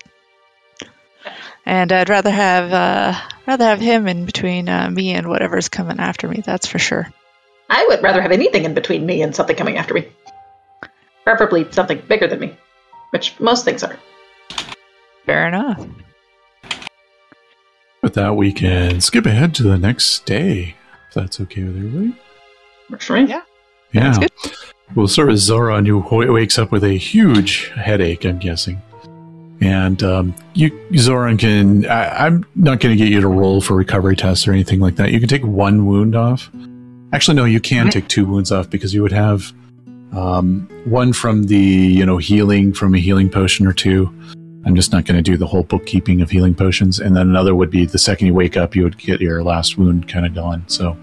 and 1.66 1.92
I'd 1.92 2.10
rather 2.10 2.32
have 2.32 2.72
uh, 2.72 3.20
rather 3.48 3.66
have 3.66 3.82
him 3.82 4.08
in 4.08 4.26
between 4.26 4.70
uh, 4.70 4.90
me 4.90 5.12
and 5.12 5.28
whatever's 5.28 5.68
coming 5.70 6.00
after 6.00 6.28
me. 6.28 6.42
That's 6.46 6.68
for 6.68 6.80
sure. 6.80 7.12
I 7.70 7.86
would 7.90 8.02
rather 8.02 8.22
have 8.22 8.32
anything 8.32 8.64
in 8.64 8.74
between 8.74 9.06
me 9.06 9.22
and 9.22 9.36
something 9.36 9.56
coming 9.56 9.78
after 9.78 9.94
me. 9.94 10.08
Preferably 11.24 11.72
something 11.72 12.02
bigger 12.08 12.28
than 12.28 12.40
me, 12.40 12.58
which 13.12 13.40
most 13.40 13.66
things 13.66 13.84
are. 13.84 13.98
Fair 15.26 15.48
enough. 15.48 15.86
With 18.10 18.16
that, 18.16 18.36
we 18.36 18.52
can 18.52 19.02
skip 19.02 19.28
ahead 19.28 19.54
to 19.54 19.62
the 19.62 19.78
next 19.78 20.26
day, 20.26 20.76
if 21.08 21.14
that's 21.14 21.40
okay 21.42 21.64
with 21.64 21.78
everybody. 21.78 22.20
Works 22.90 23.06
for 23.06 23.14
me. 23.14 23.26
Yeah. 23.26 23.44
Yeah. 23.92 24.18
That's 24.18 24.72
We'll 24.96 25.08
start 25.08 25.28
with 25.28 25.38
Zauron, 25.38 25.86
who 25.86 26.34
wakes 26.34 26.58
up 26.58 26.72
with 26.72 26.84
a 26.84 26.98
huge 26.98 27.68
headache, 27.68 28.26
I'm 28.26 28.40
guessing. 28.40 28.82
And 29.62 30.02
um, 30.02 30.34
you, 30.56 30.72
Zauron 30.94 31.38
can. 31.38 31.86
I, 31.86 32.26
I'm 32.26 32.48
not 32.56 32.80
going 32.80 32.98
to 32.98 33.04
get 33.04 33.14
you 33.14 33.22
to 33.22 33.28
roll 33.28 33.62
for 33.62 33.76
recovery 33.76 34.16
tests 34.16 34.48
or 34.48 34.54
anything 34.54 34.80
like 34.80 34.96
that. 34.96 35.12
You 35.12 35.20
can 35.20 35.30
take 35.30 35.44
one 35.44 35.86
wound 35.86 36.16
off. 36.16 36.50
Actually, 37.14 37.36
no, 37.36 37.46
you 37.46 37.60
can 37.60 37.92
take 37.92 38.08
two 38.08 38.26
wounds 38.26 38.52
off 38.52 38.72
because 38.72 38.92
you 38.92 39.04
would 39.04 39.12
have 39.12 39.54
um, 40.14 40.68
one 40.86 41.14
from 41.14 41.44
the 41.44 41.60
you 41.60 42.08
know 42.08 42.18
healing 42.18 42.74
from 42.74 42.96
a 42.96 42.98
healing 42.98 43.30
potion 43.30 43.68
or 43.68 43.74
two. 43.74 44.12
I'm 44.66 44.76
just 44.76 44.92
not 44.92 45.06
going 45.06 45.16
to 45.16 45.22
do 45.22 45.38
the 45.38 45.48
whole 45.48 45.64
bookkeeping 45.64 46.22
of 46.22 46.30
healing 46.30 46.54
potions, 46.54 47.00
and 47.00 47.16
then 47.16 47.30
another 47.30 47.56
would 47.56 47.72
be 47.72 47.86
the 47.86 47.98
second 47.98 48.28
you 48.28 48.34
wake 48.34 48.58
up, 48.58 48.76
you 48.76 48.84
would 48.84 48.98
get 48.98 49.22
your 49.22 49.44
last 49.44 49.78
wound 49.78 50.08
kind 50.08 50.26
of 50.26 50.36
gone. 50.36 50.64
So 50.68 50.98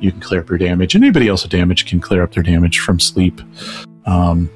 you 0.00 0.10
can 0.10 0.20
clear 0.20 0.40
up 0.40 0.48
your 0.48 0.58
damage. 0.58 0.96
Anybody 0.96 1.28
else 1.28 1.42
with 1.42 1.52
damage 1.52 1.86
can 1.86 2.00
clear 2.00 2.22
up 2.22 2.32
their 2.32 2.42
damage 2.42 2.80
from 2.80 2.98
sleep. 3.00 3.40
Um, 4.06 4.50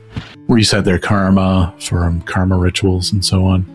reset 0.49 0.85
their 0.85 0.99
karma 0.99 1.75
from 1.81 2.23
karma 2.23 2.57
rituals 2.57 3.13
and 3.13 3.25
so 3.25 3.45
on. 3.45 3.67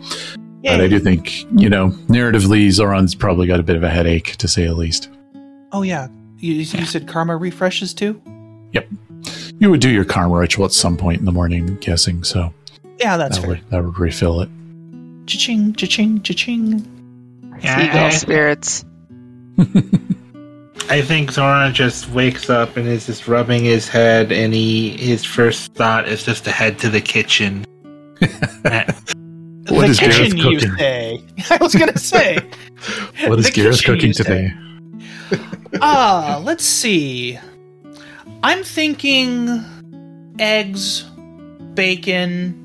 But 0.64 0.82
I 0.82 0.88
do 0.88 1.00
think, 1.00 1.44
you 1.60 1.70
know, 1.70 1.90
narratively, 2.08 2.68
Zauron's 2.70 3.14
probably 3.14 3.46
got 3.46 3.60
a 3.60 3.64
bit 3.64 3.76
of 3.76 3.84
a 3.84 3.90
headache, 3.90 4.36
to 4.38 4.48
say 4.48 4.66
the 4.66 4.74
least. 4.74 5.10
Oh 5.72 5.84
yeah, 5.84 6.08
you, 6.38 6.54
you 6.54 6.66
said 6.66 7.08
karma 7.08 7.38
refreshes 7.38 7.94
too. 7.94 8.20
Yep. 8.74 8.88
You 9.60 9.70
would 9.70 9.80
do 9.80 9.90
your 9.90 10.06
karma 10.06 10.38
ritual 10.40 10.66
at 10.66 10.72
some 10.72 10.98
point 10.98 11.20
in 11.20 11.26
the 11.26 11.32
morning, 11.32 11.70
I'm 11.70 11.76
guessing, 11.76 12.24
so 12.24 12.52
Yeah, 13.00 13.18
that's 13.18 13.38
that 13.38 13.42
fair. 13.42 13.50
would, 13.50 13.70
that 13.70 13.84
would 13.84 14.00
refill 14.00 14.42
it. 14.42 14.50
Cha-ching, 15.28 15.74
cha-ching, 15.74 16.22
cha-ching. 16.22 16.92
Yeah, 17.62 17.80
Seagull 17.80 18.06
I, 18.06 18.10
spirits. 18.10 18.86
I 20.90 21.02
think 21.02 21.32
Zauron 21.32 21.74
just 21.74 22.10
wakes 22.12 22.50
up 22.50 22.78
and 22.78 22.88
is 22.88 23.08
just 23.08 23.28
rubbing 23.28 23.64
his 23.64 23.88
head, 23.88 24.32
and 24.32 24.54
he 24.54 24.92
his 24.98 25.26
first 25.26 25.74
thought 25.74 26.08
is 26.08 26.24
just 26.24 26.44
to 26.46 26.52
head 26.52 26.78
to 26.80 26.90
the 26.90 27.02
kitchen. 27.02 27.66
What 29.68 29.82
the 29.82 29.86
is 29.88 30.00
Garreth 30.00 30.18
kitchen, 30.18 30.38
you 30.38 30.60
cooking? 30.60 30.78
say? 30.78 31.24
I 31.50 31.58
was 31.60 31.74
gonna 31.74 31.98
say. 31.98 32.38
What 33.26 33.40
is 33.40 33.46
The 33.46 33.52
Garreth 33.52 33.84
cooking 33.84 34.14
today? 34.14 34.54
Ah, 35.82 36.36
uh, 36.36 36.40
let's 36.42 36.64
see. 36.64 37.40
I'm 38.44 38.64
thinking 38.64 39.66
eggs, 40.38 41.04
bacon, 41.74 42.65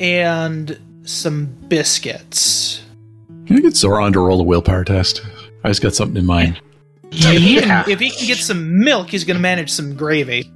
and 0.00 0.80
some 1.04 1.46
biscuits. 1.68 2.82
Can 3.46 3.58
I 3.58 3.60
get 3.60 3.74
Zauron 3.74 4.12
to 4.14 4.20
roll 4.20 4.40
a 4.40 4.44
willpower 4.44 4.84
test? 4.84 5.22
I 5.62 5.68
just 5.68 5.82
got 5.82 5.94
something 5.94 6.16
in 6.16 6.26
mind. 6.26 6.60
Yeah. 7.10 7.32
If, 7.32 7.42
he 7.42 7.60
can, 7.60 7.90
if 7.90 8.00
he 8.00 8.10
can 8.10 8.26
get 8.26 8.38
some 8.38 8.80
milk, 8.80 9.10
he's 9.10 9.24
going 9.24 9.36
to 9.36 9.42
manage 9.42 9.70
some 9.70 9.94
gravy. 9.94 10.50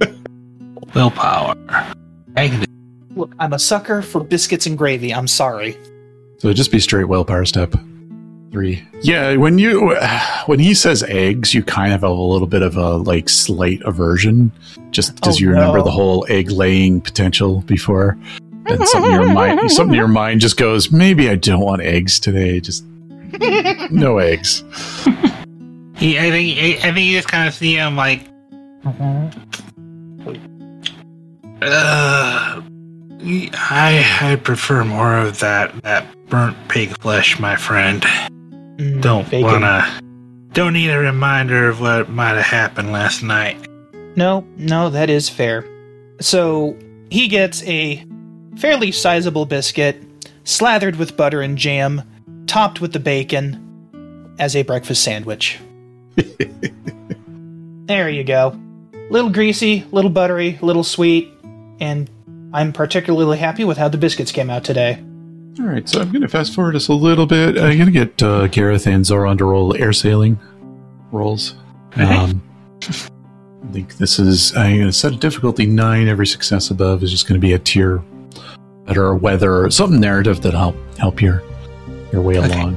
willpower. 0.94 1.54
Look, 3.14 3.32
I'm 3.38 3.52
a 3.52 3.58
sucker 3.58 4.02
for 4.02 4.22
biscuits 4.22 4.66
and 4.66 4.76
gravy. 4.76 5.12
I'm 5.12 5.28
sorry. 5.28 5.76
So 6.38 6.52
just 6.52 6.70
be 6.70 6.80
straight 6.80 7.04
willpower 7.04 7.44
step. 7.44 7.74
Three. 8.50 8.82
Yeah, 9.02 9.36
when 9.36 9.58
you 9.58 9.94
when 10.46 10.58
he 10.58 10.72
says 10.72 11.02
eggs, 11.02 11.52
you 11.52 11.62
kind 11.62 11.92
of 11.92 12.00
have 12.00 12.10
a 12.10 12.12
little 12.12 12.46
bit 12.46 12.62
of 12.62 12.76
a 12.76 12.96
like 12.96 13.28
slight 13.28 13.82
aversion, 13.84 14.50
just 14.90 15.16
because 15.16 15.36
oh, 15.36 15.40
you 15.40 15.50
remember 15.50 15.78
no. 15.78 15.84
the 15.84 15.90
whole 15.90 16.24
egg 16.30 16.50
laying 16.50 17.02
potential 17.02 17.60
before, 17.62 18.16
and 18.66 18.88
something 18.88 19.12
in 19.12 19.22
your 19.22 19.32
mind 19.32 19.70
something 19.70 19.94
your 19.94 20.08
mind 20.22 20.40
just 20.40 20.56
goes, 20.56 20.90
maybe 20.90 21.30
I 21.30 21.36
don't 21.36 21.60
want 21.60 21.82
eggs 21.82 22.20
today. 22.20 22.60
Just 22.60 22.84
no 23.90 24.18
eggs. 24.18 24.62
He, 25.96 26.18
I 26.18 26.30
think 26.30 26.84
I 26.84 26.92
think 26.92 26.98
you 27.06 27.16
just 27.16 27.28
kind 27.28 27.48
of 27.48 27.54
see 27.54 27.74
him 27.74 27.96
like. 27.96 28.26
Uh, 31.60 32.62
I 33.20 34.18
I 34.20 34.36
prefer 34.42 34.84
more 34.84 35.18
of 35.18 35.40
that 35.40 35.82
that 35.82 36.06
burnt 36.28 36.56
pig 36.68 36.96
flesh, 37.00 37.38
my 37.40 37.56
friend. 37.56 38.02
Mm, 38.02 39.02
don't 39.02 39.28
bacon. 39.28 39.42
wanna. 39.50 40.00
Don't 40.52 40.72
need 40.72 40.90
a 40.90 40.98
reminder 40.98 41.68
of 41.68 41.80
what 41.80 42.08
might 42.08 42.34
have 42.36 42.46
happened 42.46 42.92
last 42.92 43.22
night. 43.22 43.56
No, 44.16 44.46
no, 44.56 44.88
that 44.90 45.10
is 45.10 45.28
fair. 45.28 45.64
So 46.20 46.76
he 47.10 47.28
gets 47.28 47.62
a 47.64 48.04
fairly 48.58 48.92
sizable 48.92 49.46
biscuit, 49.46 50.02
slathered 50.44 50.96
with 50.96 51.16
butter 51.16 51.40
and 51.40 51.56
jam, 51.56 52.02
topped 52.46 52.80
with 52.80 52.92
the 52.92 53.00
bacon, 53.00 53.64
as 54.38 54.56
a 54.56 54.62
breakfast 54.62 55.02
sandwich. 55.02 55.58
there 57.86 58.08
you 58.08 58.24
go. 58.24 58.58
Little 59.10 59.30
greasy, 59.30 59.84
little 59.92 60.10
buttery, 60.10 60.58
little 60.60 60.84
sweet, 60.84 61.32
and 61.80 62.10
I'm 62.52 62.72
particularly 62.72 63.38
happy 63.38 63.64
with 63.64 63.78
how 63.78 63.88
the 63.88 63.98
biscuits 63.98 64.32
came 64.32 64.50
out 64.50 64.64
today. 64.64 65.02
All 65.60 65.66
right, 65.66 65.88
so 65.88 66.00
I'm 66.00 66.10
going 66.12 66.22
to 66.22 66.28
fast 66.28 66.54
forward 66.54 66.76
us 66.76 66.88
a 66.88 66.92
little 66.92 67.26
bit. 67.26 67.58
I'm 67.58 67.76
going 67.78 67.86
to 67.86 67.90
get 67.90 68.22
uh, 68.22 68.46
Garreth 68.48 68.86
and 68.86 69.04
Zauron 69.04 69.38
to 69.38 69.44
roll 69.44 69.76
air 69.76 69.92
sailing 69.92 70.38
rolls. 71.10 71.54
Um, 71.96 72.42
I 72.82 73.72
think 73.72 73.96
this 73.96 74.18
is, 74.18 74.54
I'm 74.56 74.76
going 74.76 74.86
to 74.86 74.92
set 74.92 75.12
a 75.12 75.16
difficulty 75.16 75.66
nine. 75.66 76.06
Every 76.06 76.26
success 76.26 76.70
above 76.70 77.02
is 77.02 77.10
just 77.10 77.26
going 77.26 77.40
to 77.40 77.44
be 77.44 77.54
a 77.54 77.58
tier 77.58 78.02
better 78.88 79.14
weather 79.14 79.64
or 79.64 79.70
some 79.70 80.00
narrative 80.00 80.40
that'll 80.40 80.58
help, 80.58 80.98
help 80.98 81.22
your, 81.22 81.42
your 82.10 82.22
way 82.22 82.38
okay. 82.38 82.52
along. 82.52 82.76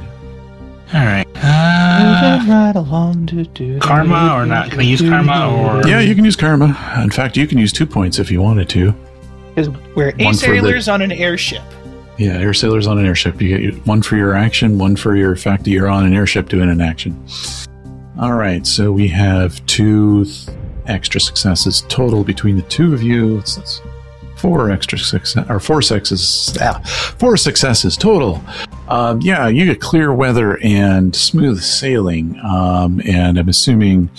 All 0.94 1.06
right. 1.06 1.26
Uh, 1.38 2.46
right 2.48 2.76
along 2.76 3.26
to 3.28 3.46
do 3.46 3.80
karma 3.80 4.34
or 4.36 4.46
not? 4.46 4.70
Can 4.70 4.82
I 4.82 4.84
use 4.84 5.02
karma 5.02 5.50
or? 5.50 5.88
Yeah, 5.88 6.02
you 6.02 6.14
can 6.14 6.26
use 6.26 6.36
karma. 6.36 6.78
In 7.02 7.10
fact, 7.10 7.38
you 7.38 7.48
can 7.48 7.58
use 7.58 7.72
two 7.72 7.86
points 7.86 8.20
if 8.20 8.30
you 8.30 8.42
wanted 8.42 8.68
to. 8.70 8.94
Because 9.56 9.70
we're 9.96 10.14
a 10.20 10.34
sailors 10.34 10.86
the, 10.86 10.92
on 10.92 11.02
an 11.02 11.14
airship. 11.14 11.64
Yeah, 12.18 12.34
air 12.34 12.54
sailors 12.54 12.88
on 12.88 13.00
an 13.00 13.06
airship. 13.06 13.42
You 13.42 13.72
get 13.72 13.88
one 13.88 14.02
for 14.02 14.18
your 14.18 14.36
action, 14.36 14.78
one 14.78 14.98
for 14.98 15.16
your 15.16 15.36
fact 15.36 15.64
that 15.64 15.72
you're 15.72 15.88
on 15.88 16.06
an 16.06 16.14
airship 16.14 16.50
doing 16.50 16.70
an 16.70 16.82
action. 16.82 17.26
All 18.20 18.34
right, 18.34 18.68
so 18.68 18.92
we 18.92 19.08
have 19.08 19.66
two 19.66 20.26
th- 20.26 20.50
extra 20.88 21.22
successes 21.22 21.86
total 21.88 22.24
between 22.24 22.58
the 22.58 22.64
two 22.64 22.94
of 22.94 23.02
you. 23.02 23.38
That's 23.38 23.82
four 24.42 24.72
extra 24.72 24.98
success 24.98 25.46
or 25.50 25.60
four 25.60 25.82
successes. 25.82 26.58
Ah, 26.60 26.80
four 27.20 27.38
successes 27.38 27.96
total. 27.96 28.42
Um, 28.90 29.22
yeah, 29.22 29.48
you 29.48 29.66
get 29.66 29.80
clear 29.80 30.14
weather 30.14 30.60
and 30.64 31.16
smooth 31.16 31.62
sailing. 31.62 32.40
Um, 32.44 33.02
and 33.06 33.38
I'm 33.38 33.48
assuming 33.50 34.10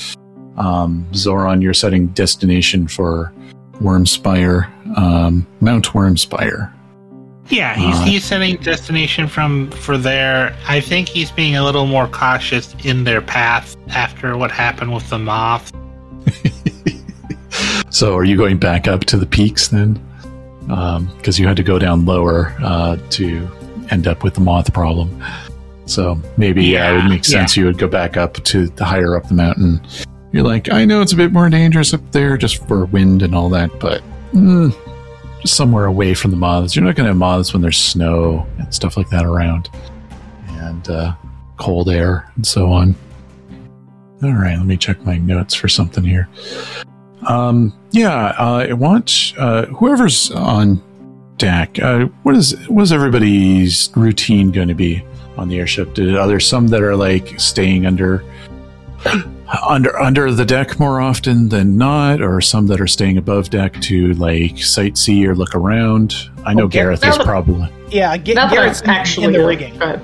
um, 0.57 1.07
Zauron, 1.13 1.61
you're 1.61 1.75
setting 1.75 2.07
destination 2.09 2.87
for 2.87 3.33
Wyrmspire, 3.81 4.67
um, 4.97 5.47
Mount 5.61 5.87
Wyrmspire. 5.87 6.73
Yeah, 7.49 7.75
he's 7.75 7.97
uh, 7.97 8.05
he's 8.05 8.25
setting 8.25 8.57
destination 8.59 9.27
from 9.27 9.71
for 9.73 9.99
there. 9.99 10.57
I 10.69 10.81
think 10.81 11.09
he's 11.09 11.33
being 11.33 11.57
a 11.57 11.65
little 11.65 11.87
more 11.87 12.07
cautious 12.07 12.75
in 12.85 13.03
their 13.03 13.21
path 13.21 13.77
after 13.89 14.37
what 14.37 14.53
happened 14.53 14.95
with 14.95 15.09
the 15.11 15.19
moth. 15.19 15.73
so, 17.91 18.17
are 18.17 18.25
you 18.25 18.37
going 18.37 18.59
back 18.59 18.87
up 18.87 19.05
to 19.07 19.17
the 19.17 19.27
peaks 19.27 19.69
then? 19.69 20.01
Because 20.67 21.39
um, 21.39 21.43
you 21.43 21.47
had 21.47 21.57
to 21.57 21.63
go 21.63 21.79
down 21.79 22.05
lower 22.05 22.55
uh, 22.63 22.97
to 23.11 23.49
end 23.91 24.07
up 24.07 24.23
with 24.25 24.35
the 24.35 24.41
moth 24.41 24.73
problem. 24.73 25.23
So 25.87 26.21
maybe 26.37 26.65
yeah, 26.65 26.91
yeah 26.91 26.91
it 26.91 27.03
would 27.03 27.11
make 27.11 27.25
sense. 27.25 27.57
Yeah. 27.57 27.63
You 27.63 27.67
would 27.67 27.79
go 27.79 27.89
back 27.89 28.17
up 28.17 28.35
to 28.45 28.69
the 28.69 28.85
higher 28.85 29.17
up 29.17 29.29
the 29.29 29.35
mountain. 29.35 29.81
You're 30.33 30.45
like, 30.45 30.73
I 30.73 30.85
know 30.85 31.03
it's 31.03 31.13
a 31.13 31.17
bit 31.17 31.33
more 31.33 31.49
dangerous 31.51 31.93
up 31.93 32.13
there 32.13 32.37
just 32.37 32.67
for 32.67 32.87
wind 32.87 33.23
and 33.23 33.35
all 33.35 33.51
that, 33.51 33.79
but 33.79 34.03
mm, 34.33 34.75
just 35.43 35.55
somewhere 35.55 35.85
away 35.85 36.15
from 36.15 36.31
the 36.31 36.37
moths. 36.39 36.75
You're 36.75 36.85
not 36.85 36.95
going 36.95 37.05
to 37.05 37.11
have 37.11 37.17
moths 37.17 37.53
when 37.53 37.61
there's 37.61 37.79
snow 37.79 38.47
and 38.59 38.73
stuff 38.73 38.97
like 38.97 39.11
that 39.11 39.27
around, 39.27 39.69
and 40.49 40.89
uh, 40.89 41.15
cold 41.59 41.91
air 41.91 42.31
and 42.37 42.47
so 42.47 42.73
on. 42.73 42.95
All 44.23 44.33
right, 44.33 44.57
let 44.57 44.67
me 44.67 44.77
check 44.77 45.05
my 45.05 45.19
notes 45.19 45.53
for 45.53 45.69
something 45.69 46.05
here. 46.05 46.29
Um, 47.27 47.73
yeah, 47.91 48.35
uh, 48.39 48.67
I 48.69 48.73
want 48.73 49.35
uh, 49.39 49.67
whoever's 49.67 50.31
on 50.31 50.83
deck. 51.37 51.79
Uh, 51.81 52.07
what 52.23 52.35
is 52.35 52.69
what 52.69 52.83
is 52.83 52.93
everybody's 52.93 53.91
routine 53.97 54.51
going 54.51 54.69
to 54.69 54.75
be 54.75 55.05
on 55.37 55.49
the 55.49 55.59
airship? 55.59 55.97
Are 55.99 56.27
there 56.27 56.41
some 56.41 56.69
that 56.69 56.83
are 56.83 56.97
like 56.97 57.39
staying 57.39 57.87
under 57.87 58.25
under 59.69 59.99
under 59.99 60.33
the 60.33 60.45
deck 60.45 60.79
more 60.81 61.01
often 61.01 61.49
than 61.49 61.77
not, 61.77 62.23
or 62.23 62.41
some 62.41 62.67
that 62.69 62.81
are 62.81 62.87
staying 62.87 63.19
above 63.19 63.51
deck 63.51 63.81
to 63.83 64.13
like 64.15 64.53
sightsee 64.55 65.27
or 65.27 65.35
look 65.35 65.55
around. 65.55 66.15
I 66.45 66.55
know 66.55 66.65
oh, 66.65 66.69
Garreth 66.69 67.05
is 67.07 67.19
probably 67.19 67.69
yeah. 67.91 68.17
G- 68.17 68.35
Garreth's 68.35 68.83
actually 68.85 69.27
in 69.27 69.33
the 69.33 69.45
rigging. 69.45 69.79
Go 69.79 70.01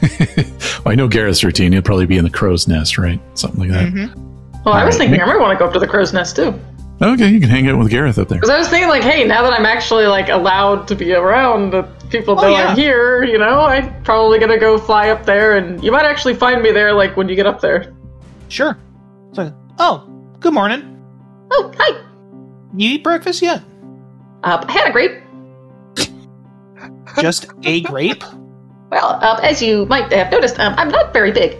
well, 0.20 0.92
I 0.92 0.94
know 0.94 1.08
Garreth's 1.08 1.42
routine. 1.42 1.72
He'll 1.72 1.82
probably 1.82 2.06
be 2.06 2.18
in 2.18 2.24
the 2.24 2.30
crow's 2.30 2.68
nest, 2.68 2.98
right? 2.98 3.20
Something 3.34 3.60
like 3.60 3.70
that. 3.70 3.92
Mm-hmm. 3.92 4.27
Well, 4.64 4.74
I 4.74 4.84
was 4.84 4.98
right. 4.98 5.08
thinking 5.08 5.20
I 5.20 5.26
might 5.26 5.38
want 5.38 5.56
to 5.56 5.58
go 5.58 5.66
up 5.66 5.72
to 5.72 5.78
the 5.78 5.86
crow's 5.86 6.12
nest 6.12 6.36
too. 6.36 6.58
Okay, 7.00 7.28
you 7.28 7.38
can 7.38 7.48
hang 7.48 7.68
out 7.68 7.78
with 7.78 7.90
Garreth 7.90 8.18
up 8.18 8.28
there. 8.28 8.38
Because 8.38 8.50
I 8.50 8.58
was 8.58 8.68
thinking, 8.68 8.88
like, 8.88 9.04
hey, 9.04 9.24
now 9.24 9.42
that 9.42 9.52
I'm 9.52 9.66
actually 9.66 10.06
like 10.06 10.28
allowed 10.28 10.88
to 10.88 10.96
be 10.96 11.12
around, 11.12 11.70
that 11.70 12.10
people 12.10 12.34
know 12.34 12.42
oh, 12.42 12.48
yeah. 12.48 12.68
I'm 12.68 12.76
here. 12.76 13.22
You 13.22 13.38
know, 13.38 13.60
I'm 13.60 14.02
probably 14.02 14.40
gonna 14.40 14.58
go 14.58 14.78
fly 14.78 15.10
up 15.10 15.24
there, 15.24 15.56
and 15.56 15.82
you 15.82 15.92
might 15.92 16.06
actually 16.06 16.34
find 16.34 16.60
me 16.60 16.72
there, 16.72 16.92
like 16.92 17.16
when 17.16 17.28
you 17.28 17.36
get 17.36 17.46
up 17.46 17.60
there. 17.60 17.94
Sure. 18.48 18.76
So, 19.32 19.54
oh, 19.78 20.08
good 20.40 20.52
morning. 20.52 20.96
Oh, 21.52 21.72
hi. 21.78 22.04
You 22.76 22.94
eat 22.94 23.04
breakfast 23.04 23.42
yet? 23.42 23.62
Uh, 24.42 24.64
I 24.66 24.72
had 24.72 24.88
a 24.88 24.92
grape. 24.92 25.22
Just 27.20 27.46
a 27.62 27.80
grape? 27.82 28.24
Well, 28.90 29.18
uh, 29.22 29.38
as 29.42 29.62
you 29.62 29.86
might 29.86 30.10
have 30.12 30.32
noticed, 30.32 30.58
um, 30.58 30.74
I'm 30.76 30.88
not 30.88 31.12
very 31.12 31.30
big. 31.30 31.56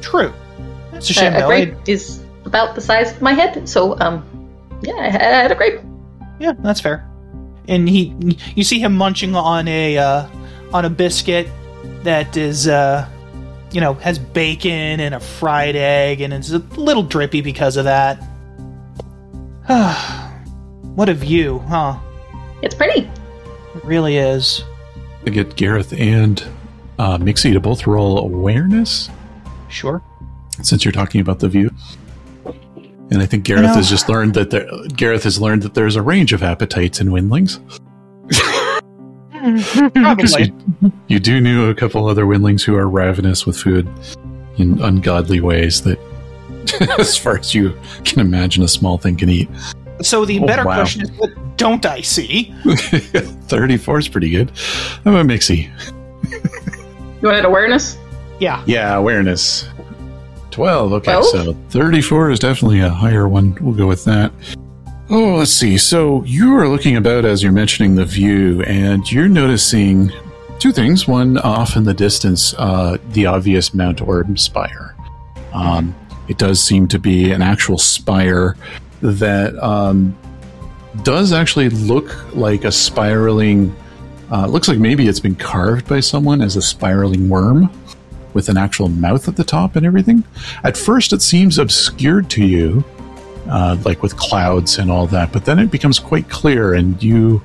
True. 0.00 0.32
That's 0.90 1.10
a 1.10 1.12
shame. 1.12 1.32
Uh, 1.34 1.44
a 1.44 1.46
grape 1.46 1.74
I... 1.74 1.90
is 1.90 2.23
about 2.44 2.74
the 2.74 2.80
size 2.80 3.12
of 3.12 3.22
my 3.22 3.32
head, 3.32 3.68
so 3.68 3.98
um, 4.00 4.24
yeah, 4.82 4.94
I 4.94 5.10
had 5.10 5.50
a 5.50 5.54
grape. 5.54 5.80
Yeah, 6.38 6.52
that's 6.58 6.80
fair. 6.80 7.08
And 7.68 7.88
he, 7.88 8.14
you 8.54 8.64
see 8.64 8.78
him 8.78 8.96
munching 8.96 9.34
on 9.34 9.68
a 9.68 9.98
uh, 9.98 10.28
on 10.72 10.84
a 10.84 10.90
biscuit 10.90 11.48
that 12.02 12.36
is 12.36 12.68
uh, 12.68 13.08
you 13.74 13.80
know, 13.80 13.94
has 13.94 14.18
bacon 14.20 15.00
and 15.00 15.14
a 15.14 15.20
fried 15.20 15.74
egg, 15.74 16.20
and 16.20 16.32
it's 16.32 16.52
a 16.52 16.58
little 16.58 17.02
drippy 17.02 17.40
because 17.40 17.76
of 17.76 17.84
that. 17.84 18.22
what 20.94 21.08
a 21.08 21.14
view, 21.14 21.58
huh? 21.58 21.98
It's 22.62 22.74
pretty. 22.74 23.10
It 23.74 23.84
really 23.84 24.16
is. 24.16 24.62
I 25.26 25.30
get 25.30 25.56
Garreth 25.56 25.92
and 25.92 26.42
uh, 27.00 27.18
Mixie 27.18 27.52
to 27.52 27.60
both 27.60 27.86
roll 27.88 28.18
awareness. 28.18 29.10
Sure. 29.68 30.00
Since 30.62 30.84
you're 30.84 30.92
talking 30.92 31.20
about 31.20 31.40
the 31.40 31.48
view. 31.48 31.72
And 33.10 33.20
I 33.20 33.26
think 33.26 33.44
Garreth 33.44 33.74
has 33.74 33.88
just 33.90 34.08
learned 34.08 34.34
that 34.34 34.50
there, 34.50 34.66
Garreth 34.96 35.24
has 35.24 35.40
learned 35.40 35.62
that 35.62 35.74
there's 35.74 35.96
a 35.96 36.02
range 36.02 36.32
of 36.32 36.42
appetites 36.42 37.00
in 37.00 37.12
windlings. 37.12 37.60
Probably. 39.94 40.52
You, 40.80 40.92
you, 41.08 41.18
do 41.18 41.38
know 41.38 41.68
a 41.68 41.74
couple 41.74 42.08
other 42.08 42.24
windlings 42.26 42.64
who 42.64 42.74
are 42.76 42.88
ravenous 42.88 43.44
with 43.44 43.58
food 43.58 43.86
in 44.56 44.80
ungodly 44.80 45.40
ways 45.40 45.82
that, 45.82 45.98
as 46.98 47.16
far 47.16 47.38
as 47.38 47.54
you 47.54 47.78
can 48.04 48.20
imagine, 48.20 48.62
a 48.62 48.68
small 48.68 48.96
thing 48.96 49.16
can 49.16 49.28
eat. 49.28 49.50
So 50.00 50.24
the 50.24 50.40
oh, 50.40 50.46
better 50.46 50.64
wow. 50.64 50.76
question 50.76 51.02
is, 51.02 51.10
what 51.12 51.30
don't 51.58 51.84
I 51.84 52.00
see? 52.00 52.54
34 52.64 53.98
is 53.98 54.08
pretty 54.08 54.30
good. 54.30 54.50
I'm 55.04 55.14
a 55.14 55.22
Mixie. 55.22 55.70
you 57.22 57.28
wanted 57.28 57.44
awareness? 57.44 57.98
Yeah. 58.40 58.64
Yeah, 58.66 58.94
awareness. 58.94 59.66
12. 60.54 60.92
Okay, 60.92 61.12
12? 61.12 61.24
so 61.26 61.52
34 61.70 62.30
is 62.30 62.38
definitely 62.38 62.78
a 62.78 62.88
higher 62.88 63.28
one. 63.28 63.56
We'll 63.60 63.74
go 63.74 63.88
with 63.88 64.04
that. 64.04 64.32
Oh, 65.10 65.34
let's 65.34 65.50
see. 65.50 65.76
So 65.76 66.22
you 66.24 66.54
are 66.56 66.68
looking 66.68 66.96
about 66.96 67.24
as 67.24 67.42
you're 67.42 67.52
mentioning 67.52 67.96
the 67.96 68.04
view, 68.04 68.62
and 68.62 69.10
you're 69.10 69.28
noticing 69.28 70.12
two 70.60 70.70
things. 70.70 71.08
One, 71.08 71.38
off 71.38 71.76
in 71.76 71.82
the 71.82 71.92
distance, 71.92 72.54
uh, 72.56 72.98
the 73.10 73.26
obvious 73.26 73.74
Mount 73.74 73.98
Wyrmspire. 73.98 74.94
Um, 75.52 75.94
it 76.28 76.38
does 76.38 76.62
seem 76.62 76.86
to 76.88 77.00
be 77.00 77.32
an 77.32 77.42
actual 77.42 77.76
spire 77.76 78.56
that 79.02 79.56
um, 79.62 80.16
does 81.02 81.32
actually 81.32 81.68
look 81.68 82.32
like 82.34 82.64
a 82.64 82.70
spiraling. 82.70 83.74
Uh, 84.30 84.46
looks 84.46 84.68
like 84.68 84.78
maybe 84.78 85.08
it's 85.08 85.20
been 85.20 85.34
carved 85.34 85.88
by 85.88 85.98
someone 85.98 86.40
as 86.40 86.54
a 86.54 86.62
spiraling 86.62 87.28
worm 87.28 87.68
with 88.34 88.48
an 88.48 88.56
actual 88.56 88.88
mouth 88.88 89.28
at 89.28 89.36
the 89.36 89.44
top 89.44 89.76
and 89.76 89.86
everything. 89.86 90.24
At 90.64 90.76
first, 90.76 91.12
it 91.12 91.22
seems 91.22 91.58
obscured 91.58 92.28
to 92.30 92.44
you, 92.44 92.84
uh, 93.48 93.76
like 93.84 94.02
with 94.02 94.16
clouds 94.16 94.78
and 94.78 94.90
all 94.90 95.06
that, 95.08 95.32
but 95.32 95.44
then 95.44 95.58
it 95.58 95.70
becomes 95.70 95.98
quite 95.98 96.28
clear, 96.28 96.74
and 96.74 97.00
you 97.02 97.42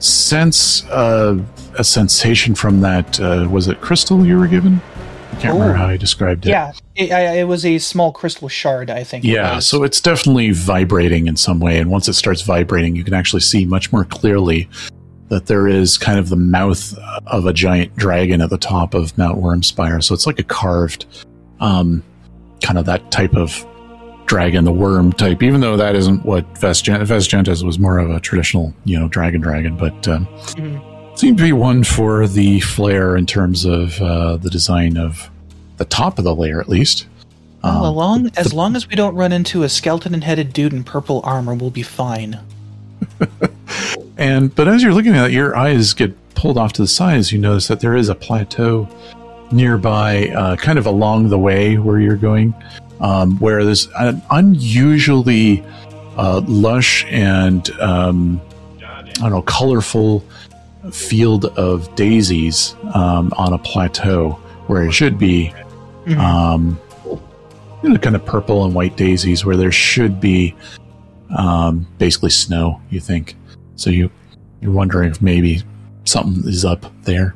sense 0.00 0.84
uh, 0.86 1.38
a 1.78 1.84
sensation 1.84 2.54
from 2.54 2.80
that. 2.80 3.18
Uh, 3.20 3.48
was 3.50 3.68
it 3.68 3.80
crystal 3.80 4.26
you 4.26 4.38
were 4.38 4.48
given? 4.48 4.80
I 5.32 5.40
can't 5.40 5.54
remember 5.54 5.74
how 5.74 5.86
I 5.86 5.96
described 5.96 6.46
it. 6.46 6.50
Yeah, 6.50 6.72
it, 6.96 7.10
it, 7.10 7.44
was 7.46 7.64
a 7.64 7.78
small 7.78 8.10
crystal 8.10 8.48
shard, 8.48 8.90
I 8.90 9.04
think. 9.04 9.24
Yeah, 9.24 9.58
it 9.58 9.62
so 9.62 9.84
it's 9.84 10.00
definitely 10.00 10.50
vibrating 10.50 11.28
in 11.28 11.36
some 11.36 11.60
way, 11.60 11.78
and 11.78 11.90
once 11.90 12.08
it 12.08 12.14
starts 12.14 12.42
vibrating, 12.42 12.96
you 12.96 13.04
can 13.04 13.14
actually 13.14 13.42
see 13.42 13.64
much 13.64 13.92
more 13.92 14.04
clearly 14.04 14.68
that 15.28 15.46
there 15.46 15.68
is 15.68 15.98
kind 15.98 16.18
of 16.18 16.28
the 16.28 16.36
mouth 16.36 16.96
of 17.26 17.46
a 17.46 17.52
giant 17.52 17.94
dragon 17.96 18.40
at 18.40 18.50
the 18.50 18.58
top 18.58 18.94
of 18.94 19.16
Mount 19.18 19.38
Wyrmspire. 19.38 20.02
So 20.02 20.14
it's 20.14 20.26
like 20.26 20.38
a 20.38 20.42
carved, 20.42 21.06
um, 21.60 22.02
kind 22.62 22.78
of 22.78 22.86
that 22.86 23.10
type 23.10 23.34
of 23.34 23.66
dragon, 24.26 24.64
the 24.64 24.72
worm 24.72 25.12
type, 25.12 25.42
even 25.42 25.60
though 25.60 25.76
that 25.76 25.96
isn't 25.96 26.24
what 26.24 26.44
Vesgentes 26.54 27.62
was 27.64 27.78
more 27.78 27.98
of 27.98 28.10
a 28.10 28.20
traditional, 28.20 28.74
you 28.84 28.98
know, 28.98 29.08
dragon 29.08 29.40
dragon, 29.40 29.76
but 29.76 30.06
um, 30.08 30.26
mm-hmm. 30.26 31.16
seemed 31.16 31.38
to 31.38 31.44
be 31.44 31.52
one 31.52 31.82
for 31.82 32.26
the 32.26 32.60
flair 32.60 33.16
in 33.16 33.26
terms 33.26 33.64
of 33.64 34.00
uh, 34.00 34.36
the 34.36 34.50
design 34.50 34.96
of 34.96 35.30
the 35.78 35.84
top 35.84 36.18
of 36.18 36.24
the 36.24 36.34
layer, 36.34 36.60
at 36.60 36.68
least. 36.68 37.06
Well, 37.64 37.86
um, 37.86 37.96
long, 37.96 38.22
the, 38.24 38.38
as 38.38 38.52
long 38.52 38.76
as 38.76 38.88
we 38.88 38.94
don't 38.94 39.16
run 39.16 39.32
into 39.32 39.64
a 39.64 39.68
skeleton-headed 39.68 40.52
dude 40.52 40.72
in 40.72 40.84
purple 40.84 41.20
armor, 41.24 41.54
we'll 41.54 41.70
be 41.70 41.82
fine. 41.82 42.38
And 44.18 44.54
but 44.54 44.68
as 44.68 44.82
you're 44.82 44.92
looking 44.92 45.14
at 45.14 45.30
it, 45.30 45.32
your 45.32 45.56
eyes 45.56 45.94
get 45.94 46.12
pulled 46.34 46.58
off 46.58 46.72
to 46.74 46.82
the 46.82 46.88
sides. 46.88 47.32
You 47.32 47.38
notice 47.38 47.68
that 47.68 47.80
there 47.80 47.96
is 47.96 48.08
a 48.08 48.14
plateau 48.14 48.88
nearby, 49.50 50.28
uh, 50.28 50.56
kind 50.56 50.78
of 50.78 50.86
along 50.86 51.30
the 51.30 51.38
way 51.38 51.78
where 51.78 51.98
you're 51.98 52.16
going, 52.16 52.54
um, 53.00 53.38
where 53.38 53.64
there's 53.64 53.88
an 53.98 54.20
unusually 54.30 55.64
uh, 56.16 56.42
lush 56.46 57.04
and 57.08 57.70
um, 57.80 58.40
I 58.82 59.22
don't 59.22 59.30
know, 59.30 59.42
colorful 59.42 60.24
field 60.92 61.46
of 61.46 61.94
daisies 61.96 62.74
um, 62.94 63.32
on 63.36 63.52
a 63.52 63.58
plateau 63.58 64.32
where 64.66 64.84
it 64.84 64.92
should 64.92 65.18
be. 65.18 65.52
Mm-hmm. 66.04 66.20
Um, 66.20 66.80
you 67.82 67.90
know, 67.90 67.98
kind 67.98 68.16
of 68.16 68.24
purple 68.24 68.64
and 68.64 68.74
white 68.74 68.96
daisies 68.96 69.44
where 69.44 69.56
there 69.56 69.70
should 69.70 70.20
be 70.20 70.54
um, 71.36 71.86
basically 71.98 72.30
snow. 72.30 72.80
You 72.90 72.98
think 73.00 73.36
so 73.78 73.90
you 73.90 74.10
you're 74.60 74.72
wondering 74.72 75.10
if 75.10 75.22
maybe 75.22 75.62
something 76.04 76.46
is 76.48 76.64
up 76.64 76.92
there, 77.04 77.34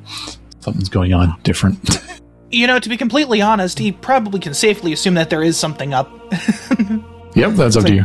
something's 0.60 0.88
going 0.88 1.14
on 1.14 1.38
different. 1.44 1.78
you 2.50 2.66
know, 2.66 2.78
to 2.78 2.88
be 2.88 2.96
completely 2.96 3.40
honest, 3.40 3.78
he 3.78 3.92
probably 3.92 4.40
can 4.40 4.52
safely 4.52 4.92
assume 4.92 5.14
that 5.14 5.30
there 5.30 5.42
is 5.42 5.56
something 5.56 5.94
up. 5.94 6.10
yep, 7.34 7.52
that's 7.54 7.76
up 7.76 7.84
to 7.84 7.94
you. 7.94 8.04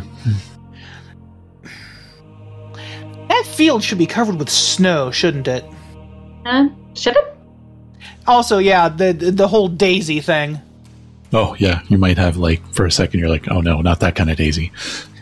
That 3.28 3.46
field 3.46 3.84
should 3.84 3.98
be 3.98 4.06
covered 4.06 4.36
with 4.36 4.50
snow, 4.50 5.12
shouldn't 5.12 5.48
it? 5.48 5.66
Uh, 6.46 6.70
should 6.94 7.18
it? 7.18 7.36
Also, 8.28 8.60
yeah, 8.60 8.88
the 8.88 9.14
the 9.14 9.48
whole 9.48 9.68
daisy 9.68 10.22
thing. 10.22 10.60
Oh 11.34 11.56
yeah, 11.58 11.82
you 11.88 11.98
might 11.98 12.18
have 12.18 12.38
like 12.38 12.66
for 12.74 12.86
a 12.86 12.92
second 12.92 13.20
you're 13.20 13.30
like, 13.30 13.50
oh 13.50 13.62
no, 13.62 13.82
not 13.82 14.00
that 14.02 14.16
kind 14.16 14.30
of 14.30 14.38
daisy. 14.38 14.72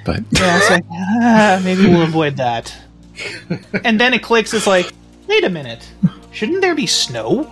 But 0.06 0.20
yeah, 0.32 0.58
it's 0.58 0.70
like 0.70 0.86
ah, 0.92 1.62
maybe 1.64 1.88
we'll 1.88 2.04
avoid 2.04 2.38
that 2.38 2.76
and 3.84 4.00
then 4.00 4.14
it 4.14 4.24
clicks. 4.24 4.54
It's 4.54 4.68
like, 4.68 4.92
wait 5.28 5.44
a 5.44 5.50
minute, 5.50 5.88
shouldn't 6.32 6.62
there 6.62 6.76
be 6.76 6.86
snow, 6.86 7.52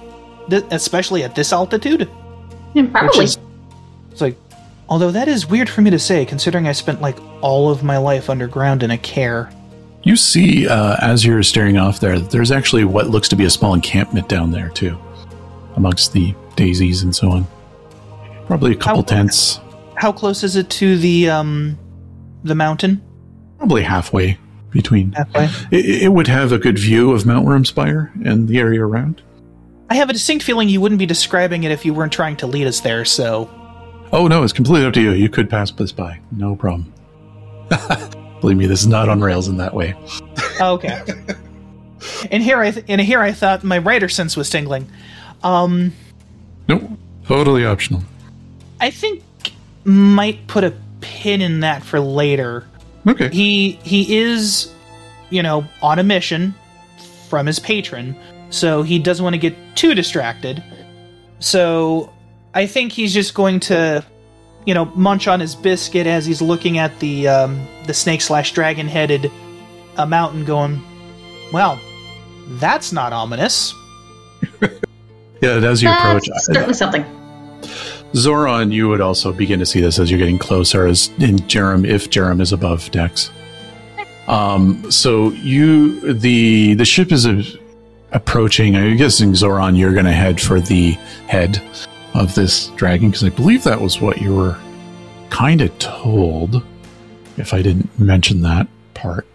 Th- 0.50 0.64
especially 0.72 1.24
at 1.24 1.36
this 1.36 1.54
altitude? 1.54 2.10
Yeah, 2.74 2.88
probably. 2.92 3.26
Is, 3.26 3.38
it's 4.12 4.22
like, 4.22 4.38
although 4.90 5.12
that 5.12 5.28
is 5.28 5.48
weird 5.48 5.70
for 5.70 5.82
me 5.82 5.90
to 5.92 6.00
say, 6.00 6.26
considering 6.26 6.68
I 6.68 6.72
spent 6.72 7.02
like 7.02 7.18
all 7.42 7.70
of 7.70 7.84
my 7.84 7.98
life 7.98 8.30
underground 8.30 8.84
in 8.84 8.92
a 8.92 8.98
care. 8.98 9.52
You 10.04 10.16
see, 10.16 10.68
uh, 10.68 10.98
as 11.02 11.26
you're 11.26 11.44
staring 11.44 11.78
off 11.78 12.00
there, 12.00 12.20
there's 12.20 12.52
actually 12.52 12.84
what 12.84 13.08
looks 13.08 13.30
to 13.30 13.36
be 13.36 13.46
a 13.46 13.50
small 13.50 13.74
encampment 13.74 14.28
down 14.28 14.52
there 14.52 14.70
too, 14.70 14.98
amongst 15.76 16.12
the 16.12 16.36
daisies 16.56 17.04
and 17.04 17.16
so 17.16 17.32
on. 17.32 17.48
Probably 18.48 18.74
a 18.74 18.76
couple 18.76 19.02
how, 19.02 19.08
tents. 19.08 19.60
How 19.96 20.12
close 20.12 20.44
is 20.44 20.58
it 20.58 20.70
to 20.72 20.98
the 20.98 21.30
um, 21.30 21.78
the 22.44 22.56
mountain? 22.56 23.02
Probably 23.58 23.82
halfway 23.82 24.38
between. 24.74 25.16
It, 25.72 26.04
it, 26.04 26.12
would 26.12 26.28
have 26.28 26.52
a 26.52 26.58
good 26.58 26.78
view 26.78 27.12
of 27.12 27.26
Mount 27.26 27.48
Wyrmspire 27.48 28.12
and 28.26 28.48
the 28.48 28.60
area 28.60 28.84
around. 28.84 29.22
I 29.90 29.96
have 29.96 30.10
a 30.10 30.14
distinct 30.14 30.44
feeling 30.44 30.70
you 30.70 30.82
wouldn't 30.82 31.00
be 31.00 31.06
describing 31.06 31.64
it 31.64 31.72
if 31.72 31.86
you 31.86 31.94
weren't 31.94 32.12
trying 32.12 32.36
to 32.38 32.48
lead 32.48 32.68
us 32.68 32.82
there, 32.82 33.06
so. 33.06 33.50
Oh, 34.12 34.28
no, 34.28 34.44
it's 34.44 34.54
completely 34.54 34.88
up 34.88 34.94
to 34.96 35.02
you. 35.02 35.12
You 35.12 35.30
could 35.30 35.50
pass 35.50 35.72
this 35.72 35.92
by. 35.92 36.20
No 36.32 36.56
problem. 36.56 36.92
Believe 38.42 38.58
me, 38.58 38.66
this 38.66 38.82
is 38.82 38.88
not 38.88 39.08
on 39.08 39.22
rails 39.22 39.48
in 39.48 39.58
that 39.58 39.74
way. 39.74 39.96
Oh, 40.60 40.74
okay. 40.74 41.04
and 42.32 42.44
here 42.44 42.60
I 42.60 42.72
th- 42.72 42.86
and 42.90 43.00
here 43.00 43.22
I 43.22 43.32
thought 43.32 43.64
my 43.64 43.78
writer 43.78 44.10
sense 44.10 44.36
was 44.36 44.50
tingling. 44.50 44.90
Um, 45.44 45.94
nope, 46.68 46.84
totally 47.26 47.66
optional. 47.66 48.04
I 48.82 48.92
think 48.92 49.24
might 49.86 50.46
put 50.48 50.64
a 50.64 50.74
pin 51.02 51.42
in 51.42 51.62
that 51.62 51.84
for 51.84 52.00
later 52.00 52.66
Okay. 53.08 53.30
He 53.30 53.72
he 53.84 54.18
is, 54.18 54.72
you 55.30 55.44
know, 55.44 55.66
on 55.82 56.00
a 56.00 56.04
mission 56.04 56.54
from 57.30 57.46
his 57.46 57.60
patron, 57.60 58.16
so 58.50 58.84
he 58.84 59.00
doesn't 59.00 59.24
want 59.24 59.34
to 59.34 59.40
get 59.40 59.56
too 59.76 59.94
distracted. 59.94 60.64
So 61.40 62.14
I 62.54 62.68
think 62.68 62.92
he's 62.92 63.14
just 63.14 63.34
going 63.34 63.60
to, 63.62 64.06
you 64.66 64.74
know, 64.74 64.86
munch 64.96 65.28
on 65.28 65.40
his 65.40 65.56
biscuit 65.56 66.08
as 66.08 66.26
he's 66.26 66.42
looking 66.42 66.78
at 66.78 66.98
the 67.00 67.28
um, 67.28 67.68
the 67.86 67.94
snake 67.94 68.22
slash 68.22 68.54
dragon 68.54 68.88
headed 68.88 69.32
uh, 69.98 70.06
mountain, 70.06 70.46
going, 70.46 70.82
"Well, 71.52 71.80
that's 72.52 72.94
not 72.94 73.12
ominous." 73.12 73.74
yeah, 75.42 75.50
as 75.56 75.84
you 75.84 75.90
approach, 75.90 76.30
certainly 76.38 76.74
something. 76.74 77.04
Zauron, 78.14 78.72
you 78.72 78.88
would 78.90 79.02
also 79.02 79.34
begin 79.34 79.60
to 79.60 79.66
see 79.66 79.82
this 79.82 80.00
as 80.00 80.10
you're 80.10 80.20
getting 80.20 80.38
closer, 80.38 80.86
as 80.86 81.08
in 81.20 81.38
Jarum, 81.38 81.88
if 81.88 82.10
Jarum 82.10 82.42
is 82.42 82.52
above 82.52 82.90
decks. 82.92 83.32
Um, 84.28 84.90
so 84.92 85.32
you, 85.32 86.14
the 86.14 86.76
the 86.76 86.86
ship 86.86 87.12
is 87.12 87.26
a, 87.26 87.44
approaching. 88.12 88.76
I'm 88.76 88.98
guessing 88.98 89.32
Zauron, 89.32 89.78
you're 89.78 89.94
going 89.94 90.06
to 90.06 90.14
head 90.14 90.40
for 90.40 90.62
the 90.62 90.92
head 91.28 91.62
of 92.14 92.34
this 92.36 92.68
dragon 92.70 93.10
because 93.10 93.24
I 93.24 93.30
believe 93.30 93.64
that 93.64 93.82
was 93.82 94.00
what 94.00 94.22
you 94.22 94.36
were 94.36 94.58
kind 95.30 95.62
of 95.62 95.78
told. 95.80 96.64
If 97.38 97.54
I 97.54 97.64
didn't 97.64 98.00
mention 98.00 98.42
that 98.42 98.68
part, 98.94 99.26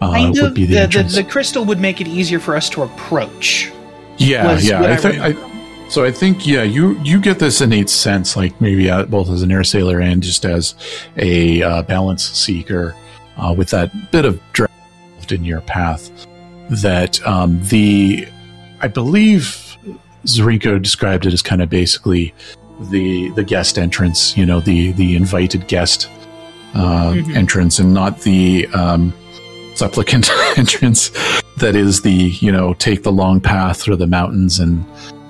uh, 0.00 0.32
would 0.34 0.52
be 0.52 0.66
the, 0.66 0.86
the, 0.86 1.02
the, 1.04 1.22
the 1.22 1.24
crystal 1.24 1.64
would 1.64 1.80
make 1.80 2.00
it 2.00 2.08
easier 2.08 2.40
for 2.40 2.56
us 2.56 2.68
to 2.70 2.82
approach. 2.82 3.72
Yeah, 4.18 4.58
yeah. 4.58 4.82
I, 4.82 4.92
I 4.92 4.96
think. 4.96 5.55
So 5.88 6.04
I 6.04 6.10
think 6.10 6.46
yeah, 6.46 6.62
you 6.64 7.00
you 7.02 7.20
get 7.20 7.38
this 7.38 7.60
innate 7.60 7.88
sense, 7.88 8.36
like 8.36 8.60
maybe 8.60 8.90
uh, 8.90 9.04
both 9.04 9.30
as 9.30 9.42
an 9.42 9.52
air 9.52 9.64
sailor 9.64 10.00
and 10.00 10.22
just 10.22 10.44
as 10.44 10.74
a 11.16 11.62
uh, 11.62 11.82
balance 11.82 12.28
seeker, 12.28 12.94
uh, 13.36 13.54
with 13.56 13.70
that 13.70 14.10
bit 14.10 14.24
of 14.24 14.40
drift 14.52 15.30
in 15.30 15.44
your 15.44 15.60
path, 15.62 16.10
that 16.70 17.24
um, 17.26 17.60
the 17.68 18.26
I 18.80 18.88
believe 18.88 19.76
Zorinko 20.24 20.82
described 20.82 21.24
it 21.24 21.32
as 21.32 21.40
kind 21.40 21.62
of 21.62 21.70
basically 21.70 22.34
the 22.90 23.30
the 23.30 23.44
guest 23.44 23.78
entrance, 23.78 24.36
you 24.36 24.44
know, 24.44 24.60
the 24.60 24.92
the 24.92 25.14
invited 25.14 25.68
guest 25.68 26.10
uh, 26.74 27.12
mm-hmm. 27.12 27.36
entrance, 27.36 27.78
and 27.78 27.94
not 27.94 28.20
the 28.22 28.66
um, 28.74 29.14
supplicant 29.76 30.30
entrance. 30.58 31.10
That 31.58 31.76
is 31.76 32.02
the 32.02 32.12
you 32.12 32.50
know 32.50 32.74
take 32.74 33.04
the 33.04 33.12
long 33.12 33.40
path 33.40 33.80
through 33.80 33.96
the 33.96 34.06
mountains 34.06 34.58
and 34.58 34.84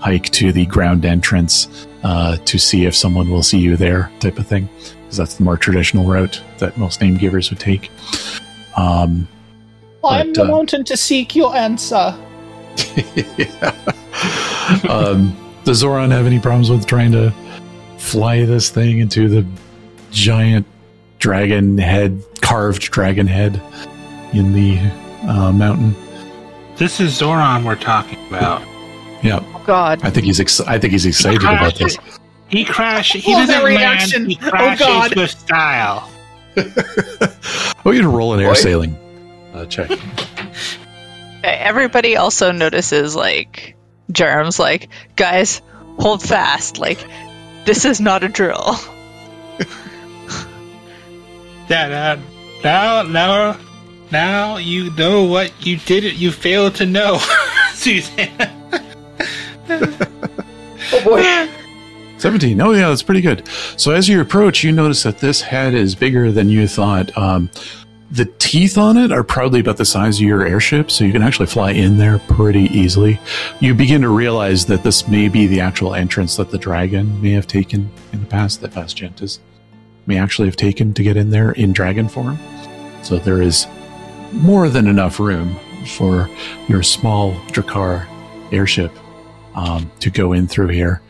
hike 0.06 0.30
to 0.30 0.52
the 0.52 0.64
ground 0.66 1.04
entrance 1.04 1.88
uh, 2.04 2.36
to 2.44 2.58
see 2.58 2.86
if 2.86 2.94
someone 2.94 3.28
will 3.28 3.42
see 3.42 3.58
you 3.58 3.76
there, 3.76 4.08
type 4.20 4.38
of 4.38 4.46
thing. 4.46 4.68
Because 5.02 5.16
that's 5.16 5.34
the 5.34 5.42
more 5.42 5.56
traditional 5.56 6.04
route 6.04 6.40
that 6.58 6.78
most 6.78 7.00
name 7.00 7.16
givers 7.16 7.50
would 7.50 7.58
take. 7.58 7.90
Um, 8.76 9.26
I'm 10.04 10.32
the 10.32 10.44
uh, 10.44 10.46
mountain 10.46 10.84
to 10.84 10.96
seek 10.96 11.34
your 11.34 11.56
answer. 11.56 12.16
yeah. 13.36 13.74
um, 14.88 15.36
does 15.64 15.82
Zauron 15.82 16.12
have 16.12 16.24
any 16.24 16.38
problems 16.38 16.70
with 16.70 16.86
trying 16.86 17.10
to 17.10 17.32
fly 17.98 18.44
this 18.44 18.70
thing 18.70 19.00
into 19.00 19.28
the 19.28 19.44
giant 20.12 20.68
dragon 21.18 21.78
head, 21.78 22.22
carved 22.42 22.92
dragon 22.92 23.26
head 23.26 23.60
in 24.32 24.52
the 24.52 24.78
uh, 25.28 25.50
mountain. 25.50 25.96
This 26.76 27.00
is 27.00 27.20
Zauron 27.20 27.64
we're 27.64 27.74
talking 27.74 28.24
about. 28.28 28.62
Yeah. 29.24 29.40
God. 29.66 30.01
I 30.05 30.10
think 30.10 30.26
he's 30.26 30.40
ex- 30.40 30.60
I 30.60 30.78
think 30.78 30.93
he's 30.93 31.06
excited 31.06 31.43
about 31.43 31.74
this. 31.76 31.98
He 32.48 32.64
crashed. 32.64 33.14
He 33.16 33.32
doesn't 33.32 33.48
that 33.48 33.64
land. 33.64 33.76
reaction. 33.76 34.30
He 34.30 34.38
Oh, 34.43 34.76
God. 34.78 35.14
with 35.16 35.30
style. 35.30 36.10
Oh, 37.84 37.90
you 37.93 38.02
to 38.02 38.09
roll 38.09 38.34
an 38.34 38.40
air 38.40 38.48
Boy. 38.48 38.55
sailing 38.55 38.97
uh, 39.55 39.66
check. 39.66 39.90
Everybody 41.44 42.16
also 42.16 42.51
notices 42.51 43.14
like 43.14 43.76
Jarum's 44.10 44.59
like, 44.59 44.88
guys, 45.14 45.60
hold 45.98 46.20
fast. 46.22 46.78
Like, 46.78 46.98
this 47.64 47.84
is 47.84 48.01
not 48.01 48.24
a 48.24 48.28
drill. 48.28 48.74
That 51.68 51.93
uh, 51.93 52.20
now, 52.64 53.02
now, 53.02 53.59
now 54.12 54.56
you 54.56 54.90
know 54.94 55.24
what 55.24 55.52
you 55.66 55.76
did. 55.78 56.05
It. 56.05 56.14
You 56.14 56.30
failed 56.32 56.76
to 56.76 56.86
know, 56.86 57.18
Suzanne. 57.74 58.65
Oh 60.93 61.02
boy. 61.05 61.48
17. 62.18 62.60
Oh, 62.60 62.72
yeah, 62.72 62.88
that's 62.88 63.02
pretty 63.02 63.20
good. 63.20 63.47
So 63.76 63.93
as 63.93 64.09
you 64.09 64.20
approach, 64.20 64.64
you 64.64 64.72
notice 64.72 65.02
that 65.02 65.18
this 65.18 65.43
head 65.43 65.74
is 65.74 65.94
bigger 65.94 66.32
than 66.32 66.48
you 66.48 66.66
thought. 66.66 67.16
Um, 67.16 67.51
the 68.10 68.26
teeth 68.38 68.78
on 68.78 68.97
it 68.97 69.10
are 69.12 69.24
probably 69.24 69.60
about 69.60 69.76
the 69.76 69.84
size 69.84 70.18
of 70.18 70.22
your 70.22 70.47
airship, 70.47 70.90
so 70.90 71.05
you 71.05 71.12
can 71.12 71.22
actually 71.22 71.47
fly 71.47 71.72
in 71.72 71.98
there 71.98 72.18
pretty 72.20 72.64
easily. 72.66 73.18
You 73.60 73.74
begin 73.74 74.01
to 74.02 74.09
realize 74.09 74.64
that 74.66 74.82
this 74.82 75.09
may 75.09 75.28
be 75.28 75.47
the 75.47 75.60
actual 75.60 75.94
entrance 75.94 76.36
that 76.36 76.51
the 76.51 76.59
dragon 76.59 77.20
may 77.20 77.32
have 77.32 77.47
taken 77.47 77.90
in 78.12 78.20
the 78.20 78.26
past, 78.26 78.60
that 78.60 78.70
Vasgentis 78.70 79.40
may 80.06 80.18
actually 80.18 80.47
have 80.47 80.56
taken 80.56 80.94
to 80.94 81.02
get 81.02 81.16
in 81.16 81.30
there 81.30 81.51
in 81.52 81.72
dragon 81.72 82.09
form. 82.09 82.38
So 83.02 83.18
there 83.18 83.43
is 83.43 83.66
more 84.32 84.68
than 84.68 84.86
enough 84.86 85.18
room 85.18 85.56
for 85.97 86.30
your 86.68 86.82
small 86.82 87.34
Drakkar 87.48 88.06
airship 88.52 88.93
um, 89.56 89.90
to 90.00 90.10
go 90.10 90.32
in 90.32 90.46
through 90.46 90.68
here. 90.68 91.02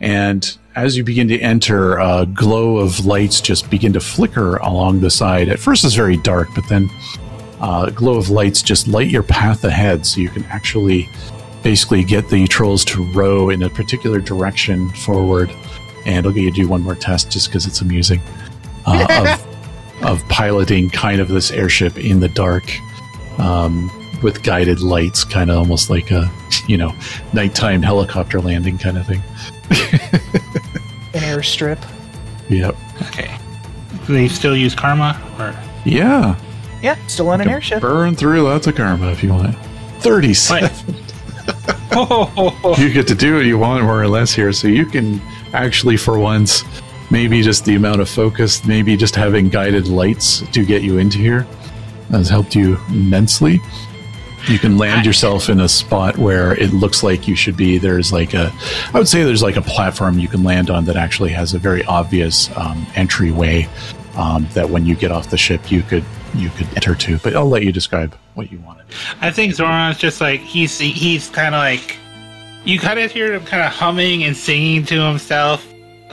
And 0.00 0.56
as 0.76 0.96
you 0.96 1.02
begin 1.02 1.28
to 1.28 1.38
enter, 1.40 1.98
a 1.98 2.24
glow 2.24 2.78
of 2.78 3.04
lights 3.04 3.40
just 3.40 3.68
begin 3.68 3.92
to 3.94 4.00
flicker 4.00 4.56
along 4.58 5.00
the 5.00 5.10
side. 5.10 5.48
At 5.48 5.58
first, 5.58 5.84
it's 5.84 5.94
very 5.94 6.16
dark, 6.18 6.48
but 6.54 6.68
then 6.68 6.88
uh, 7.60 7.86
a 7.88 7.90
glow 7.90 8.16
of 8.16 8.30
lights 8.30 8.62
just 8.62 8.86
light 8.86 9.10
your 9.10 9.24
path 9.24 9.64
ahead, 9.64 10.06
so 10.06 10.20
you 10.20 10.28
can 10.28 10.44
actually 10.44 11.08
basically 11.64 12.04
get 12.04 12.28
the 12.30 12.46
trolls 12.46 12.84
to 12.84 13.12
row 13.12 13.50
in 13.50 13.62
a 13.64 13.68
particular 13.68 14.20
direction 14.20 14.88
forward. 14.90 15.50
And 16.06 16.24
I'll 16.24 16.32
get 16.32 16.42
you 16.42 16.50
to 16.50 16.56
do 16.62 16.68
one 16.68 16.82
more 16.82 16.94
test 16.94 17.32
just 17.32 17.48
because 17.48 17.66
it's 17.66 17.80
amusing 17.80 18.20
uh, 18.86 19.38
of, 20.00 20.02
of 20.04 20.28
piloting 20.28 20.90
kind 20.90 21.20
of 21.20 21.26
this 21.26 21.50
airship 21.50 21.98
in 21.98 22.20
the 22.20 22.28
dark 22.28 22.64
um, 23.38 23.90
with 24.22 24.42
guided 24.42 24.80
lights, 24.80 25.24
kind 25.24 25.50
of 25.50 25.58
almost 25.58 25.90
like 25.90 26.10
a 26.10 26.30
you 26.66 26.76
know 26.76 26.94
nighttime 27.32 27.82
helicopter 27.82 28.40
landing 28.40 28.78
kind 28.78 28.98
of 28.98 29.06
thing. 29.06 29.22
An 31.14 31.22
airstrip. 31.22 31.78
Yep. 32.48 32.76
Okay. 33.02 33.38
Do 34.06 34.12
they 34.12 34.28
still 34.28 34.56
use 34.56 34.74
karma? 34.74 35.20
Or 35.38 35.54
Yeah. 35.84 36.38
Yeah, 36.82 36.96
still 37.06 37.28
on 37.30 37.40
an 37.40 37.48
airship. 37.48 37.80
Burn 37.80 38.14
through 38.14 38.42
lots 38.42 38.66
of 38.66 38.76
karma 38.76 39.10
if 39.10 39.22
you 39.22 39.30
want. 39.30 39.56
37. 40.00 40.70
oh, 41.92 42.74
You 42.78 42.92
get 42.92 43.08
to 43.08 43.14
do 43.14 43.34
what 43.34 43.46
you 43.46 43.58
want 43.58 43.82
more 43.84 44.00
or 44.00 44.08
less 44.08 44.32
here. 44.32 44.52
So 44.52 44.68
you 44.68 44.86
can 44.86 45.20
actually, 45.52 45.96
for 45.96 46.18
once, 46.18 46.62
maybe 47.10 47.42
just 47.42 47.64
the 47.64 47.74
amount 47.74 48.00
of 48.00 48.08
focus, 48.08 48.64
maybe 48.64 48.96
just 48.96 49.16
having 49.16 49.48
guided 49.48 49.88
lights 49.88 50.40
to 50.52 50.64
get 50.64 50.82
you 50.82 50.98
into 50.98 51.18
here 51.18 51.46
has 52.10 52.28
helped 52.28 52.54
you 52.54 52.78
immensely. 52.88 53.60
You 54.46 54.58
can 54.58 54.78
land 54.78 55.04
yourself 55.04 55.48
in 55.48 55.60
a 55.60 55.68
spot 55.68 56.16
where 56.16 56.54
it 56.54 56.72
looks 56.72 57.02
like 57.02 57.26
you 57.26 57.34
should 57.34 57.56
be. 57.56 57.78
There's 57.78 58.12
like 58.12 58.34
a, 58.34 58.52
I 58.94 58.98
would 58.98 59.08
say 59.08 59.24
there's 59.24 59.42
like 59.42 59.56
a 59.56 59.62
platform 59.62 60.18
you 60.18 60.28
can 60.28 60.42
land 60.42 60.70
on 60.70 60.84
that 60.86 60.96
actually 60.96 61.30
has 61.30 61.54
a 61.54 61.58
very 61.58 61.84
obvious 61.84 62.54
um, 62.56 62.86
entryway 62.94 63.68
um, 64.16 64.48
that 64.54 64.70
when 64.70 64.86
you 64.86 64.94
get 64.94 65.10
off 65.10 65.30
the 65.30 65.36
ship 65.36 65.70
you 65.70 65.82
could 65.82 66.04
you 66.34 66.50
could 66.50 66.66
enter 66.76 66.94
to. 66.94 67.18
But 67.18 67.34
I'll 67.34 67.48
let 67.48 67.62
you 67.62 67.72
describe 67.72 68.14
what 68.34 68.52
you 68.52 68.58
wanted. 68.60 68.86
I 69.20 69.30
think 69.30 69.54
Zauron's 69.54 69.98
just 69.98 70.20
like 70.20 70.40
he's 70.40 70.78
he's 70.78 71.28
kind 71.30 71.54
of 71.54 71.58
like 71.58 71.96
you 72.64 72.78
kind 72.78 72.98
of 72.98 73.10
hear 73.10 73.32
him 73.32 73.44
kind 73.44 73.62
of 73.62 73.72
humming 73.72 74.24
and 74.24 74.36
singing 74.36 74.84
to 74.86 75.00
himself, 75.00 75.66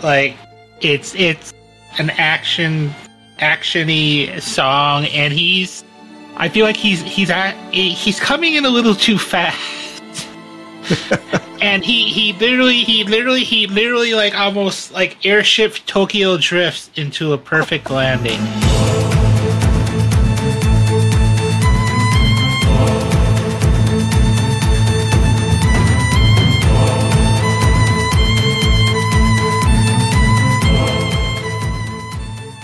like 0.03 0.35
it's 0.81 1.15
it's 1.15 1.53
an 1.97 2.09
action 2.11 2.93
actiony 3.39 4.41
song, 4.41 5.05
and 5.05 5.33
he's 5.33 5.83
I 6.37 6.49
feel 6.49 6.65
like 6.65 6.77
he's 6.77 7.01
he's 7.01 7.29
at 7.29 7.53
he's 7.71 8.19
coming 8.19 8.55
in 8.55 8.65
a 8.65 8.69
little 8.69 8.95
too 8.95 9.17
fast. 9.17 10.27
and 11.61 11.83
he 11.83 12.09
he 12.09 12.33
literally 12.33 12.83
he 12.83 13.03
literally 13.03 13.43
he 13.43 13.67
literally 13.67 14.13
like 14.13 14.35
almost 14.35 14.91
like 14.91 15.25
airship 15.25 15.75
Tokyo 15.85 16.37
drifts 16.37 16.89
into 16.95 17.33
a 17.33 17.37
perfect 17.37 17.89
landing. 17.89 18.39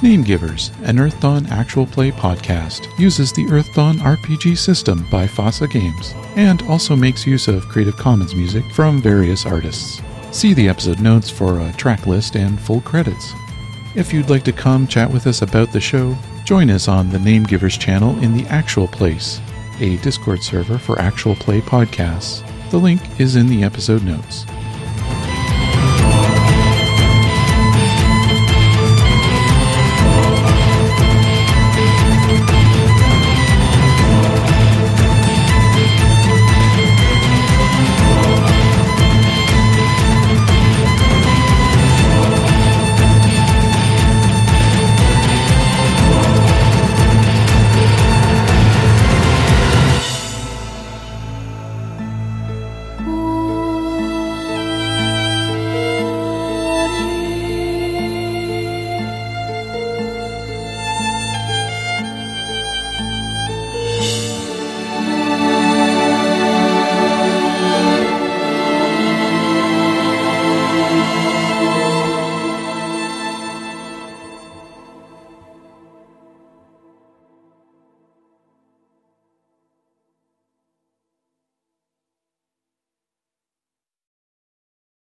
Namegivers, 0.02 0.72
an 0.84 0.98
Earthdawn 0.98 1.48
actual 1.52 1.86
play 1.86 2.10
podcast, 2.10 2.88
uses 2.98 3.32
the 3.32 3.45
Earthdawn 3.45 3.99
RPG 3.99 4.57
system 4.57 5.06
by 5.11 5.28
FASA 5.28 5.69
Games 5.69 6.15
and 6.36 6.64
also 6.64 6.95
makes 6.95 7.28
use 7.28 7.48
of 7.48 7.68
Creative 7.68 7.95
Commons 7.95 8.34
music 8.34 8.64
from 8.73 8.99
various 8.99 9.45
artists. 9.45 10.02
See 10.32 10.56
the 10.56 10.68
episode 10.68 11.02
notes 11.02 11.30
for 11.30 11.60
a 11.60 11.72
track 11.73 12.07
list 12.07 12.36
and 12.36 12.60
full 12.60 12.82
credits. 12.82 13.34
If 13.95 14.11
you'd 14.11 14.32
like 14.32 14.44
to 14.45 14.52
come 14.52 14.88
chat 14.88 15.11
with 15.11 15.28
us 15.28 15.44
about 15.44 15.72
the 15.72 15.80
show, 15.80 16.18
join 16.45 16.72
us 16.72 16.88
on 16.88 17.11
the 17.11 17.19
Namegivers 17.19 17.80
channel 17.80 18.18
in 18.23 18.36
the 18.36 18.48
Actual 18.48 18.88
Playce, 18.88 19.40
a 19.80 19.98
Discord 19.98 20.41
server 20.41 20.80
for 20.80 20.98
actual 20.98 21.36
play 21.36 21.61
podcasts. 21.61 22.41
The 22.72 22.78
link 22.78 23.02
is 23.19 23.36
in 23.36 23.45
the 23.45 23.64
episode 23.64 24.03
notes. 24.03 24.48